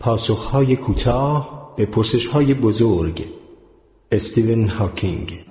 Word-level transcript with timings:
پاسخهای 0.00 0.76
کوتاه 0.76 1.74
به 1.76 1.86
پرسشهای 1.86 2.54
بزرگ. 2.54 3.24
استیون 4.12 4.68
هاکینگ. 4.68 5.44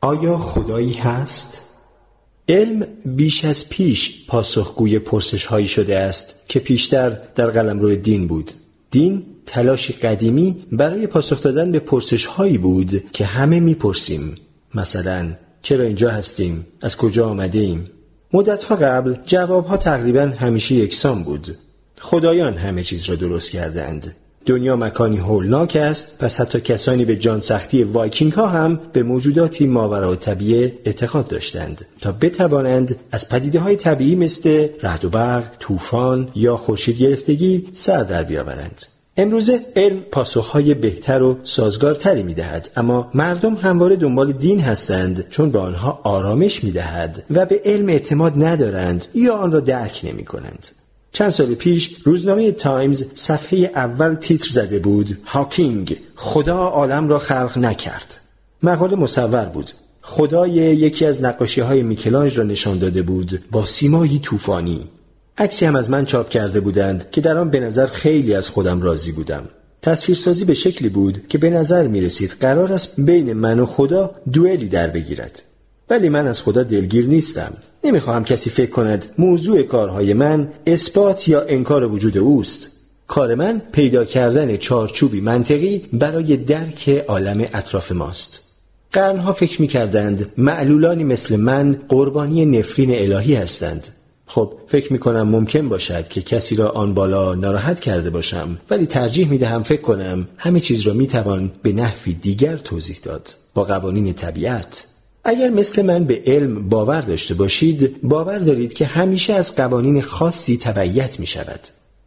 آیا 0.00 0.38
خدایی 0.38 0.92
هست؟ 0.92 1.60
علم 2.48 2.86
بیش 3.04 3.44
از 3.44 3.68
پیش 3.68 4.26
پاسخگوی 4.26 4.98
پرسش 4.98 5.46
هایی 5.46 5.68
شده 5.68 5.98
است 5.98 6.48
که 6.48 6.60
پیشتر 6.60 7.10
در 7.34 7.50
قلمرو 7.50 7.94
دین 7.94 8.26
بود. 8.26 8.50
دین 8.90 9.26
تلاشی 9.46 9.92
قدیمی 9.92 10.62
برای 10.72 11.06
پاسخ 11.06 11.42
دادن 11.42 11.72
به 11.72 11.78
پرسش 11.78 12.26
هایی 12.26 12.58
بود 12.58 13.10
که 13.12 13.24
همه 13.24 13.60
می‌پرسیم. 13.60 14.34
مثلا 14.74 15.34
چرا 15.62 15.84
اینجا 15.84 16.10
هستیم؟ 16.10 16.66
از 16.80 16.96
کجا 16.96 17.28
آمده 17.28 17.58
ایم 17.58 17.84
مدتها 18.34 18.76
قبل 18.76 19.14
جوابها 19.26 19.76
تقریبا 19.76 20.32
همیشه 20.38 20.74
یکسان 20.74 21.24
بود 21.24 21.56
خدایان 22.00 22.54
همه 22.54 22.82
چیز 22.82 23.04
را 23.04 23.14
درست 23.14 23.50
کردند 23.50 24.14
دنیا 24.46 24.76
مکانی 24.76 25.16
هولناک 25.16 25.76
است 25.76 26.18
پس 26.18 26.40
حتی 26.40 26.60
کسانی 26.60 27.04
به 27.04 27.16
جان 27.16 27.40
سختی 27.40 27.82
وایکینگ 27.82 28.32
ها 28.32 28.46
هم 28.46 28.80
به 28.92 29.02
موجوداتی 29.02 29.66
ماورا 29.66 30.16
طبیعه 30.16 30.72
اعتقاد 30.84 31.26
داشتند 31.26 31.86
تا 32.00 32.12
بتوانند 32.12 32.96
از 33.12 33.28
پدیده 33.28 33.60
های 33.60 33.76
طبیعی 33.76 34.14
مثل 34.14 34.68
رعد 34.82 35.04
و 35.04 35.08
برق، 35.08 35.56
طوفان 35.58 36.28
یا 36.34 36.56
خورشید 36.56 36.98
گرفتگی 36.98 37.68
سر 37.72 38.02
در 38.02 38.24
بیاورند. 38.24 38.82
امروزه 39.16 39.60
علم 39.76 40.00
پاسخهای 40.00 40.74
بهتر 40.74 41.22
و 41.22 41.38
سازگارتری 41.42 42.22
می 42.22 42.34
دهد 42.34 42.70
اما 42.76 43.10
مردم 43.14 43.54
همواره 43.54 43.96
دنبال 43.96 44.32
دین 44.32 44.60
هستند 44.60 45.28
چون 45.28 45.50
به 45.50 45.58
آنها 45.58 46.00
آرامش 46.04 46.64
می 46.64 46.70
دهد 46.70 47.24
و 47.30 47.46
به 47.46 47.60
علم 47.64 47.88
اعتماد 47.88 48.44
ندارند 48.44 49.04
یا 49.14 49.34
آن 49.34 49.52
را 49.52 49.60
درک 49.60 50.00
نمی 50.04 50.24
کنند. 50.24 50.66
چند 51.12 51.30
سال 51.30 51.54
پیش 51.54 51.96
روزنامه 52.04 52.52
تایمز 52.52 53.04
صفحه 53.14 53.70
اول 53.74 54.14
تیتر 54.14 54.48
زده 54.50 54.78
بود 54.78 55.18
هاکینگ 55.24 55.96
خدا 56.16 56.58
عالم 56.58 57.08
را 57.08 57.18
خلق 57.18 57.58
نکرد. 57.58 58.16
مقاله 58.62 58.96
مصور 58.96 59.44
بود. 59.44 59.70
خدای 60.02 60.50
یکی 60.52 61.06
از 61.06 61.22
نقاشی 61.22 61.60
های 61.60 61.82
میکل 61.82 62.17
آنژ 62.17 62.38
را 62.38 62.44
نشان 62.44 62.78
داده 62.78 63.02
بود 63.02 63.40
با 63.50 63.64
سیمایی 63.64 64.18
طوفانی. 64.18 64.88
عکسی 65.38 65.66
هم 65.66 65.76
از 65.76 65.90
من 65.90 66.04
چاپ 66.04 66.28
کرده 66.28 66.60
بودند 66.60 67.10
که 67.10 67.20
در 67.20 67.38
آن 67.38 67.50
به 67.50 67.60
نظر 67.60 67.86
خیلی 67.86 68.34
از 68.34 68.48
خودم 68.48 68.82
راضی 68.82 69.12
بودم. 69.12 69.48
تصویرسازی 69.82 70.44
به 70.44 70.54
شکلی 70.54 70.88
بود 70.88 71.28
که 71.28 71.38
به 71.38 71.50
نظر 71.50 71.86
می 71.86 72.00
رسید 72.00 72.30
قرار 72.40 72.72
است 72.72 73.00
بین 73.00 73.32
من 73.32 73.60
و 73.60 73.66
خدا 73.66 74.14
دوئلی 74.32 74.68
در 74.68 74.88
بگیرد. 74.88 75.42
ولی 75.90 76.08
من 76.08 76.26
از 76.26 76.42
خدا 76.42 76.62
دلگیر 76.62 77.06
نیستم. 77.06 77.52
نمی‌خواهم 77.84 78.24
کسی 78.24 78.50
فکر 78.50 78.70
کند 78.70 79.06
موضوع 79.18 79.62
کارهای 79.62 80.14
من 80.14 80.52
اثبات 80.66 81.28
یا 81.28 81.44
انکار 81.48 81.84
وجود 81.84 82.18
اوست. 82.18 82.70
کار 83.06 83.34
من 83.34 83.62
پیدا 83.72 84.04
کردن 84.04 84.56
چارچوبی 84.56 85.20
منطقی 85.20 85.84
برای 85.92 86.36
درک 86.36 87.04
عالم 87.08 87.46
اطراف 87.54 87.92
ماست. 87.92 88.40
قرنها 88.92 89.32
فکر 89.32 89.60
می 89.60 89.68
کردند 89.68 90.32
معلولانی 90.38 91.04
مثل 91.04 91.36
من 91.36 91.78
قربانی 91.88 92.46
نفرین 92.46 92.90
الهی 92.94 93.34
هستند. 93.34 93.88
خب 94.26 94.52
فکر 94.66 94.92
می 94.92 94.98
کنم 94.98 95.28
ممکن 95.28 95.68
باشد 95.68 96.08
که 96.08 96.22
کسی 96.22 96.56
را 96.56 96.68
آن 96.68 96.94
بالا 96.94 97.34
ناراحت 97.34 97.80
کرده 97.80 98.10
باشم. 98.10 98.58
ولی 98.70 98.86
ترجیح 98.86 99.28
می 99.28 99.38
دهم 99.38 99.62
فکر 99.62 99.82
کنم 99.82 100.28
همه 100.36 100.60
چیز 100.60 100.80
را 100.80 100.92
می 100.92 101.06
توان 101.06 101.52
به 101.62 101.72
نحوی 101.72 102.14
دیگر 102.14 102.56
توضیح 102.56 102.98
داد. 103.02 103.34
با 103.54 103.64
قوانین 103.64 104.14
طبیعت. 104.14 104.86
اگر 105.24 105.50
مثل 105.50 105.82
من 105.82 106.04
به 106.04 106.22
علم 106.26 106.68
باور 106.68 107.00
داشته 107.00 107.34
باشید 107.34 108.02
باور 108.02 108.38
دارید 108.38 108.74
که 108.74 108.86
همیشه 108.86 109.32
از 109.32 109.56
قوانین 109.56 110.00
خاصی 110.02 110.56
تبعیت 110.56 111.20
می 111.20 111.26
شود 111.26 111.60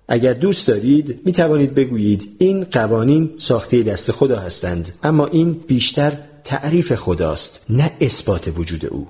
اگر 0.08 0.34
دوست 0.34 0.68
دارید 0.68 1.20
می 1.26 1.32
توانید 1.32 1.76
بگویید 1.76 2.30
این 2.40 2.64
قوانین 2.64 3.30
ساخته 3.38 3.84
دست 3.84 4.12
خدا 4.12 4.40
هستند 4.40 4.92
اما 5.04 5.28
این 5.28 5.54
بیشتر 5.68 6.18
تعریف 6.44 6.96
خداست 6.96 7.66
نه 7.70 7.92
اثبات 8.02 8.54
وجود 8.58 8.86
او. 8.86 9.08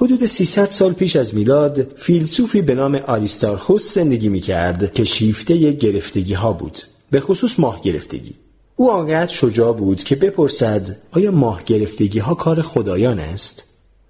حدود 0.00 0.26
300 0.26 0.68
سال 0.68 0.92
پیش 0.92 1.16
از 1.16 1.34
میلاد 1.34 1.86
فیلسوفی 1.96 2.62
به 2.62 2.74
نام 2.74 2.94
آریستارخوس 2.94 3.94
زندگی 3.94 4.28
می 4.28 4.40
کرد 4.40 4.92
که 4.94 5.04
شیفته 5.04 5.72
گرفتگی 5.72 6.34
ها 6.34 6.52
بود 6.52 6.78
به 7.10 7.20
خصوص 7.20 7.60
ماه 7.60 7.82
گرفتگی 7.82 8.34
او 8.76 8.90
آنقدر 8.90 9.32
شجاع 9.32 9.72
بود 9.72 10.04
که 10.04 10.16
بپرسد 10.16 10.96
آیا 11.10 11.30
ماه 11.30 11.62
گرفتگی 11.64 12.18
ها 12.18 12.34
کار 12.34 12.62
خدایان 12.62 13.18
است؟ 13.18 13.64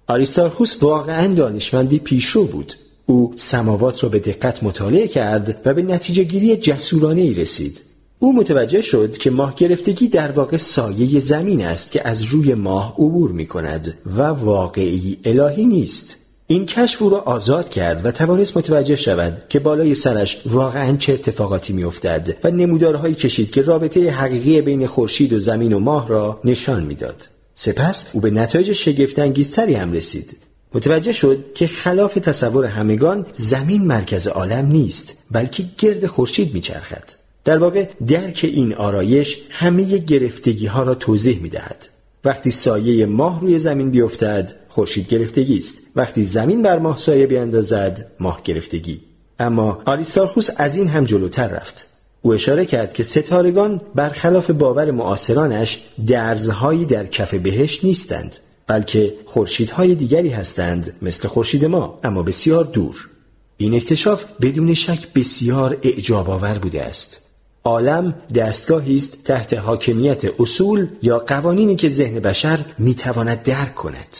آریستارخوس 0.07 0.83
واقعا 0.83 1.33
دانشمندی 1.33 1.99
پیشرو 1.99 2.43
بود. 2.43 2.73
او 3.05 3.31
سماوات 3.35 4.03
را 4.03 4.09
به 4.09 4.19
دقت 4.19 4.63
مطالعه 4.63 5.07
کرد 5.07 5.61
و 5.65 5.73
به 5.73 5.81
نتیجه 5.81 6.23
گیری 6.23 6.57
جسورانه 6.57 7.21
ای 7.21 7.33
رسید. 7.33 7.81
او 8.23 8.33
متوجه 8.33 8.81
شد 8.81 9.17
که 9.17 9.29
ماه 9.31 9.55
گرفتگی 9.55 10.07
در 10.07 10.31
واقع 10.31 10.57
سایه 10.57 11.19
زمین 11.19 11.65
است 11.65 11.91
که 11.91 12.07
از 12.07 12.23
روی 12.23 12.53
ماه 12.53 12.93
عبور 12.93 13.31
می 13.31 13.47
کند 13.47 13.97
و 14.05 14.21
واقعی 14.21 15.17
الهی 15.25 15.65
نیست. 15.65 16.17
این 16.47 16.65
کشف 16.65 17.01
او 17.01 17.09
را 17.09 17.19
آزاد 17.19 17.69
کرد 17.69 18.05
و 18.05 18.11
توانست 18.11 18.57
متوجه 18.57 18.95
شود 18.95 19.43
که 19.49 19.59
بالای 19.59 19.93
سرش 19.93 20.41
واقعا 20.45 20.97
چه 20.97 21.13
اتفاقاتی 21.13 21.73
میافتد 21.73 22.35
و 22.43 22.51
نمودارهایی 22.51 23.15
کشید 23.15 23.51
که 23.51 23.61
رابطه 23.61 24.11
حقیقی 24.11 24.61
بین 24.61 24.87
خورشید 24.87 25.33
و 25.33 25.39
زمین 25.39 25.73
و 25.73 25.79
ماه 25.79 26.07
را 26.07 26.39
نشان 26.43 26.83
می‌داد. 26.83 27.27
سپس 27.55 28.05
او 28.13 28.21
به 28.21 28.31
نتایج 28.31 28.73
شگفتانگیزتری 28.73 29.73
هم 29.73 29.91
رسید. 29.91 30.37
متوجه 30.73 31.11
شد 31.11 31.53
که 31.55 31.67
خلاف 31.67 32.13
تصور 32.13 32.65
همگان 32.65 33.25
زمین 33.33 33.85
مرکز 33.85 34.27
عالم 34.27 34.65
نیست 34.65 35.23
بلکه 35.31 35.65
گرد 35.77 36.05
خورشید 36.05 36.53
میچرخد. 36.53 37.20
در 37.43 37.57
واقع 37.57 37.89
درک 38.07 38.39
این 38.53 38.73
آرایش 38.73 39.37
همه 39.49 39.97
گرفتگی 39.97 40.65
ها 40.65 40.83
را 40.83 40.95
توضیح 40.95 41.41
می 41.41 41.49
دهد. 41.49 41.87
وقتی 42.25 42.51
سایه 42.51 43.05
ماه 43.05 43.41
روی 43.41 43.59
زمین 43.59 43.91
بیفتد 43.91 44.53
خورشید 44.69 45.07
گرفتگی 45.07 45.57
است. 45.57 45.77
وقتی 45.95 46.23
زمین 46.23 46.61
بر 46.61 46.79
ماه 46.79 46.97
سایه 46.97 47.27
بیاندازد 47.27 48.11
ماه 48.19 48.41
گرفتگی. 48.43 49.01
اما 49.39 49.81
آریستارخوس 49.85 50.49
از 50.57 50.75
این 50.75 50.87
هم 50.87 51.05
جلوتر 51.05 51.47
رفت. 51.47 51.87
او 52.21 52.33
اشاره 52.33 52.65
کرد 52.65 52.93
که 52.93 53.03
ستارگان 53.03 53.81
برخلاف 53.95 54.51
باور 54.51 54.91
معاصرانش 54.91 55.83
درزهایی 56.07 56.85
در 56.85 57.05
کف 57.05 57.33
بهش 57.33 57.83
نیستند 57.83 58.35
بلکه 58.67 59.13
خورشیدهای 59.25 59.95
دیگری 59.95 60.29
هستند 60.29 60.95
مثل 61.01 61.27
خورشید 61.27 61.65
ما 61.65 61.99
اما 62.03 62.23
بسیار 62.23 62.63
دور. 62.63 63.09
این 63.57 63.73
اکتشاف 63.73 64.23
بدون 64.41 64.73
شک 64.73 65.13
بسیار 65.15 65.77
اعجاب 65.83 66.29
آور 66.29 66.57
بوده 66.57 66.83
است. 66.83 67.30
عالم 67.63 68.13
دستگاهی 68.35 68.95
است 68.95 69.23
تحت 69.23 69.53
حاکمیت 69.53 70.39
اصول 70.39 70.87
یا 71.01 71.19
قوانینی 71.19 71.75
که 71.75 71.89
ذهن 71.89 72.19
بشر 72.19 72.59
می‌تواند 72.77 73.43
درک 73.43 73.75
کند. 73.75 74.17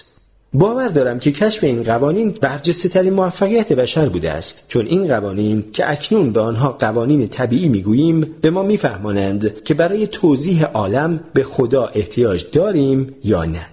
باور 0.53 0.87
دارم 0.87 1.19
که 1.19 1.31
کشف 1.31 1.63
این 1.63 1.83
قوانین 1.83 2.31
برجسته 2.41 2.89
ترین 2.89 3.13
موفقیت 3.13 3.73
بشر 3.73 4.09
بوده 4.09 4.31
است 4.31 4.65
چون 4.67 4.85
این 4.85 5.07
قوانین 5.07 5.71
که 5.73 5.91
اکنون 5.91 6.31
به 6.31 6.39
آنها 6.39 6.71
قوانین 6.71 7.27
طبیعی 7.27 7.69
می‌گوییم 7.69 8.35
به 8.41 8.49
ما 8.49 8.63
میفهمانند 8.63 9.63
که 9.63 9.73
برای 9.73 10.07
توضیح 10.07 10.65
عالم 10.65 11.19
به 11.33 11.43
خدا 11.43 11.85
احتیاج 11.85 12.45
داریم 12.53 13.15
یا 13.23 13.45
نه. 13.45 13.65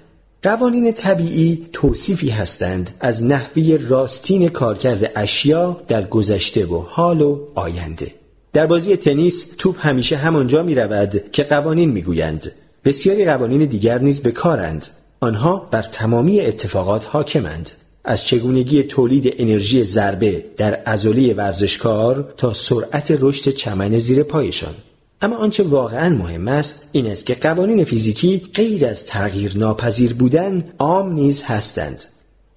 قوانین 0.42 0.92
طبیعی 0.92 1.66
توصیفی 1.72 2.30
هستند 2.30 2.90
از 3.00 3.24
نحوی 3.24 3.78
راستین 3.78 4.48
کارکرد 4.48 5.12
اشیا 5.16 5.80
در 5.88 6.02
گذشته 6.02 6.66
و 6.66 6.78
حال 6.78 7.20
و 7.20 7.38
آینده. 7.54 8.17
در 8.58 8.66
بازی 8.66 8.96
تنیس 8.96 9.54
توپ 9.58 9.86
همیشه 9.86 10.16
همانجا 10.16 10.62
می 10.62 10.74
رود 10.74 11.30
که 11.32 11.42
قوانین 11.42 11.90
می 11.90 12.02
گویند. 12.02 12.52
بسیاری 12.84 13.24
قوانین 13.24 13.64
دیگر 13.64 13.98
نیز 13.98 14.20
به 14.20 14.30
کارند. 14.30 14.86
آنها 15.20 15.68
بر 15.70 15.82
تمامی 15.82 16.40
اتفاقات 16.40 17.06
حاکمند. 17.06 17.70
از 18.04 18.24
چگونگی 18.24 18.82
تولید 18.82 19.34
انرژی 19.38 19.84
ضربه 19.84 20.44
در 20.56 20.74
عضله 20.74 21.34
ورزشکار 21.34 22.34
تا 22.36 22.52
سرعت 22.52 23.16
رشد 23.20 23.50
چمن 23.50 23.98
زیر 23.98 24.22
پایشان. 24.22 24.74
اما 25.22 25.36
آنچه 25.36 25.62
واقعا 25.62 26.16
مهم 26.16 26.48
است 26.48 26.88
این 26.92 27.06
است 27.06 27.26
که 27.26 27.34
قوانین 27.34 27.84
فیزیکی 27.84 28.48
غیر 28.54 28.86
از 28.86 29.06
تغییر 29.06 29.58
ناپذیر 29.58 30.14
بودن 30.14 30.64
عام 30.78 31.12
نیز 31.12 31.42
هستند. 31.42 32.04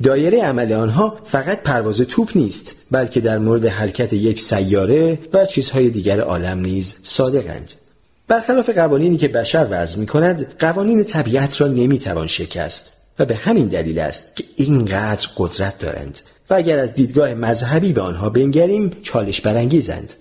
دایره 0.03 0.41
عمل 0.41 0.73
آنها 0.73 1.19
فقط 1.23 1.61
پرواز 1.63 1.97
توپ 2.01 2.31
نیست 2.35 2.75
بلکه 2.91 3.21
در 3.21 3.37
مورد 3.37 3.65
حرکت 3.65 4.13
یک 4.13 4.39
سیاره 4.39 5.19
و 5.33 5.45
چیزهای 5.45 5.89
دیگر 5.89 6.19
عالم 6.19 6.59
نیز 6.59 6.95
صادقند. 7.03 7.71
برخلاف 8.27 8.69
قوانینی 8.69 9.17
که 9.17 9.27
بشر 9.27 9.67
وضع 9.71 9.99
می 9.99 10.05
کند 10.05 10.55
قوانین 10.59 11.03
طبیعت 11.03 11.61
را 11.61 11.67
نمی‌توان 11.67 12.27
شکست 12.27 12.91
و 13.19 13.25
به 13.25 13.35
همین 13.35 13.67
دلیل 13.67 13.99
است 13.99 14.35
که 14.35 14.43
اینقدر 14.55 15.27
قدرت 15.37 15.77
دارند 15.77 16.19
و 16.49 16.53
اگر 16.53 16.79
از 16.79 16.93
دیدگاه 16.93 17.33
مذهبی 17.33 17.93
به 17.93 18.01
آنها 18.01 18.29
بنگریم 18.29 18.91
چالش 19.03 19.41
برانگیزند. 19.41 20.13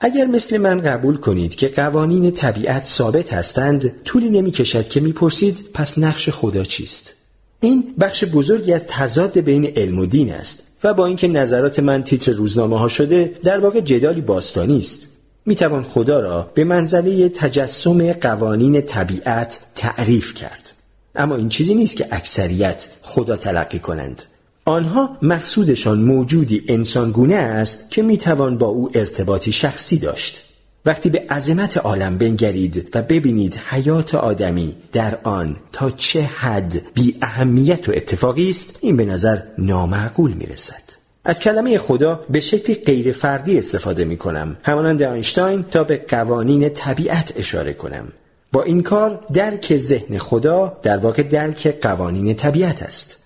اگر 0.00 0.26
مثل 0.26 0.56
من 0.56 0.80
قبول 0.80 1.16
کنید 1.16 1.54
که 1.54 1.68
قوانین 1.68 2.30
طبیعت 2.30 2.82
ثابت 2.82 3.32
هستند 3.32 3.92
طولی 4.04 4.30
نمی 4.30 4.50
کشد 4.50 4.88
که 4.88 5.00
می‌پرسید 5.00 5.66
پس 5.74 5.98
نقش 5.98 6.28
خدا 6.28 6.64
چیست؟ 6.64 7.14
این 7.60 7.94
بخش 8.00 8.24
بزرگی 8.24 8.72
از 8.72 8.86
تضاد 8.86 9.40
بین 9.40 9.66
علم 9.76 9.98
و 9.98 10.06
دین 10.06 10.32
است 10.32 10.68
و 10.84 10.94
با 10.94 11.06
اینکه 11.06 11.28
نظرات 11.28 11.78
من 11.78 12.04
تیتر 12.04 12.32
روزنامه 12.32 12.78
ها 12.78 12.88
شده 12.88 13.34
در 13.42 13.60
واقع 13.60 13.80
جدالی 13.80 14.20
باستانی 14.20 14.78
است. 14.78 15.08
می 15.46 15.54
توان 15.54 15.82
خدا 15.82 16.20
را 16.20 16.50
به 16.54 16.64
منزله 16.64 17.28
تجسم 17.28 18.12
قوانین 18.12 18.80
طبیعت 18.80 19.60
تعریف 19.74 20.34
کرد. 20.34 20.72
اما 21.14 21.36
این 21.36 21.48
چیزی 21.48 21.74
نیست 21.74 21.96
که 21.96 22.06
اکثریت 22.10 22.88
خدا 23.02 23.36
تلقی 23.36 23.78
کنند. 23.78 24.22
آنها 24.64 25.16
مقصودشان 25.22 25.98
موجودی 25.98 26.64
انسانگونه 26.68 27.34
است 27.34 27.90
که 27.90 28.02
می 28.02 28.18
توان 28.18 28.58
با 28.58 28.66
او 28.66 28.90
ارتباطی 28.94 29.52
شخصی 29.52 29.98
داشت. 29.98 30.47
وقتی 30.86 31.10
به 31.10 31.26
عظمت 31.30 31.76
عالم 31.76 32.18
بنگرید 32.18 32.90
و 32.94 33.02
ببینید 33.02 33.60
حیات 33.68 34.14
آدمی 34.14 34.76
در 34.92 35.18
آن 35.22 35.56
تا 35.72 35.90
چه 35.90 36.22
حد 36.22 36.82
بی 36.94 37.16
اهمیت 37.22 37.88
و 37.88 37.92
اتفاقی 37.94 38.50
است 38.50 38.78
این 38.80 38.96
به 38.96 39.04
نظر 39.04 39.38
نامعقول 39.58 40.32
می 40.32 40.46
رسد 40.46 40.98
از 41.28 41.40
کلمه 41.40 41.78
خدا 41.78 42.24
به 42.30 42.40
شکلی 42.40 42.74
غیر 42.76 43.12
فردی 43.12 43.58
استفاده 43.58 44.04
می 44.04 44.16
کنم 44.16 44.56
همانند 44.62 45.02
اینشتین 45.02 45.62
تا 45.62 45.84
به 45.84 46.04
قوانین 46.08 46.68
طبیعت 46.68 47.32
اشاره 47.36 47.72
کنم. 47.72 48.08
با 48.52 48.62
این 48.62 48.82
کار 48.82 49.26
درک 49.32 49.76
ذهن 49.76 50.18
خدا 50.18 50.76
در 50.82 50.98
واقع 50.98 51.22
درک 51.22 51.80
قوانین 51.80 52.34
طبیعت 52.34 52.82
است. 52.82 53.16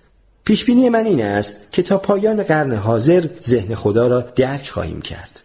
پیشبینی 0.45 0.89
من 0.89 1.05
این 1.05 1.23
است 1.23 1.71
که 1.71 1.83
تا 1.83 1.97
پایان 1.97 2.43
قرن 2.43 2.71
حاضر 2.71 3.25
ذهن 3.41 3.75
خدا 3.75 4.07
را 4.07 4.21
درک 4.21 4.69
خواهیم 4.69 5.01
کرد. 5.01 5.42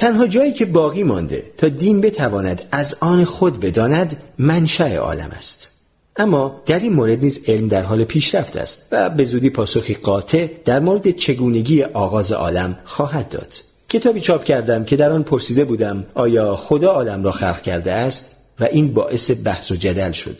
تنها 0.00 0.26
جایی 0.26 0.52
که 0.52 0.64
باقی 0.64 1.02
مانده 1.02 1.42
تا 1.56 1.68
دین 1.68 2.00
بتواند 2.00 2.62
از 2.72 2.96
آن 3.00 3.24
خود 3.24 3.60
بداند 3.60 4.16
منشأ 4.38 4.96
عالم 4.96 5.30
است. 5.36 5.70
اما 6.16 6.62
در 6.66 6.78
این 6.78 6.92
مورد 6.92 7.20
نیز 7.20 7.44
علم 7.48 7.68
در 7.68 7.82
حال 7.82 8.04
پیشرفت 8.04 8.56
است 8.56 8.88
و 8.92 9.10
به 9.10 9.24
زودی 9.24 9.50
پاسخی 9.50 9.94
قاطع 9.94 10.46
در 10.64 10.80
مورد 10.80 11.10
چگونگی 11.10 11.82
آغاز 11.82 12.32
عالم 12.32 12.78
خواهد 12.84 13.28
داد. 13.28 13.54
کتابی 13.88 14.20
چاپ 14.20 14.44
کردم 14.44 14.84
که 14.84 14.96
در 14.96 15.12
آن 15.12 15.22
پرسیده 15.22 15.64
بودم 15.64 16.06
آیا 16.14 16.56
خدا 16.56 16.92
عالم 16.92 17.24
را 17.24 17.32
خلق 17.32 17.60
کرده 17.60 17.92
است؟ 17.92 18.36
و 18.60 18.64
این 18.64 18.94
باعث 18.94 19.30
بحث 19.44 19.72
و 19.72 19.74
جدل 19.74 20.12
شد. 20.12 20.36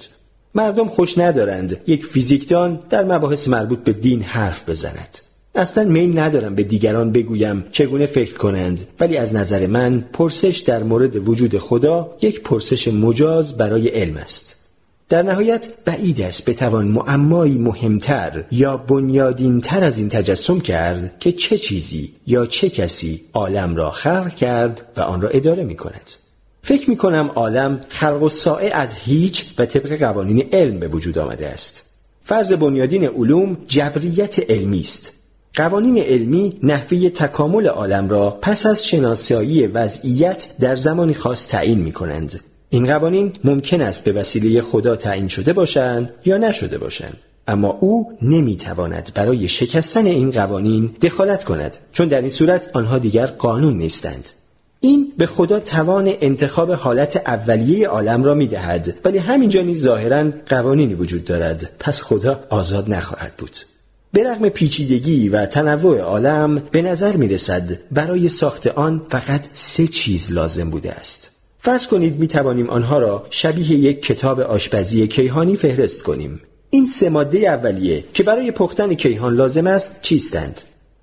مردم 0.55 0.89
خوش 0.89 1.19
ندارند 1.19 1.81
یک 1.87 2.07
فیزیکدان 2.07 2.81
در 2.91 3.05
مباحث 3.05 3.49
مربوط 3.49 3.79
به 3.79 3.93
دین 3.93 4.23
حرف 4.23 4.69
بزند. 4.69 5.19
اصلا 5.55 5.85
میل 5.85 6.19
ندارم 6.19 6.55
به 6.55 6.63
دیگران 6.63 7.13
بگویم 7.13 7.65
چگونه 7.73 8.07
فکر 8.07 8.35
کنند 8.35 8.87
ولی 9.01 9.17
از 9.17 9.35
نظر 9.35 9.67
من 9.67 10.05
پرسش 10.13 10.59
در 10.59 10.83
مورد 10.83 11.29
وجود 11.29 11.59
خدا 11.59 12.17
یک 12.23 12.41
پرسش 12.41 12.89
مجاز 12.89 13.57
برای 13.57 13.89
علم 13.89 14.17
است 14.17 14.57
در 15.09 15.23
نهایت 15.23 15.69
بعید 15.85 16.21
است 16.21 16.51
بتوان 16.51 16.89
معمایی 16.89 17.59
مهمتر 17.59 18.45
یا 18.51 18.77
بنیادینتر 18.77 19.85
از 19.85 19.99
این 19.99 20.09
تجسم 20.09 20.61
کرد 20.61 21.19
که 21.19 21.33
چه 21.33 21.59
چیزی 21.59 22.13
یا 22.27 22.47
چه 22.47 22.71
کسی 22.71 23.21
عالم 23.35 23.77
را 23.77 23.91
خلق 23.91 24.35
کرد 24.35 24.83
و 24.97 25.01
آن 25.01 25.21
را 25.21 25.29
اداره 25.29 25.65
می 25.65 25.77
کند. 25.77 26.11
فکر 26.63 26.91
می 26.91 26.97
کنم 26.97 27.31
عالم 27.35 27.85
خلق 27.89 28.23
و 28.23 28.29
سائه 28.29 28.71
از 28.71 28.95
هیچ 28.95 29.55
و 29.59 29.67
طبق 29.67 29.99
قوانین 29.99 30.49
علم 30.53 30.79
به 30.79 30.89
وجود 30.89 31.19
آمده 31.19 31.49
است. 31.49 31.91
فرض 32.23 32.53
بنیادین 32.53 33.05
علوم 33.05 33.57
جبریت 33.67 34.51
علمی 34.51 34.81
است 34.81 35.20
قوانین 35.55 35.99
علمی 35.99 36.59
نحوه 36.63 37.09
تکامل 37.09 37.67
عالم 37.67 38.09
را 38.09 38.39
پس 38.43 38.67
از 38.67 38.87
شناسایی 38.87 39.67
وضعیت 39.67 40.49
در 40.61 40.77
زمانی 40.77 41.15
خاص 41.15 41.49
تعیین 41.49 41.79
می 41.79 41.93
کنند. 41.93 42.41
این 42.71 42.87
قوانین 42.87 43.33
ممکن 43.45 43.81
است 43.81 44.05
به 44.05 44.13
وسیله 44.13 44.61
خدا 44.61 44.97
تعیین 44.97 45.29
شده 45.29 45.53
باشند 45.53 46.11
یا 46.25 46.37
نشده 46.37 46.79
باشند. 46.79 47.17
اما 47.49 47.79
او 47.81 48.13
نمی‌تواند 48.23 49.11
برای 49.15 49.49
شکستن 49.49 50.07
این 50.07 50.31
قوانین 50.31 50.95
دخالت 51.03 51.45
کند 51.45 51.77
چون 51.93 52.09
در 52.09 52.21
این 52.21 52.31
صورت 52.31 52.71
آنها 52.73 52.99
دیگر 52.99 53.27
قانون 53.27 53.79
نیستند 53.79 54.31
این 54.81 55.13
به 55.19 55.27
خدا 55.27 55.61
توان 55.61 56.13
انتخاب 56.21 56.73
حالت 56.73 57.17
اولیه 57.17 57.89
عالم 57.89 58.25
را 58.25 58.35
می‌دهد 58.35 58.95
ولی 59.05 59.19
همینجا 59.19 59.63
نیز 59.63 59.83
ظاهرا 59.83 60.31
قوانینی 60.47 60.95
وجود 60.95 61.25
دارد 61.25 61.71
پس 61.81 62.03
خدا 62.03 62.41
آزاد 62.51 62.91
نخواهد 62.91 63.33
بود 63.39 63.57
به 64.13 64.31
رغم 64.31 64.49
پیچیدگی 64.49 65.29
و 65.29 65.47
تنوع 65.47 65.99
عالم 65.99 66.63
به 66.71 66.83
نظر 66.83 67.17
می 67.17 67.29
رسد 67.29 67.79
برای 67.91 68.29
ساخت 68.29 68.67
آن 68.67 69.07
فقط 69.09 69.41
سه 69.53 69.87
چیز 69.87 70.33
لازم 70.33 70.71
بوده 70.71 70.93
است. 70.93 71.31
فرض 71.59 71.87
کنید 71.87 72.19
می 72.19 72.29
توانیم 72.29 72.71
آنها 72.71 72.99
را 72.99 73.27
شبیه 73.31 73.73
یک 73.73 74.03
کتاب 74.03 74.41
آشپزی 74.41 75.09
کیهانی 75.09 75.57
فهرست 75.57 76.03
کنیم. 76.03 76.41
این 76.71 76.87
سه 76.87 77.11
ماده 77.11 77.39
اولیه 77.39 78.05
که 78.15 78.23
برای 78.23 78.51
پختن 78.51 78.95
کیهان 78.95 79.35
لازم 79.35 79.67
است 79.67 80.03
چیستند؟ 80.03 80.61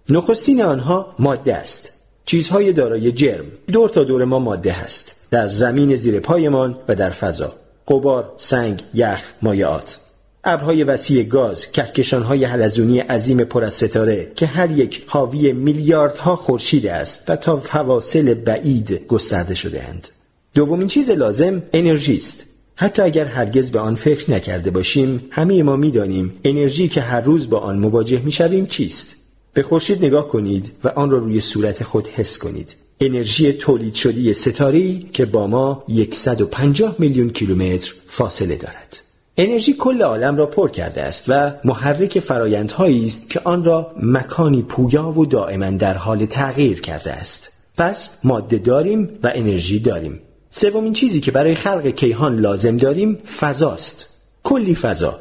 نخستین 0.10 0.62
آنها 0.62 1.16
ماده 1.20 1.56
است. 1.56 1.94
چیزهای 2.26 2.74
دارای 2.74 3.12
جرم 3.12 3.46
دور 3.68 3.90
تا 3.90 4.04
دور 4.04 4.26
ما 4.26 4.40
ماده 4.40 4.72
هست 4.72 5.16
در 5.32 5.48
زمین 5.48 5.96
زیر 5.96 6.20
پایمان 6.20 6.78
و 6.88 6.96
در 6.96 7.10
فضا 7.10 7.54
قبار، 7.88 8.34
سنگ، 8.38 8.84
یخ، 8.94 9.32
مایعات 9.42 10.00
ابرهای 10.50 10.84
وسیع 10.84 11.24
گاز 11.24 11.72
کهکشانهای 11.72 12.46
حلزونی 12.46 13.00
عظیم 13.00 13.44
پر 13.44 13.64
از 13.64 13.74
ستاره 13.74 14.32
که 14.36 14.46
هر 14.46 14.72
یک 14.72 15.04
حاوی 15.08 15.54
میلیاردها 15.54 16.36
خورشید 16.36 16.88
است 16.88 17.30
و 17.30 17.36
تا 17.36 17.58
فواصل 17.58 18.34
بعید 18.34 19.08
گسترده 19.08 19.56
شده 19.56 19.84
اند. 19.84 20.08
دومین 20.54 20.88
چیز 20.88 21.10
لازم 21.10 21.64
انرژی 21.74 22.16
است. 22.16 22.46
حتی 22.76 23.02
اگر 23.02 23.26
هرگز 23.26 23.72
به 23.72 23.80
آن 23.80 23.96
فکر 23.96 24.32
نکرده 24.32 24.72
باشیم 24.72 25.28
همه 25.30 25.64
ما 25.64 25.76
می‌دانیم 25.76 26.34
انرژی 26.44 26.88
که 26.88 27.02
هر 27.02 27.22
روز 27.22 27.50
با 27.50 27.60
آن 27.60 27.80
مواجه 27.80 28.22
می‌شویم 28.26 28.66
چیست 28.66 29.16
به 29.54 29.64
خورشید 29.64 30.06
نگاه 30.06 30.28
کنید 30.28 30.72
و 30.84 30.88
آن 30.88 31.10
را 31.10 31.18
روی 31.18 31.40
صورت 31.40 31.84
خود 31.84 32.08
حس 32.08 32.38
کنید 32.38 32.76
انرژی 33.02 33.54
تولید 33.54 33.94
شدی 33.94 34.34
ستاری 34.34 35.10
که 35.14 35.26
با 35.26 35.48
ما 35.48 35.84
150 36.12 36.96
میلیون 37.00 37.30
کیلومتر 37.30 37.94
فاصله 38.08 38.56
دارد 38.56 39.07
انرژی 39.40 39.74
کل 39.74 40.02
عالم 40.02 40.38
را 40.38 40.46
پر 40.46 40.70
کرده 40.70 41.04
است 41.04 41.26
و 41.28 41.52
محرک 41.64 42.20
فرایندهایی 42.20 43.06
است 43.06 43.30
که 43.30 43.42
آن 43.44 43.64
را 43.64 43.92
مکانی 44.02 44.62
پویا 44.62 45.10
و 45.10 45.26
دائما 45.26 45.70
در 45.70 45.94
حال 45.94 46.26
تغییر 46.26 46.82
کرده 46.82 47.14
است. 47.14 47.52
پس 47.78 48.20
ماده 48.24 48.58
داریم 48.58 49.10
و 49.24 49.32
انرژی 49.36 49.80
داریم. 49.80 50.22
سومین 50.50 50.94
چیزی 50.94 51.20
که 51.20 51.32
برای 51.32 51.56
خلق 51.56 51.88
کیهان 51.88 52.40
لازم 52.40 52.78
داریم 52.78 53.16
فضاست. 53.40 54.08
کلی 54.44 54.76
فضا. 54.76 55.20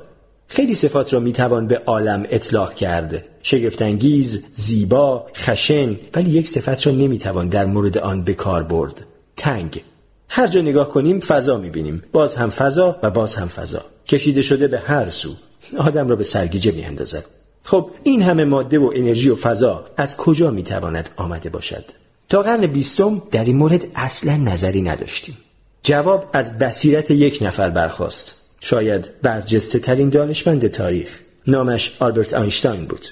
خیلی 0.49 0.75
صفات 0.75 1.15
را 1.15 1.21
می‌توان 1.21 1.67
به 1.67 1.79
عالم 1.87 2.27
اطلاق 2.31 2.75
کرد. 2.75 3.25
شگفتانگیز 3.43 4.45
زیبا 4.53 5.27
خشن 5.35 5.97
ولی 6.15 6.31
یک 6.31 6.49
صفت 6.49 6.87
را 6.87 6.93
نمی‌توان 6.93 7.49
در 7.49 7.67
مورد 7.67 7.99
آن 7.99 8.25
به 8.25 8.35
کار 8.35 8.62
برد. 8.62 9.05
تنگ. 9.37 9.83
هر 10.28 10.47
جا 10.47 10.61
نگاه 10.61 10.88
کنیم 10.88 11.21
فضا 11.21 11.59
می‌بینیم. 11.59 12.02
باز 12.12 12.35
هم 12.35 12.50
فضا 12.50 12.99
و 13.02 13.11
باز 13.11 13.35
هم 13.35 13.49
فضا. 13.49 13.85
کشیده 14.09 14.42
شده 14.42 14.68
به 14.68 14.78
هر 14.78 15.11
سو. 15.11 15.30
آدم 15.78 16.09
را 16.09 16.16
به 16.16 16.25
سرگیجه 16.25 16.73
میاندازد. 16.73 17.25
خب 17.64 17.90
این 18.02 18.23
همه 18.23 18.45
ماده 18.45 18.78
و 18.78 18.92
انرژی 18.95 19.28
و 19.28 19.37
فضا 19.37 19.87
از 19.97 20.16
کجا 20.16 20.50
می‌تواند 20.50 21.11
آمده 21.16 21.50
باشد؟ 21.50 21.85
تا 22.28 22.42
قرن 22.42 22.66
بیستم 22.66 23.23
در 23.30 23.45
این 23.45 23.56
مورد 23.56 23.87
اصلا 23.95 24.37
نظری 24.37 24.83
نداشتیم. 24.83 25.38
جواب 25.83 26.30
از 26.33 26.59
بصیرت 26.59 27.11
یک 27.11 27.38
نفر 27.42 27.71
برخواست 27.71 28.33
شاید 28.61 29.11
برجسته 29.23 29.78
ترین 29.78 30.09
دانشمند 30.09 30.66
تاریخ. 30.66 31.18
نامش 31.47 31.97
آلبرت 32.00 32.35
آینشتاین 32.35 32.85
بود. 32.85 33.06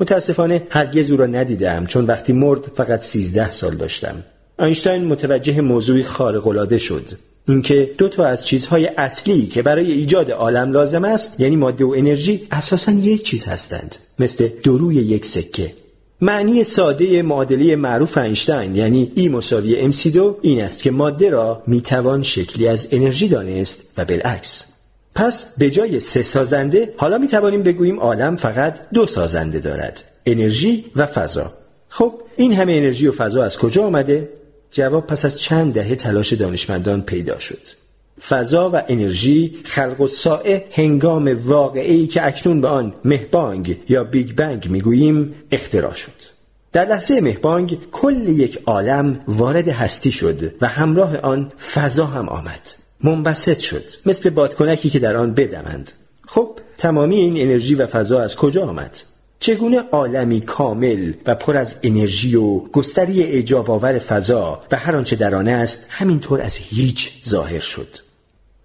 متاسفانه 0.00 0.66
هرگز 0.70 1.10
او 1.10 1.16
را 1.16 1.26
ندیدم 1.26 1.86
چون 1.86 2.04
وقتی 2.04 2.32
مرد 2.32 2.64
فقط 2.76 3.00
سیزده 3.00 3.50
سال 3.50 3.74
داشتم. 3.76 4.24
آینشتاین 4.60 5.04
متوجه 5.04 5.60
موضوعی 5.60 6.02
خارق‌العاده 6.02 6.78
شد. 6.78 7.04
اینکه 7.48 7.90
دو 7.98 8.08
تا 8.08 8.24
از 8.24 8.46
چیزهای 8.46 8.86
اصلی 8.86 9.46
که 9.46 9.62
برای 9.62 9.92
ایجاد 9.92 10.30
عالم 10.30 10.72
لازم 10.72 11.04
است 11.04 11.40
یعنی 11.40 11.56
ماده 11.56 11.84
و 11.84 11.94
انرژی 11.96 12.46
اساسا 12.50 12.92
یک 12.92 13.22
چیز 13.24 13.44
هستند. 13.44 13.96
مثل 14.18 14.48
دروی 14.64 14.94
یک 14.94 15.26
سکه. 15.26 15.72
معنی 16.20 16.64
ساده 16.64 17.22
معادله 17.22 17.76
معروف 17.76 18.18
اینشتین 18.18 18.76
یعنی 18.76 19.12
ای 19.14 19.28
مساوی 19.28 19.92
MC2 19.92 20.18
این 20.42 20.60
است 20.60 20.82
که 20.82 20.90
ماده 20.90 21.30
را 21.30 21.62
می‌توان 21.66 22.22
شکلی 22.22 22.68
از 22.68 22.88
انرژی 22.90 23.28
دانست 23.28 23.92
و 23.96 24.04
بالعکس. 24.04 24.66
پس 25.14 25.58
به 25.58 25.70
جای 25.70 26.00
سه 26.00 26.22
سازنده 26.22 26.94
حالا 26.96 27.18
می 27.18 27.28
توانیم 27.28 27.62
بگوییم 27.62 28.00
عالم 28.00 28.36
فقط 28.36 28.78
دو 28.94 29.06
سازنده 29.06 29.60
دارد 29.60 30.04
انرژی 30.26 30.84
و 30.96 31.06
فضا. 31.06 31.52
خب 31.88 32.14
این 32.36 32.52
همه 32.52 32.72
انرژی 32.72 33.06
و 33.06 33.12
فضا 33.12 33.44
از 33.44 33.58
کجا 33.58 33.84
آمده؟ 33.84 34.28
جواب 34.70 35.06
پس 35.06 35.24
از 35.24 35.40
چند 35.40 35.74
دهه 35.74 35.94
تلاش 35.94 36.32
دانشمندان 36.32 37.02
پیدا 37.02 37.38
شد. 37.38 37.80
فضا 38.28 38.70
و 38.70 38.82
انرژی 38.88 39.58
خلق 39.64 40.00
و 40.00 40.06
سائه 40.06 40.64
هنگام 40.72 41.48
واقعی 41.48 42.06
که 42.06 42.26
اکنون 42.26 42.60
به 42.60 42.68
آن 42.68 42.94
مهبانگ 43.04 43.76
یا 43.88 44.04
بیگ 44.04 44.32
بنگ 44.32 44.68
می‌گوییم 44.68 45.34
اختراع 45.52 45.94
شد. 45.94 46.40
در 46.72 46.84
لحظه 46.84 47.20
مهبانگ 47.20 47.78
کل 47.92 48.28
یک 48.28 48.62
عالم 48.66 49.20
وارد 49.28 49.68
هستی 49.68 50.12
شد 50.12 50.54
و 50.60 50.66
همراه 50.66 51.18
آن 51.18 51.52
فضا 51.74 52.06
هم 52.06 52.28
آمد. 52.28 52.68
منبسط 53.04 53.58
شد 53.58 53.84
مثل 54.06 54.30
بادکنکی 54.30 54.90
که 54.90 54.98
در 54.98 55.16
آن 55.16 55.34
بدمند. 55.34 55.92
خب 56.26 56.58
تمامی 56.78 57.16
این 57.16 57.36
انرژی 57.36 57.74
و 57.74 57.86
فضا 57.86 58.22
از 58.22 58.36
کجا 58.36 58.66
آمد؟ 58.66 58.98
چگونه 59.40 59.78
عالمی 59.78 60.40
کامل 60.40 61.12
و 61.26 61.34
پر 61.34 61.56
از 61.56 61.76
انرژی 61.82 62.36
و 62.36 62.58
گستری 62.58 63.22
اعجاب 63.22 63.70
آور 63.70 63.98
فضا 63.98 64.62
و 64.70 64.76
هر 64.76 64.96
آنچه 64.96 65.16
در 65.16 65.34
آن 65.34 65.48
است 65.48 65.86
همینطور 65.90 66.40
از 66.40 66.56
هیچ 66.56 67.12
ظاهر 67.28 67.60
شد. 67.60 67.88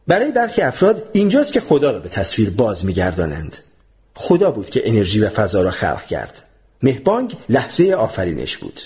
برای 0.08 0.32
برخی 0.32 0.62
افراد 0.62 1.10
اینجاست 1.14 1.54
که 1.54 1.60
خدا 1.60 1.92
را 1.92 2.00
به 2.00 2.10
تصویر 2.10 2.50
باز 2.50 2.86
میگردانند. 2.86 3.58
خدا 4.16 4.52
بود 4.52 4.70
که 4.70 4.90
انرژی 4.90 5.20
و 5.20 5.30
فضا 5.30 5.62
را 5.62 5.72
خلق 5.72 6.06
کرد. 6.06 6.42
مهبانگ 6.84 7.38
لحظه 7.50 7.94
آفرینش 7.94 8.58
بود. 8.58 8.82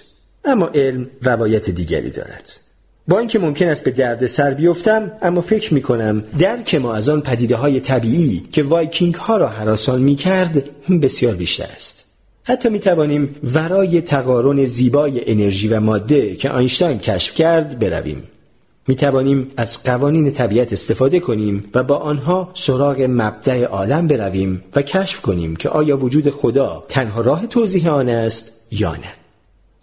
اما 0.46 0.68
علم 0.68 1.10
روایت 1.22 1.70
دیگری 1.70 2.10
دارد. 2.10 2.60
با 3.10 3.20
اینکه 3.20 3.40
ممکن 3.40 3.68
است 3.68 3.84
به 3.84 3.92
درد 3.92 4.26
سر 4.26 4.54
بیفتم 4.54 5.12
اما 5.22 5.42
فکر 5.42 5.74
می 5.74 5.82
کنم 5.82 6.24
درک 6.40 6.76
ما 6.76 6.94
از 6.94 7.10
آن 7.10 7.22
پدیده 7.22 7.56
های 7.56 7.80
طبیعی 7.80 8.44
که 8.52 8.64
وایکینگ 8.64 9.16
ها 9.16 9.38
را 9.38 9.48
حراسان 9.48 10.02
می 10.02 10.16
کرد 10.16 10.64
بسیار 11.02 11.36
بیشتر 11.36 11.68
است. 11.76 12.06
حتی 12.44 12.70
می 12.70 12.80
توانیم 12.80 13.36
ورای 13.54 14.02
تقارن 14.02 14.66
زیبای 14.66 15.32
انرژی 15.32 15.68
و 15.68 15.80
ماده 15.80 16.36
که 16.36 16.50
آینشتاین 16.50 17.00
کشف 17.00 17.36
کرد 17.36 17.80
برویم. 17.80 18.24
می 18.88 18.96
توانیم 18.96 19.52
از 19.58 19.84
قوانین 19.84 20.32
طبیعت 20.32 20.74
استفاده 20.74 21.20
کنیم 21.20 21.64
و 21.74 21.84
با 21.84 21.98
آنها 21.98 22.52
سراغ 22.54 23.08
مبدع 23.10 23.64
عالم 23.64 24.08
برویم 24.08 24.64
و 24.76 24.82
کشف 24.82 25.22
کنیم 25.22 25.56
که 25.56 25.70
آیا 25.70 25.98
وجود 25.98 26.30
خدا 26.30 26.84
تنها 26.88 27.22
راه 27.22 27.48
توضیح 27.48 27.94
آن 27.94 28.10
است 28.10 28.52
یا 28.72 28.94
نه. 28.94 29.29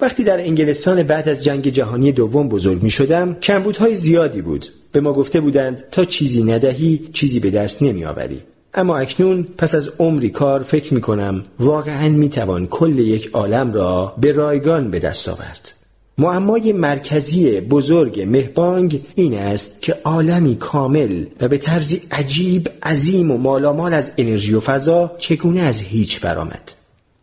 وقتی 0.01 0.25
در 0.25 0.41
انگلستان 0.41 1.03
بعد 1.03 1.29
از 1.29 1.45
جنگ 1.45 1.69
جهانی 1.69 2.13
دوم 2.13 2.49
بزرگ 2.49 2.83
می 2.83 2.91
شدم 2.91 3.35
کمبودهای 3.35 3.95
زیادی 3.95 4.43
بود. 4.43 4.67
به 4.93 5.01
ما 5.01 5.13
گفته 5.13 5.41
بودند 5.41 5.85
تا 5.91 6.05
چیزی 6.05 6.45
ندهی 6.45 7.09
چیزی 7.13 7.41
به 7.41 7.51
دست 7.51 7.83
نمی 7.83 8.05
آوری. 8.05 8.43
اما 8.75 8.97
اکنون 8.97 9.43
پس 9.59 9.75
از 9.75 9.91
عمری 9.99 10.31
کار 10.31 10.63
فکر 10.63 10.95
می 10.95 11.01
کنم 11.01 11.43
واقعا 11.61 12.09
می 12.09 12.29
توان 12.29 12.67
کل 12.67 12.99
یک 12.99 13.31
عالم 13.33 13.73
را 13.73 14.15
به 14.21 14.33
رایگان 14.33 14.91
به 14.91 14.99
دست 14.99 15.29
آورد. 15.29 15.73
معمای 16.19 16.73
مرکزی 16.73 17.61
بزرگ 17.61 18.21
مهبانگ 18.21 19.07
این 19.15 19.35
است 19.35 19.83
که 19.83 19.95
عالمی 20.05 20.57
کامل 20.57 21.25
و 21.41 21.49
به 21.49 21.59
طرزی 21.59 22.03
عجیب 22.11 22.69
عظیم 22.83 23.31
و 23.31 23.39
مالامال 23.39 23.95
از 23.95 24.11
انرژی 24.19 24.55
و 24.55 24.61
فضا 24.61 25.13
چگونه 25.19 25.61
از 25.61 25.81
هیچ 25.81 26.21
برآمد. 26.21 26.76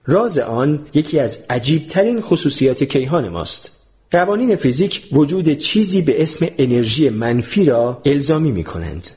راز 0.07 0.37
آن 0.37 0.85
یکی 0.93 1.19
از 1.19 1.37
عجیبترین 1.49 2.21
خصوصیات 2.21 2.83
کیهان 2.83 3.29
ماست. 3.29 3.71
قوانین 4.11 4.55
فیزیک 4.55 5.07
وجود 5.11 5.53
چیزی 5.57 6.01
به 6.01 6.23
اسم 6.23 6.47
انرژی 6.57 7.09
منفی 7.09 7.65
را 7.65 8.01
الزامی 8.05 8.51
می 8.51 8.63
کنند 8.63 9.07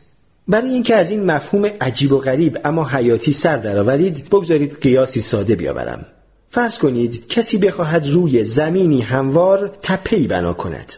برای 0.48 0.70
اینکه 0.70 0.96
از 0.96 1.10
این 1.10 1.24
مفهوم 1.24 1.70
عجیب 1.80 2.12
و 2.12 2.18
غریب 2.18 2.58
اما 2.64 2.88
حیاتی 2.88 3.32
سر 3.32 3.56
درآورید 3.56 4.28
بگذارید 4.30 4.80
قیاسی 4.80 5.20
ساده 5.20 5.56
بیاورم. 5.56 6.06
فرض 6.48 6.78
کنید 6.78 7.28
کسی 7.28 7.58
بخواهد 7.58 8.06
روی 8.06 8.44
زمینی 8.44 9.00
هموار 9.00 9.78
تپه‌ای 9.82 10.26
بنا 10.26 10.52
کند. 10.52 10.92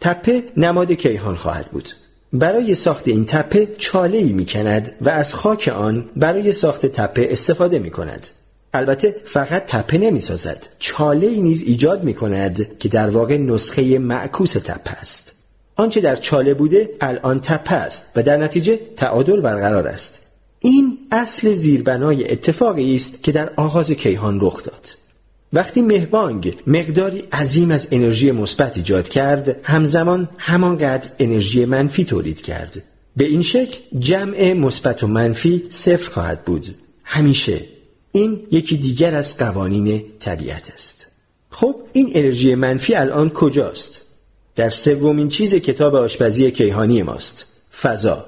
تپه 0.00 0.42
نماد 0.56 0.92
کیهان 0.92 1.34
خواهد 1.34 1.70
بود. 1.70 1.88
برای 2.32 2.74
ساخت 2.74 3.08
این 3.08 3.24
تپه 3.26 3.68
چاله 3.78 4.18
ای 4.18 4.32
می 4.32 4.46
کند 4.46 4.92
و 5.00 5.08
از 5.08 5.34
خاک 5.34 5.68
آن 5.68 6.10
برای 6.16 6.52
ساخت 6.52 6.86
تپه 6.86 7.28
استفاده 7.30 7.78
می 7.78 7.90
کند 7.90 8.26
البته 8.74 9.16
فقط 9.24 9.66
تپه 9.66 9.98
نمی 9.98 10.20
سازد 10.20 10.66
چاله 10.78 11.26
ای 11.26 11.40
نیز 11.40 11.62
ایجاد 11.62 12.04
می 12.04 12.14
کند 12.14 12.78
که 12.78 12.88
در 12.88 13.10
واقع 13.10 13.36
نسخه 13.36 13.98
معکوس 13.98 14.52
تپه 14.52 14.90
است. 14.90 15.32
آنچه 15.76 16.00
در 16.00 16.16
چاله 16.16 16.54
بوده 16.54 16.90
الان 17.00 17.40
تپه 17.40 17.74
است 17.74 18.12
و 18.16 18.22
در 18.22 18.36
نتیجه 18.36 18.78
تعادل 18.96 19.40
برقرار 19.40 19.88
است. 19.88 20.26
این 20.60 20.98
اصل 21.12 21.54
زیربنای 21.54 22.32
اتفاقی 22.32 22.94
است 22.94 23.22
که 23.22 23.32
در 23.32 23.50
آغاز 23.56 23.90
کیهان 23.90 24.38
رخ 24.40 24.62
داد. 24.62 24.88
وقتی 25.52 25.82
مهبانگ 25.82 26.56
مقداری 26.66 27.24
عظیم 27.32 27.70
از 27.70 27.88
انرژی 27.90 28.30
مثبت 28.32 28.76
ایجاد 28.76 29.08
کرد 29.08 29.56
همزمان 29.62 30.28
همانقدر 30.38 31.10
انرژی 31.18 31.64
منفی 31.64 32.04
تولید 32.04 32.42
کرد. 32.42 32.82
به 33.16 33.24
این 33.24 33.42
شکل 33.42 33.78
جمع 33.98 34.52
مثبت 34.52 35.02
و 35.02 35.06
منفی 35.06 35.66
صفر 35.68 36.10
خواهد 36.10 36.44
بود. 36.44 36.66
همیشه 37.04 37.60
این 38.12 38.46
یکی 38.50 38.76
دیگر 38.76 39.14
از 39.14 39.38
قوانین 39.38 40.02
طبیعت 40.18 40.70
است. 40.74 41.06
خب 41.50 41.76
این 41.92 42.10
انرژی 42.14 42.54
منفی 42.54 42.94
الان 42.94 43.30
کجاست؟ 43.30 44.02
در 44.56 44.70
سومین 44.70 45.28
چیز 45.28 45.54
کتاب 45.54 45.94
آشپزی 45.94 46.50
کیهانی 46.50 47.02
ماست. 47.02 47.46
فضا. 47.82 48.26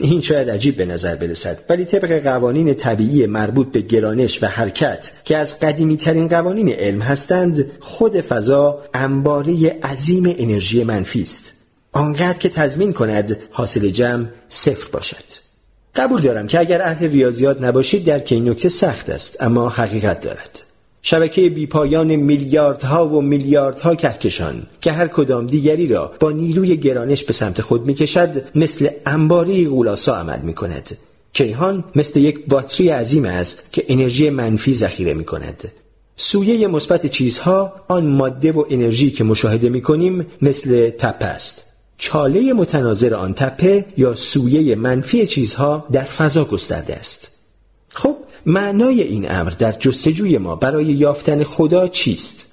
این 0.00 0.20
شاید 0.20 0.50
عجیب 0.50 0.76
به 0.76 0.86
نظر 0.86 1.14
برسد 1.14 1.58
ولی 1.68 1.84
طبق 1.84 2.22
قوانین 2.22 2.74
طبیعی 2.74 3.26
مربوط 3.26 3.72
به 3.72 3.80
گرانش 3.80 4.42
و 4.42 4.46
حرکت 4.46 5.12
که 5.24 5.36
از 5.36 5.60
قدیمی 5.60 5.96
ترین 5.96 6.28
قوانین 6.28 6.68
علم 6.68 7.00
هستند 7.00 7.70
خود 7.80 8.20
فضا 8.20 8.82
انباره 8.94 9.78
عظیم 9.82 10.34
انرژی 10.38 10.84
منفی 10.84 11.22
است. 11.22 11.54
آنقدر 11.92 12.38
که 12.38 12.48
تضمین 12.48 12.92
کند 12.92 13.36
حاصل 13.50 13.88
جمع 13.88 14.26
صفر 14.48 14.88
باشد. 14.92 15.49
قبول 15.96 16.22
دارم 16.22 16.46
که 16.46 16.60
اگر 16.60 16.82
اهل 16.82 17.10
ریاضیات 17.10 17.62
نباشید 17.62 18.04
درک 18.04 18.28
این 18.30 18.48
نکته 18.48 18.68
سخت 18.68 19.10
است 19.10 19.42
اما 19.42 19.68
حقیقت 19.68 20.20
دارد 20.20 20.60
شبکه 21.02 21.50
بیپایان 21.50 22.16
میلیاردها 22.16 23.08
و 23.08 23.22
میلیاردها 23.22 23.94
کهکشان 23.94 24.62
که 24.80 24.92
هر 24.92 25.08
کدام 25.08 25.46
دیگری 25.46 25.86
را 25.86 26.12
با 26.20 26.30
نیروی 26.30 26.76
گرانش 26.76 27.24
به 27.24 27.32
سمت 27.32 27.60
خود 27.60 27.86
می‌کشد 27.86 28.44
مثل 28.54 28.88
انباری 29.06 29.68
غولاسا 29.68 30.16
عمل 30.16 30.38
می 30.38 30.54
کند. 30.54 30.96
کیهان 31.32 31.84
مثل 31.96 32.20
یک 32.20 32.46
باتری 32.46 32.88
عظیم 32.88 33.24
است 33.24 33.72
که 33.72 33.84
انرژی 33.88 34.30
منفی 34.30 34.74
ذخیره 34.74 35.14
می 35.14 35.24
کند. 35.24 35.64
سویه 36.16 36.66
مثبت 36.66 37.06
چیزها 37.06 37.72
آن 37.88 38.06
ماده 38.06 38.52
و 38.52 38.64
انرژی 38.70 39.10
که 39.10 39.24
مشاهده 39.24 39.68
می 39.68 39.80
کنیم 39.80 40.26
مثل 40.42 40.90
تپه 40.90 41.24
است. 41.24 41.69
چاله 42.00 42.52
متناظر 42.52 43.14
آن 43.14 43.34
تپه 43.34 43.84
یا 43.96 44.14
سویه 44.14 44.74
منفی 44.74 45.26
چیزها 45.26 45.86
در 45.92 46.04
فضا 46.04 46.44
گسترده 46.44 46.96
است. 46.96 47.30
خب 47.94 48.16
معنای 48.46 49.02
این 49.02 49.30
امر 49.30 49.50
در 49.50 49.72
جستجوی 49.72 50.38
ما 50.38 50.56
برای 50.56 50.84
یافتن 50.84 51.44
خدا 51.44 51.88
چیست؟ 51.88 52.46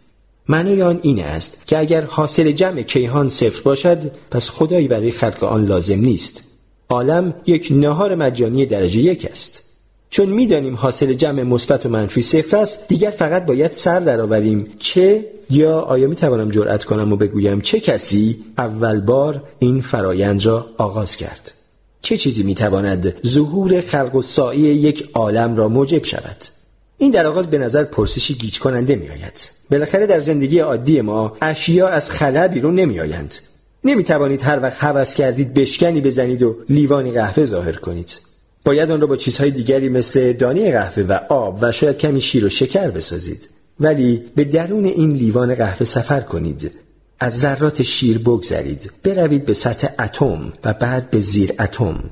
معنای 0.50 0.82
آن 0.82 1.00
این 1.01 1.24
است 1.24 1.68
که 1.68 1.80
اگر 1.80 2.01
حاصل 2.01 2.51
جمع 2.51 2.82
کیهان 2.82 3.30
صفر 3.30 3.62
باشد 3.62 4.12
پس 4.32 4.50
خدایی 4.50 4.88
برای 4.88 5.12
خلق 5.12 5.44
آن 5.44 5.66
لازم 5.66 6.00
نیست. 6.00 6.44
عالم 6.89 7.34
یک 7.46 7.68
نهار 7.72 8.16
مجانی 8.16 8.66
درجه 8.66 9.00
یک 9.00 9.27
است. 9.32 9.63
چون 10.10 10.30
می‌دانیم 10.30 10.76
حاصل 10.76 11.14
جمع 11.14 11.44
مثبت 11.44 11.86
و 11.86 11.90
منفی 11.90 12.22
صفر 12.22 12.58
است 12.58 12.88
دیگر 12.88 13.12
فقط 13.12 13.46
باید 13.46 13.72
سر 13.72 14.00
درآوریم. 14.00 14.68
چه؟ 14.80 15.26
یا 15.50 15.80
آیا 15.80 16.08
می 16.08 16.16
توانم 16.16 16.50
جرأت 16.50 16.84
کنم 16.84 17.14
و 17.14 17.16
بگویم 17.16 17.62
چه 17.62 17.80
کسی 17.80 18.46
اول 18.58 19.00
بار 19.00 19.44
این 19.60 19.82
فرایند 19.82 20.46
را 20.46 20.66
آغاز 20.78 21.16
کرد؟ 21.16 21.54
چه 22.02 22.18
چیزی 22.18 22.44
می 22.44 22.56
تواند 22.56 23.28
ظهور 23.28 23.82
خلق 23.82 24.16
و 24.16 24.22
سایی 24.22 24.62
یک 24.62 25.10
عالم 25.14 25.56
را 25.56 25.70
موجب 25.70 26.04
شود؟ 26.04 26.38
این 26.98 27.12
در 27.12 27.28
آغاز 27.28 27.48
به 27.48 27.58
نظر 27.58 27.84
پرسشی 27.84 28.34
گیج 28.34 28.60
کننده 28.60 28.96
می 28.96 29.10
آید 29.10 29.50
بالاخره 29.72 30.06
در 30.06 30.20
زندگی 30.20 30.60
عادی 30.60 31.02
ما 31.02 31.38
اشیا 31.42 31.88
از 31.88 32.10
خلا 32.10 32.48
بیرون 32.48 32.76
نمی 32.76 33.00
آیند 33.00 33.36
نمی 33.84 34.04
توانید 34.04 34.42
هر 34.42 34.60
وقت 34.62 34.84
حوض 34.84 35.14
کردید 35.14 35.54
بشکنی 35.54 36.02
بزنید 36.02 36.44
و 36.44 36.56
لیوانی 36.70 37.12
قهوه 37.12 37.44
ظاهر 37.44 37.76
کنید. 37.76 38.20
باید 38.68 38.92
آن 38.92 39.02
را 39.02 39.08
با 39.08 39.16
چیزهای 39.16 39.52
دیگری 39.52 39.90
مثل 39.90 40.34
دانه 40.34 40.72
قهوه 40.72 41.04
و 41.04 41.20
آب 41.30 41.58
و 41.62 41.72
شاید 41.72 41.98
کمی 41.98 42.22
شیر 42.22 42.46
و 42.46 42.50
شکر 42.50 42.92
بسازید. 42.92 43.50
ولی 43.80 44.24
به 44.36 44.44
درون 44.44 44.86
این 44.86 45.14
لیوان 45.14 45.56
قهوه 45.56 45.84
سفر 45.84 46.20
کنید. 46.20 46.72
از 47.20 47.40
ذرات 47.40 47.82
شیر 47.82 48.18
بگذرید. 48.18 48.92
بروید 49.04 49.46
به 49.46 49.54
سطح 49.54 49.88
اتم 50.04 50.54
و 50.64 50.74
بعد 50.74 51.10
به 51.10 51.20
زیر 51.20 51.54
اتم. 51.60 52.04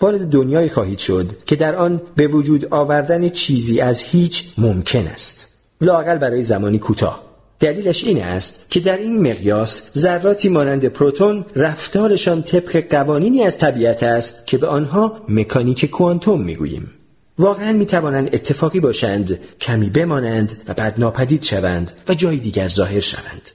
وارد 0.00 0.28
دنیایی 0.28 0.68
خواهید 0.68 0.98
شد 0.98 1.30
که 1.46 1.56
در 1.56 1.76
آن 1.76 2.02
به 2.16 2.26
وجود 2.26 2.66
آوردن 2.70 3.28
چیزی 3.28 3.80
از 3.80 4.02
هیچ 4.02 4.52
ممکن 4.58 5.06
است. 5.06 5.58
لاقل 5.80 6.18
برای 6.18 6.42
زمانی 6.42 6.78
کوتاه. 6.78 7.31
دلیلش 7.62 8.04
این 8.04 8.22
است 8.22 8.66
که 8.70 8.80
در 8.80 8.96
این 8.96 9.30
مقیاس 9.30 9.98
ذراتی 9.98 10.48
مانند 10.48 10.84
پروتون 10.84 11.44
رفتارشان 11.56 12.42
طبق 12.42 12.84
قوانینی 12.90 13.42
از 13.42 13.58
طبیعت 13.58 14.02
است 14.02 14.46
که 14.46 14.58
به 14.58 14.66
آنها 14.66 15.24
مکانیک 15.28 15.84
کوانتوم 15.84 16.42
می‌گوییم. 16.42 16.90
واقعا 17.38 17.72
می 17.72 17.86
توانند 17.86 18.34
اتفاقی 18.34 18.80
باشند 18.80 19.38
کمی 19.60 19.90
بمانند 19.90 20.56
و 20.68 20.74
بعد 20.74 20.94
ناپدید 20.98 21.42
شوند 21.42 21.90
و 22.08 22.14
جای 22.14 22.36
دیگر 22.36 22.68
ظاهر 22.68 23.00
شوند. 23.00 23.50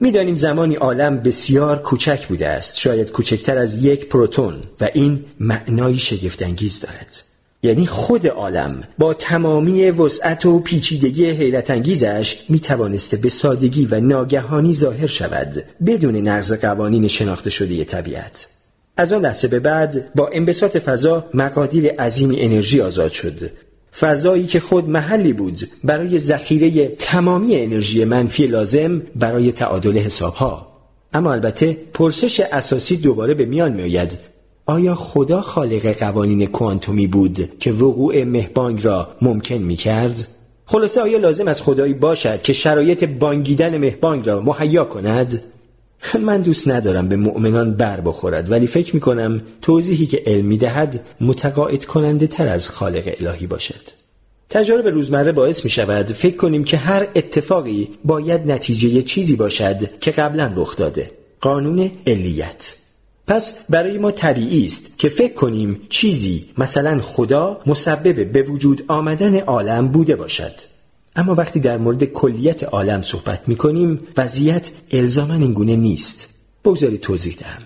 می‌دانیم 0.00 0.34
زمانی 0.34 0.74
عالم 0.74 1.20
بسیار 1.20 1.82
کوچک 1.82 2.26
بوده 2.26 2.48
است 2.48 2.78
شاید 2.78 3.10
کوچکتر 3.10 3.58
از 3.58 3.84
یک 3.84 4.08
پروتون 4.08 4.54
و 4.80 4.88
این 4.94 5.24
معنایی 5.40 5.98
شگفتانگیز 5.98 6.80
دارد. 6.80 7.25
یعنی 7.66 7.86
خود 7.86 8.26
عالم 8.26 8.82
با 8.98 9.14
تمامی 9.14 9.90
وسعت 9.90 10.46
و 10.46 10.60
پیچیدگی 10.60 11.30
حیرت 11.30 11.70
انگیزش 11.70 12.36
می 12.48 12.60
توانسته 12.60 13.16
به 13.16 13.28
سادگی 13.28 13.86
و 13.86 14.00
ناگهانی 14.00 14.72
ظاهر 14.72 15.06
شود 15.06 15.54
بدون 15.86 16.16
نقض 16.16 16.52
قوانین 16.52 17.08
شناخته 17.08 17.50
شده 17.50 17.84
طبیعت. 17.84 18.48
از 18.96 19.12
آن 19.12 19.22
لحظه 19.22 19.48
به 19.48 19.60
بعد 19.60 20.14
با 20.14 20.28
انبساط 20.28 20.76
فضا 20.76 21.24
مقادیر 21.34 21.88
عظیمی 21.88 22.40
انرژی 22.40 22.80
آزاد 22.80 23.12
شد. 23.12 23.50
فضایی 24.00 24.46
که 24.46 24.60
خود 24.60 24.88
محلی 24.88 25.32
بود 25.32 25.60
برای 25.84 26.18
ذخیره 26.18 26.88
تمامی 26.88 27.56
انرژی 27.56 28.04
منفی 28.04 28.46
لازم 28.46 29.02
برای 29.16 29.52
تعادل 29.52 29.98
حسابها. 29.98 30.76
اما 31.12 31.32
البته 31.32 31.76
پرسش 31.94 32.40
اساسی 32.40 32.96
دوباره 32.96 33.34
به 33.34 33.44
میان 33.44 33.72
میآید 33.72 34.18
آیا 34.68 34.94
خدا 34.94 35.40
خالق 35.40 35.86
قوانین 35.86 36.46
کوانتومی 36.46 37.06
بود 37.06 37.58
که 37.58 37.72
وقوع 37.72 38.24
مهبانگ 38.24 38.84
را 38.84 39.08
ممکن 39.22 39.54
می 39.54 39.76
کرد؟ 39.76 40.28
خلاصه 40.64 41.00
آیا 41.00 41.18
لازم 41.18 41.48
از 41.48 41.62
خدایی 41.62 41.94
باشد 41.94 42.42
که 42.42 42.52
شرایط 42.52 43.04
بانگیدن 43.04 43.78
مهبانگ 43.78 44.26
را 44.26 44.40
مهیا 44.40 44.84
کند؟ 44.84 45.42
من 46.20 46.42
دوست 46.42 46.68
ندارم 46.68 47.08
به 47.08 47.16
مؤمنان 47.16 47.74
بر 47.74 48.00
بخورد 48.00 48.50
ولی 48.50 48.66
فکر 48.66 48.94
می 48.94 49.00
کنم 49.00 49.42
توضیحی 49.62 50.06
که 50.06 50.22
علم 50.26 50.44
می 50.44 50.58
دهد 50.58 51.00
متقاعد 51.20 51.84
کننده 51.84 52.26
تر 52.26 52.48
از 52.48 52.70
خالق 52.70 53.14
الهی 53.20 53.46
باشد. 53.46 53.96
تجارب 54.50 54.86
روزمره 54.86 55.32
باعث 55.32 55.64
می 55.64 55.70
شود 55.70 56.12
فکر 56.12 56.36
کنیم 56.36 56.64
که 56.64 56.76
هر 56.76 57.06
اتفاقی 57.14 57.88
باید 58.04 58.50
نتیجه 58.50 59.02
چیزی 59.02 59.36
باشد 59.36 59.98
که 60.00 60.10
قبلا 60.10 60.52
رخ 60.56 60.76
داده. 60.76 61.10
قانون 61.40 61.90
علیت 62.06 62.85
پس 63.26 63.58
برای 63.68 63.98
ما 63.98 64.10
طبیعی 64.10 64.66
است 64.66 64.98
که 64.98 65.08
فکر 65.08 65.34
کنیم 65.34 65.80
چیزی 65.88 66.48
مثلا 66.58 67.00
خدا 67.00 67.60
مسبب 67.66 68.32
به 68.32 68.42
وجود 68.42 68.84
آمدن 68.88 69.38
عالم 69.38 69.88
بوده 69.88 70.16
باشد. 70.16 70.52
اما 71.16 71.34
وقتی 71.34 71.60
در 71.60 71.78
مورد 71.78 72.04
کلیت 72.04 72.64
عالم 72.64 73.02
صحبت 73.02 73.40
می 73.46 73.56
کنیم 73.56 74.00
وضعیت 74.16 74.70
الزامن 74.90 75.42
اینگونه 75.42 75.76
نیست. 75.76 76.28
بگذارید 76.64 77.00
توضیح 77.00 77.36
دهم. 77.40 77.62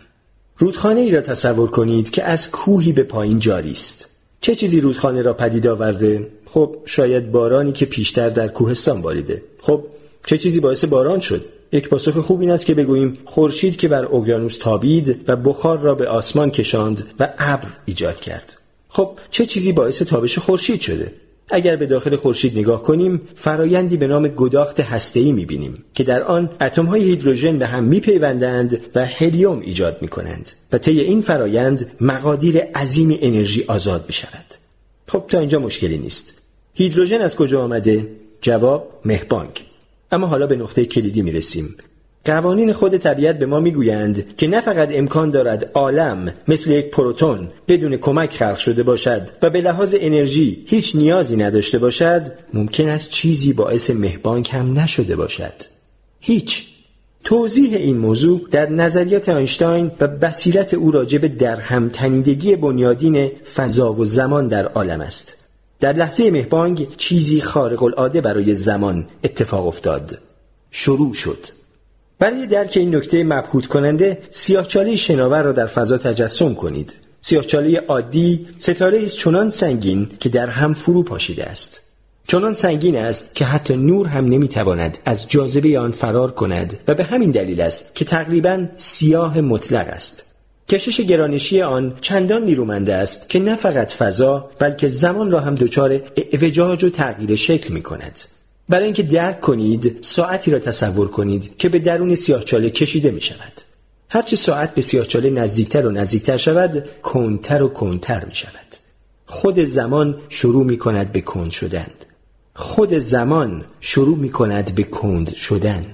رودخانه 0.57 1.01
ای 1.01 1.11
را 1.11 1.21
تصور 1.21 1.71
کنید 1.71 2.11
که 2.11 2.25
از 2.25 2.51
کوهی 2.51 2.93
به 2.93 3.03
پایین 3.03 3.39
جاری 3.39 3.73
است. 3.73 4.07
چه 4.41 4.55
چیزی 4.55 4.81
رودخانه 4.81 5.23
را 5.23 5.35
پدید 5.35 5.67
آورده؟ 5.67 6.31
خب 6.47 6.77
شاید 6.85 7.33
بارانی 7.33 7.73
که 7.73 7.87
پیشتر 7.87 8.29
در 8.29 8.49
کوهستان 8.49 9.03
باریده. 9.03 9.43
خب 9.61 9.85
چه 10.27 10.39
چیزی 10.39 10.61
باعث 10.61 10.85
باران 10.85 11.21
شد؟ 11.21 11.45
یک 11.73 11.89
پاسخ 11.89 12.19
خوب 12.19 12.41
این 12.41 12.51
است 12.51 12.67
که 12.67 12.75
بگوییم 12.75 13.19
خورشید 13.25 13.77
که 13.77 13.89
بر 13.89 14.05
اقیانوس 14.05 14.59
تابید 14.59 15.25
و 15.29 15.37
بخار 15.37 15.79
را 15.79 15.95
به 15.95 16.09
آسمان 16.09 16.51
کشاند 16.51 17.03
و 17.21 17.29
ابر 17.39 17.69
ایجاد 17.85 18.21
کرد. 18.21 18.57
خب 18.89 19.11
چه 19.31 19.47
چیزی 19.47 19.73
باعث 19.73 20.03
تابش 20.03 20.39
خورشید 20.39 20.81
شده؟ 20.81 21.13
اگر 21.49 21.77
به 21.77 21.87
داخل 21.87 22.17
خورشید 22.17 22.59
نگاه 22.59 22.83
کنیم 22.83 23.21
فرایندی 23.35 23.97
به 23.97 24.07
نام 24.07 24.29
گداخت 24.29 24.81
هسته‌ای 24.81 25.33
می‌بینیم 25.33 25.85
که 25.95 26.05
در 26.05 26.23
آن 26.23 26.51
اتم‌های 26.61 27.03
هیدروژن 27.03 27.59
به 27.59 27.67
هم 27.67 27.85
می‌پیوندند 27.85 28.81
و 28.95 29.07
هلیوم 29.07 29.61
ایجاد 29.61 29.99
می‌کنند 30.03 30.51
و 30.73 30.79
طی 30.79 31.01
این 31.01 31.21
فرایند 31.21 31.91
مقادیر 32.01 32.59
عظیمی 32.59 33.19
انرژی 33.23 33.65
آزاد 33.69 34.05
می‌شود. 34.07 34.55
خب 35.07 35.25
تا 35.29 35.39
اینجا 35.39 35.59
مشکلی 35.59 35.99
نیست. 35.99 36.43
هیدروژن 36.75 37.21
از 37.21 37.37
کجا 37.37 37.63
آمده؟ 37.63 38.09
جواب 38.41 39.01
مهبانگ. 39.05 39.70
اما 40.13 40.27
حالا 40.27 40.47
به 40.47 40.57
نقطه 40.57 40.85
کلیدی 40.85 41.23
می 41.23 41.33
رسیم. 41.33 41.77
قوانین 42.25 42.73
خود 42.73 42.97
طبیعت 42.97 43.39
به 43.39 43.47
ما 43.47 43.61
می‌گویند 43.61 44.37
که 44.37 44.47
نه 44.47 44.61
فقط 44.61 44.89
امکان 44.93 45.31
دارد 45.31 45.71
عالم 45.75 46.35
مثل 46.49 46.71
یک 46.71 46.91
پروتون 46.91 47.49
بدون 47.69 47.97
کمک 47.97 48.35
خلق 48.35 48.57
شده 48.57 48.83
باشد 48.83 49.23
و 49.43 49.51
به 49.51 49.61
لحاظ 49.61 49.95
انرژی 49.99 50.65
هیچ 50.67 50.97
نیازی 50.97 51.37
نداشته 51.37 51.79
باشد 51.79 52.33
ممکن 52.55 52.89
است 52.89 53.11
چیزی 53.11 53.53
باعث 53.53 53.91
مهبانگ 53.91 54.49
هم 54.53 54.79
نشده 54.79 55.17
باشد. 55.17 55.53
هیچ. 56.21 56.67
توضیح 57.25 57.77
این 57.77 57.97
موضوع 57.97 58.41
در 58.51 58.69
نظریات 58.69 59.29
آینشتاین 59.29 59.91
و 60.01 60.09
بصیرت 60.09 60.75
او 60.75 60.91
راجع 60.91 61.19
به 61.19 61.29
درهم 61.29 61.89
تنیدگی 61.89 62.57
بنیادین 62.57 63.31
فضا 63.55 63.93
و 63.93 64.05
زمان 64.05 64.49
در 64.49 64.67
عالم 64.67 65.01
است. 65.01 65.40
در 65.81 65.93
لحظه 65.93 66.31
مهبانگ 66.31 66.97
چیزی 66.97 67.41
خارق 67.41 67.83
العاده 67.83 68.21
برای 68.21 68.55
زمان 68.55 69.07
اتفاق 69.25 69.67
افتاد. 69.67 70.19
شروع 70.71 71.15
شد. 71.15 71.39
برای 72.19 72.47
درک 72.47 72.77
این 72.77 72.95
نکته 72.95 73.25
مبهوت 73.25 73.67
کننده 73.67 74.19
سیاهچاله 74.31 74.97
شناور 74.97 75.43
را 75.43 75.53
در 75.53 75.67
فضا 75.67 75.99
تجسم 75.99 76.55
کنید. 76.55 76.97
سیاهچاله 77.21 77.81
عادی 77.81 78.49
ستاره 78.59 79.03
است 79.03 79.17
چنان 79.17 79.51
سنگین 79.51 80.09
که 80.21 80.29
در 80.29 80.47
هم 80.47 80.75
فرو 80.75 81.03
پاشیده 81.03 81.45
است. 81.45 81.81
چنان 82.27 82.55
سنگین 82.55 82.97
است 82.97 83.35
که 83.35 83.45
حتی 83.45 83.77
نور 83.77 84.07
هم 84.07 84.25
نمی‌تواند 84.25 84.99
از 85.05 85.29
جاذبه 85.29 85.79
آن 85.79 85.93
فرار 85.93 86.31
کند 86.31 86.79
و 86.89 86.95
به 86.95 87.05
همین 87.05 87.31
دلیل 87.31 87.61
است 87.61 87.95
که 87.95 88.05
تقریبا 88.05 88.67
سیاه 88.75 89.41
مطلق 89.41 89.89
است. 89.89 90.30
کشش 90.71 91.01
گرانشی 91.01 91.63
آن 91.63 91.97
چندان 92.01 92.45
نیرومنده 92.45 92.95
است 92.95 93.29
که 93.29 93.39
نه 93.39 93.57
فقط 93.57 93.91
فضا 93.91 94.51
بلکه 94.59 94.89
زمان 94.89 95.31
را 95.31 95.41
هم 95.41 95.55
دچار 95.55 96.01
اعوجاج 96.17 96.85
و 96.85 96.91
تغییر 96.91 97.37
شکل 97.37 97.75
می 97.75 97.83
کند. 97.83 98.19
برای 98.69 98.85
اینکه 98.85 99.03
درک 99.03 99.41
کنید 99.41 99.99
ساعتی 100.01 100.51
را 100.51 100.59
تصور 100.59 101.09
کنید 101.09 101.57
که 101.57 101.69
به 101.69 101.79
درون 101.79 102.15
سیاهچاله 102.15 102.71
کشیده 102.71 103.11
می 103.11 103.21
شود. 103.21 103.53
هرچه 104.09 104.37
ساعت 104.37 104.75
به 104.75 104.81
سیاهچاله 104.81 105.31
نزدیکتر 105.31 105.87
و 105.87 105.91
نزدیکتر 105.91 106.37
شود 106.37 106.85
کنتر 107.03 107.63
و 107.63 107.69
کنتر 107.69 108.25
می 108.25 108.35
شود. 108.35 108.77
خود 109.27 109.59
زمان 109.59 110.21
شروع 110.29 110.65
می 110.65 110.79
کند 110.79 111.13
به 111.13 111.21
کند 111.21 111.51
شدن. 111.51 111.87
خود 112.55 112.99
زمان 112.99 113.65
شروع 113.81 114.17
می 114.17 114.31
کند 114.31 114.75
به 114.75 114.83
کند 114.83 115.35
شدن. 115.35 115.87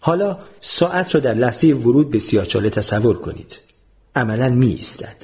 حالا 0.00 0.38
ساعت 0.60 1.14
را 1.14 1.20
در 1.20 1.34
لحظه 1.34 1.68
ورود 1.68 2.10
به 2.10 2.18
سیاهچاله 2.18 2.70
تصور 2.70 3.18
کنید. 3.18 3.71
عملا 4.16 4.48
می 4.48 4.70
ایستد 4.70 5.16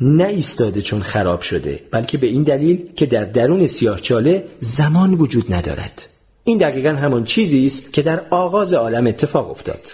نه 0.00 0.24
ایستاده 0.24 0.82
چون 0.82 1.02
خراب 1.02 1.40
شده 1.40 1.80
بلکه 1.90 2.18
به 2.18 2.26
این 2.26 2.42
دلیل 2.42 2.92
که 2.96 3.06
در 3.06 3.24
درون 3.24 3.66
سیاهچاله 3.66 4.44
زمان 4.58 5.14
وجود 5.14 5.54
ندارد. 5.54 6.08
این 6.44 6.58
دقیقا 6.58 6.88
همان 6.88 7.24
چیزی 7.24 7.66
است 7.66 7.92
که 7.92 8.02
در 8.02 8.22
آغاز 8.30 8.74
عالم 8.74 9.06
اتفاق 9.06 9.50
افتاد. 9.50 9.92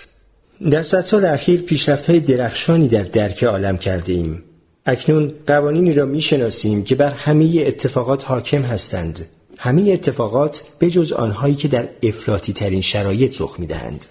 در 0.71 0.83
صد 0.83 1.01
سال 1.01 1.25
اخیر 1.25 1.63
پیشرفت 1.63 2.11
های 2.11 2.21
درخشانی 2.21 2.89
در 2.89 3.03
درک 3.03 3.45
عالم 3.45 3.79
کرده 3.79 4.13
ایم 4.13 4.43
اکنون 4.87 5.33
قوانینی 5.47 5.95
را 5.95 6.07
می‌شناسیم 6.07 6.85
که 6.85 6.95
بر 6.95 7.11
همه 7.11 7.65
اتفاقات 7.67 8.25
حاکم 8.25 8.63
هستند. 8.63 9.27
همه 9.59 9.91
اتفاقات 9.91 10.63
به 10.79 10.91
جز 10.91 11.13
آنهایی 11.13 11.55
که 11.55 11.69
در 11.69 11.89
افراطی 12.03 12.53
ترین 12.53 12.81
شرایط 12.81 13.41
رخ 13.41 13.61
می‌دهند. 13.61 14.07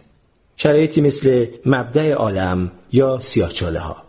شرایطی 0.57 1.01
مثل 1.01 1.45
مبدع 1.65 2.11
عالم 2.11 2.71
یا 2.91 3.19
سیاهچاله 3.19 3.79
ها 3.79 4.04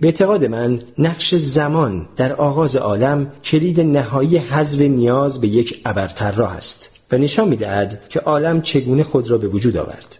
به 0.00 0.06
اعتقاد 0.06 0.44
من 0.44 0.82
نقش 0.98 1.34
زمان 1.34 2.08
در 2.16 2.32
آغاز 2.32 2.76
عالم 2.76 3.32
کلید 3.44 3.80
نهایی 3.80 4.36
حذف 4.36 4.80
نیاز 4.80 5.40
به 5.40 5.48
یک 5.48 5.80
ابرطراح 5.84 6.56
است 6.56 6.90
و 7.12 7.18
نشان 7.18 7.48
می‌دهد 7.48 8.02
که 8.08 8.20
عالم 8.20 8.62
چگونه 8.62 9.02
خود 9.02 9.30
را 9.30 9.38
به 9.38 9.48
وجود 9.48 9.76
آورد. 9.76 10.18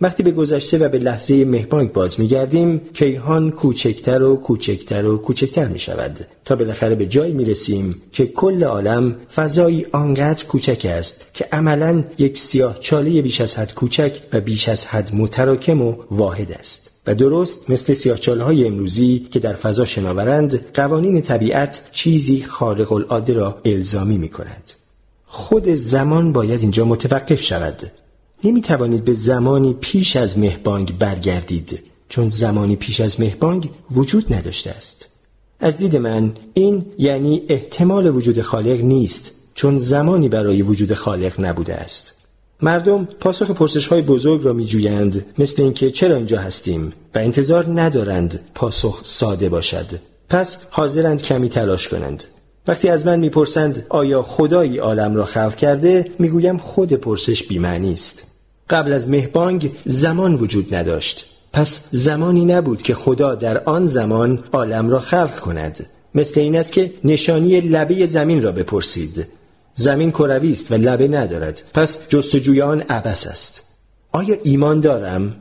وقتی 0.00 0.22
به 0.22 0.30
گذشته 0.30 0.78
و 0.78 0.88
به 0.88 0.98
لحظه 0.98 1.44
مهبانگ 1.44 1.92
باز 1.92 2.20
میگردیم 2.20 2.80
کیهان 2.94 3.50
کوچکتر 3.50 4.22
و 4.22 4.36
کوچکتر 4.36 5.06
و 5.06 5.18
کوچکتر 5.18 5.68
می 5.68 5.78
شود 5.78 6.26
تا 6.44 6.56
بالاخره 6.56 6.94
به 6.94 7.06
جایی 7.06 7.32
می 7.32 7.44
رسیم 7.44 8.02
که 8.12 8.26
کل 8.26 8.64
عالم 8.64 9.16
فضایی 9.34 9.86
آنقدر 9.92 10.44
کوچک 10.44 10.86
است 10.90 11.26
که 11.34 11.48
عملا 11.52 12.04
یک 12.18 12.38
سیاه 12.38 12.78
چاله 12.78 13.22
بیش 13.22 13.40
از 13.40 13.56
حد 13.56 13.74
کوچک 13.74 14.20
و 14.32 14.40
بیش 14.40 14.68
از 14.68 14.86
حد 14.86 15.10
متراکم 15.14 15.82
و 15.82 15.96
واحد 16.10 16.52
است. 16.52 16.97
و 17.08 17.14
درست 17.14 17.70
مثل 17.70 17.92
سیاهچاله 17.92 18.44
های 18.44 18.66
امروزی 18.66 19.28
که 19.30 19.38
در 19.38 19.52
فضا 19.52 19.84
شناورند 19.84 20.72
قوانین 20.74 21.22
طبیعت 21.22 21.88
چیزی 21.92 22.42
خارق 22.42 22.92
العاده 22.92 23.32
را 23.32 23.60
الزامی 23.64 24.18
می 24.18 24.28
کند. 24.28 24.70
خود 25.26 25.68
زمان 25.68 26.32
باید 26.32 26.60
اینجا 26.60 26.84
متوقف 26.84 27.42
شود. 27.42 27.90
نمی 28.44 28.60
توانید 28.60 29.04
به 29.04 29.12
زمانی 29.12 29.76
پیش 29.80 30.16
از 30.16 30.38
مهبانگ 30.38 30.98
برگردید 30.98 31.78
چون 32.08 32.28
زمانی 32.28 32.76
پیش 32.76 33.00
از 33.00 33.20
مهبانگ 33.20 33.70
وجود 33.90 34.34
نداشته 34.34 34.70
است. 34.70 35.08
از 35.60 35.76
دید 35.76 35.96
من 35.96 36.34
این 36.54 36.86
یعنی 36.98 37.42
احتمال 37.48 38.16
وجود 38.16 38.40
خالق 38.40 38.80
نیست 38.80 39.30
چون 39.54 39.78
زمانی 39.78 40.28
برای 40.28 40.62
وجود 40.62 40.94
خالق 40.94 41.40
نبوده 41.40 41.74
است. 41.74 42.17
مردم 42.62 43.04
پاسخ 43.04 43.50
پرسش 43.50 43.86
های 43.86 44.02
بزرگ 44.02 44.44
را 44.44 44.52
می 44.52 44.64
جویند 44.64 45.26
مثل 45.38 45.62
اینکه 45.62 45.90
چرا 45.90 46.16
اینجا 46.16 46.38
هستیم 46.38 46.92
و 47.14 47.18
انتظار 47.18 47.80
ندارند 47.80 48.40
پاسخ 48.54 49.00
ساده 49.02 49.48
باشد. 49.48 49.86
پس 50.28 50.58
حاضرند 50.70 51.22
کمی 51.22 51.48
تلاش 51.48 51.88
کنند. 51.88 52.24
وقتی 52.68 52.88
از 52.88 53.06
من 53.06 53.20
می‌پرسند 53.20 53.86
آیا 53.88 54.22
خدایی 54.22 54.78
عالم 54.78 55.14
را 55.14 55.24
خلق 55.24 55.56
کرده 55.56 56.10
می‌گویم 56.18 56.58
خود 56.58 56.92
پرسش 56.92 57.42
بیمعنی 57.42 57.92
است. 57.92 58.26
قبل 58.70 58.92
از 58.92 59.08
مهبانگ 59.08 59.76
زمان 59.84 60.34
وجود 60.34 60.74
نداشت. 60.74 61.26
پس 61.52 61.88
زمانی 61.90 62.44
نبود 62.44 62.82
که 62.82 62.94
خدا 62.94 63.34
در 63.34 63.64
آن 63.64 63.86
زمان 63.86 64.44
عالم 64.52 64.90
را 64.90 65.00
خلق 65.00 65.36
کند. 65.36 65.86
مثل 66.14 66.40
این 66.40 66.56
است 66.56 66.72
که 66.72 66.92
نشانی 67.04 67.60
لبه 67.60 68.06
زمین 68.06 68.42
را 68.42 68.52
بپرسید. 68.52 69.26
زمین 69.78 70.10
کروی 70.10 70.52
است 70.52 70.72
و 70.72 70.74
لبه 70.74 71.08
ندارد. 71.08 71.62
پس 71.74 71.98
جستجوی 72.08 72.62
آن 72.62 72.80
عبس 72.80 73.26
است. 73.26 73.62
آیا 74.12 74.36
ایمان 74.42 74.80
دارم؟ 74.80 75.36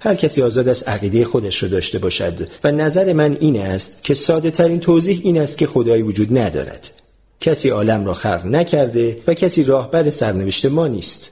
هر 0.00 0.14
کسی 0.14 0.42
آزاد 0.42 0.68
از 0.68 0.82
عقیده 0.82 1.24
خودش 1.24 1.62
را 1.62 1.68
داشته 1.68 1.98
باشد 1.98 2.48
و 2.64 2.72
نظر 2.72 3.12
من 3.12 3.36
این 3.40 3.60
است 3.62 4.04
که 4.04 4.14
ساده 4.14 4.50
ترین 4.50 4.80
توضیح 4.80 5.20
این 5.24 5.38
است 5.38 5.58
که 5.58 5.66
خدایی 5.66 6.02
وجود 6.02 6.38
ندارد. 6.38 6.90
کسی 7.40 7.68
عالم 7.68 8.06
را 8.06 8.14
خلق 8.14 8.46
نکرده 8.46 9.18
و 9.26 9.34
کسی 9.34 9.64
راهبر 9.64 10.10
سرنوشت 10.10 10.66
ما 10.66 10.86
نیست. 10.86 11.30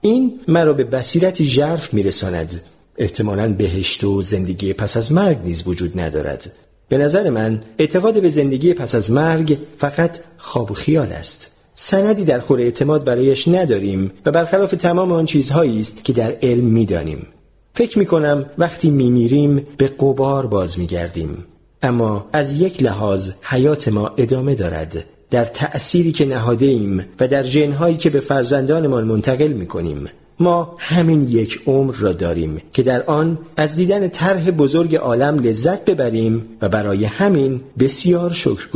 این 0.00 0.40
مرا 0.48 0.72
به 0.72 0.84
بصیرتی 0.84 1.44
ژرف 1.44 1.94
میرساند. 1.94 2.60
احتمالا 2.98 3.52
بهشت 3.52 4.04
و 4.04 4.22
زندگی 4.22 4.72
پس 4.72 4.96
از 4.96 5.12
مرگ 5.12 5.38
نیز 5.44 5.62
وجود 5.66 6.00
ندارد. 6.00 6.52
به 6.88 6.98
نظر 6.98 7.30
من 7.30 7.62
اعتقاد 7.78 8.22
به 8.22 8.28
زندگی 8.28 8.74
پس 8.74 8.94
از 8.94 9.10
مرگ 9.10 9.58
فقط 9.78 10.18
خواب 10.38 10.70
و 10.70 10.74
خیال 10.74 11.12
است. 11.12 11.57
سندی 11.80 12.24
در 12.24 12.40
خور 12.40 12.60
اعتماد 12.60 13.04
برایش 13.04 13.48
نداریم 13.48 14.12
و 14.26 14.30
برخلاف 14.30 14.70
تمام 14.70 15.12
آن 15.12 15.24
چیزهایی 15.24 15.80
است 15.80 16.04
که 16.04 16.12
در 16.12 16.36
علم 16.42 16.64
می‌دانیم. 16.64 17.26
فکر 17.74 17.98
می 17.98 18.06
کنم 18.06 18.46
وقتی 18.58 18.90
می 18.90 19.10
میریم 19.10 19.66
به 19.76 19.86
قبار 19.86 20.46
باز 20.46 20.78
می 20.78 20.86
گردیم. 20.86 21.44
اما 21.82 22.26
از 22.32 22.60
یک 22.60 22.82
لحاظ 22.82 23.30
حیات 23.42 23.88
ما 23.88 24.10
ادامه 24.16 24.54
دارد. 24.54 25.04
در 25.30 25.44
تأثیری 25.44 26.12
که 26.12 26.26
نهاده 26.26 26.66
ایم 26.66 27.04
و 27.20 27.28
در 27.28 27.42
جنهایی 27.42 27.96
که 27.96 28.10
به 28.10 28.20
فرزندانمان 28.20 29.04
منتقل 29.04 29.52
می 29.52 29.66
کنیم 29.66 30.08
ما 30.40 30.76
همین 30.78 31.22
یک 31.28 31.60
عمر 31.66 31.94
را 31.94 32.12
داریم 32.12 32.62
که 32.72 32.82
در 32.82 33.02
آن 33.02 33.38
از 33.56 33.74
دیدن 33.74 34.08
طرح 34.08 34.50
بزرگ 34.50 34.96
عالم 34.96 35.38
لذت 35.38 35.84
ببریم 35.84 36.46
و 36.62 36.68
برای 36.68 37.04
همین 37.04 37.60
بسیار 37.78 38.32
شکر 38.32 38.68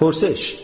پرسش 0.00 0.56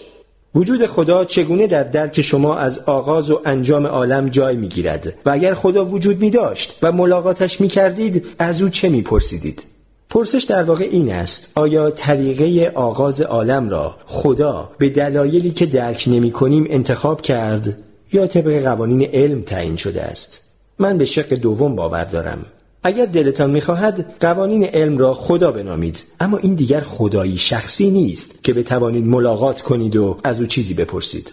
وجود 0.55 0.87
خدا 0.87 1.25
چگونه 1.25 1.67
در 1.67 1.85
درک 1.85 2.23
شما 2.23 2.57
از 2.57 2.79
آغاز 2.79 3.31
و 3.31 3.41
انجام 3.45 3.87
عالم 3.87 4.29
جای 4.29 4.57
می 4.57 4.69
گیرد 4.69 5.15
و 5.27 5.31
اگر 5.31 5.55
خدا 5.55 5.85
وجود 5.85 6.21
می 6.21 6.31
داشت 6.31 6.79
و 6.83 6.93
ملاقاتش 6.93 7.61
می 7.61 7.69
کردید 7.69 8.27
از 8.39 8.63
او 8.63 8.69
چه 8.69 8.89
می 8.89 9.03
پرسیدید؟ 9.03 9.65
پرسش 10.11 10.43
در 10.43 10.63
واقع 10.63 10.89
این 10.91 11.13
است 11.13 11.53
آیا 11.55 11.91
طریقه 11.91 12.73
آغاز 12.75 13.21
عالم 13.21 13.69
را 13.69 13.97
خدا 14.05 14.71
به 14.79 14.89
دلایلی 14.89 15.51
که 15.51 15.67
درک 15.67 16.05
نمی 16.07 16.31
کنیم 16.31 16.67
انتخاب 16.69 17.23
کرد 17.23 17.79
یا 18.13 18.27
طبق 18.27 18.63
قوانین 18.63 19.03
علم 19.13 19.43
تعیین 19.43 19.77
شده 19.77 20.03
است؟ 20.03 20.41
من 20.79 20.99
به 20.99 21.05
شق 21.05 21.35
دوم 21.35 21.77
باور 21.77 22.05
دارم. 22.05 22.47
اگر 22.87 23.07
دلتان 23.07 23.51
می‌خواهد 23.51 24.15
قوانین 24.21 24.65
علم 24.65 24.99
را 24.99 25.15
خدا 25.15 25.53
بنامید. 25.53 26.05
اما 26.21 26.39
این 26.39 26.55
دیگر 26.55 26.81
خدایی 26.81 27.39
شخصی 27.39 27.91
نیست 27.91 28.45
که 28.45 28.53
بتوانید 28.53 29.07
ملاقات 29.07 29.61
کنید 29.61 29.97
و 29.97 30.19
از 30.25 30.41
او 30.41 30.47
چیزی 30.47 30.75
بپرسید. 30.75 31.33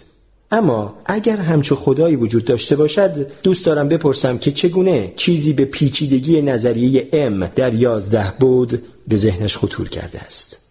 اما 0.51 0.93
اگر 1.05 1.37
همچو 1.37 1.75
خدایی 1.75 2.15
وجود 2.15 2.45
داشته 2.45 2.75
باشد 2.75 3.27
دوست 3.43 3.65
دارم 3.65 3.87
بپرسم 3.87 4.37
که 4.37 4.51
چگونه 4.51 5.13
چیزی 5.15 5.53
به 5.53 5.65
پیچیدگی 5.65 6.41
نظریه 6.41 7.09
ام 7.13 7.47
در 7.47 7.73
یازده 7.73 8.33
بود 8.39 8.83
به 9.07 9.17
ذهنش 9.17 9.57
خطور 9.57 9.89
کرده 9.89 10.19
است. 10.19 10.62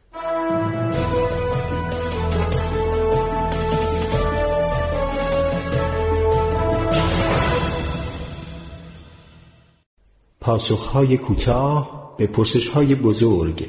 پاسخهای 10.42 11.16
کوتاه 11.16 12.14
به 12.18 12.26
پرسشهای 12.26 12.94
بزرگ. 12.94 13.68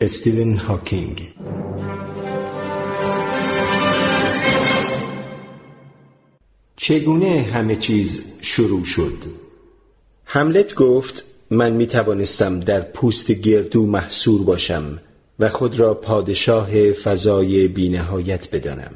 استیون 0.00 0.56
هاکینگ. 0.56 1.28
چگونه 6.76 7.42
همه 7.42 7.76
چیز 7.76 8.24
شروع 8.40 8.84
شد؟ 8.84 9.12
حملت 10.24 10.74
گفت 10.74 11.24
من 11.50 11.72
می 11.72 11.86
توانستم 11.86 12.60
در 12.60 12.80
پوست 12.80 13.32
گردو 13.32 13.86
محصور 13.86 14.42
باشم 14.42 15.00
و 15.38 15.48
خود 15.48 15.80
را 15.80 15.94
پادشاه 15.94 16.92
فضای 16.92 17.68
بینهایت 17.68 18.54
بدانم. 18.54 18.94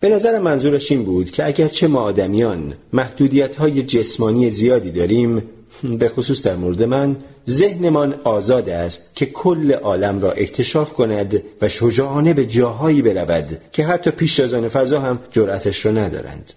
به 0.00 0.08
نظر 0.08 0.38
منظورش 0.38 0.92
این 0.92 1.04
بود 1.04 1.30
که 1.30 1.46
اگرچه 1.46 1.86
ما 1.88 2.00
آدمیان 2.00 2.74
محدودیت 2.92 3.56
های 3.56 3.82
جسمانی 3.82 4.50
زیادی 4.50 4.90
داریم 4.90 5.42
به 5.82 6.08
خصوص 6.08 6.46
در 6.46 6.56
مورد 6.56 6.82
من 6.82 7.16
ذهنمان 7.48 8.20
آزاد 8.24 8.68
است 8.68 9.16
که 9.16 9.26
کل 9.26 9.72
عالم 9.72 10.20
را 10.20 10.32
اکتشاف 10.32 10.92
کند 10.92 11.42
و 11.62 11.68
شجاعانه 11.68 12.34
به 12.34 12.46
جاهایی 12.46 13.02
برود 13.02 13.60
که 13.72 13.84
حتی 13.84 14.10
پیشتازان 14.10 14.68
فضا 14.68 15.00
هم 15.00 15.18
جرأتش 15.30 15.86
را 15.86 15.92
ندارند. 15.92 16.52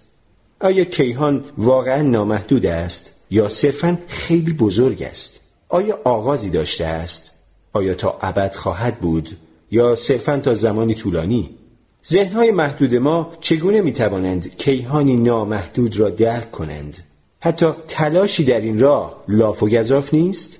آیا 0.60 0.84
کیهان 0.84 1.44
واقعا 1.58 2.02
نامحدود 2.02 2.66
است 2.66 3.20
یا 3.30 3.48
صرفا 3.48 3.98
خیلی 4.06 4.52
بزرگ 4.52 5.02
است؟ 5.02 5.40
آیا 5.68 5.98
آغازی 6.04 6.50
داشته 6.50 6.84
است؟ 6.84 7.32
آیا 7.72 7.94
تا 7.94 8.18
ابد 8.22 8.54
خواهد 8.54 8.98
بود؟ 8.98 9.36
یا 9.70 9.94
صرفا 9.94 10.38
تا 10.38 10.54
زمانی 10.54 10.94
طولانی؟ 10.94 11.50
ذهنهای 12.06 12.50
محدود 12.50 12.94
ما 12.94 13.32
چگونه 13.40 13.80
می 13.80 13.92
توانند 13.92 14.56
کیهانی 14.56 15.16
نامحدود 15.16 15.96
را 15.96 16.10
درک 16.10 16.50
کنند؟ 16.50 16.98
حتی 17.44 17.66
تلاشی 17.88 18.44
در 18.44 18.60
این 18.60 18.80
راه 18.80 19.24
لاف 19.28 19.62
و 19.62 19.68
گذاف 19.68 20.14
نیست؟ 20.14 20.58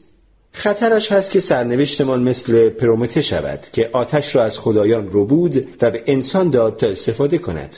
خطرش 0.52 1.12
هست 1.12 1.30
که 1.30 1.40
سرنوشتمان 1.40 2.22
مثل 2.22 2.68
پرومته 2.68 3.22
شود 3.22 3.60
که 3.72 3.90
آتش 3.92 4.36
را 4.36 4.44
از 4.44 4.58
خدایان 4.58 5.10
رو 5.10 5.24
بود 5.24 5.68
و 5.82 5.90
به 5.90 6.02
انسان 6.06 6.50
داد 6.50 6.76
تا 6.76 6.86
استفاده 6.86 7.38
کند. 7.38 7.76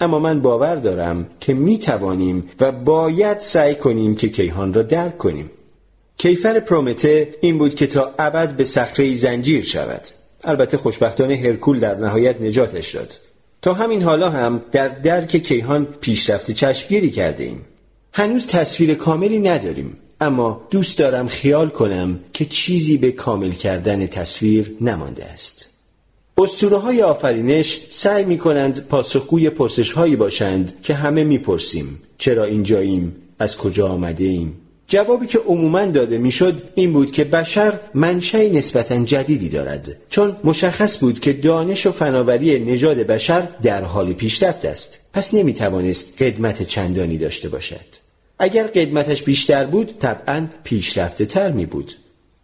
اما 0.00 0.18
من 0.18 0.40
باور 0.40 0.76
دارم 0.76 1.26
که 1.40 1.54
می 1.54 1.78
توانیم 1.78 2.50
و 2.60 2.72
باید 2.72 3.38
سعی 3.38 3.74
کنیم 3.74 4.16
که 4.16 4.28
کیهان 4.28 4.74
را 4.74 4.82
درک 4.82 5.18
کنیم. 5.18 5.50
کیفر 6.16 6.60
پرومته 6.60 7.34
این 7.40 7.58
بود 7.58 7.74
که 7.74 7.86
تا 7.86 8.14
ابد 8.18 8.56
به 8.56 8.64
صخره 8.64 9.14
زنجیر 9.14 9.64
شود. 9.64 10.02
البته 10.44 10.76
خوشبختانه 10.76 11.36
هرکول 11.36 11.80
در 11.80 11.94
نهایت 11.94 12.42
نجاتش 12.42 12.94
داد. 12.94 13.14
تا 13.62 13.74
همین 13.74 14.02
حالا 14.02 14.30
هم 14.30 14.62
در 14.72 14.88
درک 14.88 15.36
کیهان 15.36 15.84
پیشرفت 16.00 16.50
چشمگیری 16.50 17.10
کرده 17.10 17.44
ایم 17.44 17.66
هنوز 18.12 18.46
تصویر 18.46 18.94
کاملی 18.94 19.38
نداریم 19.38 19.96
اما 20.20 20.66
دوست 20.70 20.98
دارم 20.98 21.28
خیال 21.28 21.68
کنم 21.68 22.20
که 22.32 22.44
چیزی 22.44 22.96
به 22.96 23.12
کامل 23.12 23.50
کردن 23.50 24.06
تصویر 24.06 24.76
نمانده 24.80 25.24
است. 25.24 25.70
اسطوره 26.38 26.76
های 26.76 27.02
آفرینش 27.02 27.86
سعی 27.90 28.24
می 28.24 28.38
کنند 28.38 28.88
پاسخگوی 28.88 29.50
پرسش 29.50 29.92
هایی 29.92 30.16
باشند 30.16 30.82
که 30.82 30.94
همه 30.94 31.24
می‌پرسیم 31.24 32.02
چرا 32.18 32.44
اینجاییم؟ 32.44 33.16
از 33.38 33.56
کجا 33.56 33.88
آمده 33.88 34.24
ایم 34.24 34.60
جوابی 34.90 35.26
که 35.26 35.38
عموما 35.38 35.86
داده 35.86 36.18
می‌شد 36.18 36.62
این 36.74 36.92
بود 36.92 37.12
که 37.12 37.24
بشر 37.24 37.80
منشأ 37.94 38.38
نسبتا 38.38 39.04
جدیدی 39.04 39.48
دارد 39.48 39.96
چون 40.10 40.36
مشخص 40.44 40.98
بود 40.98 41.20
که 41.20 41.32
دانش 41.32 41.86
و 41.86 41.92
فناوری 41.92 42.58
نژاد 42.58 42.96
بشر 42.96 43.48
در 43.62 43.84
حال 43.84 44.12
پیشرفت 44.12 44.64
است. 44.64 45.00
پس 45.12 45.34
نمی‌توانست 45.34 46.22
قدمت 46.22 46.62
چندانی 46.62 47.18
داشته 47.18 47.48
باشد. 47.48 47.86
اگر 48.38 48.66
قدمتش 48.66 49.22
بیشتر 49.22 49.64
بود 49.64 49.98
طبعا 49.98 50.46
پیشرفته 50.64 51.26
تر 51.26 51.52
می 51.52 51.66
بود 51.66 51.92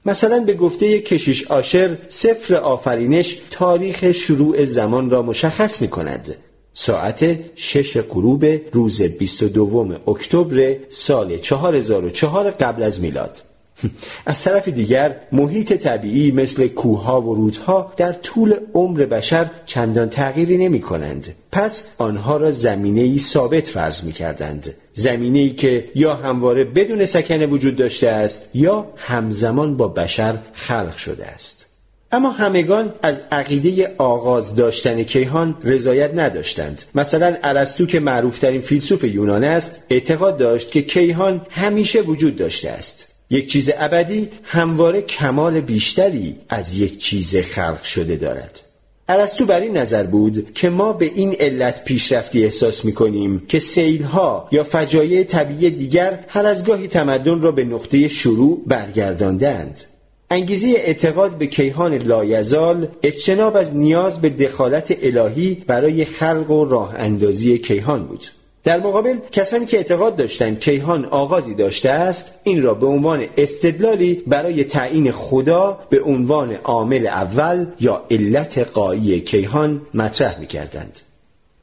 مثلا 0.06 0.40
به 0.40 0.54
گفته 0.54 0.98
کشیش 1.00 1.46
آشر 1.50 1.98
سفر 2.09 2.54
آفرینش 2.54 3.38
تاریخ 3.50 4.12
شروع 4.12 4.64
زمان 4.64 5.11
را 5.11 5.22
مشخص 5.22 5.82
می 5.82 5.88
کند 5.88 6.37
ساعت 6.78 7.38
شش 7.54 7.96
غروب 7.96 8.44
روز 8.72 9.02
22 9.02 9.98
اکتبر 10.06 10.76
سال 10.88 11.38
4004 11.38 12.50
قبل 12.50 12.82
از 12.82 13.00
میلاد 13.00 13.42
از 14.26 14.44
طرف 14.44 14.68
دیگر 14.68 15.16
محیط 15.32 15.72
طبیعی 15.72 16.30
مثل 16.30 16.68
کوهها 16.68 17.20
و 17.20 17.34
رودها 17.34 17.92
در 17.96 18.12
طول 18.12 18.54
عمر 18.74 19.06
بشر 19.06 19.50
چندان 19.66 20.08
تغییری 20.08 20.56
نمی 20.56 20.80
کنند. 20.80 21.34
پس 21.52 21.84
آنها 21.98 22.36
را 22.36 22.50
زمینه 22.50 23.00
ای 23.00 23.18
ثابت 23.18 23.66
فرض 23.66 24.04
می 24.04 24.12
کردند. 24.12 24.74
زمینه 24.92 25.38
ای 25.38 25.50
که 25.50 25.90
یا 25.94 26.14
همواره 26.14 26.64
بدون 26.64 27.04
سکنه 27.04 27.46
وجود 27.46 27.76
داشته 27.76 28.08
است 28.08 28.50
یا 28.54 28.86
همزمان 28.96 29.76
با 29.76 29.88
بشر 29.88 30.38
خلق 30.52 30.96
شده 30.96 31.26
است. 31.26 31.65
اما 32.12 32.30
همگان 32.30 32.92
از 33.02 33.20
عقیده 33.32 33.94
آغاز 33.98 34.56
داشتن 34.56 35.02
کیهان 35.02 35.56
رضایت 35.64 36.10
نداشتند. 36.14 36.82
مثلا 36.94 37.36
ارسطو 37.42 37.86
که 37.86 38.00
معروفترین 38.00 38.60
فیلسوف 38.60 39.04
یونان 39.04 39.44
است 39.44 39.86
اعتقاد 39.90 40.36
داشت 40.36 40.70
که 40.70 40.82
کیهان 40.82 41.46
همیشه 41.50 42.00
وجود 42.00 42.36
داشته 42.36 42.70
است. 42.70 43.12
یک 43.30 43.50
چیز 43.50 43.70
ابدی 43.78 44.28
همواره 44.42 45.02
کمال 45.02 45.60
بیشتری 45.60 46.36
از 46.48 46.78
یک 46.78 46.98
چیز 46.98 47.36
خلق 47.36 47.82
شده 47.82 48.16
دارد. 48.16 48.60
ارسطو 49.08 49.46
بر 49.46 49.60
این 49.60 49.76
نظر 49.76 50.02
بود 50.02 50.54
که 50.54 50.70
ما 50.70 50.92
به 50.92 51.04
این 51.14 51.36
علت 51.40 51.84
پیشرفتی 51.84 52.44
احساس 52.44 52.84
می 52.84 52.92
کنیم 52.92 53.42
که 53.48 53.58
سیلها 53.58 54.48
یا 54.52 54.64
فجایع 54.64 55.24
طبیعی 55.24 55.70
دیگر 55.70 56.24
هر 56.28 56.46
از 56.46 56.64
گاهی 56.64 56.88
تمدن 56.88 57.40
را 57.40 57.52
به 57.52 57.64
نقطه 57.64 58.08
شروع 58.08 58.62
برگرداندند 58.66 59.84
انگیزه 60.30 60.68
اعتقاد 60.68 61.30
به 61.30 61.46
کیهان 61.46 61.94
لایزال 61.94 62.88
اجتناب 63.02 63.56
از 63.56 63.76
نیاز 63.76 64.20
به 64.20 64.30
دخالت 64.30 64.96
الهی 65.02 65.64
برای 65.66 66.04
خلق 66.04 66.50
و 66.50 66.64
راه 66.64 66.94
اندازی 66.96 67.58
کیهان 67.58 68.06
بود. 68.06 68.24
در 68.64 68.80
مقابل 68.80 69.18
کسانی 69.32 69.66
که 69.66 69.76
اعتقاد 69.76 70.16
داشتند 70.16 70.60
کیهان 70.60 71.04
آغازی 71.04 71.54
داشته 71.54 71.90
است 71.90 72.40
این 72.44 72.62
را 72.62 72.74
به 72.74 72.86
عنوان 72.86 73.24
استدلالی 73.36 74.22
برای 74.26 74.64
تعیین 74.64 75.12
خدا 75.12 75.80
به 75.90 76.02
عنوان 76.02 76.52
عامل 76.52 77.06
اول 77.06 77.66
یا 77.80 78.02
علت 78.10 78.58
قایی 78.58 79.20
کیهان 79.20 79.82
مطرح 79.94 80.40
می 80.40 80.46
کردند. 80.46 81.00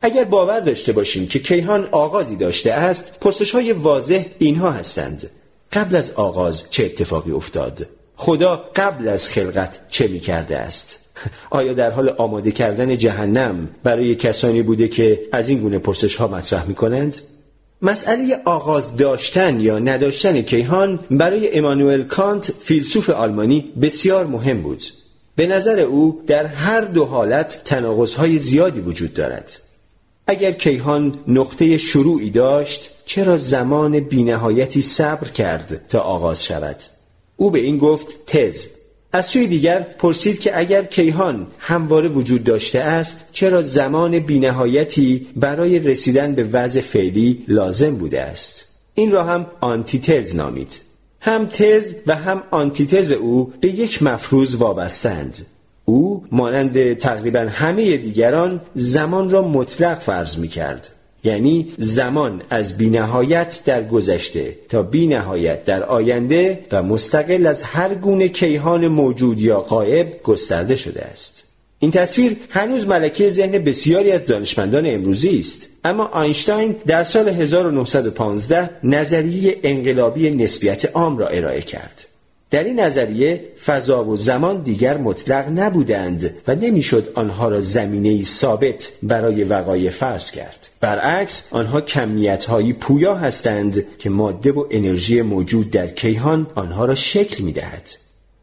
اگر 0.02 0.23
باور 0.23 0.60
داشته 0.60 0.91
باشیم 0.91 1.28
که 1.28 1.39
کیهان 1.39 1.88
آغازی 1.91 2.36
داشته 2.36 2.71
است 2.71 3.19
پرسش 3.19 3.52
های 3.52 3.71
واضح 3.71 4.26
اینها 4.39 4.71
هستند. 4.71 5.30
قبل 5.73 5.95
از 5.95 6.12
آغاز 6.12 6.69
چه 6.69 6.86
اتفاقی 6.86 7.32
افتاد؟ 7.32 7.88
خدا 8.15 8.69
قبل 8.76 9.08
از 9.08 9.28
خلقت 9.28 9.80
چه 9.89 10.08
می 10.08 10.19
کرده 10.19 10.58
است 10.58 11.04
آیا 11.49 11.73
در 11.73 11.91
حال 11.91 12.10
آماده 12.10 12.52
کردن 12.52 12.97
جهنم 12.97 13.69
برای 13.84 14.15
کسانی 14.15 14.62
بوده 14.62 14.88
که 14.88 15.19
از 15.32 15.49
این 15.49 15.60
گونه 15.60 15.80
پرسش 15.80 16.15
ها 16.15 16.28
مطرح 16.28 16.65
می 16.65 16.76
کنند؟ 16.76 17.17
مسئله 17.82 18.41
آغاز 18.45 18.97
داشتن 18.97 19.60
یا 19.60 19.80
نداشتن 19.80 20.41
کیهان 20.41 20.99
برای 21.12 21.58
امانوئل 21.58 22.04
کانت 22.04 22.52
فیلسوف 22.52 23.10
آلمانی 23.10 23.73
بسیار 23.82 24.28
مهم 24.28 24.62
بود. 24.62 24.84
به 25.36 25.47
نظر 25.47 25.80
او 25.80 26.21
در 26.28 26.45
هر 26.45 26.82
دو 26.82 27.06
حالت 27.06 27.73
های 28.17 28.38
زیادی 28.38 28.80
وجود 28.80 29.13
دارد. 29.13 29.62
اگر 30.28 30.52
کیهان 30.52 31.19
نقطه 31.28 31.78
شروعی 31.78 32.30
داشت 32.30 32.89
چرا 33.06 33.38
زمان 33.38 33.99
بینهایتی 33.99 34.82
صبر 34.82 35.28
کرد 35.28 35.88
تا 35.89 35.99
آغاز 35.99 36.43
شود؟ 36.43 36.76
او 37.43 37.51
به 37.51 37.60
این 37.60 37.77
گفت 37.77 38.25
تز. 38.25 38.67
از 39.13 39.25
سوی 39.25 39.47
دیگر 39.47 39.82
پرسید 39.82 40.39
که 40.39 40.60
اگر 40.60 40.84
کیهان 40.84 41.47
همواره 41.60 42.10
وجود 42.10 42.43
داشته 42.43 42.79
است 42.79 43.29
چرا 43.32 43.62
زمان 43.62 44.19
بینهایتی 44.19 45.27
برای 45.36 45.79
رسیدن 45.79 46.36
به 46.36 46.43
وضع 46.43 46.82
فعلی 46.82 47.43
لازم 47.47 47.95
بوده 47.95 48.21
است؟ 48.21 48.65
این 48.93 49.12
را 49.12 49.23
هم 49.23 49.47
آنتیتز 49.62 50.36
نامید. 50.36 50.82
هم 51.21 51.45
تز 51.45 51.95
و 52.08 52.15
هم 52.15 52.43
آنتیتز 52.51 53.12
او 53.12 53.53
به 53.62 53.67
یک 53.67 54.03
مفروض 54.03 54.56
وابستند. 54.56 55.45
او 55.86 56.25
مانند 56.32 56.93
تقریبا 56.93 57.39
همه 57.39 57.97
دیگران 57.97 58.62
زمان 58.75 59.29
را 59.29 59.41
مطلق 59.41 59.99
فرض 59.99 60.38
می 60.38 60.47
کرد 60.47 60.89
یعنی 61.24 61.74
زمان 61.78 62.42
از 62.50 62.78
بینهایت 62.78 63.62
در 63.66 63.84
گذشته 63.84 64.56
تا 64.70 64.84
بینهایت 64.84 65.66
در 65.66 65.84
آینده 65.84 66.66
و 66.72 66.84
مستقل 66.84 67.46
از 67.46 67.64
هر 67.64 67.94
گونه 67.94 68.28
کیهان 68.28 68.88
موجود 68.88 69.40
یا 69.40 69.60
قائب 69.60 70.22
گسترده 70.24 70.76
شده 70.76 71.02
است. 71.02 71.44
این 71.80 71.92
تصویر 71.92 72.38
هنوز 72.50 72.88
ملکه 72.88 73.30
ذهن 73.30 73.52
بسیاری 73.52 74.12
از 74.12 74.26
دانشمندان 74.26 74.88
امروزی 74.88 75.40
است. 75.40 75.70
اما 75.84 76.06
آینشتاین 76.06 76.76
در 76.88 77.04
سال 77.04 77.30
1915 77.30 78.70
نظریه 78.84 79.60
انقلابی 79.64 80.30
نسبیت 80.30 80.96
عام 80.96 81.18
را 81.18 81.28
ارائه 81.28 81.62
کرد. 81.62 82.12
در 82.54 82.63
این 82.63 82.80
نظریه 82.80 83.44
فضا 83.66 84.06
و 84.06 84.18
زمان 84.18 84.62
دیگر 84.62 84.98
مطلق 84.98 85.60
نبودند 85.60 86.36
و 86.48 86.56
نمی‌شد 86.56 87.12
آنها 87.16 87.48
را 87.48 87.60
زمینه 87.60 88.24
ثابت 88.24 88.92
برای 89.04 89.44
وقایع 89.44 89.89
فرض 89.89 90.32
کرد. 90.32 90.70
برعکس 90.82 91.48
آنها 91.52 91.82
کمیت 91.82 92.46
هایی 92.46 92.74
پویا 92.74 93.16
هستند 93.16 93.98
که 93.98 94.10
ماده 94.10 94.52
و 94.52 94.66
انرژی 94.72 95.22
موجود 95.22 95.72
در 95.72 95.88
کیهان 95.88 96.48
آنها 96.56 96.86
را 96.86 96.96
شکل 96.96 97.44
می 97.44 97.52
دهد. 97.52 97.89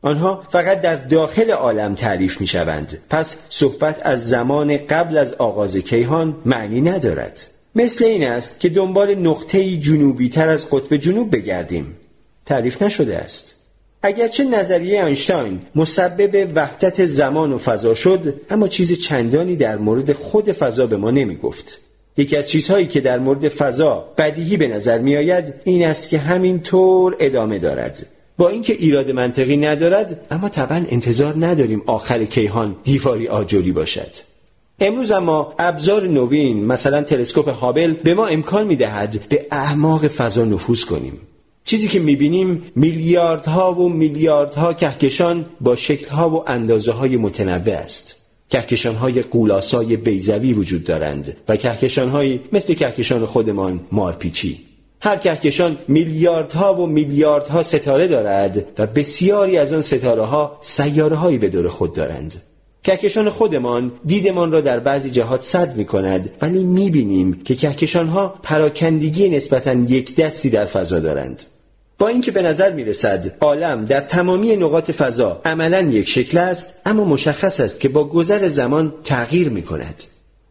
آنها 0.02 0.44
فقط 0.48 0.80
در 0.80 0.96
داخل 0.96 1.50
عالم 1.50 1.94
تعریف 1.94 2.40
می 2.40 2.46
شوند 2.46 2.98
پس 3.10 3.38
صحبت 3.48 4.00
از 4.02 4.28
زمان 4.28 4.76
قبل 4.76 5.16
از 5.16 5.32
آغاز 5.32 5.76
کیهان 5.76 6.36
معنی 6.44 6.80
ندارد. 6.80 7.46
مثل 7.74 8.04
این 8.04 8.24
است 8.24 8.60
که 8.60 8.68
دنبال 8.68 9.14
نقطه 9.14 9.76
جنوبی 9.76 10.28
تر 10.28 10.48
از 10.48 10.70
قطب 10.70 10.96
جنوب 10.96 11.36
بگردیم. 11.36 11.96
تعریف 12.46 12.82
نشده 12.82 13.18
است. 13.18 13.59
اگرچه 14.02 14.44
نظریه 14.44 15.04
اینشتین 15.04 15.60
مسبب 15.74 16.48
وحدت 16.54 17.06
زمان 17.06 17.52
و 17.52 17.58
فضا 17.58 17.94
شد 17.94 18.34
اما 18.50 18.68
چیز 18.68 19.00
چندانی 19.00 19.56
در 19.56 19.76
مورد 19.76 20.12
خود 20.12 20.52
فضا 20.52 20.86
به 20.86 20.96
ما 20.96 21.10
نمی 21.10 21.36
گفت. 21.36 21.78
یکی 22.16 22.36
از 22.36 22.48
چیزهایی 22.48 22.86
که 22.86 23.00
در 23.00 23.18
مورد 23.18 23.48
فضا 23.48 24.04
بدیهی 24.18 24.56
به 24.56 24.68
نظر 24.68 24.98
می 24.98 25.16
آید 25.16 25.54
این 25.64 25.86
است 25.86 26.08
که 26.08 26.18
همین 26.18 26.60
طور 26.60 27.16
ادامه 27.20 27.58
دارد. 27.58 28.06
با 28.38 28.48
اینکه 28.48 28.72
ایراد 28.72 29.10
منطقی 29.10 29.56
ندارد 29.56 30.20
اما 30.30 30.48
طبعا 30.48 30.86
انتظار 30.90 31.34
نداریم 31.46 31.82
آخر 31.86 32.24
کیهان 32.24 32.76
دیواری 32.84 33.28
آجوری 33.28 33.72
باشد. 33.72 34.10
امروز 34.80 35.10
اما 35.10 35.54
ابزار 35.58 36.06
نوین 36.06 36.64
مثلا 36.64 37.02
تلسکوپ 37.02 37.48
هابل 37.48 37.92
به 37.92 38.14
ما 38.14 38.26
امکان 38.26 38.66
می 38.66 38.76
دهد 38.76 39.18
به 39.28 39.46
اعماق 39.50 40.08
فضا 40.08 40.44
نفوذ 40.44 40.84
کنیم. 40.84 41.18
چیزی 41.64 41.88
که 41.88 41.98
می‌بینیم 41.98 42.62
میلیاردها 42.76 43.74
و 43.74 43.88
میلیاردها 43.88 44.74
کهکشان 44.74 45.46
با 45.60 45.76
شکلها 45.76 46.30
و 46.30 46.50
اندازه 46.50 46.92
های 46.92 47.16
متنوع 47.16 47.74
است. 47.74 48.16
کهکشان 48.50 48.94
های 48.94 49.22
قولاسای 49.22 49.96
بیزوی 49.96 50.52
وجود 50.52 50.84
دارند 50.84 51.36
و 51.48 51.56
کهکشان 51.56 52.08
های 52.08 52.40
مثل 52.52 52.74
کهکشان 52.74 53.26
خودمان 53.26 53.80
مارپیچی. 53.92 54.58
هر 55.02 55.16
کهکشان 55.16 55.78
میلیاردها 55.88 56.74
و 56.74 56.86
میلیاردها 56.86 57.62
ستاره 57.62 58.08
دارد 58.08 58.64
و 58.78 58.86
بسیاری 58.86 59.58
از 59.58 59.72
آن 59.72 59.80
ستاره 59.80 60.24
ها 60.24 60.58
سیاره 60.60 61.16
هایی 61.16 61.38
به 61.38 61.48
دور 61.48 61.68
خود 61.68 61.94
دارند. 61.94 62.42
کهکشان 62.84 63.30
خودمان 63.30 63.92
دیدمان 64.04 64.52
را 64.52 64.60
در 64.60 64.80
بعضی 64.80 65.10
جهات 65.10 65.42
صد 65.42 65.76
می 65.76 65.84
کند 65.84 66.30
ولی 66.42 66.64
می 66.64 66.90
بینیم 66.90 67.42
که 67.44 67.54
کهکشان 67.54 68.08
ها 68.08 68.34
پراکندگی 68.42 69.28
نسبتا 69.28 69.72
یک 69.72 70.16
دستی 70.16 70.50
در 70.50 70.64
فضا 70.64 71.00
دارند. 71.00 71.42
با 71.98 72.08
اینکه 72.08 72.30
به 72.30 72.42
نظر 72.42 72.72
می 72.72 72.84
رسد 72.84 73.32
عالم 73.40 73.84
در 73.84 74.00
تمامی 74.00 74.56
نقاط 74.56 74.90
فضا 74.90 75.40
عملا 75.44 75.80
یک 75.80 76.08
شکل 76.08 76.38
است 76.38 76.80
اما 76.86 77.04
مشخص 77.04 77.60
است 77.60 77.80
که 77.80 77.88
با 77.88 78.04
گذر 78.04 78.48
زمان 78.48 78.94
تغییر 79.04 79.48
می 79.48 79.62
کند 79.62 80.02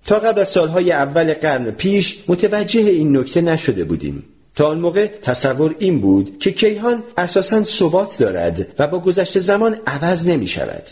تا 0.06 0.20
قبل 0.20 0.42
از 0.42 0.50
سالهای 0.50 0.92
اول 0.92 1.34
قرن 1.34 1.72
پیش 1.72 2.24
متوجه 2.28 2.80
این 2.80 3.18
نکته 3.18 3.42
نشده 3.42 3.84
بودیم. 3.84 4.24
تا 4.56 4.68
آن 4.68 4.80
موقع 4.80 5.08
تصور 5.08 5.76
این 5.80 6.02
بود 6.02 6.40
که 6.40 6.52
کیهان 6.52 7.04
اساسا 7.18 7.64
ثبات 7.64 8.18
دارد 8.20 8.68
و 8.80 8.88
با 8.88 9.00
گذشت 9.00 9.40
زمان 9.40 9.78
عوض 9.88 10.28
نمی 10.28 10.48
شود 10.48 10.84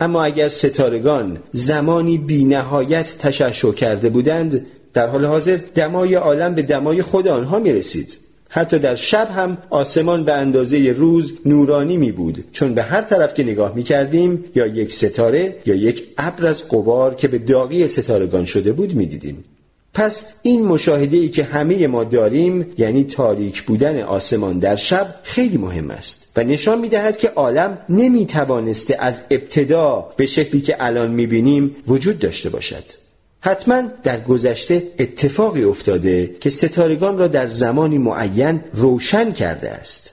اما 0.00 0.24
اگر 0.24 0.48
ستارگان 0.48 1.38
زمانی 1.52 2.18
بی 2.18 2.44
نهایت 2.44 3.18
تشعشع 3.18 3.72
کرده 3.72 4.10
بودند 4.10 4.66
در 4.92 5.06
حال 5.06 5.24
حاضر 5.24 5.58
دمای 5.74 6.14
عالم 6.14 6.54
به 6.54 6.62
دمای 6.62 7.02
خود 7.02 7.28
آنها 7.28 7.58
می 7.58 7.72
رسید 7.72 8.18
حتی 8.48 8.78
در 8.78 8.94
شب 8.94 9.28
هم 9.30 9.58
آسمان 9.70 10.24
به 10.24 10.32
اندازه 10.32 10.94
روز 10.96 11.32
نورانی 11.46 11.96
می 11.96 12.12
بود 12.12 12.44
چون 12.52 12.74
به 12.74 12.82
هر 12.82 13.02
طرف 13.02 13.34
که 13.34 13.42
نگاه 13.42 13.74
می 13.74 13.82
کردیم 13.82 14.44
یا 14.54 14.66
یک 14.66 14.92
ستاره 14.92 15.56
یا 15.66 15.74
یک 15.74 16.04
ابر 16.18 16.46
از 16.46 16.68
قبار 16.68 17.14
که 17.14 17.28
به 17.28 17.38
داغی 17.38 17.86
ستارگان 17.86 18.44
شده 18.44 18.72
بود 18.72 18.94
می 18.94 19.06
دیدیم. 19.06 19.44
پس 20.00 20.24
این 20.42 20.64
مشاهده 20.64 21.16
ای 21.16 21.28
که 21.28 21.44
همه 21.44 21.86
ما 21.86 22.04
داریم 22.04 22.72
یعنی 22.78 23.04
تاریک 23.04 23.62
بودن 23.62 24.02
آسمان 24.02 24.58
در 24.58 24.76
شب 24.76 25.14
خیلی 25.22 25.56
مهم 25.58 25.90
است 25.90 26.32
و 26.36 26.44
نشان 26.44 26.78
می 26.80 26.88
دهد 26.88 27.16
که 27.16 27.28
عالم 27.28 27.78
نمی 27.88 28.26
توانسته 28.26 28.96
از 28.98 29.20
ابتدا 29.30 30.08
به 30.16 30.26
شکلی 30.26 30.60
که 30.60 30.76
الان 30.80 31.10
می 31.10 31.26
بینیم 31.26 31.76
وجود 31.86 32.18
داشته 32.18 32.50
باشد. 32.50 32.84
حتما 33.40 33.82
در 34.02 34.20
گذشته 34.20 34.82
اتفاقی 34.98 35.64
افتاده 35.64 36.36
که 36.40 36.50
ستارگان 36.50 37.18
را 37.18 37.28
در 37.28 37.48
زمانی 37.48 37.98
معین 37.98 38.60
روشن 38.72 39.32
کرده 39.32 39.70
است 39.70 40.10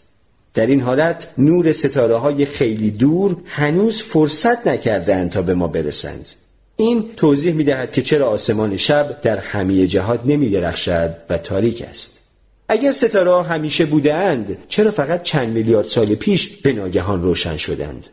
در 0.54 0.66
این 0.66 0.82
حالت 0.82 1.34
نور 1.38 1.72
ستاره 1.72 2.16
های 2.16 2.46
خیلی 2.46 2.92
دور 2.92 3.38
هنوز 3.46 4.02
فرصت 4.02 4.68
نکردند 4.68 5.32
تا 5.32 5.42
به 5.42 5.54
ما 5.54 5.68
برسند 5.68 6.30
این 6.80 7.10
توضیح 7.16 7.54
می 7.54 7.64
دهد 7.64 7.92
که 7.92 8.02
چرا 8.02 8.30
آسمان 8.30 8.78
شب 8.78 9.22
در 9.22 9.38
همه 9.38 9.88
جهات 9.88 10.22
نمی 10.26 10.50
درخشد 10.50 11.18
و 11.30 11.38
تاریک 11.38 11.82
است. 11.90 12.20
اگر 12.70 12.92
ستاره 12.92 13.32
ها 13.32 13.44
همیشه 13.44 13.86
بودند 13.86 14.58
چرا 14.68 14.92
فقط 14.92 15.24
چند 15.24 15.50
میلیارد 15.50 15.86
سال 15.86 16.16
پیش 16.16 16.58
به 16.58 16.74
ناگهان 16.74 17.24
روشن 17.24 17.58
شدند؟ 17.58 18.08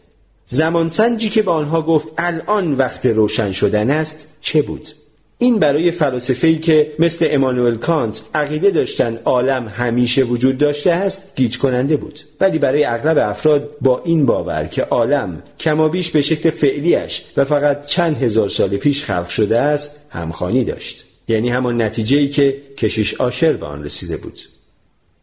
زمانسنجی 0.46 1.31
که 1.31 1.42
به 1.42 1.50
آنها 1.50 1.83
گفت 1.83 2.09
الان 2.18 2.74
وقت 2.74 3.07
روشن 3.07 3.53
شدن 3.53 3.90
است 3.90 4.27
چه 4.40 4.62
بود؟ 4.62 4.88
این 5.38 5.58
برای 5.58 5.90
فلاسفه‌ای 5.90 6.58
که 6.58 6.92
مثل 6.98 7.26
امانوئل 7.30 7.74
کانت 7.74 8.22
عقیده 8.34 8.70
داشتن 8.70 9.18
عالم 9.24 9.68
همیشه 9.68 10.22
وجود 10.22 10.58
داشته 10.58 10.92
است 10.92 11.32
گیج 11.36 11.58
کننده 11.58 11.96
بود. 11.96 12.20
ولی 12.40 12.58
برای 12.58 12.84
اغلب 12.84 13.18
افراد 13.18 13.70
با 13.80 14.02
این 14.04 14.26
باور 14.26 14.64
که 14.64 14.82
عالم 14.82 15.42
کمابیش 15.60 16.10
به 16.10 16.22
شکل 16.22 16.50
فعلیش 16.50 17.24
و 17.36 17.44
فقط 17.44 17.86
چند 17.86 18.22
هزار 18.22 18.48
سال 18.48 18.68
پیش 18.68 19.04
خلق 19.04 19.28
شده 19.28 19.58
است 19.58 20.06
همخانی 20.10 20.64
داشت. 20.64 21.04
یعنی 21.28 21.48
همان 21.48 21.82
نتیجه 21.82 22.16
ای 22.16 22.28
که 22.28 22.56
کشیش 22.76 23.20
آشر 23.20 23.52
به 23.52 23.66
آن 23.66 23.84
رسیده 23.84 24.16
بود. 24.16 24.40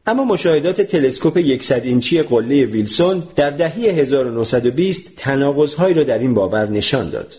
اما 0.08 0.26
مشاهدات 0.26 0.82
تلسکوپ 0.82 1.62
100 1.62 1.84
اینچی 1.84 2.21
قله 2.21 2.65
ویلسون 2.65 3.24
در 3.36 3.50
دهه 3.50 3.74
1920 3.74 5.15
تناقض‌هایی 5.17 5.93
را 5.93 6.04
در 6.04 6.19
این 6.19 6.34
باور 6.34 6.69
نشان 6.69 7.10
داد. 7.10 7.34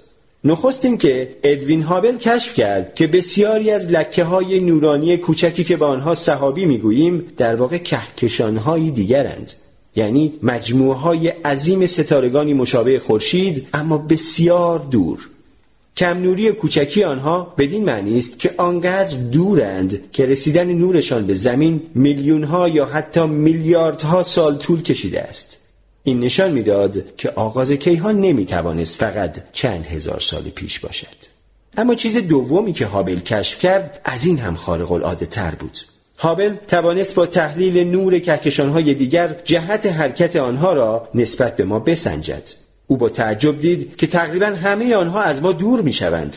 نخست 0.44 0.84
این 0.84 0.98
که 0.98 1.36
ادوین 1.42 1.82
هابل 1.82 2.16
کشف 2.16 2.54
کرد 2.54 2.94
که 2.94 3.06
بسیاری 3.06 3.70
از 3.70 3.90
لکه 3.90 4.24
های 4.24 4.60
نورانی 4.60 5.16
کوچکی 5.16 5.64
که 5.64 5.76
به 5.76 5.84
آنها 5.84 6.14
صحابی 6.14 6.64
می‌گوییم 6.64 7.24
در 7.36 7.56
واقع 7.56 7.78
کهکشان 7.78 8.56
هایی 8.56 8.90
دیگرند. 8.90 9.52
یعنی 9.96 10.32
مجموعه 10.42 10.98
های 10.98 11.28
عظیم 11.28 11.86
ستارگانی 11.86 12.54
مشابه 12.54 12.98
خورشید 12.98 13.68
اما 13.72 13.98
بسیار 13.98 14.78
دور. 14.78 15.28
کم 15.96 16.18
نوری 16.18 16.52
کوچکی 16.52 17.04
آنها 17.04 17.54
بدین 17.58 17.84
معنی 17.84 18.18
است 18.18 18.38
که 18.38 18.54
آنقدر 18.56 19.16
دورند 19.16 20.00
که 20.12 20.26
رسیدن 20.26 20.72
نورشان 20.72 21.26
به 21.26 21.34
زمین 21.34 21.82
میلیون 21.94 22.72
یا 22.74 22.84
حتی 22.84 23.26
میلیاردها 23.26 24.22
سال 24.22 24.58
طول 24.58 24.82
کشیده 24.82 25.22
است. 25.22 25.61
این 26.04 26.20
نشان 26.20 26.52
می‌داد 26.52 27.16
که 27.16 27.30
آغاز 27.30 27.72
کیهان 27.72 28.20
نمی‌توانست 28.20 28.96
فقط 28.96 29.52
چند 29.52 29.86
هزار 29.86 30.20
سال 30.20 30.42
پیش 30.42 30.80
باشد 30.80 31.32
اما 31.76 31.94
چیز 31.94 32.16
دومی 32.16 32.72
که 32.72 32.86
هابل 32.86 33.20
کشف 33.20 33.58
کرد 33.58 34.00
از 34.04 34.26
این 34.26 34.38
هم 34.38 34.54
خارق 34.54 34.92
العاده 34.92 35.26
تر 35.26 35.54
بود 35.54 35.78
هابل 36.18 36.54
توانست 36.68 37.14
با 37.14 37.26
تحلیل 37.26 37.90
نور 37.90 38.18
کهکشانهای 38.18 38.94
دیگر 38.94 39.36
جهت 39.44 39.86
حرکت 39.86 40.36
آنها 40.36 40.72
را 40.72 41.08
نسبت 41.14 41.56
به 41.56 41.64
ما 41.64 41.78
بسنجد 41.78 42.42
او 42.86 42.96
با 42.96 43.08
تعجب 43.08 43.60
دید 43.60 43.96
که 43.96 44.06
تقریبا 44.06 44.46
همه 44.46 44.94
آنها 44.94 45.22
از 45.22 45.42
ما 45.42 45.52
دور 45.52 45.80
می 45.80 45.92
شوند. 45.92 46.36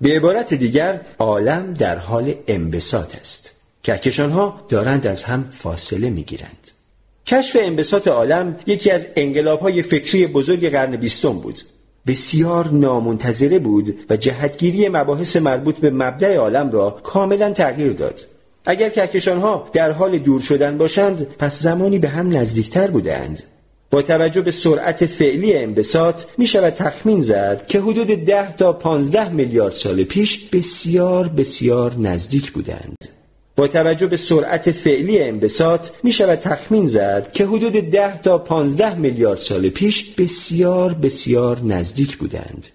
به 0.00 0.16
عبارت 0.16 0.54
دیگر 0.54 1.00
عالم 1.18 1.74
در 1.74 1.98
حال 1.98 2.34
انبساط 2.48 3.16
است 3.16 3.52
کهکشانها 3.82 4.66
دارند 4.68 5.06
از 5.06 5.24
هم 5.24 5.44
فاصله 5.50 6.10
می 6.10 6.22
گیرند. 6.22 6.61
کشف 7.26 7.56
انبساط 7.60 8.08
عالم 8.08 8.56
یکی 8.66 8.90
از 8.90 9.06
های 9.60 9.82
فکری 9.82 10.26
بزرگ 10.26 10.70
قرن 10.70 10.96
بیستم 10.96 11.32
بود. 11.32 11.60
بسیار 12.06 12.68
نامنتظره 12.68 13.58
بود 13.58 13.94
و 14.10 14.16
جهتگیری 14.16 14.88
مباحث 14.88 15.36
مربوط 15.36 15.78
به 15.78 15.90
مبدع 15.90 16.36
عالم 16.36 16.70
را 16.70 16.90
کاملا 16.90 17.52
تغییر 17.52 17.92
داد. 17.92 18.20
اگر 18.66 18.88
کهکشانها 18.88 19.70
در 19.72 19.90
حال 19.92 20.18
دور 20.18 20.40
شدن 20.40 20.78
باشند 20.78 21.26
پس 21.38 21.60
زمانی 21.60 21.98
به 21.98 22.08
هم 22.08 22.36
نزدیکتر 22.36 22.86
بودند. 22.86 23.42
با 23.90 24.02
توجه 24.02 24.40
به 24.40 24.50
سرعت 24.50 25.06
فعلی 25.06 25.54
انبساط 25.54 26.22
می 26.38 26.46
شود 26.46 26.72
تخمین 26.72 27.20
زد 27.20 27.66
که 27.66 27.80
حدود 27.80 28.06
ده 28.06 28.56
تا 28.56 28.72
15 28.72 29.28
میلیارد 29.28 29.72
سال 29.72 30.04
پیش 30.04 30.48
بسیار 30.48 31.28
بسیار 31.28 31.94
نزدیک 31.98 32.52
بودند. 32.52 33.21
با 33.56 33.68
توجه 33.68 34.06
به 34.06 34.16
سرعت 34.16 34.70
فعلی 34.70 35.22
انبساط 35.22 35.88
می 36.02 36.12
شود 36.12 36.38
تخمین 36.38 36.86
زد 36.86 37.32
که 37.32 37.46
حدود 37.46 37.72
ده 37.72 38.20
تا 38.22 38.38
15 38.38 38.94
میلیارد 38.94 39.38
سال 39.38 39.68
پیش 39.68 40.14
بسیار 40.14 40.94
بسیار 40.94 41.60
نزدیک 41.64 42.16
بودند. 42.16 42.68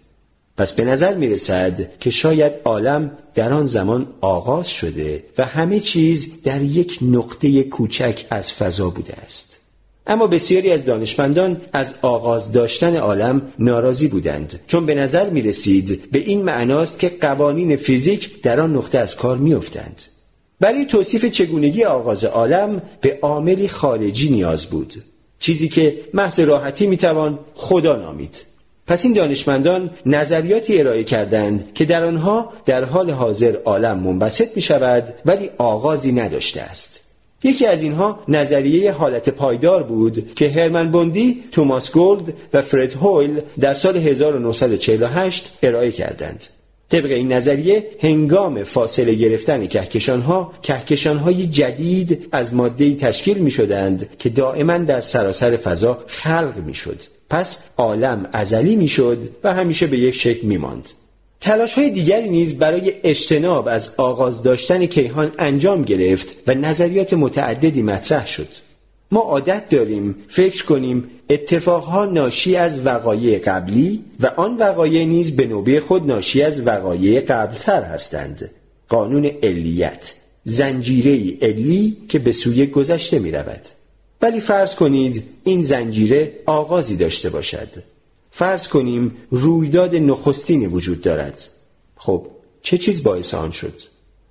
پس 0.57 0.73
به 0.73 0.85
نظر 0.85 1.13
می 1.13 1.27
رسد 1.27 1.99
که 1.99 2.09
شاید 2.09 2.53
عالم 2.65 3.11
در 3.35 3.53
آن 3.53 3.65
زمان 3.65 4.07
آغاز 4.21 4.69
شده 4.69 5.23
و 5.37 5.45
همه 5.45 5.79
چیز 5.79 6.41
در 6.41 6.61
یک 6.61 6.99
نقطه 7.01 7.63
کوچک 7.63 8.25
از 8.29 8.51
فضا 8.51 8.89
بوده 8.89 9.13
است. 9.25 9.59
اما 10.07 10.27
بسیاری 10.27 10.71
از 10.71 10.85
دانشمندان 10.85 11.61
از 11.73 11.93
آغاز 12.01 12.51
داشتن 12.51 12.95
عالم 12.95 13.41
ناراضی 13.59 14.07
بودند 14.07 14.59
چون 14.67 14.85
به 14.85 14.95
نظر 14.95 15.29
می 15.29 15.41
رسید 15.41 16.11
به 16.11 16.19
این 16.19 16.41
معناست 16.41 16.99
که 16.99 17.09
قوانین 17.21 17.75
فیزیک 17.75 18.41
در 18.41 18.59
آن 18.59 18.75
نقطه 18.75 18.97
از 18.97 19.15
کار 19.15 19.37
می 19.37 19.53
افتند. 19.53 20.01
برای 20.59 20.85
توصیف 20.85 21.25
چگونگی 21.25 21.83
آغاز 21.83 22.25
عالم 22.25 22.81
به 23.01 23.19
عاملی 23.21 23.67
خارجی 23.67 24.29
نیاز 24.29 24.65
بود. 24.65 24.93
چیزی 25.39 25.69
که 25.69 25.99
محض 26.13 26.39
راحتی 26.39 26.87
می‌توان 26.87 27.39
خدا 27.53 27.95
نامید. 27.95 28.45
پس 28.87 29.05
این 29.05 29.13
دانشمندان 29.13 29.89
نظریاتی 30.05 30.79
ارائه 30.79 31.03
کردند 31.03 31.73
که 31.73 31.85
در 31.85 32.05
آنها 32.05 32.53
در 32.65 32.83
حال 32.83 33.11
حاضر 33.11 33.55
عالم 33.65 33.99
منبسط 33.99 34.55
می 34.55 34.61
شود 34.61 35.13
ولی 35.25 35.49
آغازی 35.57 36.11
نداشته 36.11 36.61
است. 36.61 37.01
یکی 37.43 37.65
از 37.65 37.81
اینها 37.81 38.19
نظریه 38.27 38.91
حالت 38.91 39.29
پایدار 39.29 39.83
بود 39.83 40.35
که 40.35 40.49
هرمن 40.49 40.91
بوندی، 40.91 41.43
توماس 41.51 41.91
گولد 41.91 42.33
و 42.53 42.61
فرد 42.61 42.93
هویل 42.93 43.41
در 43.59 43.73
سال 43.73 43.97
1948 43.97 45.57
ارائه 45.63 45.91
کردند. 45.91 46.45
طبق 46.89 47.11
این 47.11 47.33
نظریه 47.33 47.87
هنگام 48.01 48.63
فاصله 48.63 49.13
گرفتن 49.13 49.67
کهکشان 49.67 50.21
ها 50.21 50.53
کهکشان 50.61 51.17
های 51.17 51.47
جدید 51.47 52.27
از 52.31 52.53
ماده 52.53 52.95
تشکیل 52.95 53.37
می 53.37 53.51
شدند 53.51 54.09
که 54.19 54.29
دائما 54.29 54.77
در 54.77 55.01
سراسر 55.01 55.57
فضا 55.57 56.03
خلق 56.07 56.53
می 56.65 56.73
شد. 56.73 56.99
پس 57.29 57.59
عالم 57.77 58.29
ازلی 58.33 58.75
می 58.75 58.87
شد 58.87 59.29
و 59.43 59.53
همیشه 59.53 59.87
به 59.87 59.97
یک 59.97 60.15
شکل 60.15 60.47
می 60.47 60.57
ماند. 60.57 60.89
تلاش 61.41 61.73
های 61.73 61.89
دیگری 61.89 62.29
نیز 62.29 62.59
برای 62.59 62.93
اجتناب 63.03 63.67
از 63.67 63.93
آغاز 63.97 64.43
داشتن 64.43 64.85
کیهان 64.85 65.31
انجام 65.39 65.81
گرفت 65.81 66.27
و 66.47 66.53
نظریات 66.53 67.13
متعددی 67.13 67.81
مطرح 67.81 68.27
شد. 68.27 68.66
ما 69.11 69.19
عادت 69.19 69.69
داریم 69.69 70.15
فکر 70.27 70.65
کنیم 70.65 71.09
اتفاقها 71.29 72.05
ناشی 72.05 72.55
از 72.55 72.85
وقایع 72.85 73.39
قبلی 73.39 74.03
و 74.19 74.27
آن 74.27 74.57
وقایع 74.57 75.05
نیز 75.05 75.35
به 75.35 75.47
نوبه 75.47 75.79
خود 75.79 76.07
ناشی 76.07 76.41
از 76.41 76.67
وقایع 76.67 77.21
قبلتر 77.21 77.83
هستند. 77.83 78.51
قانون 78.89 79.25
علیت 79.25 80.13
زنجیره 80.43 81.37
علی 81.41 81.97
که 82.09 82.19
به 82.19 82.31
سوی 82.31 82.67
گذشته 82.67 83.19
می 83.19 83.31
رود 83.31 83.61
ولی 84.21 84.39
فرض 84.39 84.75
کنید 84.75 85.23
این 85.43 85.61
زنجیره 85.61 86.39
آغازی 86.45 86.95
داشته 86.95 87.29
باشد. 87.29 87.67
فرض 88.31 88.67
کنیم 88.67 89.15
رویداد 89.29 89.95
نخستینی 89.95 90.67
وجود 90.67 91.01
دارد. 91.01 91.43
خب 91.95 92.27
چه 92.61 92.77
چیز 92.77 93.03
باعث 93.03 93.33
آن 93.33 93.51
شد؟ 93.51 93.73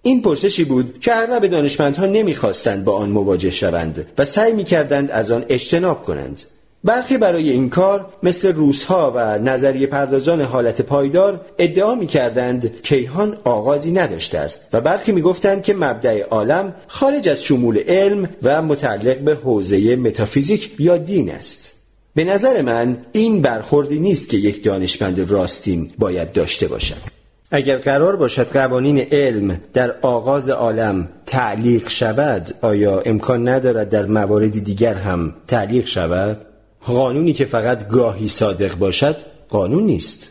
این 0.06 0.22
پرسشی 0.22 0.64
بود 0.64 1.00
که 1.00 1.16
اغلب 1.16 1.46
دانشمندها 1.46 2.06
نمی‌خواستند 2.06 2.84
با 2.84 2.96
آن 2.96 3.10
مواجه 3.10 3.50
شوند 3.50 4.06
و 4.18 4.24
سعی 4.24 4.52
می‌کردند 4.52 5.10
از 5.10 5.30
آن 5.30 5.44
اجتناب 5.48 6.02
کنند 6.02 6.42
برخی 6.84 7.18
برای 7.18 7.50
این 7.50 7.68
کار 7.68 8.06
مثل 8.22 8.52
روسها 8.52 9.12
و 9.16 9.38
نظریه 9.38 9.86
پردازان 9.86 10.40
حالت 10.40 10.82
پایدار 10.82 11.40
ادعا 11.58 11.94
می 11.94 12.06
کردند 12.06 12.82
کیهان 12.82 13.38
آغازی 13.44 13.92
نداشته 13.92 14.38
است 14.38 14.68
و 14.72 14.80
برخی 14.80 15.12
می 15.12 15.20
گفتند 15.20 15.62
که 15.62 15.74
مبدع 15.74 16.22
عالم 16.22 16.74
خارج 16.86 17.28
از 17.28 17.44
شمول 17.44 17.78
علم 17.88 18.30
و 18.42 18.62
متعلق 18.62 19.18
به 19.18 19.34
حوزه 19.34 19.96
متافیزیک 19.96 20.70
یا 20.78 20.96
دین 20.96 21.30
است. 21.30 21.74
به 22.14 22.24
نظر 22.24 22.62
من 22.62 22.98
این 23.12 23.42
برخوردی 23.42 23.98
نیست 23.98 24.30
که 24.30 24.36
یک 24.36 24.64
دانشمند 24.64 25.30
راستین 25.30 25.90
باید 25.98 26.32
داشته 26.32 26.68
باشد. 26.68 27.15
اگر 27.50 27.76
قرار 27.76 28.16
باشد 28.16 28.52
قوانین 28.52 28.98
علم 28.98 29.60
در 29.72 29.94
آغاز 30.02 30.48
عالم 30.48 31.08
تعلیق 31.26 31.88
شود 31.88 32.54
آیا 32.62 33.00
امکان 33.00 33.48
ندارد 33.48 33.90
در 33.90 34.06
موارد 34.06 34.64
دیگر 34.64 34.94
هم 34.94 35.34
تعلیق 35.46 35.86
شود؟ 35.86 36.40
قانونی 36.86 37.32
که 37.32 37.44
فقط 37.44 37.88
گاهی 37.88 38.28
صادق 38.28 38.74
باشد 38.74 39.16
قانون 39.48 39.82
نیست. 39.82 40.30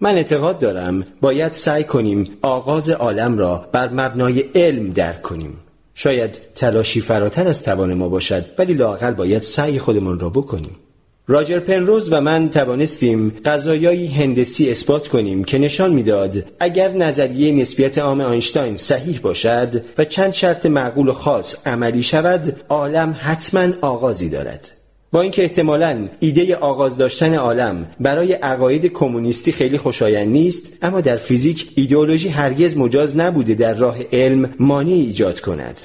من 0.00 0.14
اعتقاد 0.14 0.58
دارم 0.58 1.04
باید 1.20 1.52
سعی 1.52 1.84
کنیم 1.84 2.30
آغاز 2.42 2.90
عالم 2.90 3.38
را 3.38 3.68
بر 3.72 3.88
مبنای 3.88 4.44
علم 4.54 4.90
درک 4.90 5.22
کنیم. 5.22 5.58
شاید 5.94 6.40
تلاشی 6.54 7.00
فراتر 7.00 7.48
از 7.48 7.62
توان 7.62 7.94
ما 7.94 8.08
باشد 8.08 8.44
ولی 8.58 8.74
لاقل 8.74 9.10
باید 9.10 9.42
سعی 9.42 9.78
خودمان 9.78 10.18
را 10.18 10.28
بکنیم. 10.28 10.76
راجر 11.30 11.60
پنروز 11.60 12.12
و 12.12 12.20
من 12.20 12.50
توانستیم 12.50 13.32
قضایایی 13.44 14.06
هندسی 14.06 14.70
اثبات 14.70 15.08
کنیم 15.08 15.44
که 15.44 15.58
نشان 15.58 15.92
می‌داد 15.92 16.44
اگر 16.60 16.88
نظریه 16.88 17.52
نسبیت 17.52 17.98
عام 17.98 18.20
آینشتاین 18.20 18.76
صحیح 18.76 19.20
باشد 19.20 19.82
و 19.98 20.04
چند 20.04 20.32
شرط 20.32 20.66
معقول 20.66 21.08
و 21.08 21.12
خاص 21.12 21.66
عملی 21.66 22.02
شود 22.02 22.56
عالم 22.68 23.16
حتما 23.20 23.68
آغازی 23.80 24.28
دارد. 24.28 24.70
با 25.12 25.22
اینکه 25.22 25.42
احتمالا 25.42 26.08
ایده 26.20 26.56
آغاز 26.56 26.96
داشتن 26.96 27.34
عالم 27.34 27.86
برای 28.00 28.32
عقاید 28.32 28.86
کمونیستی 28.86 29.52
خیلی 29.52 29.78
خوشایند 29.78 30.28
نیست 30.28 30.72
اما 30.82 31.00
در 31.00 31.16
فیزیک 31.16 31.68
ایدئولوژی 31.74 32.28
هرگز 32.28 32.76
مجاز 32.76 33.16
نبوده 33.16 33.54
در 33.54 33.74
راه 33.74 33.96
علم 34.12 34.54
مانعی 34.58 35.00
ایجاد 35.00 35.40
کند. 35.40 35.80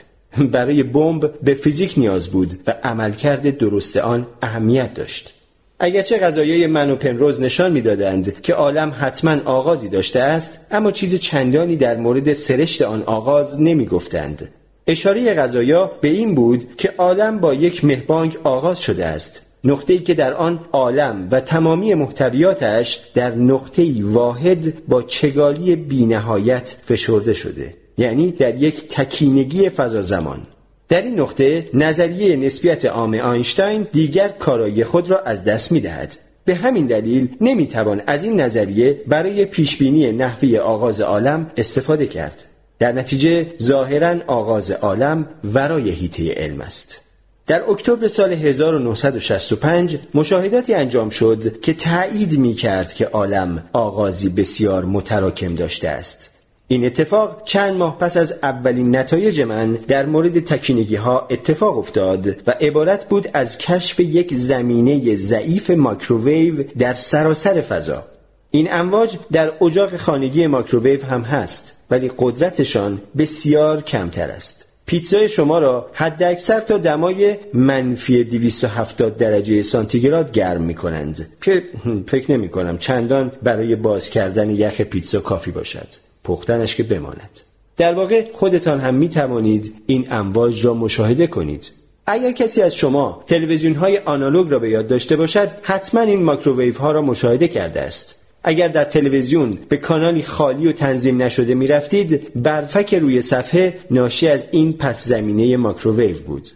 برای 0.51 0.83
بمب 0.83 1.39
به 1.43 1.53
فیزیک 1.53 1.93
نیاز 1.97 2.29
بود 2.29 2.53
و 2.67 2.75
عملکرد 2.83 3.57
درست 3.57 3.97
آن 3.97 4.27
اهمیت 4.41 4.93
داشت. 4.93 5.34
اگرچه 5.79 6.17
غذایای 6.17 6.67
من 6.67 6.91
و 6.91 6.95
پنروز 6.95 7.41
نشان 7.41 7.71
می‌دادند 7.71 8.41
که 8.41 8.53
عالم 8.53 8.93
حتما 8.99 9.37
آغازی 9.45 9.89
داشته 9.89 10.19
است 10.19 10.67
اما 10.71 10.91
چیز 10.91 11.19
چندانی 11.19 11.75
در 11.75 11.97
مورد 11.97 12.33
سرشت 12.33 12.81
آن 12.81 13.03
آغاز 13.03 13.61
نمی 13.61 13.85
گفتند 13.85 14.49
اشاره 14.87 15.33
غذایا 15.33 15.91
به 16.01 16.07
این 16.07 16.35
بود 16.35 16.67
که 16.77 16.93
عالم 16.97 17.39
با 17.39 17.53
یک 17.53 17.85
مهبانگ 17.85 18.37
آغاز 18.43 18.79
شده 18.79 19.05
است. 19.05 19.41
نقطه‌ای 19.63 19.99
که 19.99 20.13
در 20.13 20.33
آن 20.33 20.59
عالم 20.71 21.27
و 21.31 21.39
تمامی 21.39 21.93
محتویاتش 21.93 22.95
در 23.13 23.35
نقطه‌ای 23.35 24.01
واحد 24.01 24.87
با 24.87 25.01
چگالی 25.01 25.75
بینهایت 25.75 26.75
فشرده 26.85 27.33
شده 27.33 27.73
یعنی 27.97 28.31
در 28.31 28.55
یک 28.55 28.87
تکینگی 28.87 29.69
فضا 29.69 30.01
زمان. 30.01 30.41
در 30.89 31.01
این 31.01 31.19
نقطه 31.19 31.69
نظریه 31.73 32.35
نسبیت 32.35 32.85
عام 32.85 33.13
آینشتاین 33.13 33.87
دیگر 33.91 34.27
کارایی 34.27 34.83
خود 34.83 35.11
را 35.11 35.19
از 35.19 35.43
دست 35.43 35.71
می 35.71 35.79
دهد. 35.79 36.15
به 36.45 36.55
همین 36.55 36.85
دلیل 36.85 37.27
نمی‌توان 37.41 38.01
از 38.07 38.23
این 38.23 38.41
نظریه 38.41 39.01
برای 39.07 39.45
پیشبینی 39.45 40.11
نحوی 40.11 40.57
آغاز 40.57 41.01
عالم 41.01 41.51
استفاده 41.57 42.07
کرد. 42.07 42.43
در 42.79 42.91
نتیجه 42.91 43.45
ظاهرا 43.61 44.15
آغاز 44.27 44.71
عالم 44.71 45.27
ورای 45.43 45.89
هیته 45.89 46.33
علم 46.33 46.61
است. 46.61 47.01
در 47.47 47.69
اکتبر 47.69 48.07
سال 48.07 48.33
1965 48.33 49.97
مشاهداتی 50.13 50.73
انجام 50.73 51.09
شد 51.09 51.61
که 51.61 51.73
تایید 51.73 52.39
می 52.39 52.53
کرد 52.53 52.93
که 52.93 53.05
عالم 53.05 53.63
آغازی 53.73 54.29
بسیار 54.29 54.85
متراکم 54.85 55.55
داشته 55.55 55.89
است. 55.89 56.34
این 56.67 56.85
اتفاق 56.85 57.43
چند 57.43 57.73
ماه 57.77 57.97
پس 57.99 58.17
از 58.17 58.33
اولین 58.43 58.95
نتایج 58.95 59.41
من 59.41 59.73
در 59.73 60.05
مورد 60.05 60.39
تکینگی 60.39 60.95
ها 60.95 61.27
اتفاق 61.29 61.77
افتاد 61.77 62.27
و 62.47 62.51
عبارت 62.51 63.09
بود 63.09 63.27
از 63.33 63.57
کشف 63.57 63.99
یک 63.99 64.33
زمینه 64.33 65.15
ضعیف 65.15 65.69
ماکروویو 65.69 66.63
در 66.77 66.93
سراسر 66.93 67.61
فضا. 67.61 68.03
این 68.51 68.67
امواج 68.71 69.17
در 69.31 69.63
اجاق 69.63 69.97
خانگی 69.97 70.47
ماکروویو 70.47 71.05
هم 71.05 71.21
هست 71.21 71.83
ولی 71.91 72.11
قدرتشان 72.17 73.01
بسیار 73.17 73.81
کمتر 73.81 74.31
است. 74.31 74.65
پیتزای 74.85 75.29
شما 75.29 75.59
را 75.59 75.89
حد 75.93 76.23
اکثر 76.23 76.59
تا 76.59 76.77
دمای 76.77 77.37
منفی 77.53 78.23
270 78.23 79.17
درجه 79.17 79.61
سانتیگراد 79.61 80.31
گرم 80.31 80.61
می 80.61 80.75
کنند 80.75 81.27
که 81.41 81.63
فکر 82.11 82.31
نمی 82.31 82.49
کنم 82.49 82.77
چندان 82.77 83.31
برای 83.43 83.75
باز 83.75 84.09
کردن 84.09 84.49
یخ 84.49 84.81
پیتزا 84.81 85.19
کافی 85.19 85.51
باشد. 85.51 86.04
پختنش 86.25 86.75
که 86.75 86.83
بماند. 86.83 87.29
در 87.77 87.93
واقع 87.93 88.25
خودتان 88.33 88.79
هم 88.79 88.95
می 88.95 89.09
توانید 89.09 89.73
این 89.85 90.07
امواج 90.11 90.65
را 90.65 90.73
مشاهده 90.73 91.27
کنید. 91.27 91.71
اگر 92.07 92.31
کسی 92.31 92.61
از 92.61 92.75
شما 92.75 93.23
تلویزیون 93.27 93.75
های 93.75 93.97
آنالوگ 93.97 94.51
را 94.51 94.59
به 94.59 94.69
یاد 94.69 94.87
داشته 94.87 95.15
باشد 95.15 95.49
حتما 95.61 96.01
این 96.01 96.23
ماکروویو 96.23 96.77
ها 96.77 96.91
را 96.91 97.01
مشاهده 97.01 97.47
کرده 97.47 97.81
است. 97.81 98.15
اگر 98.43 98.67
در 98.67 98.83
تلویزیون 98.83 99.57
به 99.69 99.77
کانالی 99.77 100.23
خالی 100.23 100.67
و 100.67 100.71
تنظیم 100.71 101.21
نشده 101.21 101.55
می 101.55 101.67
رفتید 101.67 102.41
برفک 102.43 102.95
روی 102.95 103.21
صفحه 103.21 103.79
ناشی 103.91 104.27
از 104.27 104.45
این 104.51 104.73
پس 104.73 105.07
زمینه 105.07 105.57
ماکروویو 105.57 106.17
بود. 106.17 106.47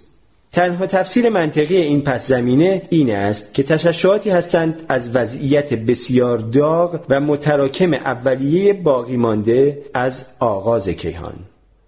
تنها 0.51 0.87
تفسیر 0.87 1.29
منطقی 1.29 1.75
این 1.75 2.01
پس 2.01 2.27
زمینه 2.27 2.81
این 2.89 3.15
است 3.15 3.53
که 3.53 3.63
تششعاتی 3.63 4.29
هستند 4.29 4.81
از 4.89 5.15
وضعیت 5.15 5.73
بسیار 5.73 6.37
داغ 6.37 7.05
و 7.09 7.19
متراکم 7.19 7.93
اولیه 7.93 8.73
باقی 8.73 9.17
مانده 9.17 9.81
از 9.93 10.25
آغاز 10.39 10.89
کیهان 10.89 11.33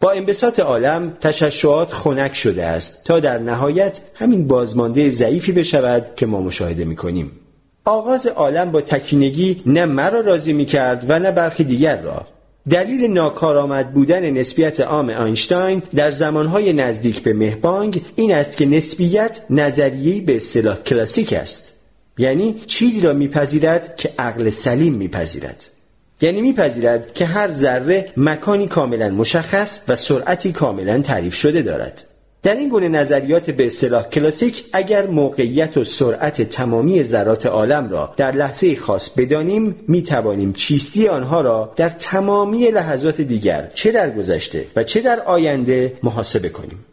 با 0.02 0.12
انبساط 0.12 0.60
عالم 0.60 1.18
تششعات 1.22 1.94
خنک 1.94 2.34
شده 2.34 2.66
است 2.66 3.06
تا 3.06 3.20
در 3.20 3.38
نهایت 3.38 4.00
همین 4.16 4.48
بازمانده 4.48 5.10
ضعیفی 5.10 5.52
بشود 5.52 6.06
که 6.16 6.26
ما 6.26 6.42
مشاهده 6.42 6.86
می 6.86 6.96
کنیم. 6.96 7.32
آغاز 7.86 8.28
عالم 8.28 8.72
با 8.72 8.82
تکینگی 8.82 9.62
نه 9.66 9.86
مرا 9.86 10.20
راضی 10.20 10.54
می 10.54 10.66
کرد 10.66 11.06
و 11.10 11.20
نه 11.20 11.32
برخی 11.32 11.64
دیگر 11.64 12.02
را 12.02 12.26
دلیل 12.70 13.12
ناکارآمد 13.12 13.94
بودن 13.94 14.30
نسبیت 14.30 14.80
عام 14.80 15.10
آینشتاین 15.10 15.84
در 15.96 16.12
زمانهای 16.12 16.74
نزدیک 16.74 17.24
به 17.24 17.34
مهبانگ 17.34 18.02
این 18.16 18.34
است 18.34 18.58
که 18.58 18.66
نسبیت 18.66 19.42
نظریه‌ای 19.50 20.22
به 20.22 20.36
اصطلاح 20.36 20.78
کلاسیک 20.78 21.34
است. 21.34 21.74
یعنی 22.18 22.56
چیزی 22.68 23.02
را 23.02 23.14
میپذیرد 23.14 23.96
که 23.96 24.14
عقل 24.20 24.50
سلیم 24.50 24.94
میپذیرد. 24.94 25.66
یعنی 26.22 26.42
میپذیرد 26.42 27.14
که 27.14 27.26
هر 27.26 27.52
ذره 27.52 28.14
مکانی 28.18 28.68
کاملا 28.68 29.10
مشخص 29.10 29.80
و 29.88 29.96
سرعتی 29.96 30.52
کاملا 30.52 31.02
تعریف 31.02 31.36
شده 31.36 31.62
دارد. 31.62 32.04
در 32.44 32.56
این 32.56 32.70
گونه 32.70 32.88
نظریات 32.88 33.50
به 33.50 33.66
اصطلاح 33.66 34.04
کلاسیک 34.10 34.66
اگر 34.74 35.08
موقعیت 35.08 35.78
و 35.78 35.84
سرعت 35.84 36.42
تمامی 36.42 37.04
ذرات 37.04 37.46
عالم 37.46 37.90
را 37.90 38.14
در 38.18 38.32
لحظه 38.32 38.76
خاص 38.76 39.10
بدانیم 39.10 39.76
می 39.88 40.02
توانیم 40.04 40.54
چیستی 40.54 41.08
آنها 41.08 41.42
را 41.42 41.74
در 41.76 41.90
تمامی 41.90 42.72
لحظات 42.72 43.22
دیگر 43.22 43.72
چه 43.74 43.92
در 43.92 44.10
گذشته 44.10 44.66
و 44.76 44.84
چه 44.84 45.02
در 45.02 45.20
آینده 45.20 45.94
محاسبه 46.04 46.50
کنیم. 46.50 46.86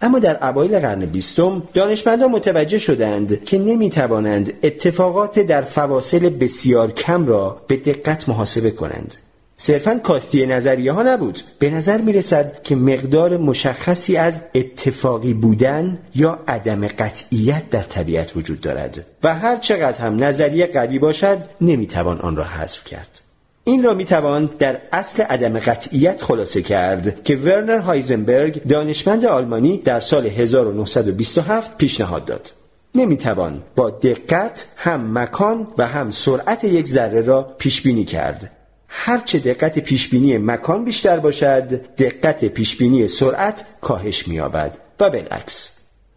اما 0.00 0.18
در 0.18 0.48
اوایل 0.48 0.78
قرن 0.78 1.06
بیستم 1.06 1.62
دانشمندان 1.74 2.30
متوجه 2.30 2.78
شدند 2.78 3.44
که 3.44 3.58
نمی 3.58 3.90
توانند 3.90 4.52
اتفاقات 4.62 5.40
در 5.40 5.62
فواصل 5.62 6.28
بسیار 6.28 6.92
کم 6.92 7.26
را 7.26 7.62
به 7.66 7.76
دقت 7.76 8.28
محاسبه 8.28 8.70
کنند. 8.70 9.16
صرفا 9.56 10.00
کاستی 10.02 10.46
نظریه 10.46 10.92
ها 10.92 11.02
نبود. 11.02 11.40
به 11.58 11.70
نظر 11.70 12.00
می 12.00 12.12
رسد 12.12 12.62
که 12.62 12.76
مقدار 12.76 13.36
مشخصی 13.36 14.16
از 14.16 14.40
اتفاقی 14.54 15.34
بودن 15.34 15.98
یا 16.14 16.38
عدم 16.48 16.88
قطعیت 16.88 17.70
در 17.70 17.82
طبیعت 17.82 18.36
وجود 18.36 18.60
دارد 18.60 19.06
و 19.22 19.34
هر 19.34 19.56
چقدر 19.56 19.98
هم 19.98 20.24
نظریه 20.24 20.66
قوی 20.66 20.98
باشد 20.98 21.38
نمی 21.60 21.86
توان 21.86 22.20
آن 22.20 22.36
را 22.36 22.44
حذف 22.44 22.84
کرد. 22.84 23.20
این 23.64 23.82
را 23.82 23.94
می 23.94 24.04
توان 24.04 24.50
در 24.58 24.78
اصل 24.92 25.22
عدم 25.22 25.58
قطعیت 25.58 26.22
خلاصه 26.22 26.62
کرد 26.62 27.24
که 27.24 27.36
ورنر 27.36 27.78
هایزنبرگ 27.78 28.62
دانشمند 28.62 29.24
آلمانی 29.24 29.78
در 29.78 30.00
سال 30.00 30.26
1927 30.26 31.76
پیشنهاد 31.76 32.24
داد. 32.24 32.50
نمی 32.94 33.16
توان 33.16 33.62
با 33.76 33.90
دقت 33.90 34.66
هم 34.76 35.18
مکان 35.18 35.66
و 35.78 35.86
هم 35.86 36.10
سرعت 36.10 36.64
یک 36.64 36.88
ذره 36.88 37.20
را 37.20 37.54
پیش 37.58 37.82
بینی 37.82 38.04
کرد. 38.04 38.50
هرچه 38.96 39.38
دقت 39.38 39.78
پیشبینی 39.78 40.38
مکان 40.38 40.84
بیشتر 40.84 41.16
باشد 41.16 41.80
دقت 41.98 42.44
پیشبینی 42.44 43.08
سرعت 43.08 43.64
کاهش 43.80 44.28
مییابد. 44.28 44.78
و 45.00 45.10
بالعکس. 45.10 45.70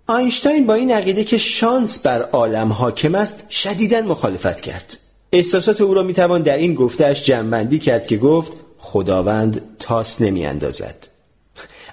آینشتاین 0.07 0.67
با 0.67 0.73
این 0.73 0.91
عقیده 0.91 1.23
که 1.23 1.37
شانس 1.37 1.99
بر 1.99 2.21
عالم 2.21 2.73
حاکم 2.73 3.15
است 3.15 3.49
شدیدا 3.49 4.01
مخالفت 4.01 4.61
کرد. 4.61 4.97
احساسات 5.31 5.81
او 5.81 5.93
را 5.93 6.03
می‌توان 6.03 6.41
در 6.41 6.57
این 6.57 6.75
گفتهش 6.75 7.23
جمعبندی 7.23 7.79
کرد 7.79 8.07
که 8.07 8.17
گفت 8.17 8.51
خداوند 8.77 9.61
تاس 9.79 10.21
نمیاندازد. 10.21 11.07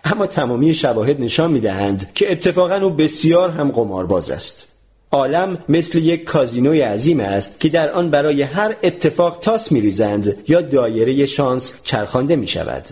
اما 0.04 0.26
تمامی 0.26 0.74
شواهد 0.74 1.20
نشان 1.20 1.50
می‌دهند 1.50 2.14
که 2.14 2.32
اتفاقا 2.32 2.76
او 2.76 2.90
بسیار 2.90 3.50
هم 3.50 3.70
قمارباز 3.70 4.30
است. 4.30 4.73
عالم 5.14 5.58
مثل 5.68 5.98
یک 5.98 6.24
کازینوی 6.24 6.80
عظیم 6.80 7.20
است 7.20 7.60
که 7.60 7.68
در 7.68 7.90
آن 7.90 8.10
برای 8.10 8.42
هر 8.42 8.76
اتفاق 8.82 9.38
تاس 9.40 9.72
میریزند 9.72 10.36
یا 10.48 10.60
دایره 10.60 11.26
شانس 11.26 11.80
چرخانده 11.84 12.36
می 12.36 12.46
شود. 12.46 12.88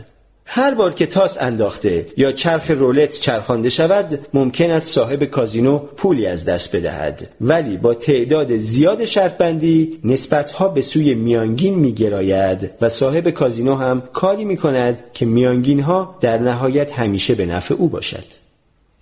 هر 0.46 0.74
بار 0.74 0.94
که 0.94 1.06
تاس 1.06 1.42
انداخته 1.42 2.06
یا 2.16 2.32
چرخ 2.32 2.70
رولت 2.70 3.20
چرخانده 3.20 3.68
شود 3.68 4.18
ممکن 4.34 4.70
است 4.70 4.88
صاحب 4.88 5.24
کازینو 5.24 5.78
پولی 5.78 6.26
از 6.26 6.44
دست 6.44 6.76
بدهد 6.76 7.28
ولی 7.40 7.76
با 7.76 7.94
تعداد 7.94 8.56
زیاد 8.56 9.04
شرط 9.04 9.36
بندی 9.36 10.00
نسبت 10.04 10.50
ها 10.50 10.68
به 10.68 10.80
سوی 10.80 11.14
میانگین 11.14 11.74
می 11.74 11.92
گراید 11.92 12.70
و 12.80 12.88
صاحب 12.88 13.30
کازینو 13.30 13.74
هم 13.74 14.02
کاری 14.12 14.44
می 14.44 14.56
کند 14.56 15.04
که 15.12 15.26
میانگین 15.26 15.80
ها 15.80 16.18
در 16.20 16.38
نهایت 16.38 16.92
همیشه 16.92 17.34
به 17.34 17.46
نفع 17.46 17.74
او 17.74 17.88
باشد 17.88 18.41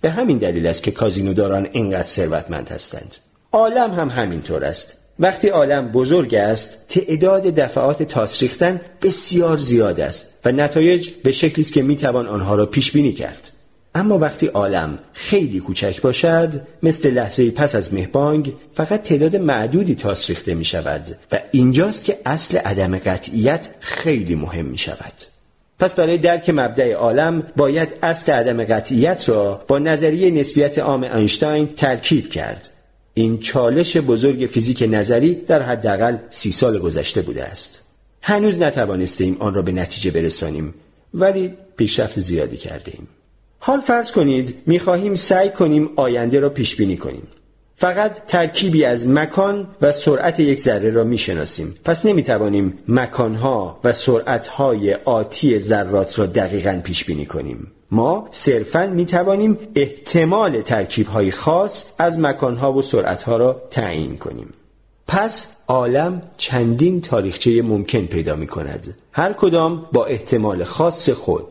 به 0.01 0.09
همین 0.09 0.37
دلیل 0.37 0.67
است 0.67 0.83
که 0.83 0.91
کازینوداران 0.91 1.67
اینقدر 1.71 2.07
ثروتمند 2.07 2.69
هستند. 2.69 3.15
عالم 3.51 3.91
هم 3.91 4.09
همینطور 4.09 4.63
است. 4.63 4.97
وقتی 5.19 5.49
عالم 5.49 5.91
بزرگ 5.91 6.35
است 6.35 6.87
تعداد 6.89 7.43
دفعات 7.43 8.03
تاس 8.03 8.41
ریختن 8.41 8.81
بسیار 9.01 9.57
زیاد 9.57 9.99
است 9.99 10.39
و 10.45 10.51
نتایج 10.51 11.09
به 11.09 11.31
شکلی 11.31 11.61
است 11.61 11.73
که 11.73 11.81
می‌توان 11.81 12.27
آنها 12.27 12.55
را 12.55 12.65
پیش 12.65 12.91
بینی 12.91 13.13
کرد. 13.13 13.51
اما 13.95 14.17
وقتی 14.17 14.47
عالم 14.47 14.99
خیلی 15.13 15.59
کوچک 15.59 16.01
باشد 16.01 16.61
مثل 16.83 17.11
لحظه 17.11 17.51
پس 17.51 17.75
از 17.75 17.93
مهبانگ 17.93 18.53
فقط 18.73 19.03
تعداد 19.03 19.35
معدودی 19.35 19.95
تاس 19.95 20.29
ریخته 20.29 20.53
می 20.53 20.65
شود 20.65 21.07
و 21.31 21.39
اینجاست 21.51 22.05
که 22.05 22.17
اصل 22.25 22.57
عدم 22.57 22.97
قطعیت 22.97 23.69
خیلی 23.79 24.35
مهم 24.35 24.65
می 24.65 24.77
شود 24.77 25.13
پس 25.81 25.95
برای 25.95 26.17
درک 26.17 26.49
مبدع 26.49 26.93
عالم 26.93 27.43
باید 27.55 27.89
اصل 28.03 28.31
عدم 28.31 28.63
قطعیت 28.63 29.29
را 29.29 29.63
با 29.67 29.79
نظریه 29.79 30.31
نسبیت 30.31 30.79
عام 30.79 31.03
اینشتین 31.03 31.67
ترکیب 31.67 32.29
کرد. 32.29 32.69
این 33.13 33.39
چالش 33.39 33.97
بزرگ 33.97 34.49
فیزیک 34.51 34.87
نظری 34.91 35.35
در 35.35 35.61
حداقل 35.61 36.17
سی 36.29 36.51
سال 36.51 36.79
گذشته 36.79 37.21
بوده 37.21 37.43
است. 37.43 37.83
هنوز 38.21 38.61
نتوانستیم 38.61 39.37
آن 39.39 39.53
را 39.53 39.61
به 39.61 39.71
نتیجه 39.71 40.11
برسانیم 40.11 40.73
ولی 41.13 41.53
پیشرفت 41.77 42.19
زیادی 42.19 42.57
کرده 42.57 42.91
ایم. 42.95 43.07
حال 43.59 43.79
فرض 43.79 44.11
کنید 44.11 44.55
می‌خواهیم 44.65 45.15
سعی 45.15 45.49
کنیم 45.49 45.89
آینده 45.95 46.39
را 46.39 46.49
پیش 46.49 46.75
بینی 46.75 46.97
کنیم. 46.97 47.27
فقط 47.81 48.25
ترکیبی 48.27 48.85
از 48.85 49.07
مکان 49.07 49.67
و 49.81 49.91
سرعت 49.91 50.39
یک 50.39 50.59
ذره 50.59 50.89
را 50.89 51.03
می‌شناسیم. 51.03 51.75
پس 51.85 52.05
نمی‌توانیم 52.05 52.79
مکانها 52.87 53.79
و 53.83 53.91
سرعتهای 53.91 54.93
آتی 54.93 55.59
ذرات 55.59 56.19
را 56.19 56.25
دقیقا 56.25 56.81
پیش 56.83 57.05
بینی 57.05 57.25
کنیم. 57.25 57.71
ما 57.91 58.27
صرفا 58.31 58.87
می 58.87 59.05
توانیم 59.05 59.57
احتمال 59.75 60.61
ترکیبهای 60.61 61.31
خاص 61.31 61.85
از 61.99 62.19
مکانها 62.19 62.73
و 62.73 62.81
سرعتها 62.81 63.37
را 63.37 63.61
تعیین 63.71 64.17
کنیم. 64.17 64.53
پس 65.07 65.47
عالم 65.67 66.21
چندین 66.37 67.01
تاریخچه 67.01 67.61
ممکن 67.61 68.05
پیدا 68.05 68.35
می 68.35 68.47
کند 68.47 68.95
هر 69.11 69.33
کدام 69.33 69.85
با 69.91 70.05
احتمال 70.05 70.63
خاص 70.63 71.09
خود. 71.09 71.47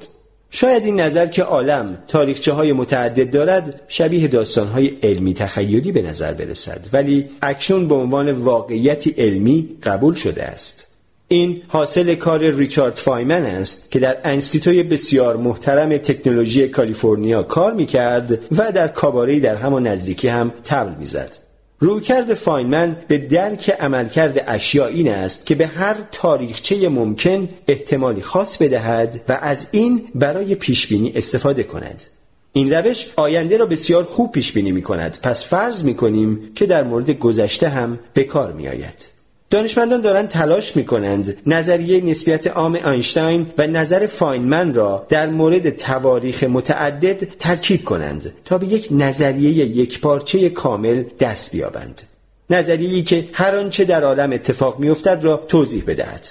شاید 0.50 0.84
این 0.84 1.00
نظر 1.00 1.26
که 1.26 1.42
عالم 1.42 1.98
تاریخچه 2.08 2.52
های 2.52 2.72
متعدد 2.72 3.30
دارد 3.30 3.80
شبیه 3.88 4.28
داستان 4.28 4.66
های 4.66 4.92
علمی 5.02 5.34
تخیلی 5.34 5.92
به 5.92 6.02
نظر 6.02 6.32
برسد 6.32 6.86
ولی 6.92 7.30
اکنون 7.42 7.88
به 7.88 7.94
عنوان 7.94 8.30
واقعیتی 8.30 9.14
علمی 9.18 9.68
قبول 9.82 10.14
شده 10.14 10.42
است 10.42 10.86
این 11.28 11.62
حاصل 11.68 12.14
کار 12.14 12.50
ریچارد 12.50 12.94
فایمن 12.94 13.42
است 13.42 13.90
که 13.90 13.98
در 13.98 14.16
انستیتوی 14.24 14.82
بسیار 14.82 15.36
محترم 15.36 15.96
تکنولوژی 15.96 16.68
کالیفرنیا 16.68 17.42
کار 17.42 17.74
می‌کرد 17.74 18.38
و 18.58 18.72
در 18.72 18.88
کاباری 18.88 19.40
در 19.40 19.56
همان 19.56 19.86
نزدیکی 19.86 20.28
هم 20.28 20.52
تبل 20.64 20.92
می‌زد. 20.98 21.49
رویکرد 21.82 22.34
فاینمن 22.34 22.96
به 23.08 23.18
درک 23.18 23.70
عملکرد 23.70 24.44
اشیا 24.46 24.86
این 24.86 25.08
است 25.08 25.46
که 25.46 25.54
به 25.54 25.66
هر 25.66 25.96
تاریخچه 26.12 26.88
ممکن 26.88 27.48
احتمالی 27.68 28.20
خاص 28.20 28.56
بدهد 28.56 29.20
و 29.28 29.38
از 29.42 29.68
این 29.72 30.08
برای 30.14 30.54
پیشبینی 30.54 31.12
استفاده 31.14 31.62
کند. 31.62 32.02
این 32.52 32.72
روش 32.72 33.12
آینده 33.16 33.56
را 33.56 33.66
بسیار 33.66 34.04
خوب 34.04 34.32
پیش 34.32 34.52
بینی 34.52 34.72
می 34.72 34.82
کند 34.82 35.18
پس 35.22 35.44
فرض 35.44 35.84
می 35.84 35.94
کنیم 35.94 36.52
که 36.54 36.66
در 36.66 36.82
مورد 36.82 37.10
گذشته 37.10 37.68
هم 37.68 37.98
به 38.14 38.24
کار 38.24 38.52
می 38.52 38.68
آید. 38.68 39.19
دانشمندان 39.50 40.00
دارند 40.00 40.28
تلاش 40.28 40.76
می 40.76 40.84
کنند 40.84 41.36
نظریه 41.46 42.00
نسبیت 42.04 42.46
عام 42.46 42.74
اینشتین 42.74 43.46
و 43.58 43.66
نظر 43.66 44.06
فاینمن 44.06 44.74
را 44.74 45.06
در 45.08 45.30
مورد 45.30 45.76
تواریخ 45.76 46.44
متعدد 46.44 47.24
ترکیب 47.38 47.84
کنند 47.84 48.32
تا 48.44 48.58
به 48.58 48.66
یک 48.66 48.88
نظریه 48.90 49.50
یکپارچه 49.50 50.48
کامل 50.48 51.04
دست 51.20 51.52
بیابند. 51.52 52.02
نظریه‌ای 52.50 53.02
که 53.02 53.28
هر 53.32 53.56
آنچه 53.56 53.84
در 53.84 54.04
عالم 54.04 54.32
اتفاق 54.32 54.78
میافتد 54.78 55.20
را 55.22 55.36
توضیح 55.48 55.84
بدهد. 55.86 56.26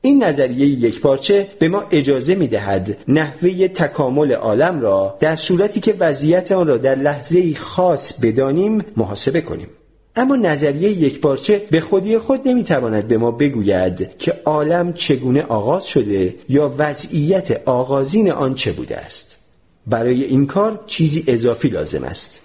این 0.00 0.24
نظریه 0.24 0.66
یکپارچه 0.66 1.48
به 1.58 1.68
ما 1.68 1.84
اجازه 1.90 2.34
می 2.34 2.48
دهد 2.48 2.96
نحوه 3.08 3.68
تکامل 3.68 4.32
عالم 4.32 4.80
را 4.80 5.16
در 5.20 5.36
صورتی 5.36 5.80
که 5.80 5.94
وضعیت 6.00 6.52
آن 6.52 6.66
را 6.66 6.78
در 6.78 6.94
لحظه 6.94 7.54
خاص 7.54 8.20
بدانیم 8.20 8.84
محاسبه 8.96 9.40
کنیم. 9.40 9.68
اما 10.16 10.36
نظریه 10.36 10.90
یک 10.90 11.20
پارچه 11.20 11.66
به 11.70 11.80
خودی 11.80 12.18
خود 12.18 12.48
نمی‌تواند 12.48 13.08
به 13.08 13.18
ما 13.18 13.30
بگوید 13.30 14.18
که 14.18 14.40
عالم 14.44 14.92
چگونه 14.92 15.42
آغاز 15.42 15.86
شده 15.86 16.34
یا 16.48 16.74
وضعیت 16.78 17.62
آغازین 17.64 18.30
آن 18.30 18.54
چه 18.54 18.72
بوده 18.72 18.96
است. 18.96 19.38
برای 19.86 20.24
این 20.24 20.46
کار 20.46 20.84
چیزی 20.86 21.24
اضافی 21.26 21.68
لازم 21.68 22.04
است. 22.04 22.40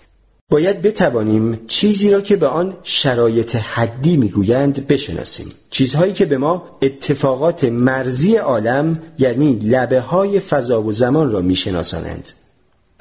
باید 0.49 0.81
بتوانیم 0.81 1.59
چیزی 1.67 2.11
را 2.11 2.21
که 2.21 2.35
به 2.35 2.47
آن 2.47 2.73
شرایط 2.83 3.55
حدی 3.55 4.17
می‌گویند 4.17 4.87
بشناسیم. 4.87 5.51
چیزهایی 5.69 6.13
که 6.13 6.25
به 6.25 6.37
ما 6.37 6.77
اتفاقات 6.81 7.63
مرزی 7.63 8.35
عالم 8.35 9.01
یعنی 9.19 9.53
لبه 9.53 9.99
های 9.99 10.39
فضا 10.39 10.83
و 10.83 10.91
زمان 10.91 11.31
را 11.31 11.41
میشناسانند. 11.41 12.29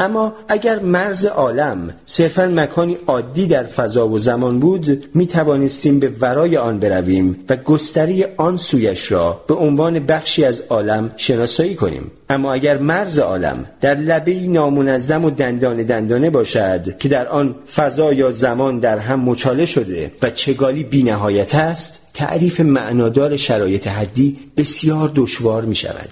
اما 0.00 0.34
اگر 0.48 0.78
مرز 0.78 1.26
عالم 1.26 1.94
صرفا 2.04 2.46
مکانی 2.46 2.98
عادی 3.06 3.46
در 3.46 3.64
فضا 3.64 4.08
و 4.08 4.18
زمان 4.18 4.58
بود 4.58 5.10
می 5.14 5.26
توانستیم 5.26 6.00
به 6.00 6.12
ورای 6.20 6.56
آن 6.56 6.78
برویم 6.78 7.44
و 7.48 7.56
گستری 7.56 8.24
آن 8.36 8.56
سویش 8.56 9.12
را 9.12 9.44
به 9.48 9.54
عنوان 9.54 9.98
بخشی 9.98 10.44
از 10.44 10.62
عالم 10.68 11.10
شناسایی 11.16 11.74
کنیم. 11.74 12.10
اما 12.30 12.52
اگر 12.52 12.78
مرز 12.78 13.18
عالم 13.18 13.64
در 13.80 13.94
لبه 13.94 14.46
نامنظم 14.46 15.24
و 15.24 15.30
دندانه 15.30 15.84
دندانه 15.84 16.30
باشد 16.30 16.98
که 16.98 17.08
در 17.08 17.28
آن 17.28 17.54
فضا 17.74 18.12
یا 18.12 18.30
زمان 18.30 18.78
در 18.78 18.98
هم 18.98 19.20
مچاله 19.20 19.66
شده 19.66 20.12
و 20.22 20.30
چگالی 20.30 20.84
بینهایت 20.84 21.54
است 21.54 22.10
تعریف 22.14 22.60
معنادار 22.60 23.36
شرایط 23.36 23.88
حدی 23.88 24.38
بسیار 24.56 25.12
دشوار 25.14 25.64
می 25.64 25.74
شود 25.74 26.10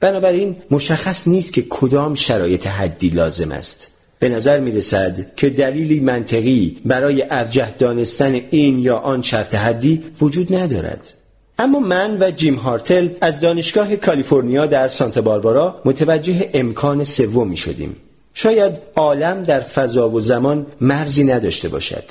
بنابراین 0.00 0.56
مشخص 0.70 1.28
نیست 1.28 1.52
که 1.52 1.62
کدام 1.70 2.14
شرایط 2.14 2.66
حدی 2.66 3.08
لازم 3.08 3.52
است. 3.52 3.90
به 4.18 4.28
نظر 4.28 4.60
می 4.60 4.72
رسد 4.72 5.34
که 5.36 5.50
دلیلی 5.50 6.00
منطقی 6.00 6.78
برای 6.84 7.24
ارجح 7.30 7.70
دانستن 7.78 8.40
این 8.50 8.78
یا 8.78 8.96
آن 8.96 9.22
شرط 9.22 9.54
حدی 9.54 10.02
وجود 10.20 10.54
ندارد. 10.54 11.12
اما 11.58 11.78
من 11.78 12.18
و 12.20 12.30
جیم 12.30 12.54
هارتل 12.54 13.08
از 13.20 13.40
دانشگاه 13.40 13.96
کالیفرنیا 13.96 14.66
در 14.66 14.88
سانتا 14.88 15.20
باربارا 15.20 15.80
متوجه 15.84 16.50
امکان 16.54 17.04
سومی 17.04 17.56
شدیم. 17.56 17.96
شاید 18.34 18.72
عالم 18.96 19.42
در 19.42 19.60
فضا 19.60 20.10
و 20.10 20.20
زمان 20.20 20.66
مرزی 20.80 21.24
نداشته 21.24 21.68
باشد. 21.68 22.04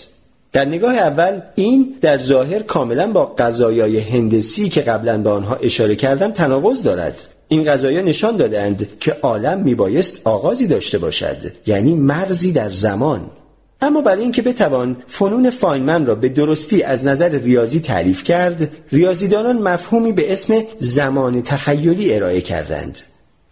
در 0.51 0.65
نگاه 0.65 0.95
اول 0.95 1.41
این 1.55 1.95
در 2.01 2.17
ظاهر 2.17 2.59
کاملا 2.59 3.11
با 3.11 3.25
قضایای 3.25 3.99
هندسی 3.99 4.69
که 4.69 4.81
قبلا 4.81 5.17
به 5.17 5.29
آنها 5.29 5.55
اشاره 5.55 5.95
کردم 5.95 6.31
تناقض 6.31 6.83
دارد. 6.83 7.32
این 7.53 7.71
قضایا 7.71 8.01
نشان 8.01 8.37
دادند 8.37 8.87
که 8.99 9.17
عالم 9.21 9.59
میبایست 9.59 10.27
آغازی 10.27 10.67
داشته 10.67 10.97
باشد 10.97 11.37
یعنی 11.65 11.93
مرزی 11.93 12.51
در 12.51 12.69
زمان. 12.69 13.21
اما 13.81 14.01
برای 14.01 14.21
اینکه 14.21 14.41
بتوان 14.41 14.97
فنون 15.07 15.49
فاینمن 15.49 16.05
را 16.05 16.15
به 16.15 16.29
درستی 16.29 16.83
از 16.83 17.05
نظر 17.05 17.29
ریاضی 17.29 17.79
تعریف 17.79 18.23
کرد 18.23 18.69
ریاضیدانان 18.91 19.61
مفهومی 19.61 20.11
به 20.11 20.33
اسم 20.33 20.63
زمان 20.77 21.41
تخیلی 21.41 22.13
ارائه 22.13 22.41
کردند. 22.41 22.99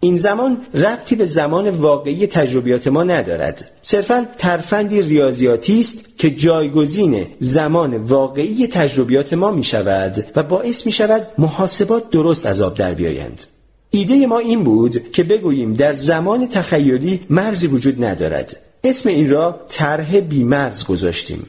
این 0.00 0.16
زمان 0.16 0.56
ربطی 0.74 1.16
به 1.16 1.24
زمان 1.24 1.70
واقعی 1.70 2.26
تجربیات 2.26 2.88
ما 2.88 3.04
ندارد. 3.04 3.70
صرفا 3.82 4.26
ترفندی 4.38 5.02
ریاضیاتی 5.02 5.80
است 5.80 6.18
که 6.18 6.30
جایگزین 6.30 7.26
زمان 7.38 7.96
واقعی 7.96 8.66
تجربیات 8.66 9.32
ما 9.32 9.50
می 9.50 9.64
شود 9.64 10.24
و 10.36 10.42
باعث 10.42 10.86
می 10.86 10.92
شود 10.92 11.26
محاسبات 11.38 12.10
درست 12.10 12.46
از 12.46 12.60
آب 12.60 12.74
در 12.74 12.94
بیایند. 12.94 13.42
ایده 13.94 14.26
ما 14.26 14.38
این 14.38 14.64
بود 14.64 15.12
که 15.12 15.22
بگوییم 15.22 15.72
در 15.72 15.92
زمان 15.92 16.48
تخیلی 16.48 17.20
مرزی 17.30 17.66
وجود 17.66 18.04
ندارد. 18.04 18.56
اسم 18.84 19.08
این 19.08 19.30
را 19.30 19.60
طرح 19.68 20.20
بیمرز 20.20 20.84
گذاشتیم. 20.84 21.46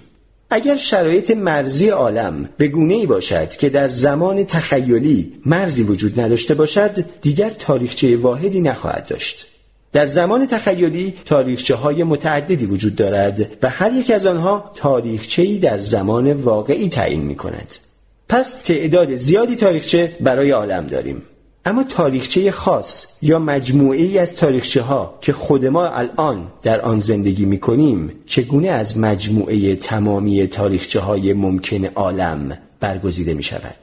اگر 0.50 0.76
شرایط 0.76 1.32
مرزی 1.32 1.90
عالم 1.90 2.50
به 2.58 2.68
گونه 2.68 2.94
ای 2.94 3.06
باشد 3.06 3.50
که 3.50 3.70
در 3.70 3.88
زمان 3.88 4.46
تخیلی 4.46 5.34
مرزی 5.46 5.84
وجود 5.84 6.20
نداشته 6.20 6.54
باشد 6.54 7.06
دیگر 7.22 7.50
تاریخچه 7.50 8.18
واحدی 8.18 8.62
نخواهد 8.62 9.08
داشت. 9.08 9.46
در 9.94 10.08
زمان 10.08 10.48
تخیلی 10.48 11.14
تاریخچه 11.26 11.76
های 11.76 12.04
متعددی 12.04 12.66
وجود 12.66 12.96
دارد 12.96 13.48
و 13.62 13.70
هر 13.70 13.94
یک 13.94 14.12
از 14.12 14.26
آنها 14.26 14.72
تاریخچه‌ای 14.76 15.58
در 15.58 15.80
زمان 15.80 16.34
واقعی 16.34 16.90
تعیین 16.90 17.22
می 17.22 17.36
کند 17.36 17.76
پس 18.30 18.54
تعداد 18.54 19.16
زیادی 19.16 19.56
تاریخچه 19.56 20.18
برای 20.22 20.52
عالم 20.52 20.88
داریم. 20.88 21.22
اما 21.66 21.84
تاریخچه 21.84 22.52
خاص 22.52 23.08
یا 23.22 23.40
مجموعه 23.40 24.02
ای 24.02 24.18
از 24.18 24.36
تاریخچه 24.36 24.82
ها 24.82 25.18
که 25.22 25.34
خود 25.34 25.66
ما 25.66 25.88
الان 25.88 26.52
در 26.62 26.82
آن 26.82 27.00
زندگی 27.00 27.46
می 27.46 27.60
کنیم 27.60 28.12
چگونه 28.26 28.68
از 28.70 28.98
مجموعه 28.98 29.76
تمامی 29.76 30.48
تاریخچه 30.48 31.00
های 31.00 31.34
ممکن 31.34 31.86
عالم 31.86 32.58
برگزیده 32.80 33.34
می 33.34 33.44
شود 33.44 33.76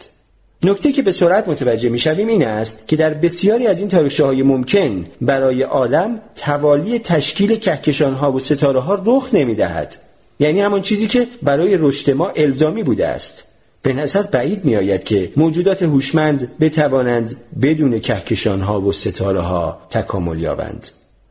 نکته 0.65 0.93
که 0.93 1.03
به 1.03 1.13
سرعت 1.13 1.49
متوجه 1.49 1.89
می 1.89 1.99
شویم 1.99 2.29
این 2.29 2.45
است 2.45 2.89
که 2.89 2.97
در 2.97 3.15
بسیاری 3.15 3.67
از 3.67 3.81
این 3.81 3.89
تاریخچه 3.89 4.25
های 4.25 4.43
ممکن 4.43 5.05
برای 5.21 5.63
عالم 5.63 6.21
توالی 6.37 6.99
تشکیل 6.99 7.57
کهکشان 7.57 8.15
ها 8.15 8.33
و 8.33 8.39
ستاره 8.39 8.81
ها 8.81 9.03
رخ 9.05 9.29
نمی 9.33 9.55
دهد 9.55 9.97
یعنی 10.41 10.61
همان 10.61 10.83
چیزی 10.83 11.07
که 11.07 11.27
برای 11.43 11.77
رشد 11.77 12.11
ما 12.11 12.29
الزامی 12.29 12.83
بوده 12.83 13.09
است. 13.09 13.50
به 13.83 13.93
نظر 13.93 14.23
بعید 14.23 14.65
می 14.65 14.77
آید 14.77 15.05
که 15.05 15.33
موجودات 15.37 15.83
هوشمند 15.83 16.59
بتوانند 16.61 17.37
بدون 17.63 18.01
کهکشان 18.01 18.61
ها 18.61 18.81
و 18.81 18.93
ستاره 18.93 19.41
ها 19.41 19.79
تکامل 19.91 20.41
یابند. 20.41 20.89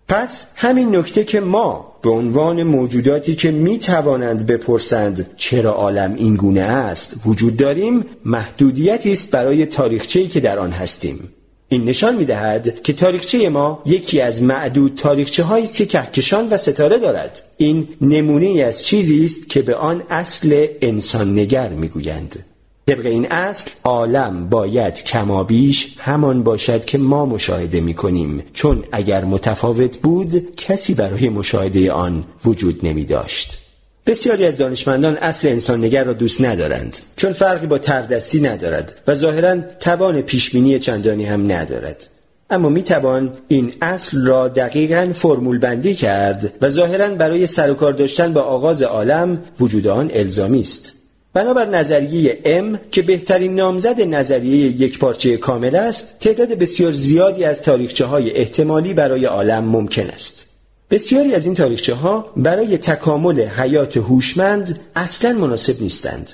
پس 0.08 0.52
همین 0.56 0.96
نکته 0.96 1.24
که 1.24 1.40
ما 1.40 1.90
به 2.02 2.10
عنوان 2.10 2.64
موجوداتی 2.64 3.36
که 3.36 3.52
می 3.52 3.80
توانند 3.80 4.46
بپرسند 4.46 5.26
چرا 5.38 5.74
عالم 5.74 6.16
این 6.16 6.36
گونه 6.36 6.62
است 6.62 7.22
وجود 7.26 7.58
داریم 7.58 8.06
محدودیتی 8.26 9.12
است 9.12 9.32
برای 9.32 9.66
تاریخچه‌ای 9.66 10.28
که 10.28 10.40
در 10.40 10.60
آن 10.60 10.72
هستیم. 10.72 11.30
این 11.72 11.86
نشان 11.86 12.16
می 12.16 12.26
دهد 12.26 12.82
که 12.84 12.94
تاریخچه 12.94 13.50
ما 13.50 13.82
یکی 13.86 14.22
از 14.22 14.44
معدود 14.44 14.96
تاریخچه 14.96 15.44
هایی 15.44 15.64
است 15.64 15.78
که 15.78 15.86
کهکشان 15.86 16.50
و 16.50 16.58
ستاره 16.58 16.98
دارد. 16.98 17.42
این 17.58 17.88
نمونه 18.02 18.62
از 18.62 18.86
چیزی 18.86 19.26
است 19.26 19.50
که 19.50 19.62
به 19.62 19.76
آن 19.76 20.04
اصل 20.10 20.68
انسان 20.82 21.40
نگر 21.40 21.70
می 21.70 21.88
گویند 21.88 22.46
طبق 22.88 23.06
این 23.06 23.32
اصل 23.32 23.72
عالم 23.84 24.50
باید 24.50 25.04
کمابیش 25.04 25.96
همان 26.00 26.44
باشد 26.44 26.86
که 26.86 26.98
ما 26.98 27.26
مشاهده 27.26 27.80
می 27.80 27.94
کنیم 27.94 28.44
چون 28.54 28.84
اگر 28.92 29.26
متفاوت 29.26 29.98
بود 29.98 30.56
کسی 30.56 30.94
برای 30.94 31.30
مشاهده 31.30 31.92
آن 31.92 32.24
وجود 32.46 32.88
نمی 32.88 33.06
داشت 33.06 33.69
بسیاری 34.10 34.46
از 34.46 34.58
دانشمندان 34.58 35.18
اصل 35.18 35.48
انسان 35.48 35.84
نگر 35.84 36.04
را 36.04 36.14
دوست 36.14 36.42
ندارند 36.42 36.98
چون 37.16 37.34
فرقی 37.34 37.68
با 37.68 37.78
تردستی 37.78 38.42
ندارد 38.42 38.94
و 39.08 39.14
ظاهرا 39.14 39.58
توان 39.80 40.22
پیشبینی 40.22 40.80
چندانی 40.80 41.26
هم 41.26 41.52
ندارد. 41.52 42.08
اما 42.50 42.70
می 42.70 42.84
توان 42.84 43.34
این 43.48 43.74
اصل 43.82 44.26
را 44.26 44.48
دقیقا 44.48 45.12
فرمول 45.16 45.58
بندی 45.58 45.96
کرد 45.96 46.54
و 46.62 46.70
ظاهرا 46.70 47.16
برای 47.16 47.48
سر 47.48 47.72
و 47.72 47.74
کار 47.74 47.94
داشتن 47.94 48.34
با 48.34 48.42
آغاز 48.42 48.82
عالم 48.82 49.42
وجود 49.60 49.88
آن 49.88 50.12
الزامی 50.14 50.62
است. 50.62 50.94
بنابر 51.34 51.66
نظریه 51.66 52.40
ام 52.46 52.80
که 52.92 53.02
بهترین 53.02 53.56
نامزد 53.56 54.02
نظریه 54.02 54.82
یک 54.82 55.00
پارچه 55.00 55.38
کامل 55.38 55.76
است 55.76 56.20
تعداد 56.20 56.50
بسیار 56.50 56.92
زیادی 56.92 57.44
از 57.44 57.62
تاریخچه 57.62 58.06
های 58.06 58.32
احتمالی 58.32 58.94
برای 58.94 59.26
عالم 59.26 59.64
ممکن 59.64 60.10
است. 60.10 60.49
بسیاری 60.92 61.34
از 61.34 61.46
این 61.46 61.56
تاریخچه 61.56 61.94
ها 61.94 62.34
برای 62.38 62.78
تکامل 62.78 63.42
حیات 63.42 63.98
هوشمند 63.98 64.80
اصلا 64.96 65.34
مناسب 65.34 65.82
نیستند. 65.82 66.32